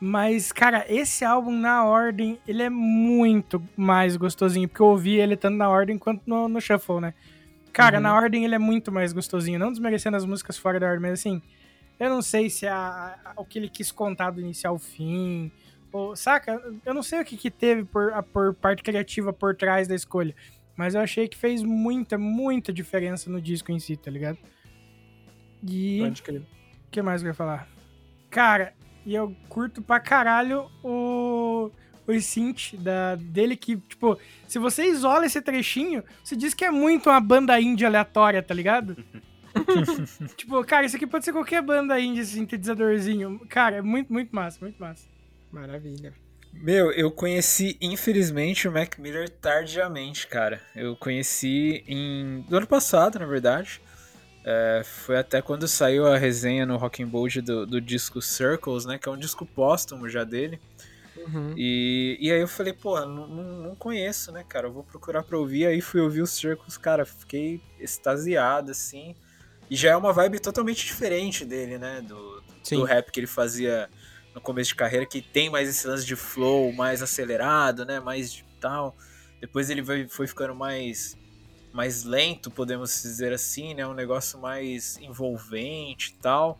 Mas, 0.00 0.52
cara, 0.52 0.84
esse 0.88 1.24
álbum 1.24 1.52
na 1.52 1.84
ordem, 1.84 2.38
ele 2.46 2.62
é 2.62 2.70
muito 2.70 3.62
mais 3.76 4.16
gostosinho, 4.16 4.68
porque 4.68 4.82
eu 4.82 4.86
ouvi 4.86 5.16
ele 5.16 5.36
tanto 5.36 5.56
na 5.56 5.68
ordem 5.68 5.98
quanto 5.98 6.22
no, 6.26 6.48
no 6.48 6.60
shuffle, 6.60 7.00
né? 7.00 7.14
Cara, 7.72 7.96
uhum. 7.96 8.02
na 8.02 8.14
ordem 8.14 8.44
ele 8.44 8.54
é 8.54 8.58
muito 8.58 8.92
mais 8.92 9.12
gostosinho, 9.12 9.58
não 9.58 9.70
desmerecendo 9.70 10.16
as 10.16 10.24
músicas 10.24 10.56
fora 10.56 10.78
da 10.78 10.86
ordem, 10.86 11.02
mas 11.02 11.20
assim, 11.20 11.42
eu 11.98 12.10
não 12.10 12.22
sei 12.22 12.50
se 12.50 12.66
a, 12.66 13.16
a, 13.24 13.32
o 13.36 13.44
que 13.44 13.58
ele 13.58 13.68
quis 13.68 13.90
contar 13.92 14.30
do 14.30 14.40
início 14.40 14.68
ao 14.68 14.78
fim. 14.78 15.50
Ou, 15.94 16.16
saca? 16.16 16.60
Eu 16.84 16.92
não 16.92 17.04
sei 17.04 17.20
o 17.20 17.24
que, 17.24 17.36
que 17.36 17.52
teve 17.52 17.84
por, 17.84 18.12
a, 18.12 18.20
por 18.20 18.52
parte 18.52 18.82
criativa 18.82 19.32
por 19.32 19.54
trás 19.54 19.86
da 19.86 19.94
escolha. 19.94 20.34
Mas 20.76 20.96
eu 20.96 21.00
achei 21.00 21.28
que 21.28 21.36
fez 21.36 21.62
muita, 21.62 22.18
muita 22.18 22.72
diferença 22.72 23.30
no 23.30 23.40
disco 23.40 23.70
em 23.70 23.78
si, 23.78 23.96
tá 23.96 24.10
ligado? 24.10 24.36
E. 25.62 26.00
Pode 26.00 26.22
crer. 26.22 26.40
O 26.40 26.90
que 26.90 27.00
mais 27.00 27.22
eu 27.22 27.28
ia 27.28 27.34
falar? 27.34 27.68
Cara, 28.28 28.74
e 29.06 29.14
eu 29.14 29.36
curto 29.48 29.80
pra 29.80 30.00
caralho 30.00 30.68
o. 30.82 31.70
O 32.06 32.20
synth 32.20 32.74
da, 32.74 33.14
dele 33.14 33.56
que, 33.56 33.78
tipo, 33.78 34.18
se 34.46 34.58
você 34.58 34.84
isola 34.84 35.24
esse 35.24 35.40
trechinho, 35.40 36.02
você 36.22 36.36
diz 36.36 36.52
que 36.52 36.64
é 36.64 36.70
muito 36.70 37.08
uma 37.08 37.20
banda 37.20 37.58
indie 37.58 37.86
aleatória, 37.86 38.42
tá 38.42 38.52
ligado? 38.52 38.94
tipo, 40.36 40.62
cara, 40.64 40.84
isso 40.84 40.96
aqui 40.96 41.06
pode 41.06 41.24
ser 41.24 41.32
qualquer 41.32 41.62
banda 41.62 41.98
indie, 41.98 42.26
sintetizadorzinho. 42.26 43.40
Cara, 43.48 43.76
é 43.76 43.80
muito, 43.80 44.12
muito 44.12 44.34
massa, 44.36 44.58
muito 44.60 44.76
massa. 44.78 45.13
Maravilha. 45.54 46.12
Meu, 46.52 46.90
eu 46.92 47.10
conheci, 47.10 47.76
infelizmente, 47.80 48.66
o 48.66 48.72
Mac 48.72 48.98
Miller 48.98 49.28
tardiamente, 49.28 50.26
cara. 50.26 50.60
Eu 50.74 50.96
conheci 50.96 51.84
em... 51.86 52.44
do 52.48 52.56
ano 52.56 52.66
passado, 52.66 53.18
na 53.18 53.26
verdade. 53.26 53.80
É, 54.44 54.82
foi 54.84 55.16
até 55.16 55.40
quando 55.40 55.66
saiu 55.66 56.06
a 56.06 56.18
resenha 56.18 56.66
no 56.66 56.76
Rock 56.76 57.02
and 57.02 57.08
Bold 57.08 57.40
do, 57.40 57.66
do 57.66 57.80
disco 57.80 58.20
Circles, 58.20 58.84
né? 58.84 58.98
Que 58.98 59.08
é 59.08 59.12
um 59.12 59.18
disco 59.18 59.46
póstumo 59.46 60.08
já 60.08 60.24
dele. 60.24 60.60
Uhum. 61.16 61.54
E, 61.56 62.18
e 62.20 62.32
aí 62.32 62.40
eu 62.40 62.48
falei, 62.48 62.72
pô, 62.72 63.00
não, 63.00 63.28
não, 63.28 63.74
conheço, 63.76 64.32
né, 64.32 64.44
cara? 64.46 64.66
Eu 64.66 64.72
vou 64.72 64.82
procurar 64.82 65.22
pra 65.22 65.38
ouvir. 65.38 65.66
Aí 65.66 65.80
fui 65.80 66.00
ouvir 66.00 66.22
os 66.22 66.30
Circles, 66.30 66.76
cara, 66.76 67.04
fiquei 67.06 67.60
extasiado, 67.78 68.72
assim. 68.72 69.14
E 69.70 69.76
já 69.76 69.90
é 69.90 69.96
uma 69.96 70.12
vibe 70.12 70.40
totalmente 70.40 70.84
diferente 70.84 71.44
dele, 71.44 71.78
né? 71.78 72.02
Do, 72.02 72.42
do 72.70 72.84
rap 72.84 73.10
que 73.10 73.20
ele 73.20 73.26
fazia 73.26 73.88
no 74.34 74.40
começo 74.40 74.68
de 74.70 74.74
carreira, 74.74 75.06
que 75.06 75.22
tem 75.22 75.48
mais 75.48 75.68
esse 75.68 75.86
lance 75.86 76.04
de 76.04 76.16
flow 76.16 76.72
mais 76.72 77.02
acelerado, 77.02 77.84
né? 77.84 78.00
Mais 78.00 78.44
tal. 78.60 78.96
Depois 79.40 79.70
ele 79.70 79.84
foi, 79.84 80.08
foi 80.08 80.26
ficando 80.26 80.54
mais 80.54 81.16
mais 81.72 82.04
lento, 82.04 82.52
podemos 82.52 83.02
dizer 83.02 83.32
assim, 83.32 83.74
né? 83.74 83.84
Um 83.84 83.94
negócio 83.94 84.38
mais 84.38 84.96
envolvente 84.98 86.14
e 86.16 86.22
tal. 86.22 86.58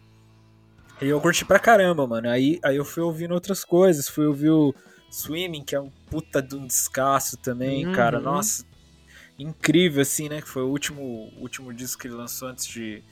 E 1.01 1.07
eu 1.07 1.21
curti 1.21 1.45
pra 1.45 1.61
caramba, 1.61 2.05
mano. 2.07 2.29
Aí, 2.29 2.59
aí 2.65 2.77
eu 2.77 2.85
fui 2.85 3.03
ouvindo 3.03 3.33
outras 3.33 3.65
coisas. 3.65 4.09
Fui 4.09 4.27
ouvir 4.27 4.51
o 4.51 4.75
Swimming, 5.11 5.63
que 5.63 5.77
é 5.77 5.81
um 5.81 5.91
puta 6.11 6.43
de 6.43 6.57
um 6.57 6.67
descasso 6.67 7.37
também, 7.37 7.87
uhum. 7.87 7.93
cara. 7.93 8.19
Nossa, 8.19 8.65
incrível, 9.39 10.03
assim, 10.03 10.29
né? 10.29 10.43
Que 10.43 10.49
foi 10.49 10.63
o 10.63 10.69
último, 10.69 11.33
último 11.39 11.73
disco 11.73 12.03
que 12.03 12.09
ele 12.09 12.15
lançou 12.15 12.49
antes 12.49 12.67
de, 12.67 13.03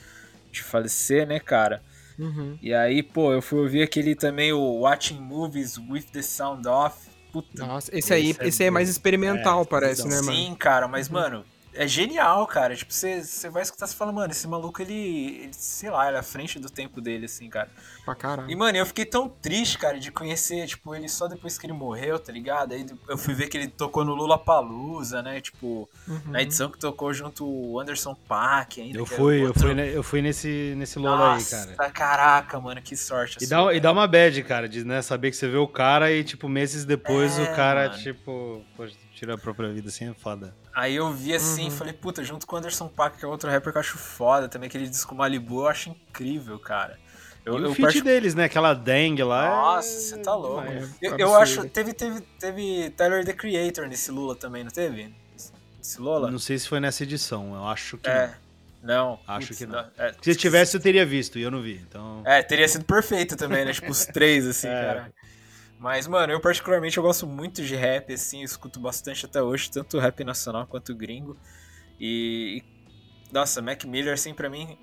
de 0.51 0.61
falecer, 0.61 1.25
né, 1.25 1.39
cara? 1.39 1.83
Uhum. 2.23 2.57
E 2.63 2.73
aí, 2.73 3.03
pô, 3.03 3.33
eu 3.33 3.43
fui 3.43 3.59
ouvir 3.59 3.83
aquele 3.83 4.15
também, 4.15 4.53
o 4.53 4.81
Watching 4.81 5.21
Movies 5.21 5.77
with 5.77 6.05
the 6.13 6.23
Sound 6.23 6.69
Off. 6.69 7.11
Puta. 7.33 7.67
Nossa, 7.67 7.91
esse 7.97 8.15
aí, 8.15 8.31
esse, 8.31 8.43
é, 8.43 8.49
esse 8.49 8.65
é 8.65 8.71
mais 8.71 8.89
experimental, 8.89 9.63
é, 9.63 9.65
parece, 9.65 10.07
né, 10.07 10.21
mano? 10.21 10.33
Sim, 10.33 10.55
cara, 10.55 10.87
mas, 10.87 11.09
uhum. 11.09 11.15
mano, 11.15 11.45
é 11.75 11.87
genial, 11.87 12.47
cara. 12.47 12.77
Tipo, 12.77 12.93
você, 12.93 13.23
você 13.23 13.49
vai 13.49 13.63
escutar 13.63 13.87
e 13.87 13.95
fala, 13.95 14.13
mano, 14.13 14.31
esse 14.33 14.47
maluco, 14.47 14.81
ele, 14.83 15.43
ele, 15.43 15.53
sei 15.53 15.91
lá, 15.91 16.07
ele 16.09 16.17
é 16.17 16.21
à 16.21 16.23
frente 16.23 16.59
do 16.59 16.71
tempo 16.71 17.01
dele, 17.01 17.27
assim, 17.27 17.49
cara. 17.49 17.71
Pra 18.05 18.15
caralho. 18.15 18.51
E, 18.51 18.57
mano, 18.57 18.77
eu 18.77 18.87
fiquei 18.87 19.05
tão 19.05 19.29
triste, 19.29 19.79
cara, 19.79 19.99
de 19.99 20.11
conhecer, 20.11 20.67
tipo, 20.67 20.95
ele 20.95 21.09
só 21.09 21.29
depois 21.29 21.57
que 21.57 21.67
ele 21.67 21.73
morreu, 21.73 22.19
tá 22.19 22.33
ligado? 22.33 22.73
Aí 22.73 22.87
eu 23.09 23.17
fui 23.17 23.35
ver 23.35 23.49
que 23.49 23.57
ele 23.57 23.69
tocou 23.69 24.05
no 24.05 24.15
Lula 24.15 24.39
Palusa, 24.39 25.23
né? 25.23 25.41
Tipo, 25.41 25.89
uhum. 26.07 26.21
na 26.27 26.43
edição 26.43 26.71
que 26.71 26.79
tocou 26.79 27.13
junto 27.13 27.47
o 27.47 27.81
Anderson 27.81 28.15
Paak 28.15 28.81
ainda. 28.81 28.99
Eu 28.99 29.07
fui, 29.07 29.45
outro... 29.45 29.69
eu 29.69 29.75
fui, 29.75 29.97
eu 29.97 30.03
fui 30.03 30.23
nesse, 30.23 30.75
nesse 30.77 30.99
Lula 30.99 31.17
Nossa, 31.17 31.57
aí, 31.57 31.77
cara. 31.77 31.91
Caraca, 31.91 32.61
mano, 32.61 32.83
que 32.83 32.97
sorte. 32.97 33.39
E, 33.41 33.47
dá, 33.47 33.73
e 33.73 33.81
dá 33.81 33.93
uma 33.93 34.07
bad, 34.07 34.43
cara, 34.43 34.69
de 34.69 34.85
né, 34.85 35.01
saber 35.01 35.31
que 35.31 35.37
você 35.37 35.49
vê 35.49 35.57
o 35.57 35.69
cara 35.69 36.11
e, 36.13 36.25
tipo, 36.25 36.49
meses 36.49 36.85
depois 36.85 37.39
é, 37.39 37.43
o 37.43 37.57
cara, 37.57 37.89
mano. 37.89 38.03
tipo, 38.03 38.65
poxa, 38.77 38.95
tira 39.15 39.35
a 39.35 39.39
própria 39.39 39.73
vida 39.73 39.89
assim 39.89 40.11
é 40.11 40.15
foda. 40.15 40.55
Aí 40.75 40.95
eu 40.95 41.13
vi 41.13 41.35
assim 41.35 41.63
e 41.63 41.65
uhum. 41.67 41.71
falei, 41.71 41.93
puta, 41.93 42.25
junto 42.25 42.47
com 42.47 42.57
o 42.57 42.59
Anderson 42.59 42.89
Paak, 42.89 43.19
que 43.19 43.25
é 43.25 43.29
outro 43.29 43.51
rapper 43.51 43.73
que 43.73 43.79
eu 43.79 43.81
acho 43.81 43.99
foda, 43.99 44.49
também 44.49 44.69
aquele 44.69 44.89
disco 44.89 45.15
Malibu, 45.15 45.61
eu 45.61 45.69
acho 45.69 45.91
incrível, 45.91 46.59
cara. 46.59 46.99
Eu, 47.45 47.59
e 47.59 47.65
o 47.65 47.75
feat 47.75 48.01
deles, 48.03 48.35
né? 48.35 48.45
Aquela 48.45 48.73
dengue 48.73 49.23
lá. 49.23 49.47
É 49.47 49.49
Nossa, 49.49 49.89
você 49.89 50.15
é... 50.15 50.19
tá 50.19 50.35
louco. 50.35 50.61
É, 50.61 50.89
eu, 51.01 51.19
eu, 51.19 51.35
acho. 51.35 51.69
Teve, 51.69 51.93
teve, 51.93 52.21
teve 52.39 52.91
Tyler 52.91 53.25
the 53.25 53.33
Creator 53.33 53.89
nesse 53.89 54.13
Lula 54.13 54.37
também, 54.37 54.63
não 54.63 54.71
teve? 54.71 55.13
Nesse 55.77 56.01
Lola? 56.01 56.31
Não 56.31 56.39
sei 56.39 56.59
se 56.59 56.69
foi 56.69 56.79
nessa 56.79 57.03
edição, 57.03 57.57
eu 57.57 57.67
acho 57.67 57.99
que 57.99 58.09
é. 58.09 58.33
não. 58.81 59.19
Acho 59.27 59.55
que 59.55 59.67
não. 59.67 59.83
não. 59.83 59.91
É, 59.99 60.15
se 60.23 60.37
tivesse, 60.37 60.77
eu 60.77 60.81
teria 60.81 61.05
visto, 61.05 61.37
e 61.37 61.43
eu 61.43 61.51
não 61.51 61.61
vi. 61.61 61.85
Então... 61.89 62.23
É, 62.25 62.41
teria 62.43 62.69
sido 62.69 62.85
perfeito 62.85 63.37
também, 63.37 63.65
né? 63.65 63.73
tipo, 63.73 63.91
os 63.91 64.07
três, 64.07 64.47
assim, 64.47 64.69
é. 64.71 64.71
cara. 64.71 65.13
Mas, 65.83 66.07
mano, 66.07 66.33
eu 66.33 66.39
particularmente 66.39 66.97
eu 66.97 67.03
gosto 67.03 67.27
muito 67.27 67.61
de 67.61 67.75
rap, 67.75 68.13
assim, 68.13 68.41
escuto 68.41 68.79
bastante 68.79 69.27
até 69.27 69.43
hoje, 69.43 69.69
tanto 69.69 69.99
rap 69.99 70.23
nacional 70.23 70.65
quanto 70.65 70.95
gringo. 70.95 71.37
E, 71.99 72.63
nossa, 73.33 73.61
Mac 73.61 73.83
Miller, 73.85 74.15
assim, 74.15 74.33
pra 74.33 74.49
mim, 74.49 74.79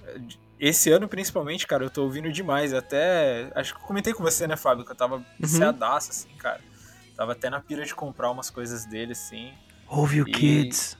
esse 0.59 0.91
ano 0.91 1.07
principalmente, 1.07 1.65
cara, 1.65 1.85
eu 1.85 1.89
tô 1.89 2.03
ouvindo 2.03 2.30
demais. 2.30 2.73
Até, 2.73 3.49
acho 3.55 3.73
que 3.73 3.80
eu 3.81 3.88
comentei 3.88 4.13
com 4.13 4.21
você, 4.21 4.45
né, 4.45 4.57
Fábio, 4.57 4.84
que 4.84 4.91
eu 4.91 4.95
tava 4.95 5.26
viciadaço, 5.39 6.11
assim, 6.11 6.35
cara. 6.38 6.59
Tava 7.15 7.31
até 7.31 7.49
na 7.49 7.61
pira 7.61 7.85
de 7.85 7.95
comprar 7.95 8.30
umas 8.30 8.49
coisas 8.49 8.85
dele, 8.85 9.13
assim. 9.13 9.53
Ouve 9.88 10.21
o 10.21 10.27
e... 10.27 10.31
Kids. 10.34 10.97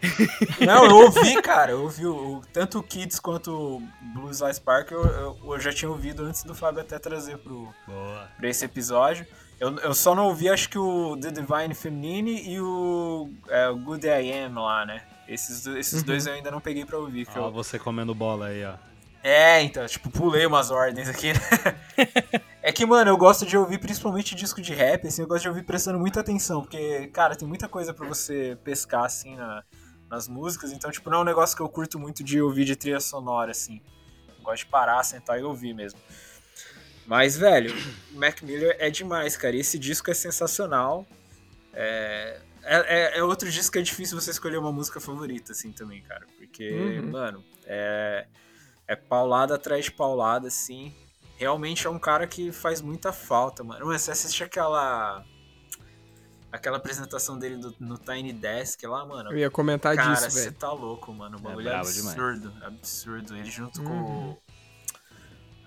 Não, 0.66 0.86
eu 0.86 0.96
ouvi, 0.96 1.42
cara. 1.42 1.72
Eu 1.72 1.82
ouvi 1.82 2.06
o, 2.06 2.40
tanto 2.54 2.78
o 2.78 2.82
Kids 2.82 3.20
quanto 3.20 3.52
o 3.52 3.82
Blues 4.14 4.40
Lies 4.40 4.58
Park 4.58 4.90
eu, 4.90 5.04
eu, 5.04 5.38
eu, 5.44 5.60
já 5.60 5.72
tinha 5.72 5.90
ouvido 5.90 6.24
antes 6.24 6.42
do 6.42 6.54
Fábio 6.54 6.80
até 6.80 6.98
trazer 6.98 7.36
pro, 7.36 7.72
Boa. 7.86 8.28
pra 8.38 8.48
esse 8.48 8.64
episódio. 8.64 9.26
Eu, 9.62 9.78
eu 9.78 9.94
só 9.94 10.12
não 10.12 10.26
ouvi, 10.26 10.48
acho 10.48 10.68
que 10.68 10.76
o 10.76 11.16
The 11.16 11.30
Divine 11.30 11.72
Feminine 11.72 12.50
e 12.50 12.60
o, 12.60 13.30
é, 13.48 13.70
Good 13.70 14.04
I 14.08 14.32
Am 14.32 14.54
lá, 14.56 14.84
né? 14.84 15.04
Esses, 15.28 15.64
esses 15.64 16.00
uhum. 16.00 16.06
dois 16.06 16.26
eu 16.26 16.32
ainda 16.32 16.50
não 16.50 16.60
peguei 16.60 16.84
pra 16.84 16.98
ouvir. 16.98 17.28
Ó, 17.36 17.46
eu... 17.46 17.52
você 17.52 17.78
comendo 17.78 18.12
bola 18.12 18.46
aí, 18.46 18.64
ó. 18.64 18.74
É, 19.22 19.62
então, 19.62 19.86
tipo, 19.86 20.10
pulei 20.10 20.46
umas 20.46 20.72
ordens 20.72 21.08
aqui, 21.08 21.32
né? 21.32 21.38
é 22.60 22.72
que, 22.72 22.84
mano, 22.84 23.08
eu 23.08 23.16
gosto 23.16 23.46
de 23.46 23.56
ouvir 23.56 23.78
principalmente 23.78 24.34
disco 24.34 24.60
de 24.60 24.74
rap, 24.74 25.06
assim, 25.06 25.22
eu 25.22 25.28
gosto 25.28 25.42
de 25.42 25.48
ouvir 25.50 25.62
prestando 25.62 25.96
muita 25.96 26.18
atenção, 26.18 26.62
porque, 26.62 27.06
cara, 27.12 27.36
tem 27.36 27.46
muita 27.46 27.68
coisa 27.68 27.94
para 27.94 28.04
você 28.04 28.58
pescar, 28.64 29.04
assim, 29.04 29.36
na, 29.36 29.62
nas 30.10 30.26
músicas, 30.26 30.72
então, 30.72 30.90
tipo, 30.90 31.08
não 31.08 31.18
é 31.18 31.20
um 31.20 31.24
negócio 31.24 31.56
que 31.56 31.62
eu 31.62 31.68
curto 31.68 32.00
muito 32.00 32.24
de 32.24 32.42
ouvir 32.42 32.64
de 32.64 32.74
trilha 32.74 32.98
sonora, 32.98 33.52
assim. 33.52 33.80
Eu 34.26 34.42
gosto 34.42 34.64
de 34.64 34.66
parar, 34.66 35.00
sentar 35.04 35.38
e 35.38 35.44
ouvir 35.44 35.72
mesmo. 35.72 36.00
Mas, 37.06 37.36
velho, 37.36 37.74
Mac 38.12 38.42
Miller 38.42 38.76
é 38.78 38.90
demais, 38.90 39.36
cara. 39.36 39.56
E 39.56 39.60
esse 39.60 39.78
disco 39.78 40.10
é 40.10 40.14
sensacional. 40.14 41.06
É, 41.72 42.40
é, 42.62 43.18
é, 43.18 43.24
outro 43.24 43.50
disco 43.50 43.72
que 43.72 43.78
é 43.78 43.82
difícil 43.82 44.20
você 44.20 44.30
escolher 44.30 44.58
uma 44.58 44.72
música 44.72 45.00
favorita, 45.00 45.52
assim, 45.52 45.72
também, 45.72 46.02
cara. 46.02 46.26
Porque, 46.38 46.70
uhum. 46.70 47.10
mano, 47.10 47.44
é, 47.66 48.26
é 48.86 48.96
paulada 48.96 49.56
atrás 49.56 49.86
de 49.86 49.92
paulada, 49.92 50.48
assim. 50.48 50.94
Realmente 51.36 51.86
é 51.86 51.90
um 51.90 51.98
cara 51.98 52.26
que 52.26 52.52
faz 52.52 52.80
muita 52.80 53.12
falta, 53.12 53.64
mano. 53.64 53.86
Mas 53.86 54.02
você 54.02 54.12
assiste 54.12 54.44
aquela. 54.44 55.24
Aquela 56.52 56.76
apresentação 56.76 57.38
dele 57.38 57.56
do, 57.56 57.74
no 57.80 57.96
Tiny 57.96 58.30
Desk 58.30 58.86
lá, 58.86 59.06
mano. 59.06 59.32
Eu 59.32 59.38
ia 59.38 59.50
comentar 59.50 59.96
cara, 59.96 60.10
disso, 60.10 60.24
velho. 60.24 60.34
Cara, 60.34 60.44
você 60.44 60.52
tá 60.52 60.70
louco, 60.70 61.10
mano. 61.10 61.38
O 61.38 61.40
é 61.40 61.42
bagulho 61.42 61.68
é, 61.70 61.72
é 61.72 61.76
absurdo. 61.76 62.50
Demais. 62.50 62.62
Absurdo. 62.62 63.36
Ele 63.36 63.50
junto 63.50 63.80
uhum. 63.80 63.86
com 64.36 64.38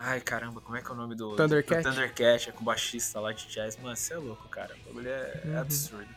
Ai, 0.07 0.21
caramba, 0.21 0.61
como 0.61 0.77
é 0.77 0.83
que 0.83 0.87
é 0.87 0.91
o 0.91 0.95
nome 0.95 1.15
do 1.15 1.35
Thundercat? 1.35 1.81
Do 1.81 1.89
Thundercat, 1.89 2.49
é 2.49 2.51
com 2.51 2.61
o 2.61 2.63
baixista 2.63 3.19
lá 3.19 3.33
de 3.33 3.47
jazz. 3.47 3.75
Mano, 3.77 3.95
você 3.95 4.13
é 4.13 4.17
louco, 4.17 4.47
cara. 4.49 4.75
O 4.75 4.89
bagulho 4.89 5.09
é, 5.09 5.41
uhum. 5.43 5.55
é 5.55 5.57
absurdo. 5.57 6.15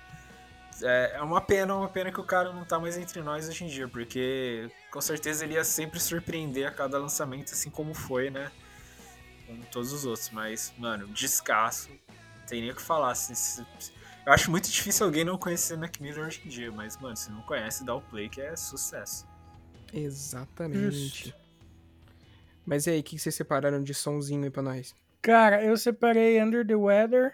É, 0.82 1.12
é 1.14 1.22
uma 1.22 1.40
pena, 1.40 1.74
uma 1.74 1.88
pena 1.88 2.12
que 2.12 2.20
o 2.20 2.24
cara 2.24 2.52
não 2.52 2.66
tá 2.66 2.78
mais 2.78 2.98
entre 2.98 3.22
nós 3.22 3.48
hoje 3.48 3.64
em 3.64 3.66
dia, 3.66 3.88
porque 3.88 4.70
com 4.90 5.00
certeza 5.00 5.42
ele 5.42 5.54
ia 5.54 5.64
sempre 5.64 5.98
surpreender 5.98 6.68
a 6.68 6.70
cada 6.70 6.98
lançamento, 6.98 7.54
assim 7.54 7.70
como 7.70 7.94
foi, 7.94 8.28
né? 8.28 8.52
Com 9.46 9.58
todos 9.72 9.90
os 9.90 10.04
outros. 10.04 10.28
Mas, 10.28 10.70
mano, 10.76 11.06
descasso. 11.08 11.88
Tem 12.46 12.60
nem 12.60 12.70
o 12.70 12.74
que 12.74 12.82
falar. 12.82 13.12
Assim, 13.12 13.34
se, 13.34 13.66
eu 14.26 14.32
acho 14.34 14.50
muito 14.50 14.68
difícil 14.68 15.06
alguém 15.06 15.24
não 15.24 15.38
conhecer 15.38 15.78
Mac 15.78 15.98
Miller 15.98 16.26
hoje 16.26 16.42
em 16.44 16.48
dia, 16.50 16.70
mas, 16.70 16.98
mano, 16.98 17.16
se 17.16 17.30
não 17.30 17.40
conhece, 17.40 17.86
dá 17.86 17.94
o 17.94 18.02
play 18.02 18.28
que 18.28 18.42
é 18.42 18.54
sucesso. 18.54 19.26
Exatamente. 19.94 21.28
Isso. 21.28 21.47
Mas 22.68 22.86
e 22.86 22.90
aí, 22.90 23.00
o 23.00 23.02
que 23.02 23.18
vocês 23.18 23.34
separaram 23.34 23.82
de 23.82 23.94
sonzinho 23.94 24.44
aí 24.44 24.50
pra 24.50 24.62
nós? 24.62 24.94
Cara, 25.22 25.64
eu 25.64 25.74
separei 25.74 26.38
Under 26.42 26.66
the 26.66 26.74
Weather. 26.76 27.32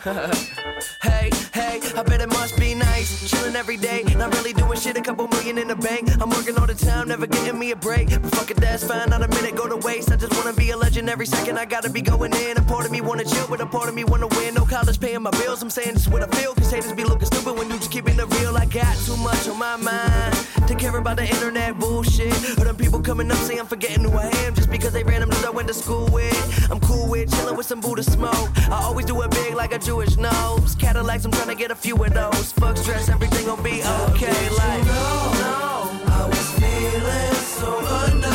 hey, 1.02 1.28
hey, 1.52 1.78
I 1.94 2.02
bet 2.02 2.22
it 2.22 2.28
must 2.30 2.58
be 2.58 2.74
nice. 2.74 3.28
Chilling 3.30 3.54
every 3.54 3.76
day, 3.76 4.02
not 4.16 4.32
really 4.34 4.54
doing 4.54 4.78
shit, 4.78 4.96
a 4.96 5.02
couple 5.02 5.28
million 5.28 5.58
in 5.58 5.68
the 5.68 5.76
bank. 5.76 6.08
I'm 6.22 6.30
working 6.30 6.56
all 6.56 6.66
the 6.66 6.74
time, 6.74 7.08
never 7.08 7.26
getting 7.26 7.58
me 7.58 7.72
a 7.72 7.76
break. 7.76 8.08
But 8.08 8.34
fuck 8.34 8.50
it, 8.50 8.56
that's 8.56 8.82
fine, 8.82 9.10
not 9.10 9.22
a 9.22 9.28
minute 9.28 9.56
go 9.56 9.68
to 9.68 9.76
waste. 9.76 10.10
I 10.10 10.16
just 10.16 10.34
wanna 10.34 10.54
be 10.54 10.70
a 10.70 10.76
legend 10.76 11.10
every 11.10 11.26
second, 11.26 11.58
I 11.58 11.66
gotta 11.66 11.90
be 11.90 12.00
going 12.00 12.32
in. 12.32 12.56
A 12.56 12.62
part 12.62 12.86
of 12.86 12.92
me 12.92 13.02
wanna 13.02 13.24
chill, 13.24 13.46
but 13.46 13.60
a 13.60 13.66
part 13.66 13.90
of 13.90 13.94
me 13.94 14.04
wanna 14.04 14.28
win. 14.28 14.54
No 14.54 14.64
college 14.64 14.98
paying 14.98 15.20
my 15.20 15.32
bills, 15.32 15.60
I'm 15.60 15.68
saying 15.68 15.92
this 15.92 16.06
is 16.06 16.08
what 16.08 16.22
I 16.22 16.34
feel. 16.34 16.54
Cause 16.54 16.70
haters 16.70 16.94
be 16.94 17.04
looking 17.04 17.26
stupid 17.26 17.58
when 17.58 17.68
you 17.68 17.76
just 17.76 17.90
keeping 17.90 18.18
it 18.18 18.40
real. 18.40 18.56
I 18.56 18.64
got 18.64 18.96
too 19.04 19.18
much 19.18 19.48
on 19.48 19.58
my 19.58 19.76
mind 19.76 20.34
to 20.66 20.74
care 20.76 20.96
about 20.96 21.16
the 21.16 21.26
internet 21.26 21.78
bullshit. 21.78 22.32
Or 22.58 22.64
them 22.64 22.76
people 22.76 23.00
coming 23.00 23.30
up 23.30 23.36
saying 23.38 23.60
I'm 23.60 23.66
forgetting 23.66 24.04
who 24.04 24.16
I 24.16 24.28
am 24.46 24.54
just 24.54 24.70
because 24.70 24.92
they 24.94 25.02
random 25.02 25.28
dudes 25.28 25.44
I 25.44 25.50
went 25.50 25.68
to 25.68 25.74
school 25.74 26.06
with. 26.06 26.70
I'm 26.70 26.80
cool 26.80 27.08
with 27.08 27.30
chilling 27.34 27.56
with 27.56 27.66
some 27.66 27.80
Buddha 27.80 28.02
smoke. 28.02 28.48
I 28.70 28.80
always 28.84 29.04
do 29.06 29.20
it 29.22 29.30
big 29.32 29.54
like 29.54 29.74
a 29.74 29.78
Jewish 29.90 30.16
nose. 30.16 30.76
Cadillacs, 30.76 31.24
I'm 31.24 31.32
trying 31.32 31.48
to 31.48 31.56
get 31.56 31.72
a 31.72 31.74
few 31.74 31.96
of 31.96 32.14
those. 32.14 32.52
Fuck 32.52 32.76
stress, 32.76 33.08
everything 33.08 33.44
gon' 33.44 33.60
be 33.60 33.82
okay. 34.10 34.48
Like, 34.60 34.84
no, 34.86 35.02
no, 35.42 35.58
I 36.06 36.28
was 36.30 36.48
feeling 36.60 37.34
so 37.58 37.70
under. 38.06 38.30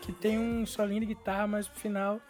Que 0.00 0.12
tem 0.14 0.36
um 0.36 0.66
solinho 0.66 1.02
de 1.02 1.06
guitarra 1.06 1.46
mais 1.46 1.68
pro 1.68 1.78
final 1.78 2.20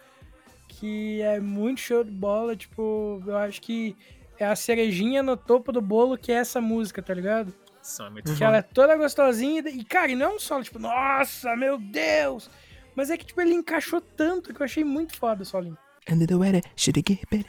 que 0.68 1.22
é 1.22 1.40
muito 1.40 1.80
show 1.80 2.04
de 2.04 2.10
bola. 2.10 2.54
Tipo, 2.54 3.22
eu 3.26 3.38
acho 3.38 3.62
que 3.62 3.96
é 4.38 4.44
a 4.44 4.54
cerejinha 4.54 5.22
no 5.22 5.38
topo 5.38 5.72
do 5.72 5.80
bolo 5.80 6.18
que 6.18 6.30
é 6.30 6.34
essa 6.34 6.60
música, 6.60 7.00
tá 7.00 7.14
ligado? 7.14 7.50
É 7.98 8.10
muito 8.10 8.34
que 8.34 8.44
ela 8.44 8.58
é 8.58 8.62
toda 8.62 8.94
gostosinha 8.94 9.62
e, 9.70 9.82
cara, 9.82 10.12
e 10.12 10.14
não 10.14 10.32
é 10.32 10.34
um 10.34 10.38
solo, 10.38 10.62
tipo, 10.64 10.78
nossa, 10.78 11.56
meu 11.56 11.78
Deus! 11.78 12.50
Mas 12.94 13.08
é 13.08 13.16
que, 13.16 13.24
tipo, 13.24 13.40
ele 13.40 13.54
encaixou 13.54 14.02
tanto 14.02 14.52
que 14.52 14.60
eu 14.60 14.64
achei 14.64 14.84
muito 14.84 15.16
foda 15.16 15.42
o 15.42 15.46
solinho. 15.46 15.78
Under 16.10 16.26
the 16.26 16.34
weather, 16.36 16.60
should 16.76 16.96
get 17.06 17.20
better. 17.30 17.46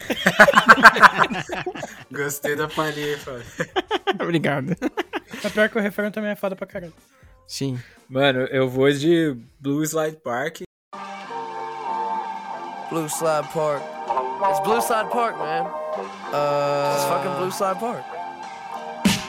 Gostei 2.11 2.55
da 2.55 2.67
palhinha, 2.67 3.17
Fábio. 3.17 3.43
Obrigado. 4.21 4.75
É 5.43 5.49
pior 5.49 5.69
que 5.69 5.77
o 5.77 5.81
refrão 5.81 6.09
também 6.11 6.31
é 6.31 6.35
foda 6.35 6.55
pra 6.55 6.65
caralho. 6.65 6.93
Sim. 7.47 7.79
Mano, 8.09 8.41
eu 8.51 8.69
vou 8.69 8.89
de 8.91 9.35
Blue 9.59 9.83
Slide 9.83 10.17
Park. 10.17 10.61
Blue 12.89 13.07
Slide 13.09 13.47
Park. 13.53 13.83
It's 14.49 14.59
Blue 14.61 14.81
Slide 14.81 15.09
Park, 15.09 15.37
man. 15.37 15.65
Uh, 16.31 16.95
it's 16.95 17.05
fucking 17.05 17.35
Blue 17.37 17.51
Slide 17.51 17.79
Park. 17.79 18.03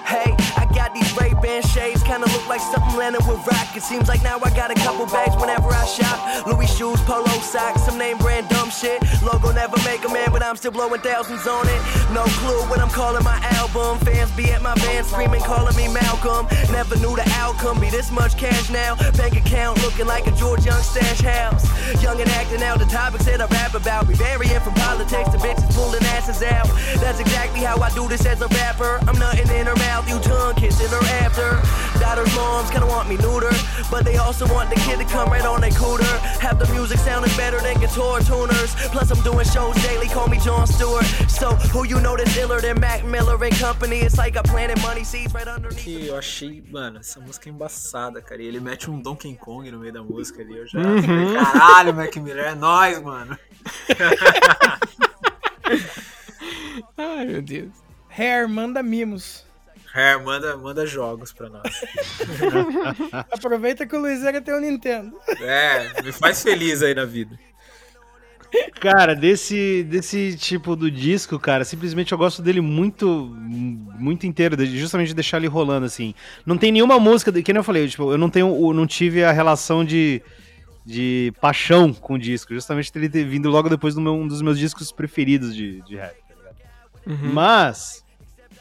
Hey, 0.07 0.37
I 0.57 0.70
got 0.73 0.95
these 0.95 1.11
Ray-Ban 1.19 1.62
shades, 1.62 2.01
kinda 2.05 2.31
look 2.31 2.47
like 2.47 2.61
something 2.61 2.97
Lennon 2.97 3.27
would 3.27 3.45
rock. 3.45 3.74
It 3.74 3.83
seems 3.83 4.07
like 4.07 4.23
now 4.23 4.39
I 4.39 4.51
got 4.51 4.70
a 4.70 4.74
couple 4.74 5.05
bags 5.07 5.35
whenever 5.35 5.69
I 5.69 5.85
shop. 5.85 6.47
Louis 6.47 6.70
shoes, 6.70 7.01
polo 7.03 7.27
socks, 7.43 7.83
some 7.83 7.99
name 7.99 8.16
brand 8.19 8.49
dumb 8.49 8.70
shit. 8.70 9.03
Logo 9.23 9.51
never 9.51 9.77
make 9.83 10.05
a 10.05 10.09
man, 10.09 10.31
but 10.31 10.45
I'm 10.45 10.55
still 10.55 10.70
blowing 10.70 11.01
thousands 11.01 11.47
on 11.49 11.66
it. 11.66 11.81
No 12.15 12.23
clue 12.39 12.62
what 12.70 12.78
I'm 12.78 12.89
calling 12.89 13.24
my 13.24 13.39
album. 13.59 13.99
Fans 14.07 14.31
be 14.37 14.45
at 14.53 14.62
my 14.62 14.74
van 14.77 15.03
screaming, 15.03 15.43
calling 15.43 15.74
me 15.77 15.89
Malcolm. 15.89 16.47
Never 16.70 16.95
knew 17.03 17.16
the 17.16 17.27
outcome 17.43 17.81
be 17.81 17.91
this 17.91 18.12
much 18.12 18.39
cash 18.39 18.70
now. 18.70 18.95
Bank 19.19 19.37
account 19.37 19.83
looking 19.83 20.07
like 20.07 20.28
a 20.28 20.33
George 20.33 20.65
Young 20.65 20.83
stash 20.83 21.20
house. 21.20 21.66
Young 22.01 22.20
and 22.20 22.31
acting 22.31 22.62
out 22.62 22.78
the 22.78 22.87
topics 22.87 23.24
that 23.24 23.41
I 23.41 23.47
rap 23.47 23.74
about. 23.74 24.07
Be 24.07 24.15
varying 24.15 24.61
from 24.61 24.74
politics 24.74 25.31
to 25.31 25.39
bitches 25.39 25.74
pulling 25.74 26.05
asses 26.15 26.45
out. 26.45 26.69
That's 27.03 27.19
exactly 27.19 27.61
how 27.61 27.83
I 27.83 27.91
do 27.91 28.07
this 28.07 28.24
as 28.24 28.41
a 28.41 28.49
rapper. 28.49 29.01
I'm 29.09 29.19
nothing 29.19 29.51
in 29.51 29.66
her 29.66 29.74
mouth, 29.97 30.09
you 30.09 30.18
tongue 30.20 30.55
kissing 30.55 30.89
her 30.89 31.05
after. 31.24 31.60
Daughter's 31.98 32.35
moms 32.36 32.70
kinda 32.70 32.86
want 32.86 33.09
me 33.09 33.16
neuter, 33.16 33.51
but 33.90 34.05
they 34.05 34.16
also 34.16 34.47
want 34.52 34.70
the 34.70 34.77
kid 34.77 34.98
to 34.98 35.05
come 35.05 35.31
right 35.31 35.44
on 35.44 35.60
their 35.60 35.70
cooter. 35.70 36.18
Have 36.40 36.59
the 36.59 36.66
music 36.73 36.98
sounding 36.98 37.35
better 37.36 37.60
than 37.60 37.78
guitar 37.81 38.20
tuners. 38.20 38.74
Plus 38.93 39.10
I'm 39.10 39.23
doing 39.23 39.47
shows 39.47 39.74
daily, 39.82 40.09
call 40.09 40.28
me 40.28 40.39
John 40.39 40.66
Stewart. 40.66 41.05
So 41.28 41.55
who 41.73 41.86
you 41.86 42.01
know 42.01 42.16
that's 42.16 42.36
iller 42.36 42.60
than 42.60 42.81
Mac 42.81 43.05
Miller 43.05 43.43
and 43.43 43.55
Company? 43.55 44.01
It's 44.01 44.18
like 44.18 44.36
I 44.36 44.43
planted 44.43 44.82
money 44.82 45.05
seeds 45.05 45.32
right 45.32 45.48
underneath. 45.48 45.85
Que 45.85 46.09
eu 46.09 46.18
achei, 46.18 46.62
mano, 46.70 46.98
essa 46.98 47.20
música 47.20 47.48
é 47.48 47.52
embaçada, 47.52 48.20
cara. 48.20 48.43
E 48.43 48.47
ele 48.47 48.60
mete 48.60 48.90
um 48.90 49.01
Donkey 49.01 49.35
Kong 49.36 49.70
no 49.70 49.78
meio 49.78 49.93
da 49.93 50.02
música 50.02 50.43
ali. 50.43 50.59
Eu 50.59 50.66
já 50.66 50.78
uhum. 50.78 51.35
caralho, 51.35 51.94
Mac 51.94 52.14
Miller, 52.16 52.47
é 52.47 52.55
nóis, 52.55 53.01
mano. 53.02 53.39
Ai, 56.98 57.27
meu 57.27 57.43
Deus. 57.43 57.70
Hair, 58.09 58.48
manda 58.48 58.82
mimos. 58.82 59.45
Hair, 59.97 60.23
manda, 60.23 60.56
manda 60.56 60.86
jogos 60.86 61.32
pra 61.32 61.48
nós. 61.48 61.62
Aproveita 63.32 63.86
que 63.86 63.97
o 63.97 64.01
Luizera 64.01 64.40
tem 64.43 64.55
um 64.55 64.60
Nintendo. 64.60 65.16
É, 65.40 66.02
me 66.02 66.12
faz 66.12 66.43
feliz 66.43 66.82
aí 66.82 66.94
na 66.94 67.05
vida. 67.05 67.39
Cara, 68.81 69.14
desse, 69.14 69.82
desse 69.85 70.36
tipo 70.36 70.77
do 70.77 70.90
disco, 70.90 71.39
cara, 71.39 71.64
simplesmente 71.64 72.12
eu 72.12 72.18
gosto 72.18 72.40
dele 72.43 72.60
muito, 72.60 73.35
muito 73.98 74.27
inteiro, 74.27 74.64
justamente 74.66 75.09
de 75.09 75.14
deixar 75.14 75.39
ele 75.39 75.47
rolando, 75.47 75.86
assim. 75.86 76.14
Não 76.44 76.56
tem 76.56 76.70
nenhuma 76.70 76.98
música, 76.98 77.32
que 77.32 77.52
nem 77.52 77.60
eu 77.60 77.64
falei, 77.64 77.89
tipo, 77.89 78.12
eu 78.12 78.18
não 78.18 78.31
tenho, 78.31 78.73
não 78.73 78.86
tive 78.86 79.24
a 79.24 79.32
relação 79.32 79.85
de, 79.85 80.23
de 80.85 81.32
paixão 81.40 81.93
com 81.93 82.14
o 82.14 82.18
disco, 82.18 82.55
justamente 82.55 82.93
ele 82.94 83.09
ter 83.09 83.24
vindo 83.24 83.51
logo 83.51 83.68
depois 83.68 83.94
do 83.94 84.01
meu, 84.01 84.14
um 84.14 84.28
dos 84.28 84.43
meus 84.43 84.59
discos 84.59 84.93
preferidos 84.93 85.55
de, 85.55 85.82
de 85.82 85.97
rap, 85.97 86.16
tá 86.28 86.35
ligado? 86.35 86.56
Uhum. 87.06 87.32
Mas, 87.32 88.05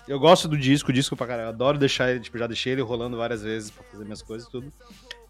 eu 0.07 0.19
gosto 0.19 0.47
do 0.47 0.57
disco, 0.57 0.93
disco 0.93 1.15
pra 1.15 1.27
caralho, 1.27 1.45
eu 1.45 1.49
adoro 1.49 1.77
deixar 1.77 2.11
ele, 2.11 2.19
tipo, 2.19 2.37
já 2.37 2.47
deixei 2.47 2.73
ele 2.73 2.81
rolando 2.81 3.17
várias 3.17 3.43
vezes 3.43 3.71
pra 3.71 3.83
fazer 3.83 4.03
minhas 4.03 4.21
coisas 4.21 4.47
e 4.47 4.51
tudo. 4.51 4.71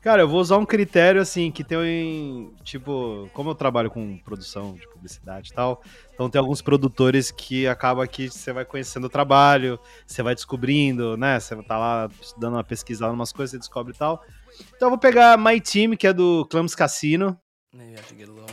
Cara, 0.01 0.21
eu 0.21 0.27
vou 0.27 0.39
usar 0.39 0.57
um 0.57 0.65
critério 0.65 1.19
assim 1.19 1.49
que 1.49 1.63
tem, 1.63 2.53
tipo, 2.63 3.27
como 3.33 3.49
eu 3.49 3.55
trabalho 3.55 3.89
com 3.89 4.19
produção 4.19 4.75
de 4.75 4.87
publicidade 4.87 5.49
e 5.49 5.53
tal, 5.55 5.81
então 6.13 6.29
tem 6.29 6.37
alguns 6.37 6.61
produtores 6.61 7.31
que 7.31 7.65
acaba 7.65 8.05
que 8.07 8.29
você 8.29 8.53
vai 8.53 8.63
conhecendo 8.63 9.05
o 9.05 9.09
trabalho, 9.09 9.79
você 10.05 10.21
vai 10.21 10.35
descobrindo, 10.35 11.17
né? 11.17 11.39
Você 11.39 11.55
tá 11.63 11.77
lá 11.77 12.07
dando 12.37 12.53
uma 12.53 12.63
pesquisada 12.63 13.11
em 13.11 13.15
umas 13.15 13.31
coisas, 13.31 13.51
você 13.51 13.57
descobre 13.57 13.93
e 13.93 13.97
tal. 13.97 14.23
Então 14.75 14.87
eu 14.87 14.91
vou 14.91 14.99
pegar 14.99 15.39
My 15.39 15.59
Team, 15.59 15.97
que 15.97 16.05
é 16.05 16.13
do 16.13 16.45
Clams 16.51 16.75
Cassino. 16.75 17.35
Maybe 17.73 17.95
I 17.95 18.03
should 18.03 18.17
get 18.17 18.29
a 18.29 18.31
little 18.31 18.44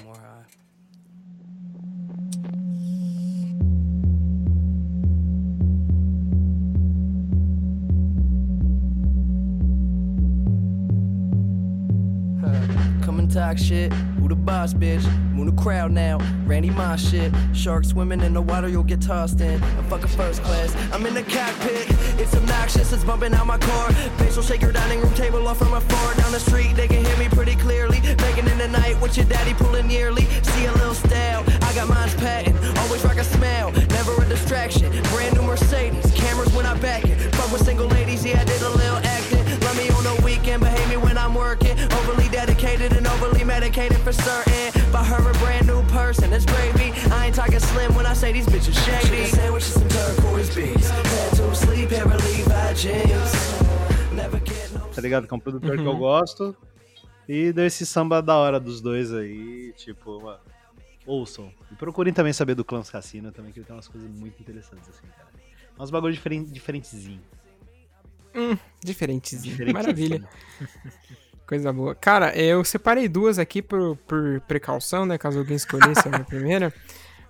talk 13.33 13.57
shit. 13.57 13.93
Who 14.21 14.29
the 14.29 14.37
boss, 14.37 14.75
bitch? 14.75 15.05
Move 15.33 15.55
the 15.55 15.63
crowd 15.63 15.91
now. 15.91 16.19
Randy 16.45 16.71
my 16.71 16.97
shit. 16.97 17.33
Sharks 17.55 17.89
swimming 17.89 18.21
in 18.21 18.35
the 18.35 18.43
water, 18.43 18.69
you'll 18.69 18.83
get 18.83 19.01
tossed 19.01 19.41
in. 19.41 19.63
I'm 19.63 19.85
fucking 19.85 20.09
first 20.09 20.43
class. 20.43 20.77
I'm 20.93 21.07
in 21.07 21.15
the 21.15 21.23
cockpit. 21.23 21.87
It's 22.21 22.35
obnoxious, 22.35 22.93
it's 22.93 23.05
bumping 23.05 23.33
out 23.35 23.47
my 23.47 23.59
car. 23.59 23.89
Will 24.43 24.43
shake 24.43 24.63
your 24.63 24.73
dining 24.73 25.01
room 25.01 25.15
table 25.15 25.47
off 25.47 25.59
from 25.59 25.73
afar. 25.73 26.15
Down 26.15 26.33
the 26.33 26.41
street, 26.41 26.75
they 26.75 26.89
can 26.89 27.05
hear 27.05 27.17
me 27.17 27.29
pretty 27.29 27.55
clearly. 27.57 28.01
Making 28.01 28.49
in 28.49 28.59
the 28.59 28.69
night 28.69 29.01
with 29.01 29.17
your 29.17 29.27
daddy 29.27 29.55
pulling 29.55 29.91
yearly. 29.91 30.25
See 30.43 30.65
a 30.65 30.73
little 30.73 30.95
style. 30.95 31.45
I 31.63 31.75
got 31.75 31.89
mine's 31.89 32.15
patent. 32.15 32.57
Always 32.79 33.05
rock 33.05 33.17
a 33.17 33.25
smile. 33.25 33.73
Never 33.73 34.21
a 34.23 34.29
distraction. 34.29 34.91
Brand 35.15 35.37
new 35.37 35.43
Mercedes. 35.43 36.13
Cameras 36.13 36.53
when 36.55 36.67
I 36.67 36.77
back 36.79 37.05
it. 37.05 37.17
Fuck 37.37 37.53
with 37.53 37.65
single 37.65 37.87
ladies, 37.89 38.25
yeah, 38.25 38.41
I 38.41 38.45
did 38.45 38.61
a 38.63 38.71
little 38.71 38.99
acting. 38.99 39.45
Love 39.61 39.77
me 39.77 39.89
on 39.91 40.05
the 40.05 40.23
weekend, 40.25 40.63
behave 40.63 40.89
me 40.89 40.97
when 40.97 41.17
I'm 41.17 41.35
working. 41.35 41.79
Overly 41.93 42.22
dedicated 42.47 42.93
and 42.97 43.07
overly 43.07 43.45
medicated 43.45 43.99
for 43.99 44.13
certain. 44.13 44.83
But 44.91 45.05
her 45.07 45.31
a 45.31 45.35
brand 45.35 45.67
new 45.67 45.83
person, 45.85 46.31
that's 46.31 46.45
gravy. 46.45 46.93
I 47.13 47.27
ain't 47.27 47.35
talking 47.35 47.61
slim 47.61 47.95
when 47.95 48.05
I 48.05 48.15
say 48.15 48.33
these 48.33 48.47
bitches 48.47 48.77
shady. 48.85 49.27
Sandwiches 49.27 49.77
and 49.77 49.91
turquoise 49.91 50.55
beats. 50.55 50.91
To 51.37 51.55
sleep, 51.55 51.91
hair 51.91 52.75
jeans. 52.75 53.33
Tá 54.95 55.01
ligado? 55.01 55.27
Que 55.27 55.33
é 55.33 55.37
um 55.37 55.41
produtor 55.41 55.71
uhum. 55.71 55.83
que 55.83 55.89
eu 55.89 55.93
uhum. 55.93 55.99
gosto. 55.99 56.57
E 57.29 57.53
deu 57.53 57.65
esse 57.65 57.87
samba 57.87 58.21
da 58.21 58.37
hora 58.37 58.59
dos 58.59 58.81
dois 58.81 59.13
aí, 59.15 59.73
tipo, 59.77 60.21
mano, 60.21 60.41
ouçam. 61.07 61.53
E 61.71 61.75
procurem 61.77 62.13
também 62.13 62.33
saber 62.33 62.55
do 62.55 62.65
Clans 62.65 62.91
Cassino 62.91 63.31
também, 63.31 63.53
que 63.53 63.61
ele 63.61 63.67
tem 63.67 63.75
umas 63.75 63.89
coisas 63.89 64.11
muito 64.11 64.41
interessantes, 64.41 64.89
assim, 64.89 65.07
cara. 65.17 65.29
Uns 65.79 65.91
bagulho 65.91 66.13
diferen 66.13 66.45
diferentezinho. 66.45 67.23
Hum, 68.35 68.59
diferentezinho. 68.85 69.73
Maravilha. 69.73 70.29
Coisa 71.53 71.71
boa. 71.71 71.95
Cara, 71.95 72.35
eu 72.35 72.65
separei 72.65 73.07
duas 73.07 73.39
aqui 73.39 73.61
por, 73.61 73.95
por 74.07 74.41
precaução, 74.49 75.05
né? 75.05 75.19
Caso 75.19 75.39
alguém 75.39 75.55
escolhesse 75.55 76.09
a 76.09 76.11
minha 76.11 76.25
primeira. 76.25 76.73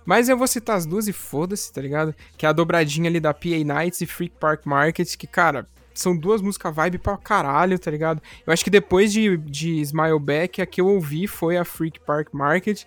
Mas 0.05 0.29
eu 0.29 0.37
vou 0.37 0.47
citar 0.47 0.77
as 0.77 0.85
duas 0.85 1.09
e 1.09 1.11
foda-se, 1.11 1.73
tá 1.73 1.81
ligado? 1.81 2.15
Que 2.37 2.45
é 2.45 2.49
a 2.49 2.53
dobradinha 2.53 3.09
ali 3.09 3.19
da 3.19 3.33
PA 3.33 3.49
Nights 3.49 3.99
e 3.99 4.05
Freak 4.05 4.35
Park 4.39 4.65
Market, 4.65 5.17
que, 5.17 5.27
cara, 5.27 5.67
são 5.93 6.15
duas 6.15 6.41
músicas 6.41 6.73
vibe 6.73 6.99
pra 6.99 7.17
caralho, 7.17 7.77
tá 7.77 7.91
ligado? 7.91 8.21
Eu 8.47 8.53
acho 8.53 8.63
que 8.63 8.69
depois 8.69 9.11
de, 9.11 9.35
de 9.35 9.81
Smile 9.81 10.19
Back, 10.19 10.61
a 10.61 10.65
que 10.65 10.79
eu 10.79 10.87
ouvi 10.87 11.27
foi 11.27 11.57
a 11.57 11.65
Freak 11.65 11.99
Park 11.99 12.29
Market. 12.31 12.85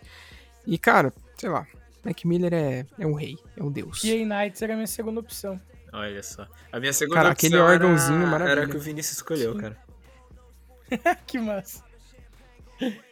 E, 0.67 0.79
cara, 0.79 1.13
sei 1.37 1.51
lá, 1.51 1.67
Mac 2.03 2.25
Miller 2.25 2.55
é, 2.55 2.87
é 2.99 3.07
um 3.07 3.13
rei, 3.13 3.37
é 3.55 3.63
um 3.63 3.71
deus. 3.71 4.01
PA 4.01 4.25
Nights 4.25 4.63
era 4.63 4.73
a 4.73 4.77
minha 4.77 4.87
segunda 4.87 5.21
opção. 5.21 5.61
Olha 5.93 6.23
só. 6.23 6.47
A 6.73 6.81
minha 6.81 6.95
segunda 6.95 7.17
cara, 7.17 7.33
opção 7.33 7.47
aquele 7.47 7.61
órgãozinho 7.61 8.23
era, 8.23 8.27
maravilhoso. 8.27 8.61
era 8.63 8.71
que 8.71 8.77
o 8.79 8.81
Vinícius 8.81 9.19
escolheu, 9.19 9.53
Sim. 9.53 9.59
cara. 9.59 9.86
que 11.27 11.39
massa. 11.39 11.85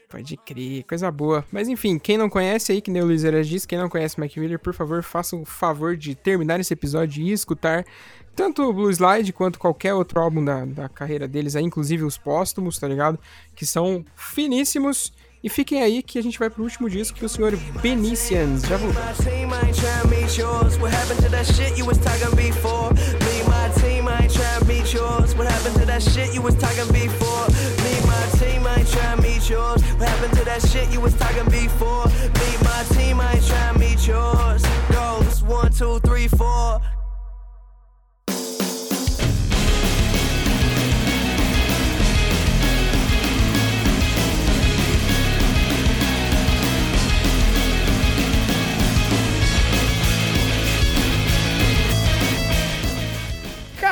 Pode 0.09 0.37
crer, 0.37 0.85
coisa 0.85 1.11
boa. 1.11 1.45
Mas 1.51 1.69
enfim, 1.69 1.99
quem 1.99 2.17
não 2.17 2.31
conhece 2.31 2.71
aí, 2.71 2.81
que 2.81 2.91
nem 2.91 3.03
o 3.03 3.07
Luiz 3.07 3.23
disse, 3.49 3.67
quem 3.67 3.79
não 3.79 3.89
conhece 3.89 4.21
Mac 4.21 4.37
Miller, 4.37 4.59
por 4.59 4.73
favor, 4.73 5.03
faça 5.03 5.35
o 5.35 5.45
favor 5.45 5.97
de 5.97 6.15
terminar 6.15 6.61
esse 6.61 6.73
episódio 6.73 7.23
e 7.23 7.33
escutar 7.33 7.85
tanto 8.35 8.63
o 8.63 8.73
Blue 8.73 8.91
Slide 8.91 9.33
quanto 9.33 9.59
qualquer 9.59 9.95
outro 9.95 10.21
álbum 10.21 10.45
da, 10.45 10.65
da 10.65 10.89
carreira 10.89 11.27
deles 11.27 11.57
aí, 11.57 11.65
inclusive 11.65 12.05
os 12.05 12.19
póstumos, 12.19 12.79
tá 12.79 12.87
ligado? 12.87 13.19
Que 13.55 13.65
são 13.65 14.05
finíssimos. 14.15 15.13
E 15.43 15.49
fiquem 15.49 15.83
aí 15.83 16.03
que 16.03 16.19
a 16.19 16.23
gente 16.23 16.39
vai 16.39 16.49
pro 16.49 16.63
último 16.63 16.89
disco 16.89 17.19
que 17.19 17.25
o 17.25 17.29
senhor 17.29 17.55
Benicians 17.83 18.63
já 18.63 18.77
voltou. 18.79 19.03
What 25.37 25.49
happened 25.49 25.75
to 25.81 25.87
that 25.87 26.03
shit 26.03 26.33
you 26.33 26.41
was 26.41 26.55
talking 26.55 26.87
before? 26.93 27.49
Me, 27.83 28.01
my 28.07 28.39
team, 28.39 28.67
I 28.67 28.77
ain't 28.79 28.89
trying 28.89 29.17
to 29.17 29.23
meet 29.23 29.51
yours. 29.51 29.83
What 29.99 30.09
happened 30.09 30.39
to 30.39 30.45
that 30.45 30.63
shit 30.63 30.91
you 30.91 31.01
was 31.01 31.13
talking 31.15 31.45
before? 31.51 32.07
Me, 32.07 32.49
my 32.63 32.85
team, 32.95 33.21
I 33.21 33.33
ain't 33.35 33.47
trying 33.47 33.75
to 33.75 33.81
meet 33.81 34.07
yours. 34.07 34.65
Goes 34.91 35.43
one, 35.43 35.73
two, 35.73 35.99
three, 36.01 36.29
four. 36.29 36.81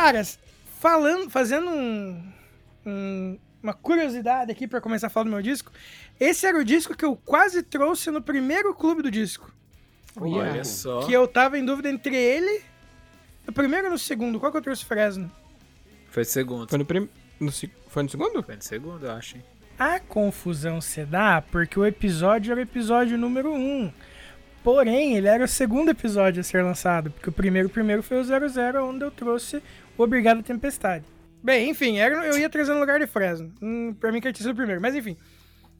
Caras, 0.02 0.36
falando, 0.80 1.30
fazendo 1.30 1.70
um, 1.70 2.32
um, 2.84 3.38
uma 3.62 3.72
curiosidade 3.72 4.50
aqui 4.50 4.66
para 4.66 4.80
começar 4.80 5.06
a 5.06 5.10
falar 5.10 5.22
do 5.22 5.30
meu 5.30 5.40
disco. 5.40 5.70
Esse 6.18 6.44
era 6.44 6.58
o 6.58 6.64
disco 6.64 6.96
que 6.96 7.04
eu 7.04 7.14
quase 7.14 7.62
trouxe 7.62 8.10
no 8.10 8.20
primeiro 8.20 8.74
clube 8.74 9.00
do 9.00 9.12
disco. 9.12 9.54
Olha 10.16 10.64
só. 10.64 11.06
Que 11.06 11.12
eu 11.12 11.28
tava 11.28 11.56
em 11.56 11.64
dúvida 11.64 11.88
entre 11.88 12.16
ele, 12.16 12.64
no 13.46 13.52
primeiro 13.52 13.86
ou 13.86 13.92
no 13.92 13.98
segundo. 13.98 14.40
Qual 14.40 14.50
que 14.50 14.58
eu 14.58 14.62
trouxe 14.62 14.84
Fresno? 14.84 15.30
Foi 16.08 16.22
no 16.22 16.28
segundo. 16.28 16.68
Foi 16.68 16.78
no, 16.78 16.84
prim... 16.84 17.08
no, 17.38 17.52
foi 17.86 18.02
no 18.02 18.08
segundo? 18.08 18.42
Foi 18.42 18.56
no 18.56 18.62
segundo, 18.62 19.06
eu 19.06 19.12
acho. 19.12 19.36
Hein? 19.36 19.44
A 19.78 20.00
confusão 20.00 20.80
se 20.80 21.04
dá 21.04 21.40
porque 21.40 21.78
o 21.78 21.86
episódio 21.86 22.50
era 22.50 22.58
o 22.58 22.64
episódio 22.64 23.16
número 23.16 23.52
1. 23.52 23.56
Um. 23.56 23.92
Porém, 24.62 25.16
ele 25.16 25.26
era 25.26 25.44
o 25.44 25.48
segundo 25.48 25.90
episódio 25.90 26.40
a 26.40 26.44
ser 26.44 26.62
lançado, 26.62 27.10
porque 27.10 27.28
o 27.28 27.32
primeiro 27.32 27.68
primeiro 27.68 28.02
foi 28.02 28.20
o 28.20 28.24
00, 28.24 28.88
onde 28.88 29.04
eu 29.04 29.10
trouxe 29.10 29.60
Obrigado, 29.96 30.42
Tempestade. 30.42 31.04
Bem, 31.42 31.70
enfim, 31.70 31.98
eu 31.98 32.38
ia 32.38 32.48
trazer 32.48 32.72
no 32.72 32.80
lugar 32.80 33.00
de 33.00 33.06
Fresno. 33.06 33.52
Hum, 33.60 33.94
pra 33.94 34.12
mim 34.12 34.20
que 34.20 34.32
tinha 34.32 34.52
o 34.52 34.54
primeiro. 34.54 34.80
Mas 34.80 34.94
enfim. 34.94 35.16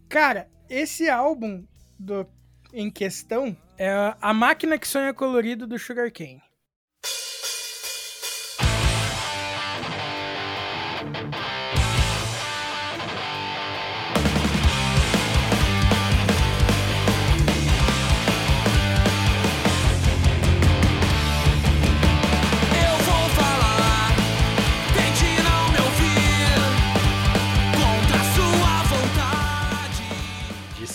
Cara, 0.08 0.48
esse 0.68 1.08
álbum 1.08 1.64
do, 1.98 2.26
em 2.72 2.90
questão 2.90 3.56
é 3.78 4.14
A 4.20 4.34
Máquina 4.34 4.78
que 4.78 4.88
Sonha 4.88 5.14
Colorido 5.14 5.66
do 5.66 5.78
Sugar 5.78 6.10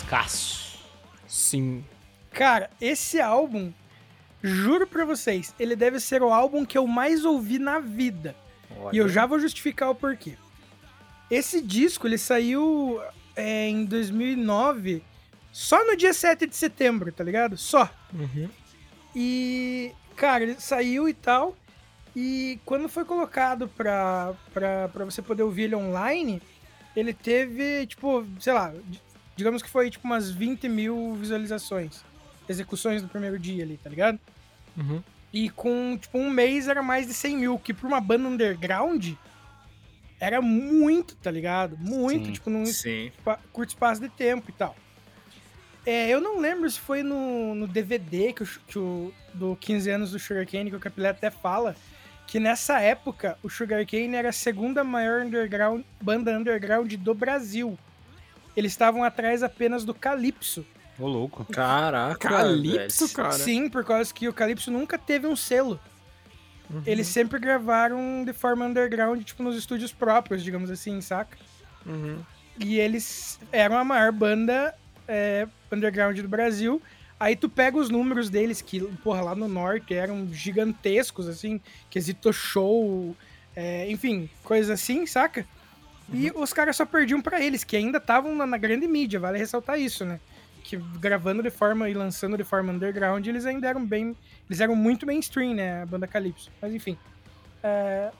Cane. 0.09 0.29
Sim. 1.27 1.84
Cara, 2.31 2.69
esse 2.79 3.19
álbum, 3.19 3.71
juro 4.41 4.88
pra 4.88 5.05
vocês, 5.05 5.53
ele 5.59 5.75
deve 5.75 5.99
ser 5.99 6.21
o 6.21 6.31
álbum 6.31 6.65
que 6.65 6.77
eu 6.77 6.88
mais 6.88 7.25
ouvi 7.25 7.59
na 7.59 7.79
vida. 7.79 8.35
Olha. 8.79 8.95
E 8.95 8.97
eu 8.97 9.09
já 9.09 9.25
vou 9.25 9.39
justificar 9.39 9.89
o 9.89 9.95
porquê. 9.95 10.34
Esse 11.29 11.61
disco, 11.61 12.07
ele 12.07 12.17
saiu 12.17 13.01
é, 13.35 13.67
em 13.67 13.85
2009, 13.85 15.03
só 15.51 15.85
no 15.85 15.95
dia 15.97 16.13
7 16.13 16.47
de 16.47 16.55
setembro, 16.55 17.11
tá 17.11 17.23
ligado? 17.23 17.57
Só. 17.57 17.89
Uhum. 18.13 18.49
E, 19.15 19.91
cara, 20.15 20.43
ele 20.43 20.55
saiu 20.59 21.09
e 21.09 21.13
tal. 21.13 21.55
E 22.15 22.59
quando 22.65 22.88
foi 22.88 23.03
colocado 23.03 23.67
pra, 23.67 24.34
pra, 24.53 24.88
pra 24.89 25.05
você 25.05 25.21
poder 25.21 25.43
ouvir 25.43 25.63
ele 25.63 25.75
online, 25.75 26.41
ele 26.95 27.13
teve, 27.13 27.85
tipo, 27.85 28.25
sei 28.39 28.53
lá, 28.53 28.73
digamos 29.38 29.61
que 29.61 29.69
foi 29.69 29.89
tipo 29.89 30.05
umas 30.05 30.30
20 30.31 30.68
mil 30.68 31.14
visualizações, 31.14 32.03
execuções 32.49 33.01
do 33.01 33.07
primeiro 33.07 33.38
dia 33.38 33.64
ali, 33.64 33.80
tá 33.81 33.89
ligado? 33.89 34.19
Uhum. 34.76 35.01
E 35.31 35.49
com, 35.51 35.97
tipo, 35.97 36.18
um 36.18 36.30
mês 36.30 36.68
era 36.68 36.81
mais 36.81 37.05
de 37.05 37.14
100 37.14 37.38
mil, 37.38 37.59
que 37.59 37.73
pra 37.73 37.88
uma 37.88 38.01
banda 38.01 38.27
underground 38.27 39.14
era 40.19 40.41
muito, 40.41 41.15
tá 41.18 41.30
ligado? 41.30 41.77
Muito, 41.77 42.26
sim, 42.26 42.31
tipo, 42.31 42.49
num 42.49 42.65
sim. 42.65 43.11
curto 43.53 43.69
espaço 43.69 44.01
de 44.01 44.09
tempo 44.09 44.49
e 44.49 44.53
tal. 44.53 44.76
É, 45.85 46.09
eu 46.09 46.19
não 46.19 46.39
lembro 46.39 46.69
se 46.69 46.80
foi 46.80 47.03
no, 47.03 47.53
no 47.53 47.68
DVD 47.68 48.34
que 48.34 48.43
o, 48.43 48.47
que 48.68 48.80
o, 48.80 49.14
do 49.34 49.55
15 49.55 49.89
anos 49.89 50.11
do 50.11 50.19
Sugarcane, 50.19 50.72
que 50.72 50.76
o 50.76 50.80
Capilé 50.80 51.09
até 51.09 51.30
fala, 51.30 51.76
que 52.26 52.39
nessa 52.39 52.81
época 52.81 53.38
o 53.43 53.49
Sugarcane 53.49 54.15
era 54.15 54.30
a 54.30 54.34
segunda 54.34 54.84
maior 54.84 55.23
underground, 55.23 55.84
banda 56.01 56.38
underground 56.38 56.91
do 56.95 57.14
Brasil 57.14 57.77
eles 58.57 58.71
estavam 58.71 59.03
atrás 59.03 59.43
apenas 59.43 59.85
do 59.85 59.93
Calypso. 59.93 60.65
Ô, 60.97 61.05
louco. 61.05 61.45
Caraca. 61.45 62.27
Calypso, 62.27 63.13
cara. 63.13 63.31
Sim, 63.31 63.69
por 63.69 63.85
causa 63.85 64.11
que 64.11 64.27
o 64.27 64.34
Calypso 64.34 64.71
nunca 64.71 64.97
teve 64.97 65.27
um 65.27 65.35
selo. 65.35 65.79
Uhum. 66.67 66.81
Eles 66.84 67.05
sempre 67.05 67.38
gravaram 67.38 68.25
de 68.25 68.34
forma 68.34 68.65
underground, 68.65 69.23
tipo, 69.23 69.43
nos 69.43 69.55
estúdios 69.55 69.93
próprios, 69.93 70.43
digamos 70.43 70.71
assim, 70.71 70.99
saca? 71.01 71.38
Uhum. 71.85 72.19
E 72.59 72.79
eles 72.79 73.39
eram 73.51 73.77
a 73.77 73.84
maior 73.84 74.11
banda 74.11 74.73
é, 75.07 75.47
underground 75.71 76.19
do 76.19 76.27
Brasil. 76.27 76.81
Aí 77.19 77.35
tu 77.35 77.47
pega 77.47 77.77
os 77.77 77.91
números 77.91 78.27
deles, 78.27 78.59
que, 78.59 78.81
porra, 79.03 79.21
lá 79.21 79.35
no 79.35 79.47
norte 79.47 79.93
eram 79.93 80.27
gigantescos, 80.34 81.27
assim, 81.27 81.61
quesito 81.91 82.34
show, 82.34 83.15
é, 83.55 83.89
enfim, 83.89 84.27
coisas 84.43 84.71
assim, 84.71 85.05
saca? 85.05 85.45
E 86.11 86.31
os 86.31 86.53
caras 86.53 86.75
só 86.75 86.85
perdiam 86.85 87.21
para 87.21 87.41
eles, 87.41 87.63
que 87.63 87.75
ainda 87.75 87.97
estavam 87.97 88.34
na, 88.35 88.45
na, 88.45 88.57
grande 88.57 88.88
mídia, 88.88 89.19
vale 89.19 89.38
ressaltar 89.38 89.79
isso, 89.79 90.05
né? 90.05 90.19
Que 90.63 90.77
gravando 90.77 91.43
de 91.43 91.49
forma 91.49 91.89
e 91.89 91.93
lançando 91.93 92.38
de 92.38 92.43
forma 92.43 92.71
underground, 92.71 93.25
eles 93.25 93.45
ainda 93.45 93.67
eram 93.67 93.85
bem. 93.85 94.15
Eles 94.49 94.61
eram 94.61 94.75
muito 94.75 95.05
mainstream, 95.05 95.53
né? 95.53 95.84
A 95.84 95.85
banda 95.85 96.07
Calypso. 96.07 96.49
Mas 96.61 96.73
enfim. 96.73 96.97
É... 97.63 98.11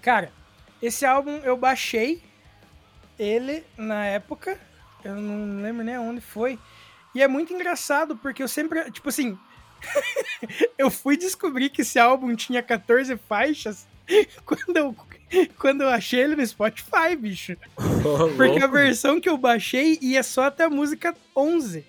Cara, 0.00 0.32
esse 0.80 1.04
álbum 1.04 1.38
eu 1.38 1.56
baixei 1.56 2.22
ele 3.18 3.64
na 3.76 4.06
época. 4.06 4.58
Eu 5.04 5.16
não 5.16 5.62
lembro 5.62 5.84
nem 5.84 5.98
onde 5.98 6.20
foi. 6.20 6.58
E 7.14 7.22
é 7.22 7.28
muito 7.28 7.52
engraçado, 7.52 8.16
porque 8.16 8.42
eu 8.42 8.48
sempre. 8.48 8.90
Tipo 8.90 9.08
assim. 9.08 9.38
eu 10.78 10.90
fui 10.90 11.16
descobrir 11.16 11.70
que 11.70 11.82
esse 11.82 11.98
álbum 11.98 12.34
tinha 12.34 12.62
14 12.62 13.16
faixas 13.28 13.86
quando 14.44 14.76
eu 14.76 14.94
quando 15.58 15.82
eu 15.82 15.88
achei 15.88 16.20
ele 16.20 16.36
no 16.36 16.46
Spotify, 16.46 17.16
bicho. 17.18 17.56
Oh, 17.76 18.28
Porque 18.36 18.58
louco. 18.58 18.64
a 18.64 18.68
versão 18.68 19.20
que 19.20 19.28
eu 19.28 19.36
baixei 19.36 19.98
ia 20.00 20.22
só 20.22 20.44
até 20.44 20.64
a 20.64 20.70
música 20.70 21.14
11. 21.36 21.84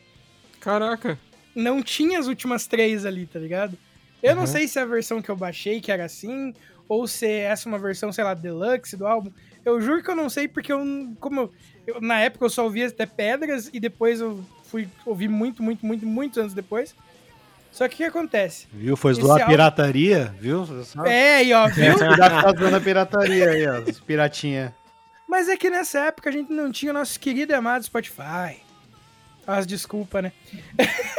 Caraca. 0.59 1.19
Não 1.53 1.81
tinha 1.81 2.19
as 2.19 2.27
últimas 2.27 2.67
três 2.67 3.05
ali, 3.05 3.25
tá 3.25 3.39
ligado? 3.39 3.77
Eu 4.21 4.31
uhum. 4.31 4.39
não 4.41 4.47
sei 4.47 4.67
se 4.67 4.79
é 4.79 4.81
a 4.81 4.85
versão 4.85 5.21
que 5.21 5.29
eu 5.29 5.35
baixei 5.35 5.79
que 5.79 5.91
era 5.91 6.05
assim, 6.05 6.53
ou 6.87 7.07
se 7.07 7.27
essa 7.27 7.67
é 7.67 7.71
uma 7.71 7.79
versão, 7.79 8.11
sei 8.11 8.23
lá, 8.23 8.33
deluxe 8.33 8.97
do 8.97 9.05
álbum. 9.05 9.31
Eu 9.63 9.81
juro 9.81 10.03
que 10.03 10.09
eu 10.09 10.15
não 10.15 10.29
sei, 10.29 10.47
porque 10.47 10.71
eu, 10.71 10.79
como 11.19 11.41
eu, 11.41 11.53
eu, 11.87 12.01
na 12.01 12.19
época 12.19 12.45
eu 12.45 12.49
só 12.49 12.63
ouvia 12.63 12.87
até 12.87 13.05
pedras 13.05 13.69
e 13.73 13.79
depois 13.79 14.21
eu 14.21 14.43
fui 14.63 14.87
ouvir 15.05 15.27
muito, 15.27 15.63
muito, 15.63 15.85
muito, 15.85 16.05
muitos 16.05 16.37
anos 16.37 16.53
depois. 16.53 16.95
Só 17.75 17.89
que 17.89 17.95
o 17.95 17.97
que 17.97 18.03
acontece? 18.05 18.67
Viu? 18.71 18.95
Foi 18.95 19.13
zoar 19.13 19.41
a 19.41 19.45
pirataria, 19.47 20.33
viu? 20.39 20.65
É, 21.05 21.35
aí, 21.35 21.51
ó, 21.51 21.67
viu? 21.67 21.93
Cuidado 21.97 22.41
tá 22.41 22.53
zoando 22.57 22.77
a 22.77 22.79
pirataria 22.79 23.49
aí, 23.49 23.67
ó, 23.67 23.81
os 23.81 23.99
piratinha. 23.99 24.73
Mas 25.27 25.49
é 25.49 25.57
que 25.57 25.69
nessa 25.69 26.05
época 26.05 26.29
a 26.29 26.31
gente 26.31 26.53
não 26.53 26.71
tinha 26.71 26.91
o 26.91 26.93
nosso 26.93 27.19
querido 27.19 27.51
e 27.51 27.53
amado 27.53 27.83
Spotify. 27.83 28.61
As 29.45 29.67
desculpa, 29.67 30.21
né? 30.21 30.31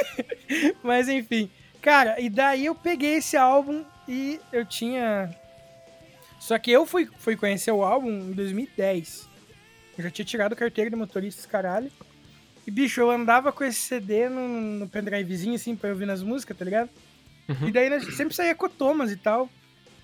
Mas 0.82 1.10
enfim. 1.10 1.50
Cara, 1.82 2.18
e 2.18 2.30
daí 2.30 2.64
eu 2.64 2.74
peguei 2.74 3.16
esse 3.16 3.36
álbum 3.36 3.84
e 4.08 4.40
eu 4.50 4.64
tinha. 4.64 5.28
Só 6.40 6.58
que 6.58 6.72
eu 6.72 6.86
fui, 6.86 7.06
fui 7.18 7.36
conhecer 7.36 7.70
o 7.70 7.84
álbum 7.84 8.08
em 8.08 8.32
2010. 8.32 9.28
Eu 9.98 10.04
já 10.04 10.10
tinha 10.10 10.24
tirado 10.24 10.56
carteira 10.56 10.88
de 10.88 10.96
motorista, 10.96 11.46
caralho. 11.46 11.92
E, 12.66 12.70
bicho, 12.70 13.00
eu 13.00 13.10
andava 13.10 13.52
com 13.52 13.62
esse 13.62 13.78
CD 13.78 14.28
no, 14.28 14.48
no 14.48 14.88
pendrivezinho, 14.88 15.54
assim, 15.54 15.76
pra 15.76 15.88
eu 15.88 15.92
ouvir 15.92 16.06
nas 16.06 16.22
músicas, 16.22 16.56
tá 16.56 16.64
ligado? 16.64 16.90
Uhum. 17.48 17.68
E 17.68 17.72
daí 17.72 17.92
a 17.92 17.98
gente 17.98 18.14
sempre 18.16 18.34
saía 18.34 18.54
com 18.56 18.68
Thomas 18.68 19.12
e 19.12 19.16
tal, 19.16 19.48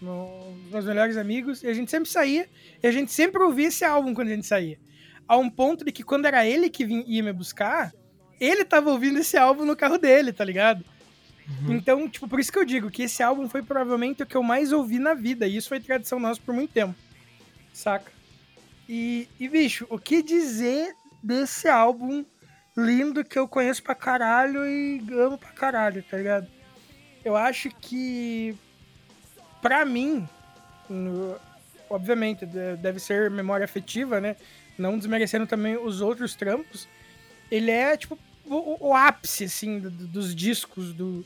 no, 0.00 0.56
meus 0.70 0.84
melhores 0.84 1.16
amigos, 1.16 1.62
e 1.64 1.66
a 1.66 1.74
gente 1.74 1.90
sempre 1.90 2.08
saía, 2.08 2.48
e 2.80 2.86
a 2.86 2.92
gente 2.92 3.12
sempre 3.12 3.42
ouvia 3.42 3.66
esse 3.66 3.84
álbum 3.84 4.14
quando 4.14 4.28
a 4.28 4.34
gente 4.34 4.46
saía. 4.46 4.78
A 5.26 5.36
um 5.36 5.50
ponto 5.50 5.84
de 5.84 5.90
que 5.90 6.04
quando 6.04 6.26
era 6.26 6.46
ele 6.46 6.70
que 6.70 6.84
vinha, 6.84 7.04
ia 7.04 7.22
me 7.22 7.32
buscar, 7.32 7.92
ele 8.38 8.64
tava 8.64 8.90
ouvindo 8.90 9.18
esse 9.18 9.36
álbum 9.36 9.64
no 9.64 9.74
carro 9.74 9.98
dele, 9.98 10.32
tá 10.32 10.44
ligado? 10.44 10.84
Uhum. 11.48 11.74
Então, 11.74 12.08
tipo, 12.08 12.28
por 12.28 12.38
isso 12.38 12.52
que 12.52 12.58
eu 12.58 12.64
digo 12.64 12.90
que 12.90 13.02
esse 13.02 13.24
álbum 13.24 13.48
foi 13.48 13.62
provavelmente 13.62 14.22
o 14.22 14.26
que 14.26 14.36
eu 14.36 14.42
mais 14.42 14.70
ouvi 14.70 15.00
na 15.00 15.14
vida, 15.14 15.48
e 15.48 15.56
isso 15.56 15.68
foi 15.68 15.80
tradição 15.80 16.20
nossa 16.20 16.40
por 16.40 16.54
muito 16.54 16.72
tempo, 16.72 16.94
saca? 17.72 18.12
E, 18.88 19.28
e 19.40 19.48
bicho, 19.48 19.84
o 19.90 19.98
que 19.98 20.22
dizer 20.22 20.94
desse 21.22 21.68
álbum 21.68 22.24
lindo 22.76 23.24
que 23.24 23.38
eu 23.38 23.46
conheço 23.46 23.82
pra 23.82 23.94
caralho 23.94 24.66
e 24.66 25.02
amo 25.12 25.36
pra 25.38 25.50
caralho, 25.50 26.02
tá 26.02 26.16
ligado? 26.16 26.48
Eu 27.24 27.36
acho 27.36 27.70
que, 27.70 28.56
pra 29.60 29.84
mim, 29.84 30.26
obviamente, 31.88 32.46
deve 32.46 32.98
ser 32.98 33.30
memória 33.30 33.64
afetiva, 33.64 34.20
né? 34.20 34.36
Não 34.76 34.98
desmerecendo 34.98 35.46
também 35.46 35.76
os 35.76 36.00
outros 36.00 36.34
trampos. 36.34 36.88
Ele 37.50 37.70
é, 37.70 37.96
tipo, 37.96 38.18
o, 38.46 38.88
o 38.88 38.94
ápice, 38.94 39.44
assim, 39.44 39.78
do, 39.78 39.90
dos 39.90 40.34
discos 40.34 40.92
do, 40.92 41.24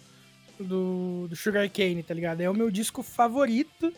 do, 0.58 1.28
do 1.28 1.36
Sugar 1.36 1.70
Cane, 1.70 2.02
tá 2.02 2.12
ligado? 2.12 2.40
É 2.40 2.50
o 2.50 2.54
meu 2.54 2.70
disco 2.70 3.02
favorito. 3.02 3.92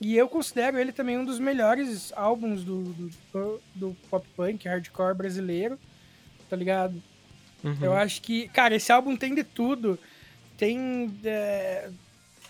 E 0.00 0.16
eu 0.16 0.28
considero 0.28 0.78
ele 0.78 0.92
também 0.92 1.18
um 1.18 1.24
dos 1.24 1.38
melhores 1.38 2.12
álbuns 2.14 2.62
do, 2.62 2.82
do, 2.82 3.60
do 3.74 3.96
pop 4.08 4.26
punk, 4.36 4.68
hardcore 4.68 5.14
brasileiro 5.14 5.78
tá 6.48 6.56
ligado? 6.56 7.02
Uhum. 7.62 7.78
Eu 7.80 7.92
acho 7.94 8.22
que, 8.22 8.48
cara, 8.48 8.76
esse 8.76 8.92
álbum 8.92 9.16
tem 9.16 9.34
de 9.34 9.44
tudo. 9.44 9.98
Tem 10.56 11.12
é, 11.24 11.90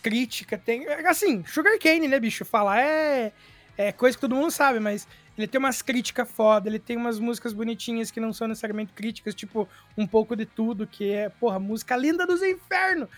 crítica, 0.03 0.57
tem. 0.57 0.87
Assim, 1.07 1.45
Sugar 1.47 1.79
Cane, 1.79 2.07
né, 2.07 2.21
bicho? 2.21 2.45
Falar 2.45 2.81
é, 2.81 3.33
é 3.77 3.93
coisa 3.93 4.17
que 4.17 4.21
todo 4.21 4.35
mundo 4.35 4.51
sabe, 4.51 4.81
mas 4.81 5.07
ele 5.37 5.47
tem 5.47 5.59
umas 5.59 5.83
críticas 5.83 6.31
foda, 6.31 6.69
ele 6.69 6.79
tem 6.79 6.97
umas 6.97 7.19
músicas 7.19 7.53
bonitinhas 7.53 8.11
que 8.11 8.19
não 8.19 8.33
são 8.33 8.49
necessariamente 8.49 8.93
críticas, 8.95 9.35
tipo 9.35 9.69
um 9.97 10.07
pouco 10.07 10.35
de 10.35 10.47
tudo, 10.47 10.87
que 10.87 11.11
é, 11.13 11.29
porra, 11.29 11.59
música 11.59 11.95
linda 11.97 12.27
dos 12.27 12.43
infernos. 12.43 13.09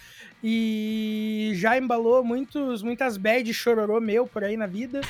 E 0.43 1.52
já 1.55 1.78
embalou 1.78 2.24
muitos, 2.24 2.82
muitas 2.82 3.16
bad 3.16 3.52
chororô 3.55 4.01
meu 4.01 4.26
por 4.26 4.43
aí 4.43 4.56
na 4.56 4.66
vida. 4.66 5.01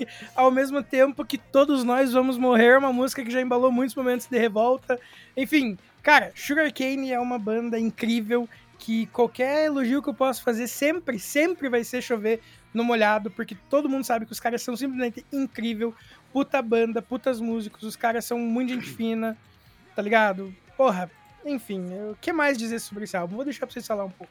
e, 0.00 0.06
ao 0.34 0.50
mesmo 0.50 0.82
tempo 0.82 1.26
que 1.26 1.36
todos 1.36 1.84
nós 1.84 2.12
vamos 2.12 2.38
morrer, 2.38 2.78
uma 2.78 2.92
música 2.92 3.22
que 3.22 3.30
já 3.30 3.42
embalou 3.42 3.70
muitos 3.70 3.94
momentos 3.94 4.26
de 4.26 4.38
revolta. 4.38 4.98
Enfim, 5.36 5.76
cara, 6.02 6.32
Sugarcane 6.34 7.12
é 7.12 7.20
uma 7.20 7.38
banda 7.38 7.78
incrível 7.78 8.48
que 8.78 9.06
qualquer 9.06 9.66
elogio 9.66 10.02
que 10.02 10.08
eu 10.08 10.14
possa 10.14 10.42
fazer 10.42 10.68
sempre, 10.68 11.18
sempre 11.18 11.68
vai 11.68 11.82
ser 11.82 12.02
chover 12.02 12.40
no 12.76 12.84
molhado, 12.84 13.30
porque 13.30 13.56
todo 13.70 13.88
mundo 13.88 14.04
sabe 14.04 14.26
que 14.26 14.32
os 14.32 14.38
caras 14.38 14.60
são 14.60 14.76
simplesmente 14.76 15.24
incrível, 15.32 15.94
puta 16.30 16.60
banda, 16.60 17.00
putas 17.00 17.40
músicos, 17.40 17.82
os 17.82 17.96
caras 17.96 18.26
são 18.26 18.38
muito 18.38 18.74
gente 18.74 18.86
fina, 18.94 19.36
tá 19.94 20.02
ligado? 20.02 20.54
Porra, 20.76 21.10
enfim, 21.42 21.86
o 22.10 22.16
que 22.20 22.34
mais 22.34 22.58
dizer 22.58 22.78
sobre 22.78 23.04
esse 23.04 23.16
álbum? 23.16 23.36
Vou 23.36 23.44
deixar 23.46 23.66
pra 23.66 23.72
vocês 23.72 23.86
falar 23.86 24.04
um 24.04 24.10
pouco. 24.10 24.30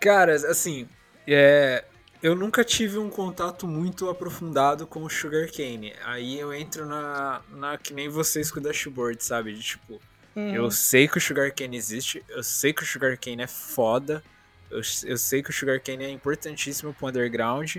Cara, 0.00 0.34
assim, 0.34 0.88
é, 1.26 1.84
eu 2.22 2.36
nunca 2.36 2.62
tive 2.62 2.96
um 2.96 3.10
contato 3.10 3.66
muito 3.66 4.08
aprofundado 4.08 4.86
com 4.86 5.02
o 5.02 5.10
Sugarcane. 5.10 5.92
Aí 6.04 6.38
eu 6.38 6.54
entro 6.54 6.86
na, 6.86 7.42
na 7.50 7.76
que 7.76 7.92
nem 7.92 8.08
vocês 8.08 8.52
com 8.52 8.60
o 8.60 8.62
Dashboard, 8.62 9.24
sabe? 9.24 9.52
De, 9.52 9.60
tipo, 9.60 10.00
uhum. 10.36 10.54
eu 10.54 10.70
sei 10.70 11.08
que 11.08 11.18
o 11.18 11.20
Sugarcane 11.20 11.76
existe, 11.76 12.24
eu 12.28 12.44
sei 12.44 12.72
que 12.72 12.84
o 12.84 12.86
Sugarcane 12.86 13.42
é 13.42 13.48
foda, 13.48 14.22
eu, 14.70 14.80
eu 15.04 15.16
sei 15.16 15.42
que 15.42 15.50
o 15.50 15.52
Sugarcane 15.52 16.04
é 16.04 16.10
importantíssimo 16.10 16.94
pro 16.94 17.08
underground. 17.08 17.76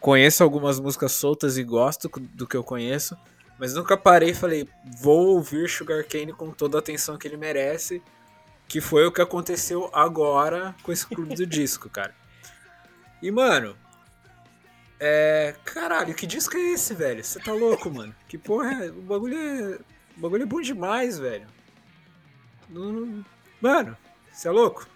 Conheço 0.00 0.42
algumas 0.44 0.78
músicas 0.78 1.12
soltas 1.12 1.58
e 1.58 1.64
gosto 1.64 2.08
do 2.08 2.46
que 2.46 2.56
eu 2.56 2.62
conheço, 2.62 3.16
mas 3.58 3.74
nunca 3.74 3.96
parei 3.96 4.30
e 4.30 4.34
falei, 4.34 4.68
vou 5.00 5.34
ouvir 5.34 5.68
Sugarcane 5.68 6.32
com 6.32 6.52
toda 6.52 6.78
a 6.78 6.80
atenção 6.80 7.18
que 7.18 7.26
ele 7.26 7.36
merece, 7.36 8.00
que 8.68 8.80
foi 8.80 9.06
o 9.06 9.12
que 9.12 9.20
aconteceu 9.20 9.90
agora 9.92 10.74
com 10.82 10.92
esse 10.92 11.04
clube 11.06 11.34
do 11.34 11.44
disco, 11.46 11.90
cara. 11.90 12.14
E, 13.20 13.30
mano, 13.30 13.76
é. 15.00 15.54
Caralho, 15.64 16.14
que 16.14 16.26
disco 16.26 16.56
é 16.56 16.72
esse, 16.72 16.94
velho? 16.94 17.22
Você 17.22 17.38
tá 17.38 17.52
louco, 17.52 17.90
mano? 17.90 18.14
Que 18.28 18.36
porra 18.36 18.84
é. 18.84 18.90
O 18.90 19.02
bagulho 19.02 19.36
é. 19.36 19.78
O 20.16 20.20
bagulho 20.20 20.42
é 20.42 20.46
bom 20.46 20.60
demais, 20.60 21.18
velho. 21.18 21.46
Mano, 23.60 23.96
você 24.30 24.48
é 24.48 24.50
louco? 24.50 24.86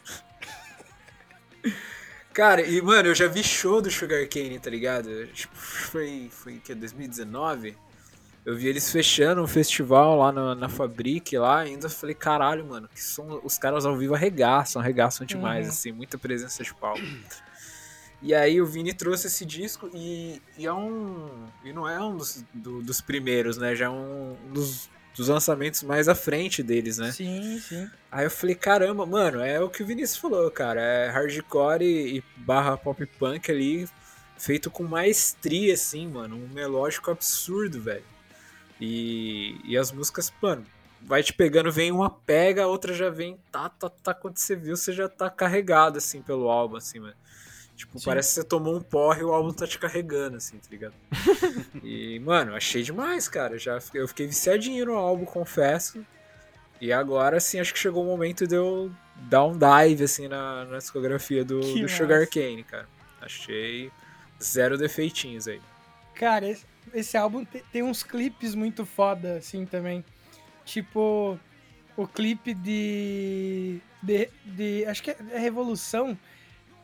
Cara, 2.33 2.63
e 2.63 2.81
mano, 2.81 3.09
eu 3.09 3.15
já 3.15 3.29
vi 3.29 3.45
show 3.45 3.83
do 3.83 3.91
Sugar 3.91 4.27
Cane, 4.29 4.59
tá 4.59 4.71
ligado? 4.71 5.27
Tipo, 5.29 5.55
foi, 5.55 6.29
foi 6.31 6.59
que 6.59 6.75
2019. 6.75 7.77
Eu 8.45 8.57
vi 8.57 8.67
eles 8.67 8.91
fechando 8.91 9.41
um 9.41 9.47
festival 9.47 10.19
lá 10.19 10.33
na, 10.33 10.55
na 10.55 10.69
Fabrique 10.69 11.39
lá, 11.39 11.61
ainda 11.61 11.89
falei, 11.89 12.15
caralho, 12.15 12.67
mano, 12.67 12.89
que 12.93 13.01
são 13.01 13.41
os 13.45 13.57
caras 13.57 13.87
ao 13.87 13.97
vivo 13.97 14.15
arregaçam, 14.15 14.83
arregaçam 14.83 15.25
demais, 15.25 15.67
uhum. 15.67 15.73
assim, 15.73 15.93
muita 15.93 16.19
presença 16.19 16.65
de 16.65 16.75
palco. 16.75 17.01
E 18.21 18.35
aí 18.35 18.61
o 18.61 18.67
Vini 18.67 18.95
trouxe 18.95 19.27
esse 19.27 19.45
disco 19.45 19.91
e, 19.93 20.41
e 20.57 20.65
é 20.65 20.73
um. 20.73 21.47
E 21.65 21.73
não 21.73 21.89
é 21.89 22.01
um 22.01 22.17
dos, 22.17 22.45
do, 22.55 22.81
dos 22.81 23.01
primeiros, 23.01 23.59
né? 23.59 23.75
Já 23.75 23.87
é 23.87 23.91
um, 23.91 24.37
um 24.47 24.53
dos, 24.53 24.89
dos, 25.15 25.29
lançamentos 25.29 25.83
mais 25.83 26.09
à 26.09 26.15
frente 26.15 26.63
deles, 26.63 26.99
né? 26.99 27.13
Sim, 27.13 27.59
sim. 27.61 27.91
Aí 28.11 28.25
eu 28.25 28.31
falei, 28.31 28.55
caramba, 28.55 29.07
mano, 29.07 29.41
é 29.41 29.61
o 29.61 29.69
que 29.69 29.83
o 29.83 29.87
Vinícius 29.87 30.19
falou, 30.19 30.51
cara. 30.51 30.81
É 30.81 31.11
hardcore 31.11 31.85
e, 31.85 32.19
e 32.19 32.25
barra 32.37 32.77
pop 32.77 33.05
punk 33.19 33.51
ali, 33.51 33.89
feito 34.39 34.71
com 34.71 34.83
maestria, 34.85 35.75
assim, 35.75 36.07
mano. 36.07 36.37
Um 36.37 36.49
melódico 36.49 37.11
absurdo, 37.11 37.81
velho. 37.81 38.05
E, 38.81 39.61
e 39.65 39.77
as 39.77 39.93
músicas, 39.93 40.33
mano, 40.43 40.67
vai 41.01 41.23
te 41.23 41.33
pegando, 41.33 41.71
vem 41.71 41.93
uma 41.93 42.11
pega, 42.11 42.65
a 42.65 42.67
outra 42.67 42.93
já 42.93 43.11
vem, 43.11 43.39
tá, 43.51 43.69
tá, 43.69 43.89
tá. 43.89 44.15
Quando 44.15 44.39
você 44.39 44.57
viu, 44.57 44.77
você 44.77 44.93
já 44.93 45.09
tá 45.09 45.31
carregado, 45.31 45.99
assim, 45.99 46.23
pelo 46.23 46.49
álbum, 46.49 46.77
assim, 46.77 46.99
mano. 46.99 47.15
Tipo, 47.77 47.99
Sim. 47.99 48.05
parece 48.05 48.29
que 48.29 48.35
você 48.35 48.45
tomou 48.45 48.77
um 48.77 48.81
porre 48.81 49.21
e 49.21 49.25
o 49.25 49.33
álbum 49.33 49.53
tá 49.53 49.67
te 49.67 49.79
carregando, 49.79 50.37
assim, 50.37 50.59
tá 50.59 50.69
ligado? 50.71 50.95
e, 51.83 52.19
mano, 52.21 52.55
achei 52.55 52.83
demais, 52.83 53.29
cara. 53.29 53.59
Já, 53.59 53.79
eu 53.95 54.07
fiquei 54.07 54.27
viciadinho 54.27 54.87
no 54.87 54.95
álbum, 54.95 55.25
confesso. 55.25 56.05
E 56.81 56.93
agora, 56.93 57.37
assim, 57.37 57.61
acho 57.61 57.73
que 57.73 57.79
chegou 57.79 58.03
o 58.03 58.07
momento 58.07 58.47
de 58.47 58.57
eu 58.57 58.91
dar 59.17 59.45
um 59.45 59.57
dive, 59.57 60.05
assim, 60.05 60.29
na, 60.29 60.65
na 60.65 60.79
discografia 60.79 61.45
do, 61.45 61.61
do 61.61 61.89
Sugar 61.89 62.29
Cane, 62.29 62.65
cara. 62.65 62.89
Achei 63.21 63.91
zero 64.43 64.77
defeitinhos 64.77 65.47
aí. 65.47 65.61
Cara, 66.15 66.49
esse, 66.49 66.67
esse 66.93 67.17
álbum 67.17 67.45
tem, 67.45 67.63
tem 67.73 67.83
uns 67.83 68.03
clipes 68.03 68.55
muito 68.55 68.85
foda, 68.85 69.37
assim, 69.37 69.65
também. 69.65 70.05
Tipo, 70.65 71.39
o 71.97 72.07
clipe 72.07 72.55
de, 72.55 73.81
de, 74.03 74.29
de. 74.45 74.85
Acho 74.87 75.03
que 75.03 75.11
é 75.11 75.39
Revolução. 75.39 76.19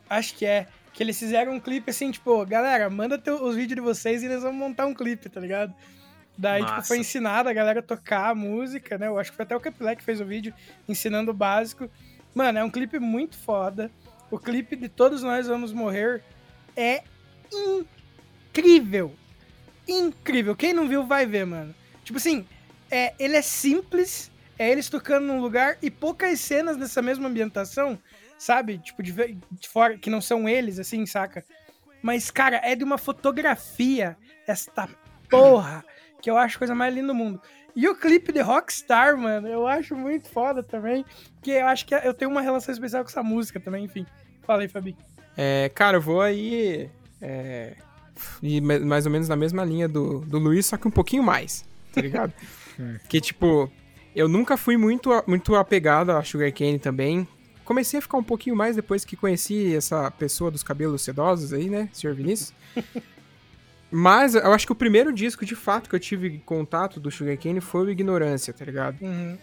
Acho 0.09 0.33
que 0.35 0.45
é. 0.45 0.67
Que 0.99 1.03
eles 1.03 1.17
fizeram 1.17 1.53
um 1.53 1.61
clipe 1.61 1.89
assim, 1.89 2.11
tipo, 2.11 2.45
galera, 2.45 2.89
manda 2.89 3.17
teu, 3.17 3.41
os 3.41 3.55
vídeos 3.55 3.75
de 3.75 3.81
vocês 3.81 4.21
e 4.21 4.25
eles 4.25 4.43
vão 4.43 4.51
montar 4.51 4.85
um 4.85 4.93
clipe, 4.93 5.29
tá 5.29 5.39
ligado? 5.39 5.73
Daí, 6.37 6.61
Massa. 6.61 6.73
tipo, 6.75 6.87
foi 6.89 6.97
ensinado 6.97 7.47
a 7.47 7.53
galera 7.53 7.79
a 7.79 7.81
tocar 7.81 8.31
a 8.31 8.35
música, 8.35 8.97
né? 8.97 9.07
Eu 9.07 9.17
acho 9.17 9.31
que 9.31 9.37
foi 9.37 9.45
até 9.45 9.55
o 9.55 9.61
Capilé 9.61 9.95
que 9.95 10.03
fez 10.03 10.19
o 10.19 10.25
vídeo 10.25 10.53
ensinando 10.89 11.31
o 11.31 11.33
básico. 11.33 11.89
Mano, 12.35 12.59
é 12.59 12.63
um 12.65 12.69
clipe 12.69 12.99
muito 12.99 13.37
foda. 13.37 13.89
O 14.29 14.37
clipe 14.37 14.75
de 14.75 14.89
Todos 14.89 15.23
Nós 15.23 15.47
Vamos 15.47 15.71
Morrer 15.71 16.21
é 16.75 17.01
incrível. 17.49 19.15
Incrível. 19.87 20.53
Quem 20.53 20.73
não 20.73 20.85
viu, 20.85 21.05
vai 21.05 21.25
ver, 21.25 21.45
mano. 21.45 21.73
Tipo 22.03 22.17
assim, 22.17 22.45
é, 22.91 23.13
ele 23.17 23.37
é 23.37 23.41
simples, 23.41 24.29
é 24.57 24.69
eles 24.69 24.89
tocando 24.89 25.27
num 25.27 25.39
lugar 25.39 25.77
e 25.81 25.89
poucas 25.89 26.41
cenas 26.41 26.75
nessa 26.75 27.01
mesma 27.01 27.29
ambientação 27.29 27.97
sabe? 28.39 28.79
Tipo, 28.79 29.03
de, 29.03 29.11
de 29.13 29.67
fora, 29.67 29.97
que 29.97 30.09
não 30.09 30.21
são 30.21 30.47
eles, 30.49 30.79
assim, 30.79 31.05
saca? 31.05 31.43
Mas, 32.01 32.31
cara, 32.31 32.61
é 32.63 32.75
de 32.75 32.83
uma 32.83 32.97
fotografia, 32.97 34.17
esta 34.47 34.87
porra, 35.29 35.83
que 36.21 36.29
eu 36.29 36.37
acho 36.37 36.55
a 36.55 36.59
coisa 36.59 36.73
mais 36.73 36.95
linda 36.95 37.07
do 37.07 37.13
mundo. 37.13 37.41
E 37.75 37.87
o 37.87 37.95
clipe 37.95 38.31
de 38.31 38.39
Rockstar, 38.39 39.17
mano, 39.17 39.47
eu 39.47 39.67
acho 39.67 39.95
muito 39.95 40.29
foda 40.29 40.63
também, 40.63 41.05
que 41.41 41.51
eu 41.51 41.67
acho 41.67 41.85
que 41.85 41.93
eu 41.93 42.13
tenho 42.13 42.31
uma 42.31 42.41
relação 42.41 42.73
especial 42.73 43.03
com 43.03 43.09
essa 43.09 43.21
música 43.21 43.59
também, 43.59 43.83
enfim. 43.83 44.05
Fala 44.43 44.61
aí, 44.61 44.67
Fabi. 44.67 44.95
É, 45.37 45.69
cara, 45.75 45.97
eu 45.97 46.01
vou 46.01 46.21
aí. 46.21 46.89
É, 47.21 47.75
e 48.41 48.59
mais 48.61 49.05
ou 49.05 49.11
menos 49.11 49.27
na 49.27 49.35
mesma 49.35 49.63
linha 49.63 49.87
do, 49.87 50.19
do 50.21 50.39
Luiz, 50.39 50.65
só 50.65 50.77
que 50.77 50.87
um 50.87 50.91
pouquinho 50.91 51.23
mais, 51.23 51.65
tá 51.93 52.01
ligado? 52.01 52.33
que, 53.07 53.19
tipo, 53.21 53.69
eu 54.15 54.27
nunca 54.27 54.57
fui 54.57 54.77
muito, 54.77 55.11
muito 55.27 55.55
apegado 55.55 56.11
a 56.11 56.23
Sugarcane 56.23 56.79
também 56.79 57.27
comecei 57.69 57.99
a 57.99 58.01
ficar 58.01 58.17
um 58.17 58.23
pouquinho 58.23 58.55
mais 58.55 58.75
depois 58.75 59.05
que 59.05 59.15
conheci 59.15 59.75
essa 59.75 60.09
pessoa 60.09 60.49
dos 60.49 60.63
cabelos 60.63 61.03
sedosos 61.03 61.53
aí, 61.53 61.69
né, 61.69 61.87
senhor 61.93 62.15
Vinícius? 62.15 62.51
Mas 63.91 64.33
eu 64.33 64.51
acho 64.51 64.65
que 64.65 64.71
o 64.71 64.75
primeiro 64.75 65.13
disco, 65.13 65.45
de 65.45 65.55
fato, 65.55 65.87
que 65.87 65.95
eu 65.95 65.99
tive 65.99 66.39
contato 66.39 66.99
do 66.99 67.11
Sugarcane 67.11 67.61
foi 67.61 67.85
o 67.85 67.89
Ignorância, 67.91 68.51
tá 68.51 68.65
ligado? 68.65 68.99
Uhum. 69.01 69.37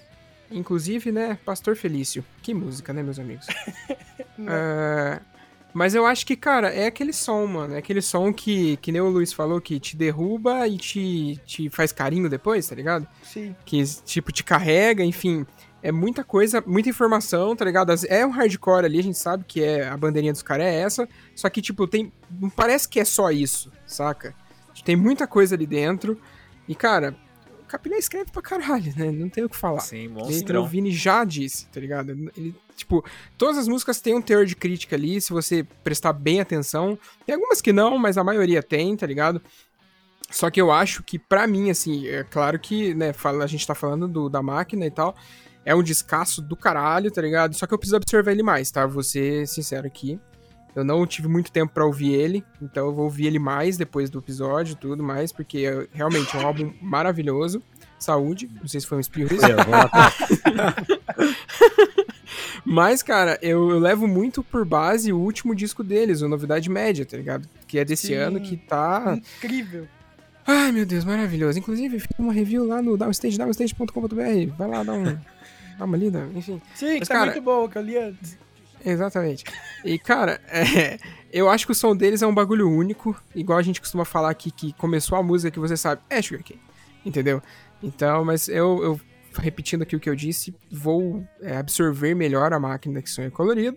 Inclusive, 0.51 1.13
né, 1.13 1.39
Pastor 1.45 1.77
Felício. 1.77 2.25
Que 2.43 2.53
música, 2.53 2.93
né, 2.93 3.01
meus 3.01 3.19
amigos? 3.21 3.47
uh, 3.47 5.21
mas 5.73 5.95
eu 5.95 6.05
acho 6.05 6.27
que, 6.27 6.35
cara, 6.35 6.69
é 6.69 6.87
aquele 6.87 7.13
som, 7.13 7.47
mano. 7.47 7.75
É 7.75 7.79
aquele 7.79 8.03
som 8.03 8.33
que, 8.33 8.77
que 8.79 8.91
nem 8.91 9.01
o 9.01 9.09
Luiz 9.09 9.33
falou, 9.33 9.61
que 9.61 9.79
te 9.79 9.97
derruba 9.97 10.67
e 10.67 10.79
te, 10.79 11.41
te 11.47 11.71
faz 11.71 11.93
carinho 11.93 12.29
depois, 12.29 12.69
tá 12.69 12.75
ligado? 12.75 13.07
Sim. 13.23 13.55
Que, 13.65 13.85
tipo, 14.05 14.33
te 14.33 14.43
carrega, 14.43 15.05
enfim 15.05 15.47
é 15.87 15.93
muita 15.93 16.25
coisa, 16.25 16.61
muita 16.67 16.89
informação, 16.89 17.55
tá 17.55 17.65
ligado? 17.65 17.93
É 18.09 18.27
um 18.27 18.31
hardcore 18.31 18.85
ali, 18.85 18.99
a 18.99 19.03
gente 19.05 19.19
sabe 19.19 19.45
que 19.47 19.63
é 19.63 19.87
a 19.87 19.97
bandeirinha 19.97 20.33
dos 20.33 20.43
caras 20.43 20.67
é 20.67 20.81
essa, 20.81 21.09
só 21.33 21.49
que, 21.49 21.63
tipo, 21.63 21.87
tem. 21.87 22.13
Não 22.29 22.51
parece 22.51 22.89
que 22.89 22.99
é 22.99 23.05
só 23.05 23.31
isso, 23.31 23.71
saca? 23.87 24.35
Tem 24.85 24.97
muita 24.97 25.29
coisa 25.29 25.55
ali 25.55 25.65
dentro. 25.65 26.21
E, 26.67 26.75
cara, 26.75 27.17
o 27.63 27.67
Capilé 27.67 27.99
escreve 27.99 28.33
pra 28.33 28.43
caralho, 28.43 28.93
né? 28.97 29.13
Não 29.13 29.29
tem 29.29 29.45
o 29.45 29.49
que 29.49 29.57
falar. 29.57 29.79
Sim, 29.79 30.09
monstrão. 30.09 30.65
O 30.65 30.67
Vini 30.67 30.91
já 30.91 31.23
disse, 31.23 31.67
tá 31.67 31.79
ligado? 31.79 32.11
Ele, 32.37 32.53
tipo, 32.75 33.05
todas 33.39 33.57
as 33.57 33.69
músicas 33.69 34.01
têm 34.01 34.17
um 34.17 34.21
teor 34.21 34.45
de 34.45 34.57
crítica 34.57 34.97
ali, 34.97 35.21
se 35.21 35.33
você 35.33 35.65
prestar 35.85 36.13
bem 36.13 36.41
atenção. 36.41 36.99
Tem 37.25 37.37
algumas 37.37 37.61
que 37.61 37.73
não, 37.73 37.97
mas 37.97 38.19
a 38.19 38.25
maioria 38.25 38.61
tem, 38.61 38.97
tá 38.97 39.07
ligado? 39.07 39.41
Só 40.33 40.51
que 40.51 40.61
eu 40.61 40.73
acho 40.73 41.05
que, 41.05 41.17
para 41.17 41.47
mim, 41.47 41.71
assim, 41.71 42.09
é 42.09 42.25
claro 42.25 42.59
que, 42.59 42.93
né, 42.93 43.13
a 43.41 43.47
gente 43.47 43.65
tá 43.65 43.77
falando 43.77 44.09
do, 44.09 44.29
da 44.29 44.43
máquina 44.43 44.85
e 44.85 44.91
tal, 44.91 45.15
é 45.67 45.75
um 45.75 45.83
descasso 45.83 46.41
do 46.41 46.57
caralho, 46.57 47.11
tá 47.11 47.21
ligado? 47.21 47.55
Só 47.55 47.67
que 47.67 47.75
eu 47.75 47.79
preciso 47.79 47.97
observar 47.97 48.31
ele 48.31 48.45
mais, 48.45 48.71
tá? 48.71 48.87
Vou 48.87 49.03
ser 49.03 49.49
sincero 49.49 49.85
aqui. 49.85 50.21
Eu 50.77 50.85
não 50.85 51.05
tive 51.07 51.27
muito 51.27 51.51
tempo 51.51 51.73
para 51.75 51.85
ouvir 51.85 52.13
ele, 52.13 52.45
então 52.63 52.87
eu 52.87 52.95
vou 52.95 53.07
ouvir 53.07 53.27
ele 53.27 53.39
mais 53.39 53.77
depois 53.77 54.09
do 54.09 54.21
episódio 54.21 54.75
e 54.75 54.77
tudo 54.77 55.03
mais, 55.03 55.33
porque 55.33 55.67
é, 55.67 55.89
realmente 55.93 56.37
é 56.37 56.39
um 56.41 56.47
álbum 56.47 56.73
maravilhoso. 56.81 57.63
Saúde, 57.99 58.49
não 58.61 58.69
sei 58.69 58.81
se 58.81 58.87
foi 58.87 58.99
um 58.99 59.01
espirro 59.01 59.35
isso. 59.35 59.47
Mas, 62.65 63.03
cara, 63.03 63.39
eu, 63.43 63.71
eu, 63.71 63.79
levo 63.79 64.07
muito 64.07 64.45
por 64.45 64.65
base 64.65 65.13
o 65.13 65.19
último 65.19 65.55
disco 65.55 65.83
deles, 65.83 66.21
o 66.21 66.29
Novidade 66.29 66.69
Média, 66.69 67.07
tá 67.07 67.17
ligado? 67.17 67.49
Que 67.67 67.79
é 67.79 67.85
desse 67.85 68.09
Sim, 68.09 68.15
ano, 68.15 68.41
que 68.41 68.57
tá... 68.57 69.19
Incrível. 69.39 69.89
Ai, 70.47 70.71
meu 70.73 70.85
Deus, 70.85 71.05
maravilhoso. 71.05 71.59
Inclusive, 71.59 71.99
fiz 72.01 72.19
uma 72.19 72.33
review 72.33 72.65
lá 72.67 72.83
no 72.83 72.97
downstage, 72.97 73.39
downstage.com.br. 73.39 74.55
Vai 74.57 74.69
lá 74.69 74.83
dar 74.83 74.93
um 74.93 75.17
dá 75.79 75.85
uma 75.85 75.97
lida, 75.97 76.29
enfim. 76.35 76.61
Sim, 76.75 76.99
Mas, 76.99 77.09
tá 77.09 77.15
cara, 77.15 77.27
muito 77.33 77.43
bom, 77.43 77.69
que 77.69 77.79
eu 77.79 77.83
li 77.83 77.97
antes. 77.97 78.39
Exatamente. 78.85 79.45
E, 79.85 79.99
cara, 79.99 80.41
é, 80.49 80.99
eu 81.33 81.51
acho 81.51 81.67
que 81.67 81.73
o 81.73 81.75
som 81.75 81.97
deles 81.97 82.23
é 82.23 82.27
um 82.27 82.35
bagulho 82.35 82.71
único, 82.71 83.21
igual 83.35 83.59
a 83.59 83.63
gente 83.63 83.81
costuma 83.81 84.05
falar 84.05 84.31
aqui, 84.31 84.51
que 84.51 84.73
começou 84.75 85.19
a 85.19 85.23
música 85.23 85.51
que 85.51 85.59
você 85.59 85.77
sabe, 85.77 86.03
é 86.09 86.23
Sugarcane, 86.23 86.61
entendeu? 87.05 87.43
Então, 87.83 88.25
mas 88.25 88.49
eu, 88.49 88.83
eu 88.83 89.01
repetindo 89.39 89.83
aqui 89.83 89.97
o 89.97 90.01
que 90.01 90.09
eu 90.09 90.15
disse, 90.17 90.55
vou 90.71 91.27
é, 91.43 91.57
absorver 91.57 92.15
melhor 92.15 92.53
a 92.53 92.61
máquina 92.61 93.03
que 93.03 93.11
sonha 93.11 93.31
colorido, 93.31 93.77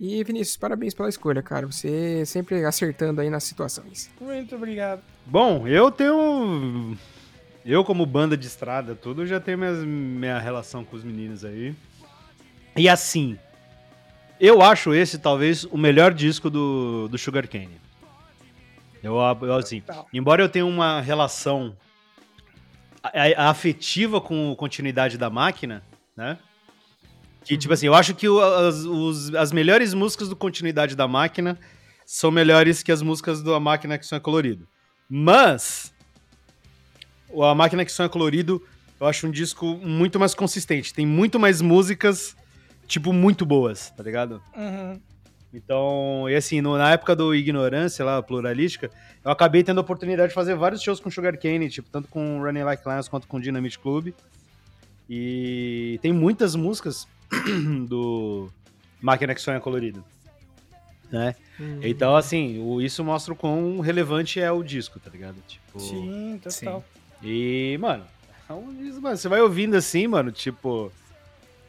E 0.00 0.22
Vinícius, 0.22 0.56
parabéns 0.56 0.94
pela 0.94 1.08
escolha, 1.08 1.42
cara. 1.42 1.66
Você 1.66 2.24
sempre 2.24 2.64
acertando 2.64 3.20
aí 3.20 3.28
nas 3.28 3.42
situações. 3.42 4.08
Muito 4.20 4.54
obrigado. 4.54 5.02
Bom, 5.26 5.66
eu 5.66 5.90
tenho. 5.90 6.96
Eu, 7.70 7.84
como 7.84 8.06
banda 8.06 8.34
de 8.34 8.46
estrada, 8.46 8.94
tudo, 8.94 9.26
já 9.26 9.38
tenho 9.38 9.58
minha, 9.58 9.72
minha 9.72 10.38
relação 10.38 10.82
com 10.86 10.96
os 10.96 11.04
meninos 11.04 11.44
aí. 11.44 11.74
E 12.74 12.88
assim, 12.88 13.38
eu 14.40 14.62
acho 14.62 14.94
esse 14.94 15.18
talvez 15.18 15.64
o 15.64 15.76
melhor 15.76 16.14
disco 16.14 16.48
do, 16.48 17.08
do 17.08 17.18
Sugar 17.18 17.46
Cane. 17.46 17.78
Eu, 19.02 19.16
eu 19.42 19.56
assim, 19.56 19.82
embora 20.14 20.42
eu 20.42 20.48
tenha 20.48 20.64
uma 20.64 21.02
relação 21.02 21.76
afetiva 23.36 24.18
com 24.18 24.52
a 24.52 24.56
continuidade 24.56 25.18
da 25.18 25.28
máquina, 25.28 25.84
né? 26.16 26.38
Que, 27.44 27.58
tipo 27.58 27.74
assim, 27.74 27.86
eu 27.86 27.94
acho 27.94 28.14
que 28.14 28.26
as, 28.26 28.76
os, 28.76 29.34
as 29.34 29.52
melhores 29.52 29.92
músicas 29.92 30.30
do 30.30 30.36
Continuidade 30.36 30.96
da 30.96 31.06
Máquina 31.06 31.58
são 32.06 32.30
melhores 32.30 32.82
que 32.82 32.90
as 32.90 33.02
músicas 33.02 33.42
da 33.42 33.60
Máquina 33.60 33.98
que 33.98 34.06
são 34.06 34.18
colorido. 34.20 34.66
Mas, 35.08 35.94
a 37.36 37.54
Máquina 37.54 37.84
que 37.84 37.92
são 37.92 38.08
colorido, 38.08 38.62
eu 39.00 39.06
acho 39.06 39.26
um 39.26 39.30
disco 39.30 39.66
muito 39.76 40.18
mais 40.18 40.34
consistente. 40.34 40.92
Tem 40.92 41.06
muito 41.06 41.38
mais 41.38 41.60
músicas, 41.60 42.36
tipo, 42.86 43.12
muito 43.12 43.46
boas, 43.46 43.90
tá 43.90 44.02
ligado? 44.02 44.42
Uhum. 44.56 45.00
Então, 45.52 46.28
e 46.28 46.34
assim, 46.34 46.60
no, 46.60 46.76
na 46.76 46.92
época 46.92 47.16
do 47.16 47.34
Ignorância, 47.34 48.04
lá, 48.04 48.22
pluralística, 48.22 48.90
eu 49.24 49.30
acabei 49.30 49.64
tendo 49.64 49.78
a 49.78 49.80
oportunidade 49.80 50.28
de 50.28 50.34
fazer 50.34 50.54
vários 50.54 50.82
shows 50.82 51.00
com 51.00 51.10
Sugar 51.10 51.38
Cane, 51.38 51.70
tipo, 51.70 51.88
tanto 51.90 52.08
com 52.08 52.42
Running 52.42 52.64
Like 52.64 52.86
Lions 52.86 53.08
quanto 53.08 53.26
com 53.26 53.40
Dynamite 53.40 53.78
Club. 53.78 54.12
E 55.08 55.98
tem 56.02 56.12
muitas 56.12 56.54
músicas 56.54 57.08
do 57.88 58.50
Máquina 59.00 59.34
que 59.34 59.40
Sonha 59.40 59.60
Colorido. 59.60 60.04
Né? 61.10 61.34
Uhum. 61.58 61.80
Então, 61.82 62.14
assim, 62.14 62.58
o, 62.58 62.82
isso 62.82 63.02
mostra 63.02 63.32
o 63.32 63.36
quão 63.36 63.80
relevante 63.80 64.38
é 64.38 64.52
o 64.52 64.62
disco, 64.62 65.00
tá 65.00 65.08
ligado? 65.10 65.36
Tipo, 65.46 65.80
sim, 65.80 66.38
total. 66.42 66.84
Sim. 66.92 66.97
E, 67.22 67.76
mano, 67.80 68.04
é 68.48 68.52
um 68.52 68.74
disco, 68.74 69.00
mano, 69.00 69.16
você 69.16 69.28
vai 69.28 69.40
ouvindo 69.40 69.76
assim, 69.76 70.06
mano, 70.06 70.32
tipo. 70.32 70.92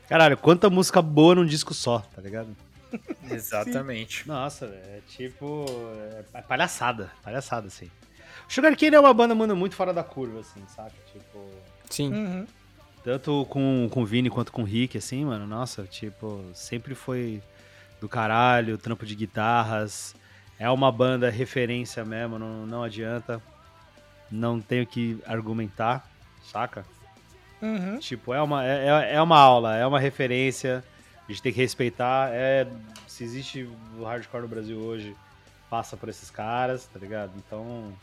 Caralho, 0.07 0.37
quanta 0.37 0.69
música 0.69 1.01
boa 1.01 1.35
num 1.35 1.45
disco 1.45 1.73
só, 1.73 1.99
tá 1.99 2.21
ligado? 2.21 2.55
Exatamente. 3.29 4.27
Nossa, 4.27 4.65
é 4.65 5.01
tipo. 5.07 5.65
É 6.33 6.41
palhaçada, 6.41 7.11
palhaçada, 7.23 7.67
assim. 7.67 7.89
O 8.47 8.51
Sugar 8.53 8.75
Cane 8.75 8.95
é 8.95 8.99
uma 8.99 9.13
banda, 9.13 9.35
mano, 9.35 9.55
muito 9.55 9.75
fora 9.75 9.93
da 9.93 10.03
curva, 10.03 10.39
assim, 10.39 10.63
saca? 10.67 10.93
Tipo. 11.11 11.45
Sim. 11.89 12.13
Uhum. 12.13 12.47
Tanto 13.03 13.45
com, 13.49 13.87
com 13.91 14.01
o 14.01 14.05
Vini 14.05 14.29
quanto 14.29 14.51
com 14.51 14.61
o 14.61 14.65
Rick, 14.65 14.97
assim, 14.97 15.23
mano, 15.23 15.47
nossa, 15.47 15.83
tipo, 15.83 16.43
sempre 16.53 16.93
foi 16.93 17.41
do 18.01 18.09
caralho, 18.09 18.77
trampo 18.77 19.05
de 19.05 19.15
guitarras. 19.15 20.15
É 20.57 20.69
uma 20.69 20.91
banda 20.91 21.29
referência 21.29 22.03
mesmo, 22.03 22.37
não, 22.37 22.65
não 22.65 22.83
adianta. 22.83 23.41
Não 24.31 24.59
tenho 24.59 24.85
que 24.85 25.19
argumentar, 25.25 26.07
saca? 26.43 26.85
Uhum. 27.61 27.97
Tipo, 27.99 28.33
é 28.33 28.41
uma, 28.41 28.65
é, 28.65 28.87
é, 28.87 29.15
é 29.15 29.21
uma 29.21 29.37
aula, 29.37 29.75
é 29.75 29.85
uma 29.85 29.99
referência. 29.99 30.83
A 31.27 31.31
gente 31.31 31.41
tem 31.41 31.53
que 31.53 31.59
respeitar. 31.59 32.29
É, 32.31 32.67
se 33.07 33.23
existe 33.23 33.69
o 33.97 34.03
hardcore 34.03 34.43
no 34.43 34.47
Brasil 34.47 34.77
hoje, 34.77 35.15
passa 35.69 35.97
por 35.97 36.09
esses 36.09 36.29
caras, 36.29 36.85
tá 36.85 36.99
ligado? 36.99 37.33
Então, 37.37 37.93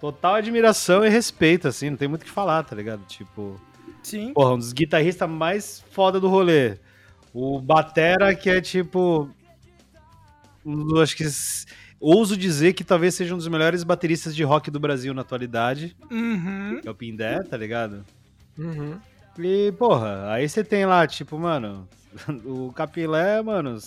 total 0.00 0.34
admiração 0.34 1.04
e 1.04 1.08
respeito, 1.08 1.68
assim, 1.68 1.90
não 1.90 1.96
tem 1.96 2.08
muito 2.08 2.22
o 2.22 2.24
que 2.24 2.30
falar, 2.30 2.62
tá 2.62 2.76
ligado? 2.76 3.04
Tipo, 3.06 3.60
Sim. 4.04 4.34
Porra, 4.34 4.52
um 4.52 4.58
dos 4.58 4.72
guitarristas 4.72 5.28
mais 5.28 5.82
foda 5.90 6.20
do 6.20 6.28
rolê. 6.28 6.78
O 7.32 7.60
Batera, 7.60 8.34
que 8.34 8.50
é 8.50 8.60
tipo. 8.60 9.28
Acho 11.02 11.16
que. 11.16 11.24
Ouso 12.06 12.36
dizer 12.36 12.74
que 12.74 12.84
talvez 12.84 13.14
seja 13.14 13.32
um 13.32 13.38
dos 13.38 13.48
melhores 13.48 13.82
bateristas 13.82 14.36
de 14.36 14.44
rock 14.44 14.70
do 14.70 14.78
Brasil 14.78 15.14
na 15.14 15.22
atualidade. 15.22 15.96
Uhum. 16.10 16.78
Que 16.82 16.86
é 16.86 16.90
o 16.90 16.94
Pindé, 16.94 17.42
tá 17.42 17.56
ligado? 17.56 18.04
Uhum. 18.58 18.98
E, 19.38 19.72
porra, 19.78 20.30
aí 20.30 20.46
você 20.46 20.62
tem 20.62 20.84
lá, 20.84 21.06
tipo, 21.06 21.38
mano, 21.38 21.88
o 22.44 22.70
Capilé, 22.74 23.40
mano, 23.40 23.78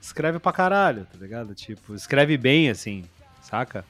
escreve 0.00 0.38
pra 0.38 0.52
caralho, 0.52 1.04
tá 1.04 1.18
ligado? 1.20 1.52
Tipo, 1.52 1.96
escreve 1.96 2.36
bem, 2.36 2.70
assim, 2.70 3.02
saca? 3.42 3.84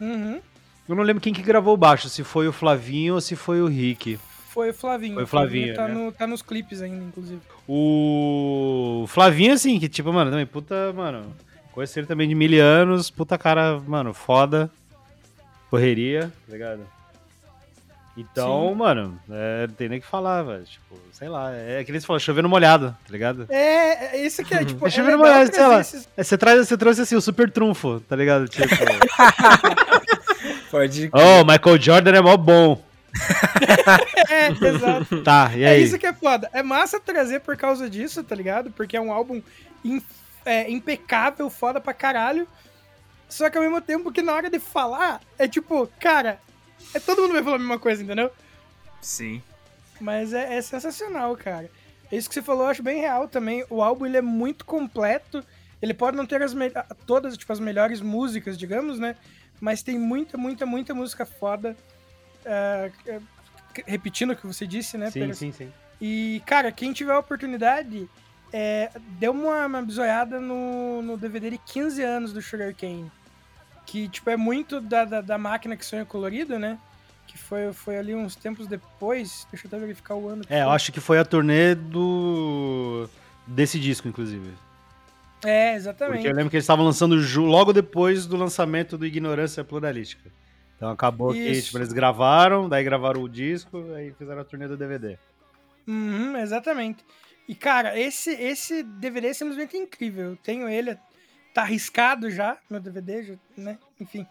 Uhum. 0.00 0.40
Eu 0.88 0.94
não 0.94 1.02
lembro 1.02 1.20
quem 1.20 1.34
que 1.34 1.42
gravou 1.42 1.74
o 1.74 1.76
baixo, 1.76 2.08
se 2.08 2.22
foi 2.22 2.46
o 2.46 2.52
Flavinho 2.52 3.14
ou 3.14 3.20
se 3.20 3.34
foi 3.34 3.60
o 3.60 3.66
Rick. 3.66 4.16
Foi 4.46 4.70
o 4.70 4.74
Flavinho. 4.74 5.14
Foi 5.14 5.24
o 5.24 5.26
Flavinho. 5.26 5.74
Tá, 5.74 5.88
né? 5.88 5.94
no, 5.94 6.12
tá 6.12 6.24
nos 6.24 6.40
clipes 6.40 6.80
ainda, 6.80 7.04
inclusive. 7.04 7.40
O 7.66 9.06
Flavinho, 9.08 9.54
assim, 9.54 9.80
que 9.80 9.88
tipo, 9.88 10.12
mano, 10.12 10.30
também, 10.30 10.46
puta, 10.46 10.92
mano. 10.92 11.34
Conheci 11.72 11.98
ele 11.98 12.06
também 12.06 12.28
de 12.28 12.34
mil 12.34 12.62
anos, 12.62 13.10
puta 13.10 13.38
cara, 13.38 13.80
mano, 13.86 14.12
foda. 14.12 14.70
Correria, 15.70 16.30
tá 16.46 16.52
ligado? 16.52 16.80
Então, 18.14 18.68
Sim. 18.68 18.74
mano, 18.74 19.18
é, 19.30 19.66
não 19.66 19.74
tem 19.74 19.88
nem 19.88 19.98
o 19.98 20.02
que 20.02 20.06
falar, 20.06 20.42
velho. 20.42 20.64
Tipo, 20.64 21.00
sei 21.12 21.30
lá, 21.30 21.50
é 21.50 21.82
que 21.82 21.90
eles 21.90 22.04
falam, 22.04 22.20
chovendo 22.20 22.48
molhado, 22.48 22.94
tá 23.06 23.10
ligado? 23.10 23.46
É, 23.48 24.16
é 24.16 24.26
isso 24.26 24.44
que 24.44 24.54
é, 24.54 24.66
tipo, 24.66 24.84
é, 24.84 24.88
é 24.88 24.90
chovendo 24.90 25.16
molhado, 25.16 25.54
sei 25.54 25.66
lá. 25.66 25.80
Esses... 25.80 26.06
É, 26.14 26.22
você, 26.22 26.36
traz, 26.36 26.68
você 26.68 26.76
trouxe 26.76 27.00
assim, 27.00 27.16
o 27.16 27.22
super 27.22 27.50
trunfo, 27.50 28.00
tá 28.00 28.14
ligado? 28.14 28.48
Tipo. 28.48 28.68
Pode. 30.70 31.10
Oh, 31.12 31.44
Michael 31.44 31.80
Jordan 31.80 32.16
é 32.16 32.20
mó 32.20 32.36
bom. 32.36 32.82
é, 34.28 34.48
exato. 34.48 35.22
Tá, 35.22 35.50
e 35.54 35.62
é 35.62 35.68
aí? 35.68 35.80
É 35.80 35.84
isso 35.84 35.98
que 35.98 36.06
é 36.06 36.12
foda. 36.12 36.50
É 36.52 36.62
massa 36.62 37.00
trazer 37.00 37.40
por 37.40 37.56
causa 37.56 37.88
disso, 37.88 38.22
tá 38.22 38.34
ligado? 38.34 38.70
Porque 38.70 38.96
é 38.96 39.00
um 39.00 39.12
álbum 39.12 39.42
é, 40.44 40.70
impecável, 40.70 41.48
foda 41.50 41.80
pra 41.80 41.94
caralho. 41.94 42.46
Só 43.28 43.48
que 43.48 43.56
ao 43.56 43.64
mesmo 43.64 43.80
tempo 43.80 44.12
que 44.12 44.22
na 44.22 44.34
hora 44.34 44.50
de 44.50 44.58
falar, 44.58 45.20
é 45.38 45.48
tipo, 45.48 45.86
cara, 45.98 46.38
é, 46.94 47.00
todo 47.00 47.22
mundo 47.22 47.32
vai 47.32 47.42
falar 47.42 47.56
a 47.56 47.60
mesma 47.60 47.78
coisa, 47.78 48.02
entendeu? 48.02 48.30
Sim. 49.00 49.42
Mas 50.00 50.32
é, 50.32 50.56
é 50.56 50.62
sensacional, 50.62 51.36
cara. 51.36 51.70
Isso 52.10 52.28
que 52.28 52.34
você 52.34 52.42
falou, 52.42 52.64
eu 52.64 52.70
acho 52.70 52.82
bem 52.82 53.00
real 53.00 53.26
também. 53.26 53.64
O 53.70 53.82
álbum 53.82 54.04
ele 54.04 54.18
é 54.18 54.22
muito 54.22 54.64
completo. 54.66 55.42
Ele 55.80 55.94
pode 55.94 56.16
não 56.16 56.26
ter 56.26 56.42
as 56.42 56.54
todas 57.06 57.36
tipo, 57.36 57.52
as 57.52 57.58
melhores 57.58 58.00
músicas, 58.00 58.58
digamos, 58.58 58.98
né? 58.98 59.16
Mas 59.60 59.82
tem 59.82 59.98
muita, 59.98 60.36
muita, 60.36 60.66
muita 60.66 60.94
música 60.94 61.24
foda. 61.24 61.76
Uh, 62.44 63.22
repetindo 63.86 64.32
o 64.32 64.36
que 64.36 64.46
você 64.46 64.66
disse, 64.66 64.98
né? 64.98 65.10
Sim, 65.10 65.32
sim, 65.32 65.52
sim. 65.52 65.72
E, 66.00 66.42
cara, 66.44 66.70
quem 66.70 66.92
tiver 66.92 67.12
a 67.12 67.18
oportunidade, 67.18 68.08
é, 68.52 68.90
deu 69.18 69.32
uma, 69.32 69.66
uma 69.66 69.82
bisoiada 69.82 70.40
no, 70.40 71.00
no 71.02 71.16
DVD 71.16 71.50
de 71.50 71.58
15 71.58 72.02
anos 72.02 72.32
do 72.32 72.42
Sugar 72.42 72.74
Cane. 72.74 73.10
Que, 73.86 74.08
tipo, 74.08 74.28
é 74.30 74.36
muito 74.36 74.80
da, 74.80 75.04
da, 75.04 75.20
da, 75.20 75.38
máquina 75.38 75.76
que 75.76 75.84
sonha 75.84 76.04
colorido, 76.04 76.58
né? 76.58 76.78
Que 77.26 77.38
foi, 77.38 77.72
foi 77.72 77.98
ali 77.98 78.14
uns 78.14 78.36
tempos 78.36 78.66
depois. 78.66 79.46
Deixa 79.50 79.66
eu 79.66 79.68
até 79.68 79.78
verificar 79.78 80.14
o 80.14 80.28
ano. 80.28 80.44
É, 80.48 80.62
eu 80.62 80.70
acho 80.70 80.92
que 80.92 81.00
foi 81.00 81.18
a 81.18 81.24
turnê 81.24 81.74
do. 81.74 83.08
desse 83.46 83.78
disco, 83.80 84.06
inclusive. 84.06 84.52
É, 85.44 85.74
exatamente. 85.74 86.18
Porque 86.18 86.28
eu 86.28 86.36
lembro 86.36 86.50
que 86.50 86.56
eles 86.56 86.64
estavam 86.64 86.84
lançando 86.84 87.16
logo 87.40 87.72
depois 87.72 88.26
do 88.26 88.36
lançamento 88.36 88.96
do 88.96 89.04
Ignorância 89.04 89.64
Pluralística. 89.64 90.30
Então 90.76 90.90
acabou 90.90 91.34
Isso. 91.34 91.42
que 91.42 91.62
tipo, 91.62 91.78
eles 91.78 91.92
gravaram, 91.92 92.68
daí 92.68 92.84
gravaram 92.84 93.22
o 93.22 93.28
disco, 93.28 93.84
aí 93.94 94.12
fizeram 94.12 94.40
a 94.40 94.44
turnê 94.44 94.68
do 94.68 94.76
DVD. 94.76 95.16
Uhum, 95.86 96.36
exatamente. 96.36 97.04
E 97.52 97.54
cara, 97.54 98.00
esse, 98.00 98.30
esse 98.30 98.82
DVD 98.82 99.26
é 99.26 99.34
simplesmente 99.34 99.76
incrível. 99.76 100.30
Eu 100.30 100.36
tenho 100.36 100.66
ele, 100.70 100.96
tá 101.52 101.60
arriscado 101.60 102.30
já 102.30 102.56
no 102.70 102.80
DVD, 102.80 103.36
né? 103.54 103.78
Enfim. 104.00 104.26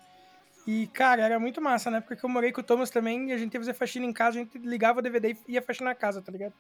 E, 0.66 0.88
cara, 0.88 1.22
era 1.22 1.40
muito 1.40 1.62
massa, 1.62 1.92
né? 1.92 2.02
Porque 2.02 2.26
eu 2.26 2.30
morei 2.32 2.52
com 2.52 2.62
o 2.62 2.64
Thomas 2.64 2.90
também 2.90 3.30
e 3.30 3.32
a 3.32 3.38
gente 3.38 3.54
ia 3.54 3.60
fazer 3.60 3.76
faxina 3.76 4.08
em 4.08 4.12
casa, 4.12 4.40
a 4.40 4.42
gente 4.42 4.58
ligava 4.58 4.98
o 4.98 5.02
DVD 5.04 5.38
e 5.48 5.54
ia 5.54 5.62
faxina 5.62 5.92
na 5.92 5.96
casa, 5.96 6.20
tá 6.20 6.32
ligado? 6.32 6.56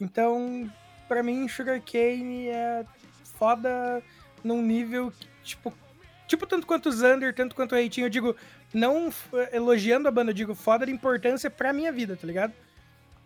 Então, 0.00 0.70
pra 1.08 1.24
mim, 1.24 1.48
Sugar 1.48 1.82
Cane 1.82 2.50
é 2.50 2.84
foda 3.36 4.00
num 4.44 4.62
nível, 4.62 5.12
tipo, 5.42 5.74
tipo 6.28 6.46
tanto 6.46 6.68
quanto 6.68 6.92
Xander, 6.92 7.34
tanto 7.34 7.56
quanto 7.56 7.72
o 7.72 7.74
Reitinho, 7.74 8.06
eu 8.06 8.10
digo, 8.10 8.36
não 8.72 9.12
elogiando 9.52 10.06
a 10.06 10.12
banda, 10.12 10.30
eu 10.30 10.34
digo 10.34 10.54
foda 10.54 10.86
de 10.86 10.92
importância 10.92 11.50
pra 11.50 11.72
minha 11.72 11.90
vida, 11.90 12.16
tá 12.16 12.24
ligado? 12.28 12.52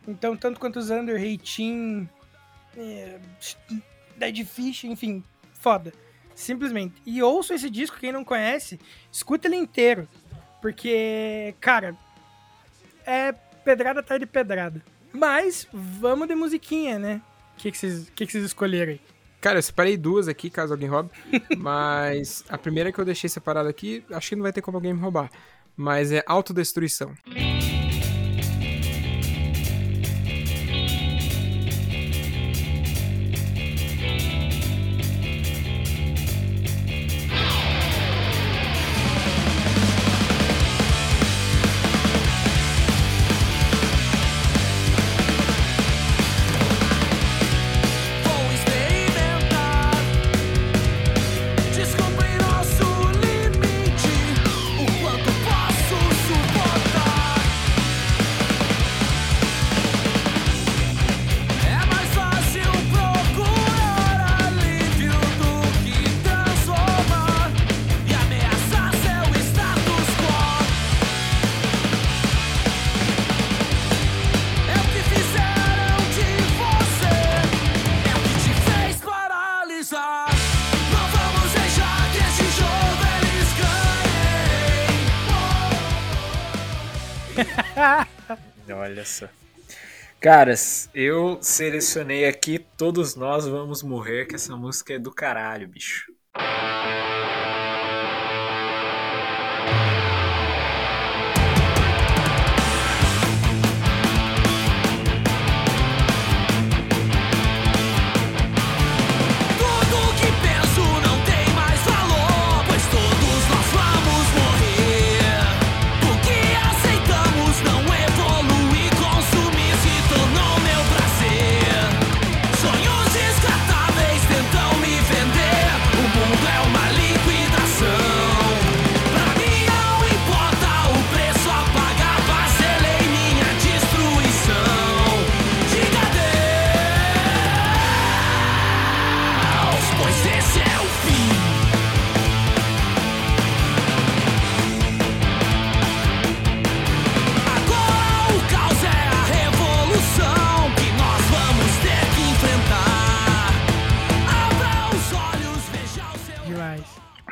Então, 0.08 0.34
tanto 0.34 0.58
quanto 0.58 0.78
o 0.78 0.82
Xander, 0.82 1.20
Reitin, 1.20 2.08
é, 2.76 3.18
Dead 4.16 4.44
Fish, 4.44 4.84
enfim, 4.84 5.22
foda. 5.54 5.92
Simplesmente. 6.34 6.94
E 7.04 7.22
ouço 7.22 7.52
esse 7.52 7.68
disco, 7.68 7.98
quem 7.98 8.12
não 8.12 8.24
conhece, 8.24 8.80
escuta 9.12 9.46
ele 9.46 9.56
inteiro. 9.56 10.08
Porque, 10.60 11.54
cara, 11.60 11.96
é 13.06 13.32
pedrada 13.64 14.00
atrás 14.00 14.20
de 14.20 14.26
pedrada. 14.26 14.82
Mas, 15.12 15.66
vamos 15.72 16.28
de 16.28 16.34
musiquinha, 16.34 16.98
né? 16.98 17.20
O 17.54 17.60
que, 17.60 17.70
que, 17.70 17.78
vocês, 17.78 18.10
que, 18.14 18.26
que 18.26 18.32
vocês 18.32 18.44
escolheram 18.44 18.92
aí? 18.92 19.00
Cara, 19.40 19.58
eu 19.58 19.62
separei 19.62 19.96
duas 19.96 20.28
aqui, 20.28 20.50
caso 20.50 20.72
alguém 20.72 20.88
roube. 20.88 21.10
mas 21.58 22.44
a 22.48 22.56
primeira 22.58 22.92
que 22.92 22.98
eu 22.98 23.04
deixei 23.04 23.28
separada 23.28 23.68
aqui, 23.68 24.04
acho 24.10 24.28
que 24.28 24.36
não 24.36 24.42
vai 24.42 24.52
ter 24.52 24.62
como 24.62 24.76
alguém 24.76 24.94
me 24.94 25.00
roubar. 25.00 25.30
Mas 25.76 26.12
é 26.12 26.22
autodestruição. 26.26 27.14
Olha 89.00 89.06
só. 89.06 89.28
Caras, 90.20 90.90
eu 90.94 91.38
selecionei 91.40 92.26
aqui 92.26 92.58
Todos 92.58 93.16
Nós 93.16 93.46
Vamos 93.46 93.82
Morrer, 93.82 94.26
que 94.26 94.34
essa 94.34 94.54
música 94.54 94.92
é 94.92 94.98
do 94.98 95.10
caralho, 95.10 95.66
bicho. 95.66 96.12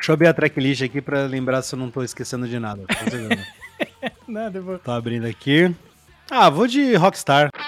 Deixa 0.09 0.13
eu 0.13 0.15
abrir 0.15 0.27
a 0.27 0.33
tracklist 0.33 0.81
aqui 0.81 1.01
pra 1.01 1.27
lembrar 1.27 1.61
se 1.61 1.75
eu 1.75 1.77
não 1.77 1.91
tô 1.91 2.01
esquecendo 2.01 2.47
de 2.47 2.57
nada. 2.57 2.81
Nada, 4.27 4.59
vou. 4.59 4.79
Tô 4.79 4.89
abrindo 4.89 5.27
aqui. 5.27 5.71
Ah, 6.31 6.49
vou 6.49 6.65
de 6.65 6.95
Rockstar. 6.95 7.51
Tipo, 7.51 7.63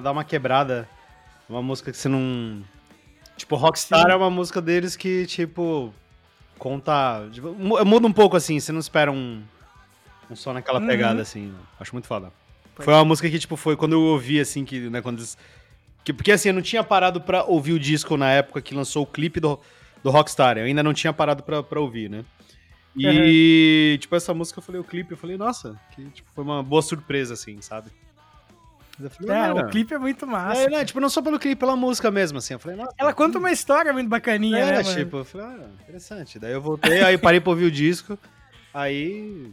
dá 0.00 0.10
uma 0.12 0.24
quebrada. 0.24 0.88
Uma 1.48 1.62
música 1.62 1.90
que 1.90 1.96
você 1.96 2.08
não. 2.08 2.62
Tipo, 3.36 3.56
Rockstar 3.56 4.06
Sim. 4.06 4.12
é 4.12 4.16
uma 4.16 4.30
música 4.30 4.60
deles 4.60 4.96
que, 4.96 5.26
tipo, 5.26 5.94
conta. 6.58 7.28
Tipo, 7.32 7.54
muda 7.54 8.06
um 8.06 8.12
pouco 8.12 8.36
assim, 8.36 8.60
você 8.60 8.72
não 8.72 8.80
espera 8.80 9.10
um, 9.10 9.42
um 10.30 10.36
som 10.36 10.52
naquela 10.52 10.80
uhum. 10.80 10.86
pegada, 10.86 11.22
assim. 11.22 11.54
Acho 11.80 11.94
muito 11.94 12.06
foda. 12.06 12.32
Pode 12.74 12.84
foi 12.84 12.94
uma 12.94 13.04
música 13.04 13.30
que, 13.30 13.38
tipo, 13.38 13.56
foi 13.56 13.76
quando 13.76 13.92
eu 13.92 14.02
ouvi, 14.02 14.40
assim, 14.40 14.64
que, 14.64 14.90
né, 14.90 15.00
quando. 15.00 15.24
Que, 16.04 16.12
porque 16.12 16.32
assim, 16.32 16.48
eu 16.48 16.54
não 16.54 16.62
tinha 16.62 16.84
parado 16.84 17.20
pra 17.20 17.44
ouvir 17.44 17.72
o 17.72 17.78
disco 17.78 18.16
na 18.16 18.30
época 18.30 18.60
que 18.60 18.74
lançou 18.74 19.02
o 19.04 19.06
clipe 19.06 19.40
do, 19.40 19.58
do 20.02 20.10
Rockstar. 20.10 20.58
Eu 20.58 20.64
ainda 20.64 20.82
não 20.82 20.92
tinha 20.92 21.12
parado 21.12 21.42
pra, 21.42 21.62
pra 21.62 21.80
ouvir, 21.80 22.10
né? 22.10 22.24
E, 22.96 23.92
uhum. 23.92 23.98
tipo, 23.98 24.16
essa 24.16 24.34
música 24.34 24.58
eu 24.58 24.62
falei, 24.62 24.80
o 24.80 24.84
clipe, 24.84 25.12
eu 25.12 25.16
falei, 25.16 25.36
nossa, 25.36 25.80
que 25.94 26.04
tipo, 26.10 26.28
foi 26.34 26.42
uma 26.42 26.62
boa 26.62 26.82
surpresa, 26.82 27.34
assim, 27.34 27.60
sabe? 27.60 27.90
Falei, 29.10 29.36
é, 29.36 29.52
o 29.52 29.68
clipe 29.68 29.94
é 29.94 29.98
muito 29.98 30.26
massa. 30.26 30.62
É, 30.62 30.68
né, 30.68 30.84
tipo, 30.84 30.98
não 30.98 31.08
só 31.08 31.22
pelo 31.22 31.38
clipe, 31.38 31.60
pela 31.60 31.76
música 31.76 32.10
mesmo, 32.10 32.38
assim. 32.38 32.54
Eu 32.54 32.58
falei, 32.58 32.76
nossa. 32.76 32.92
Ela 32.98 33.12
conta 33.12 33.38
uma 33.38 33.52
história 33.52 33.92
muito 33.92 34.08
bacaninha, 34.08 34.58
é, 34.58 34.72
né? 34.72 34.82
tipo, 34.82 35.16
mano? 35.16 35.20
eu 35.20 35.24
falei, 35.24 35.46
ah, 35.46 35.68
interessante. 35.82 36.38
Daí 36.38 36.52
eu 36.52 36.60
voltei, 36.60 37.00
aí 37.02 37.16
parei 37.16 37.40
pra 37.40 37.50
ouvir 37.50 37.66
o 37.66 37.70
disco, 37.70 38.18
aí. 38.74 39.52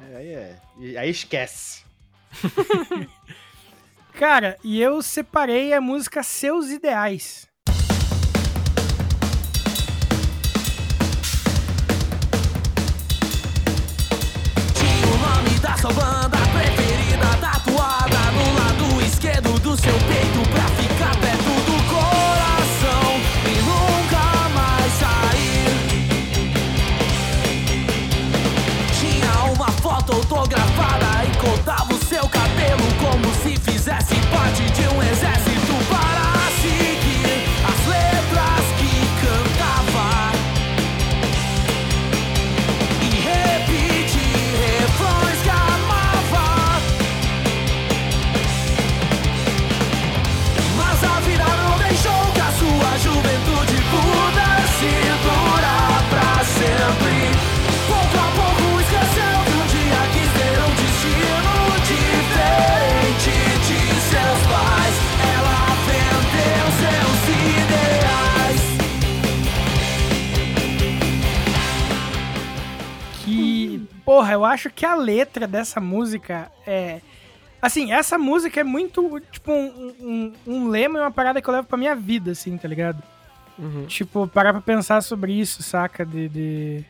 Aí 0.00 0.28
é. 0.28 0.56
Aí 0.98 1.10
esquece. 1.10 1.84
Cara, 4.14 4.56
e 4.64 4.80
eu 4.80 5.00
separei 5.02 5.72
a 5.72 5.80
música 5.80 6.22
Seus 6.22 6.70
Ideais. 6.70 7.48
Porra, 74.14 74.32
eu 74.32 74.44
acho 74.44 74.70
que 74.70 74.86
a 74.86 74.94
letra 74.94 75.44
dessa 75.44 75.80
música 75.80 76.48
é 76.64 77.00
Assim, 77.60 77.92
essa 77.92 78.18
música 78.18 78.60
é 78.60 78.62
muito, 78.62 79.20
tipo, 79.32 79.50
um, 79.50 79.94
um, 79.98 80.32
um 80.46 80.68
lema 80.68 80.98
e 80.98 81.02
uma 81.02 81.10
parada 81.10 81.40
que 81.40 81.48
eu 81.48 81.54
levo 81.54 81.66
pra 81.66 81.78
minha 81.78 81.96
vida, 81.96 82.32
assim, 82.32 82.58
tá 82.58 82.68
ligado? 82.68 83.02
Uhum. 83.58 83.86
Tipo, 83.86 84.28
parar 84.28 84.52
pra 84.52 84.60
pensar 84.60 85.00
sobre 85.00 85.32
isso, 85.32 85.62
saca? 85.62 86.04
De, 86.04 86.28
de... 86.28 86.84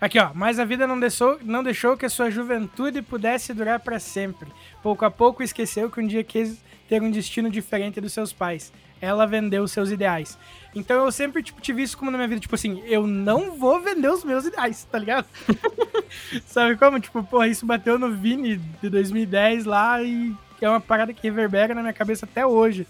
Aqui, 0.00 0.18
ó. 0.18 0.30
Mas 0.34 0.58
a 0.58 0.64
vida 0.64 0.86
não 0.86 0.98
deixou, 0.98 1.38
não 1.42 1.62
deixou 1.62 1.94
que 1.94 2.06
a 2.06 2.08
sua 2.08 2.30
juventude 2.30 3.02
pudesse 3.02 3.52
durar 3.52 3.80
para 3.80 4.00
sempre. 4.00 4.48
Pouco 4.82 5.04
a 5.04 5.10
pouco 5.10 5.42
esqueceu 5.42 5.90
que 5.90 6.00
um 6.00 6.06
dia 6.06 6.24
quis 6.24 6.56
ter 6.88 7.02
um 7.02 7.10
destino 7.10 7.50
diferente 7.50 8.00
dos 8.00 8.14
seus 8.14 8.32
pais. 8.32 8.72
Ela 9.02 9.26
vendeu 9.26 9.68
seus 9.68 9.90
ideais. 9.90 10.38
Então 10.74 11.04
eu 11.04 11.12
sempre, 11.12 11.42
tipo, 11.42 11.60
tive 11.60 11.82
isso 11.82 11.96
como 11.96 12.10
na 12.10 12.18
minha 12.18 12.28
vida. 12.28 12.40
Tipo 12.40 12.54
assim, 12.54 12.82
eu 12.86 13.06
não 13.06 13.56
vou 13.56 13.80
vender 13.80 14.08
os 14.08 14.24
meus 14.24 14.44
ideais, 14.44 14.86
tá 14.90 14.98
ligado? 14.98 15.26
Sabe 16.46 16.76
como? 16.76 16.98
Tipo, 16.98 17.22
porra, 17.22 17.46
isso 17.48 17.64
bateu 17.64 17.98
no 17.98 18.12
Vini 18.12 18.56
de 18.82 18.90
2010 18.90 19.64
lá 19.64 20.02
e 20.02 20.34
é 20.60 20.68
uma 20.68 20.80
parada 20.80 21.12
que 21.12 21.22
reverbera 21.22 21.74
na 21.74 21.80
minha 21.80 21.92
cabeça 21.92 22.26
até 22.26 22.44
hoje, 22.44 22.86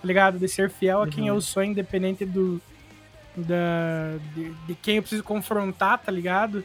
tá 0.00 0.06
ligado? 0.06 0.38
De 0.38 0.48
ser 0.48 0.70
fiel 0.70 1.02
a 1.02 1.08
quem 1.08 1.24
uhum. 1.24 1.36
eu 1.36 1.40
sou, 1.40 1.62
independente 1.62 2.24
do. 2.24 2.60
Da, 3.36 4.16
de, 4.34 4.50
de 4.66 4.74
quem 4.74 4.96
eu 4.96 5.02
preciso 5.02 5.22
confrontar, 5.22 5.98
tá 5.98 6.10
ligado? 6.10 6.64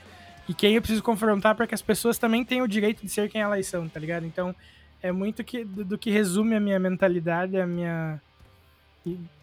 E 0.50 0.54
quem 0.54 0.74
eu 0.74 0.82
preciso 0.82 1.04
confrontar 1.04 1.56
para 1.56 1.68
que 1.68 1.76
as 1.76 1.82
pessoas 1.82 2.18
também 2.18 2.44
tenham 2.44 2.66
o 2.66 2.68
direito 2.68 3.02
de 3.02 3.10
ser 3.10 3.30
quem 3.30 3.42
elas 3.42 3.68
são, 3.68 3.88
tá 3.88 4.00
ligado? 4.00 4.26
Então, 4.26 4.56
é 5.02 5.12
muito 5.12 5.44
que, 5.44 5.64
do, 5.64 5.86
do 5.86 5.98
que 5.98 6.10
resume 6.10 6.56
a 6.56 6.60
minha 6.60 6.80
mentalidade, 6.80 7.58
a 7.58 7.68
minha. 7.68 8.22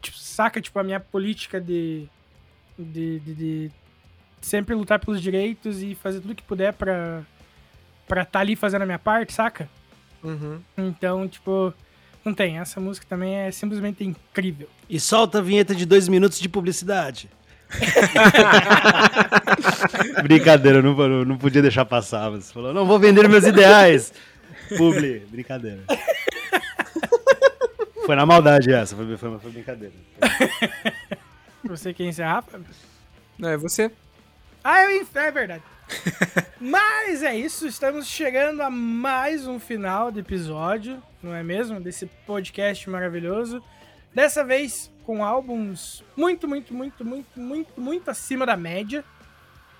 Tipo, 0.01 0.19
saca, 0.19 0.61
tipo, 0.61 0.78
a 0.78 0.82
minha 0.82 1.01
política 1.01 1.61
de, 1.61 2.09
de, 2.78 3.20
de, 3.20 3.35
de, 3.35 3.70
sempre 4.41 4.74
lutar 4.74 4.99
pelos 4.99 5.20
direitos 5.20 5.82
e 5.82 5.95
fazer 5.95 6.20
tudo 6.20 6.35
que 6.35 6.43
puder 6.43 6.73
pra 6.73 7.23
estar 8.09 8.24
tá 8.24 8.41
ali 8.41 8.57
fazendo 8.57 8.82
a 8.82 8.87
minha 8.87 8.99
parte, 8.99 9.32
saca? 9.32 9.69
Uhum. 10.23 10.61
Então, 10.77 11.28
tipo, 11.28 11.74
não 12.24 12.35
tem. 12.35 12.59
Essa 12.59 12.81
música 12.81 13.07
também 13.09 13.35
é 13.35 13.51
simplesmente 13.51 14.05
incrível. 14.05 14.69
E 14.89 14.99
solta 14.99 15.39
a 15.39 15.43
vinheta 15.43 15.74
de 15.74 15.85
dois 15.85 16.09
minutos 16.09 16.41
de 16.41 16.49
publicidade. 16.49 17.28
Brincadeira, 20.23 20.82
não, 20.82 20.95
não 21.24 21.37
podia 21.37 21.62
deixar 21.62 21.85
passar. 21.85 22.31
Você 22.31 22.53
falou, 22.53 22.74
não 22.74 22.87
vou 22.87 22.99
vender 22.99 23.28
meus 23.28 23.45
ideais. 23.45 24.12
Publi, 24.77 25.20
brincadeira. 25.31 25.85
Foi 28.11 28.16
na 28.16 28.27
maldade 28.27 28.73
essa, 28.73 28.97
foi, 28.97 29.16
foi, 29.16 29.39
foi 29.39 29.53
brincadeira. 29.53 29.95
Você 31.62 31.95
quer 31.95 32.07
encerrar, 32.07 32.43
Fábio? 32.43 32.66
Não, 33.39 33.51
é 33.51 33.57
você. 33.57 33.89
Ah, 34.65 34.82
eu 34.82 35.07
é 35.15 35.31
verdade. 35.31 35.62
Mas 36.61 37.23
é 37.23 37.37
isso, 37.37 37.69
estamos 37.69 38.09
chegando 38.09 38.62
a 38.62 38.69
mais 38.69 39.47
um 39.47 39.61
final 39.61 40.11
do 40.11 40.19
episódio, 40.19 41.01
não 41.23 41.32
é 41.32 41.45
mesmo? 41.45 41.78
Desse 41.78 42.07
podcast 42.27 42.91
maravilhoso. 42.91 43.62
Dessa 44.12 44.43
vez 44.43 44.91
com 45.05 45.24
álbuns 45.24 46.03
muito, 46.16 46.49
muito, 46.49 46.74
muito, 46.74 47.05
muito, 47.05 47.39
muito, 47.39 47.81
muito 47.81 48.11
acima 48.11 48.45
da 48.45 48.57
média. 48.57 49.05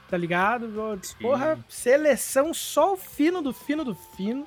Tá 0.09 0.17
ligado? 0.17 0.73
Porra, 1.21 1.59
seleção 1.69 2.55
só 2.55 2.93
o 2.93 2.97
fino 2.97 3.43
do 3.43 3.53
fino 3.53 3.85
do 3.85 3.97
fino. 3.97 4.47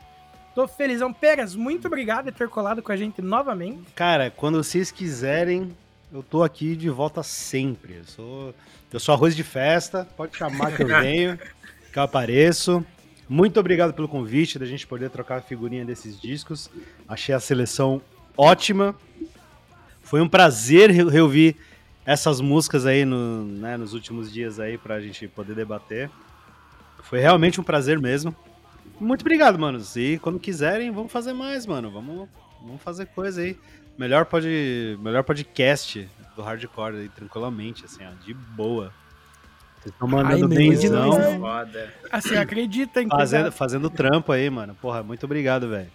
Tô 0.55 0.67
felizão. 0.67 1.11
Peras, 1.11 1.55
muito 1.55 1.87
obrigado 1.87 2.25
por 2.25 2.33
ter 2.33 2.49
colado 2.49 2.81
com 2.81 2.91
a 2.91 2.97
gente 2.97 3.21
novamente. 3.21 3.91
Cara, 3.95 4.29
quando 4.29 4.63
vocês 4.63 4.91
quiserem, 4.91 5.75
eu 6.11 6.21
tô 6.21 6.43
aqui 6.43 6.75
de 6.75 6.89
volta 6.89 7.23
sempre. 7.23 7.95
Eu 7.95 8.03
sou, 8.03 8.55
eu 8.91 8.99
sou 8.99 9.15
arroz 9.15 9.35
de 9.35 9.43
festa, 9.43 10.07
pode 10.15 10.37
chamar 10.37 10.75
que 10.75 10.83
eu 10.83 10.87
venho, 11.01 11.39
que 11.91 11.97
eu 11.97 12.03
apareço. 12.03 12.85
Muito 13.27 13.59
obrigado 13.59 13.93
pelo 13.93 14.07
convite, 14.07 14.59
da 14.59 14.65
gente 14.65 14.85
poder 14.85 15.09
trocar 15.09 15.37
a 15.37 15.41
figurinha 15.41 15.83
desses 15.83 16.21
discos. 16.21 16.69
Achei 17.07 17.33
a 17.33 17.39
seleção 17.39 17.99
ótima. 18.37 18.95
Foi 20.03 20.21
um 20.21 20.29
prazer 20.29 20.91
reouvir 20.91 21.55
essas 22.05 22.39
músicas 22.39 22.85
aí 22.85 23.05
no, 23.05 23.43
né, 23.43 23.75
nos 23.75 23.93
últimos 23.93 24.31
dias 24.31 24.59
aí 24.59 24.77
pra 24.77 25.01
gente 25.01 25.27
poder 25.27 25.55
debater. 25.55 26.11
Foi 27.01 27.19
realmente 27.19 27.59
um 27.59 27.63
prazer 27.63 27.99
mesmo. 27.99 28.35
Muito 29.03 29.21
obrigado, 29.21 29.59
manos. 29.59 29.95
E 29.95 30.17
quando 30.21 30.39
quiserem, 30.39 30.89
vamos 30.91 31.11
fazer 31.11 31.33
mais, 31.33 31.65
mano. 31.65 31.91
Vamos, 31.91 32.29
vamos 32.61 32.81
fazer 32.81 33.05
coisa 33.07 33.41
aí. 33.41 33.57
Melhor, 33.97 34.25
pod, 34.25 34.47
melhor 34.99 35.23
podcast 35.23 36.09
do 36.35 36.41
hardcore 36.41 36.95
aí, 36.95 37.09
tranquilamente, 37.09 37.85
assim, 37.85 38.03
ó, 38.03 38.25
de 38.25 38.33
boa. 38.33 38.91
Vocês 39.79 39.93
estão 39.93 40.07
mandando 40.07 40.47
benzão. 40.47 41.11
Assim, 42.11 42.37
acredita 42.37 43.01
em 43.01 43.09
fazendo, 43.09 43.51
fazendo 43.51 43.89
trampo 43.89 44.31
aí, 44.31 44.49
mano. 44.49 44.73
Porra, 44.75 45.03
muito 45.03 45.25
obrigado, 45.25 45.69
velho. 45.69 45.91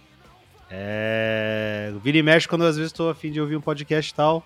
É... 0.69 1.91
Vira 2.03 2.19
e 2.19 2.23
mexe 2.23 2.47
quando 2.47 2.63
às 2.63 2.77
vezes 2.77 2.91
estou 2.91 3.09
afim 3.09 3.31
de 3.31 3.41
ouvir 3.41 3.55
um 3.55 3.61
podcast 3.61 4.11
e 4.11 4.15
tal, 4.15 4.45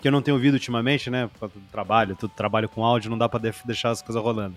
que 0.00 0.06
eu 0.06 0.12
não 0.12 0.20
tenho 0.20 0.36
ouvido 0.36 0.54
ultimamente, 0.54 1.08
né? 1.08 1.30
Por 1.40 1.50
trabalho, 1.72 2.14
tudo 2.14 2.34
trabalho 2.36 2.68
com 2.68 2.84
áudio, 2.84 3.10
não 3.10 3.16
dá 3.16 3.28
pra 3.28 3.40
deixar 3.64 3.90
as 3.90 4.02
coisas 4.02 4.22
rolando. 4.22 4.54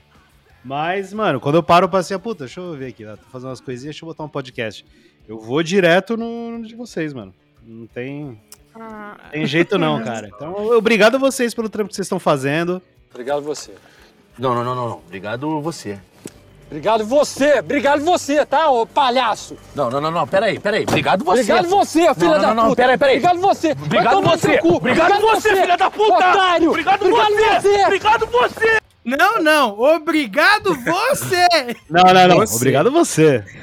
Mas, 0.65 1.13
mano, 1.13 1.39
quando 1.39 1.55
eu 1.55 1.63
paro 1.63 1.87
pra 1.87 1.99
assim, 1.99 2.17
puta, 2.17 2.45
deixa 2.45 2.59
eu 2.59 2.73
ver 2.73 2.87
aqui, 2.87 3.05
tô 3.05 3.29
fazendo 3.31 3.49
umas 3.49 3.61
coisinhas, 3.61 3.93
deixa 3.93 4.03
eu 4.03 4.07
botar 4.07 4.23
um 4.23 4.27
podcast. 4.27 4.83
Eu 5.27 5.39
vou 5.39 5.61
direto 5.61 6.17
no, 6.17 6.57
no 6.57 6.65
de 6.65 6.73
vocês, 6.75 7.13
mano. 7.13 7.31
Não 7.63 7.85
tem. 7.85 8.41
Ah. 8.73 9.15
Tem 9.31 9.45
jeito 9.45 9.77
não, 9.77 10.03
cara. 10.03 10.27
Então, 10.27 10.55
obrigado 10.75 11.15
a 11.15 11.19
vocês 11.19 11.53
pelo 11.53 11.69
trampo 11.69 11.89
que 11.89 11.95
vocês 11.95 12.05
estão 12.05 12.19
fazendo. 12.19 12.81
Obrigado 13.11 13.43
você. 13.43 13.73
Não, 14.39 14.55
não, 14.55 14.63
não, 14.63 14.75
não, 14.75 14.89
não. 14.89 14.97
Obrigado 14.97 15.61
você. 15.61 15.99
Obrigado 16.65 17.05
você, 17.05 17.59
obrigado 17.59 18.03
você, 18.03 18.43
tá, 18.43 18.71
ô 18.71 18.87
palhaço? 18.87 19.55
Não, 19.75 19.87
não, 19.91 20.01
não, 20.01 20.09
não, 20.09 20.27
peraí, 20.27 20.59
peraí. 20.59 20.81
Obrigado 20.81 21.23
você. 21.23 21.41
Obrigado 21.41 21.69
você, 21.69 22.13
filha 22.15 22.31
não, 22.31 22.41
da 22.41 22.53
não, 22.55 22.69
puta. 22.69 22.69
Não, 22.69 22.75
peraí, 22.75 22.97
peraí. 22.97 23.17
Obrigado 23.17 23.39
você. 23.39 23.71
Obrigado 23.71 24.21
você. 24.23 24.59
Obrigado, 24.63 25.11
obrigado 25.11 25.21
você, 25.21 25.49
filha 25.55 25.77
da 25.77 25.91
puta. 25.91 26.13
Otário. 26.15 26.69
Obrigado, 26.71 27.01
obrigado 27.05 27.33
você. 27.35 27.61
você. 27.61 27.83
Obrigado 27.85 28.25
você. 28.25 28.84
Não, 29.05 29.41
não. 29.41 29.79
Obrigado 29.79 30.73
você. 30.73 31.47
Não, 31.87 32.01
não, 32.03 32.27
não. 32.27 32.37
Você. 32.37 32.55
Obrigado 32.55 32.91
você. 32.91 33.43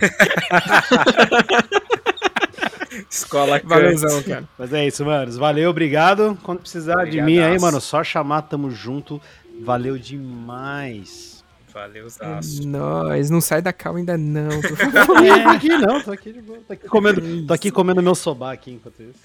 Escola 3.11 3.61
Valeuzão, 3.65 4.23
cara. 4.23 4.49
Mas 4.57 4.73
é 4.73 4.87
isso, 4.87 5.05
manos. 5.05 5.37
Valeu, 5.37 5.69
obrigado. 5.69 6.39
Quando 6.43 6.61
precisar 6.61 7.05
de 7.07 7.21
mim 7.21 7.41
aí, 7.41 7.59
mano, 7.59 7.81
só 7.81 8.05
chamar, 8.05 8.43
tamo 8.43 8.71
junto. 8.71 9.21
Valeu 9.61 9.99
demais. 9.99 11.33
Valeu, 11.73 12.09
Zaço. 12.09 12.69
Nós, 12.69 13.31
não 13.31 13.41
sai 13.41 13.63
da 13.63 13.73
calma 13.73 13.99
ainda 13.99 14.17
não. 14.17 14.61
Tô 14.61 15.17
é. 15.19 15.45
aqui 15.47 15.69
não, 15.69 16.01
tô 16.03 16.13
aqui 16.13 16.33
de 16.33 16.43
boa. 16.43 16.59
Tô 16.67 16.73
aqui 16.75 16.87
comendo, 16.87 17.47
tô 17.47 17.55
aqui 17.55 17.71
comendo 17.71 18.03
meu 18.03 18.15
sobá 18.15 18.53
aqui 18.53 18.73
enquanto 18.73 19.03
isso. 19.03 19.21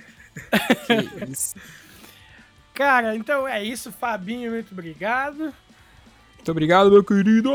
Que 0.86 1.26
isso. 1.32 1.56
Cara, 2.74 3.16
então 3.16 3.48
é 3.48 3.64
isso, 3.64 3.92
Fabinho, 3.92 4.52
muito 4.52 4.72
obrigado. 4.72 5.54
Muito 6.48 6.52
obrigado, 6.52 6.90
meu 6.90 7.04
querido! 7.04 7.52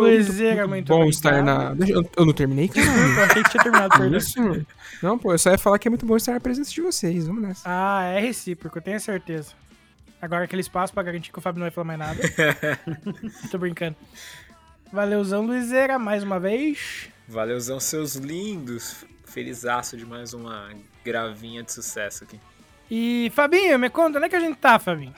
Pois 0.00 0.40
é, 0.40 0.66
muito 0.66 0.88
bom 0.88 1.04
estar 1.04 1.40
na. 1.40 1.72
Eu, 1.86 2.04
eu 2.16 2.26
não 2.26 2.32
terminei, 2.32 2.66
cara. 2.66 2.84
eu 2.90 3.24
achei 3.26 3.44
que 3.44 3.50
tinha 3.50 3.62
terminado, 3.62 3.96
perdão. 3.96 4.18
Isso. 4.18 4.66
Não, 5.00 5.16
pô, 5.16 5.32
eu 5.32 5.38
só 5.38 5.52
ia 5.52 5.58
falar 5.58 5.78
que 5.78 5.86
é 5.86 5.90
muito 5.90 6.04
bom 6.04 6.16
estar 6.16 6.32
na 6.32 6.40
presença 6.40 6.72
de 6.72 6.80
vocês. 6.80 7.28
Vamos 7.28 7.42
nessa. 7.42 7.62
Ah, 7.64 8.02
é 8.02 8.18
recíproco, 8.18 8.78
eu 8.78 8.82
tenho 8.82 8.98
certeza. 8.98 9.52
Agora 10.20 10.44
aquele 10.44 10.62
espaço 10.62 10.92
pra 10.92 11.04
garantir 11.04 11.30
que 11.30 11.38
o 11.38 11.40
Fábio 11.40 11.60
não 11.60 11.66
vai 11.66 11.70
falar 11.70 11.96
mais 11.96 11.98
nada. 12.00 12.20
Tô 13.52 13.56
brincando. 13.56 13.94
Valeuzão, 14.92 15.46
Luizeira, 15.46 15.96
mais 15.96 16.24
uma 16.24 16.40
vez. 16.40 17.08
Valeuzão, 17.28 17.78
seus 17.78 18.16
lindos. 18.16 19.04
Felizaço 19.26 19.96
de 19.96 20.04
mais 20.04 20.34
uma 20.34 20.70
gravinha 21.04 21.62
de 21.62 21.70
sucesso 21.70 22.24
aqui. 22.24 22.40
E, 22.90 23.30
Fabinho, 23.32 23.78
me 23.78 23.90
conta, 23.90 24.18
onde 24.18 24.26
é 24.26 24.28
que 24.28 24.36
a 24.36 24.40
gente 24.40 24.56
tá, 24.56 24.76
Fabinho? 24.80 25.14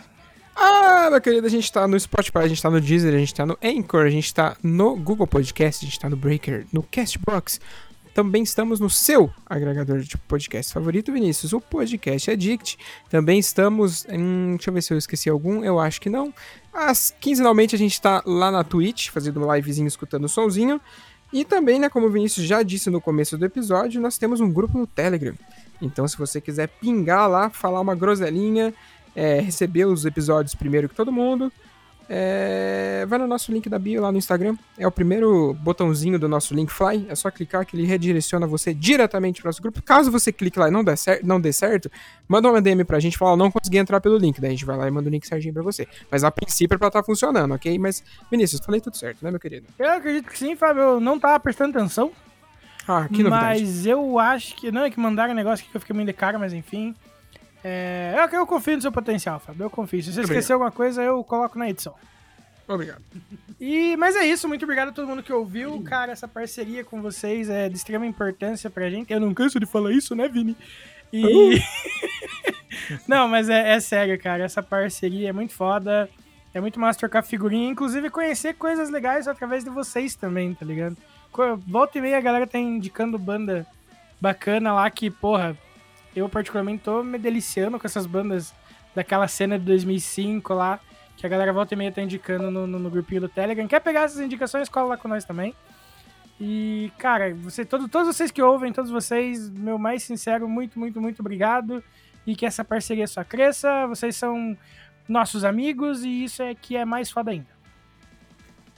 Ah, 0.58 1.08
meu 1.10 1.20
querido, 1.20 1.46
a 1.46 1.50
gente 1.50 1.70
tá 1.70 1.86
no 1.86 2.00
Spotify, 2.00 2.38
a 2.38 2.48
gente 2.48 2.62
tá 2.62 2.70
no 2.70 2.80
Deezer, 2.80 3.14
a 3.14 3.18
gente 3.18 3.34
tá 3.34 3.44
no 3.44 3.58
Anchor, 3.62 4.06
a 4.06 4.10
gente 4.10 4.32
tá 4.32 4.56
no 4.62 4.96
Google 4.96 5.26
Podcast, 5.26 5.84
a 5.84 5.86
gente 5.86 6.00
tá 6.00 6.08
no 6.08 6.16
Breaker, 6.16 6.66
no 6.72 6.82
Castbox. 6.82 7.60
Também 8.14 8.42
estamos 8.42 8.80
no 8.80 8.88
seu 8.88 9.30
agregador 9.44 10.00
de 10.00 10.16
podcast 10.16 10.72
favorito, 10.72 11.12
Vinícius, 11.12 11.52
o 11.52 11.60
Podcast 11.60 12.30
Addict. 12.30 12.78
Também 13.10 13.38
estamos 13.38 14.06
em. 14.08 14.56
Deixa 14.56 14.70
eu 14.70 14.74
ver 14.74 14.82
se 14.82 14.94
eu 14.94 14.96
esqueci 14.96 15.28
algum, 15.28 15.62
eu 15.62 15.78
acho 15.78 16.00
que 16.00 16.08
não. 16.08 16.32
As, 16.72 17.14
quinzenalmente 17.20 17.74
a 17.74 17.78
gente 17.78 18.00
tá 18.00 18.22
lá 18.24 18.50
na 18.50 18.64
Twitch, 18.64 19.10
fazendo 19.10 19.44
um 19.44 19.54
livezinho, 19.54 19.86
escutando 19.86 20.24
o 20.24 20.28
somzinho. 20.30 20.80
E 21.30 21.44
também, 21.44 21.78
né, 21.78 21.90
como 21.90 22.06
o 22.06 22.10
Vinícius 22.10 22.46
já 22.46 22.62
disse 22.62 22.88
no 22.88 23.02
começo 23.02 23.36
do 23.36 23.44
episódio, 23.44 24.00
nós 24.00 24.16
temos 24.16 24.40
um 24.40 24.50
grupo 24.50 24.78
no 24.78 24.86
Telegram. 24.86 25.34
Então, 25.82 26.08
se 26.08 26.16
você 26.16 26.40
quiser 26.40 26.68
pingar 26.68 27.28
lá, 27.28 27.50
falar 27.50 27.80
uma 27.80 27.94
groselinha 27.94 28.72
é, 29.16 29.40
receber 29.40 29.86
os 29.86 30.04
episódios 30.04 30.54
primeiro 30.54 30.88
que 30.88 30.94
todo 30.94 31.10
mundo, 31.10 31.50
é, 32.08 33.04
vai 33.08 33.18
no 33.18 33.26
nosso 33.26 33.50
link 33.50 33.68
da 33.68 33.78
bio 33.78 34.00
lá 34.00 34.12
no 34.12 34.18
Instagram. 34.18 34.56
É 34.78 34.86
o 34.86 34.92
primeiro 34.92 35.54
botãozinho 35.54 36.18
do 36.18 36.28
nosso 36.28 36.54
link 36.54 36.70
Fly. 36.70 37.06
É 37.08 37.14
só 37.14 37.30
clicar 37.30 37.66
que 37.66 37.76
ele 37.76 37.84
redireciona 37.84 38.46
você 38.46 38.72
diretamente 38.72 39.42
para 39.42 39.48
o 39.48 39.50
nosso 39.50 39.60
grupo. 39.60 39.82
Caso 39.82 40.10
você 40.10 40.30
clique 40.30 40.58
lá 40.58 40.68
e 40.68 40.70
não 40.70 40.84
dê, 40.84 40.96
certo, 40.96 41.26
não 41.26 41.40
dê 41.40 41.52
certo, 41.52 41.90
manda 42.28 42.48
uma 42.48 42.62
DM 42.62 42.84
pra 42.84 43.00
gente 43.00 43.14
e 43.14 43.18
fala: 43.18 43.36
não 43.36 43.50
consegui 43.50 43.78
entrar 43.78 44.00
pelo 44.00 44.16
link. 44.16 44.40
Daí 44.40 44.50
a 44.50 44.52
gente 44.52 44.64
vai 44.64 44.76
lá 44.76 44.86
e 44.86 44.90
manda 44.90 45.08
o 45.08 45.10
link 45.10 45.26
certinho 45.26 45.52
pra 45.52 45.62
você. 45.62 45.88
Mas 46.10 46.22
a 46.22 46.30
princípio 46.30 46.76
é 46.76 46.78
pra 46.78 46.88
estar 46.88 47.00
tá 47.00 47.04
funcionando, 47.06 47.52
ok? 47.54 47.76
Mas, 47.78 48.04
Vinícius, 48.30 48.64
falei 48.64 48.80
tudo 48.80 48.96
certo, 48.96 49.24
né, 49.24 49.30
meu 49.30 49.40
querido? 49.40 49.66
Eu 49.78 49.90
acredito 49.90 50.28
que 50.30 50.38
sim, 50.38 50.54
Fábio. 50.54 50.82
Eu 50.82 51.00
não 51.00 51.18
tava 51.18 51.40
prestando 51.40 51.76
atenção. 51.76 52.12
Ah, 52.86 53.08
que 53.08 53.20
novidade. 53.20 53.64
Mas 53.64 53.84
eu 53.84 54.16
acho 54.20 54.54
que. 54.54 54.70
Não, 54.70 54.84
é 54.84 54.90
que 54.90 55.00
mandaram 55.00 55.32
um 55.32 55.36
negócio 55.36 55.66
que 55.68 55.76
eu 55.76 55.80
fiquei 55.80 55.96
meio 55.96 56.06
de 56.06 56.12
cara, 56.12 56.38
mas 56.38 56.52
enfim. 56.52 56.94
É, 57.68 58.14
eu, 58.16 58.38
eu 58.38 58.46
confio 58.46 58.76
no 58.76 58.82
seu 58.82 58.92
potencial, 58.92 59.40
Fábio. 59.40 59.64
Eu 59.64 59.70
confio. 59.70 60.00
Se 60.00 60.12
você 60.12 60.20
esquecer 60.20 60.52
alguma 60.52 60.70
coisa, 60.70 61.02
eu 61.02 61.24
coloco 61.24 61.58
na 61.58 61.68
edição. 61.68 61.92
Obrigado. 62.68 63.02
E, 63.60 63.96
mas 63.96 64.14
é 64.14 64.24
isso, 64.24 64.46
muito 64.46 64.62
obrigado 64.62 64.90
a 64.90 64.92
todo 64.92 65.08
mundo 65.08 65.20
que 65.20 65.32
ouviu. 65.32 65.82
Cara, 65.82 66.12
essa 66.12 66.28
parceria 66.28 66.84
com 66.84 67.02
vocês 67.02 67.50
é 67.50 67.68
de 67.68 67.76
extrema 67.76 68.06
importância 68.06 68.70
pra 68.70 68.88
gente. 68.88 69.12
Eu 69.12 69.18
não 69.18 69.34
canso 69.34 69.58
de 69.58 69.66
falar 69.66 69.90
isso, 69.90 70.14
né, 70.14 70.28
Vini? 70.28 70.56
E. 71.12 71.24
Uh. 71.26 71.62
não, 73.08 73.26
mas 73.26 73.48
é, 73.48 73.72
é, 73.72 73.80
sério, 73.80 74.16
cara. 74.16 74.44
Essa 74.44 74.62
parceria 74.62 75.30
é 75.30 75.32
muito 75.32 75.52
foda. 75.52 76.08
É 76.54 76.60
muito 76.60 76.78
massa 76.78 77.00
trocar 77.00 77.22
figurinha. 77.22 77.68
Inclusive, 77.68 78.10
conhecer 78.10 78.54
coisas 78.54 78.90
legais 78.90 79.26
através 79.26 79.64
de 79.64 79.70
vocês 79.70 80.14
também, 80.14 80.54
tá 80.54 80.64
ligado? 80.64 80.96
Volta 81.66 81.98
e 81.98 82.00
meia 82.00 82.18
a 82.18 82.20
galera 82.20 82.46
tá 82.46 82.58
indicando 82.58 83.18
banda 83.18 83.66
bacana 84.20 84.72
lá 84.72 84.88
que, 84.88 85.10
porra, 85.10 85.58
eu 86.16 86.28
particularmente 86.28 86.82
tô 86.82 87.02
me 87.02 87.18
deliciando 87.18 87.78
com 87.78 87.86
essas 87.86 88.06
bandas 88.06 88.54
daquela 88.94 89.28
cena 89.28 89.58
de 89.58 89.64
2005 89.66 90.54
lá, 90.54 90.80
que 91.16 91.26
a 91.26 91.28
galera 91.28 91.52
volta 91.52 91.74
e 91.74 91.76
meia 91.76 91.92
tá 91.92 92.00
indicando 92.00 92.50
no, 92.50 92.66
no, 92.66 92.78
no 92.78 92.90
grupinho 92.90 93.20
do 93.20 93.28
Telegram. 93.28 93.68
Quer 93.68 93.80
pegar 93.80 94.04
essas 94.04 94.20
indicações? 94.20 94.68
Cola 94.68 94.88
lá 94.88 94.96
com 94.96 95.06
nós 95.06 95.24
também. 95.24 95.54
E, 96.40 96.90
cara, 96.98 97.34
você, 97.34 97.64
todo, 97.64 97.88
todos 97.88 98.14
vocês 98.14 98.30
que 98.30 98.42
ouvem, 98.42 98.72
todos 98.72 98.90
vocês, 98.90 99.48
meu 99.50 99.78
mais 99.78 100.02
sincero, 100.02 100.48
muito, 100.48 100.78
muito, 100.78 101.00
muito 101.00 101.20
obrigado. 101.20 101.84
E 102.26 102.34
que 102.34 102.44
essa 102.44 102.64
parceria 102.64 103.06
só 103.06 103.22
cresça. 103.22 103.86
Vocês 103.86 104.16
são 104.16 104.56
nossos 105.08 105.44
amigos 105.44 106.02
e 106.04 106.24
isso 106.24 106.42
é 106.42 106.54
que 106.54 106.76
é 106.76 106.84
mais 106.84 107.10
foda 107.10 107.30
ainda. 107.30 107.48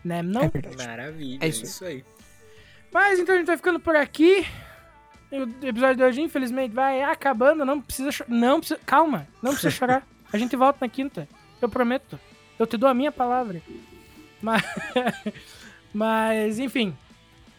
Né? 0.05 0.23
Não? 0.23 0.43
É 0.43 0.87
Maravilha, 0.87 1.45
é 1.45 1.49
isso. 1.49 1.65
isso 1.65 1.85
aí. 1.85 2.05
Mas 2.93 3.19
então 3.19 3.35
a 3.35 3.39
gente 3.39 3.47
vai 3.47 3.57
ficando 3.57 3.81
por 3.81 3.97
aqui. 3.97 4.47
O 5.31 5.67
episódio 5.67 5.97
de 5.97 6.03
hoje, 6.03 6.21
infelizmente, 6.23 6.75
vai 6.75 7.03
acabando. 7.03 7.65
Não 7.65 7.81
precisa 7.81 8.11
chorar. 8.11 8.31
Não 8.31 8.59
precisa. 8.61 8.81
Calma, 8.87 9.27
não 9.43 9.53
precisa 9.53 9.71
chorar. 9.77 10.07
A 10.33 10.39
gente 10.39 10.57
volta 10.57 10.79
na 10.81 10.89
quinta. 10.89 11.29
Eu 11.61 11.69
prometo. 11.69 12.19
Eu 12.59 12.67
te 12.67 12.77
dou 12.77 12.89
a 12.89 12.95
minha 12.95 13.13
palavra. 13.13 13.61
Mas, 14.41 14.63
Mas 15.93 16.59
enfim. 16.59 16.97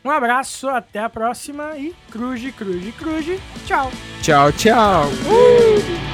Um 0.03 0.09
abraço, 0.09 0.69
até 0.69 0.99
a 0.99 1.09
próxima 1.09 1.77
e 1.77 1.93
cruze, 2.09 2.51
cruze, 2.53 2.91
cruze. 2.93 3.39
Tchau. 3.65 3.91
Tchau, 4.21 4.51
tchau. 4.53 5.07
Uh! 5.27 6.09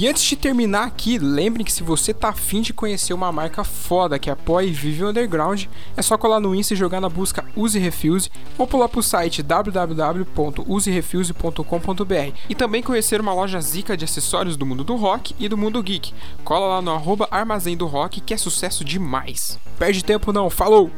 E 0.00 0.08
antes 0.08 0.22
de 0.22 0.34
terminar 0.34 0.86
aqui, 0.86 1.18
lembrem 1.18 1.62
que 1.62 1.70
se 1.70 1.82
você 1.82 2.14
tá 2.14 2.30
afim 2.30 2.62
de 2.62 2.72
conhecer 2.72 3.12
uma 3.12 3.30
marca 3.30 3.62
foda 3.62 4.18
que 4.18 4.30
apoia 4.30 4.64
e 4.64 4.72
vive 4.72 5.04
o 5.04 5.10
underground, 5.10 5.66
é 5.94 6.00
só 6.00 6.16
colar 6.16 6.40
no 6.40 6.54
Insta 6.54 6.72
e 6.72 6.76
jogar 6.76 7.02
na 7.02 7.10
busca 7.10 7.44
Use 7.54 7.78
Refuse 7.78 8.30
ou 8.56 8.66
pular 8.66 8.88
pro 8.88 9.02
site 9.02 9.42
www.userefuse.com.br 9.42 12.34
e 12.48 12.54
também 12.54 12.82
conhecer 12.82 13.20
uma 13.20 13.34
loja 13.34 13.60
zica 13.60 13.94
de 13.94 14.06
acessórios 14.06 14.56
do 14.56 14.64
mundo 14.64 14.82
do 14.82 14.96
rock 14.96 15.34
e 15.38 15.50
do 15.50 15.58
mundo 15.58 15.82
geek. 15.82 16.14
Cola 16.44 16.76
lá 16.76 16.80
no 16.80 16.92
arroba 16.92 17.28
Armazém 17.30 17.76
do 17.76 17.86
Rock 17.86 18.22
que 18.22 18.32
é 18.32 18.38
sucesso 18.38 18.82
demais. 18.82 19.58
Perde 19.78 20.02
tempo 20.02 20.32
não, 20.32 20.48
falou! 20.48 20.90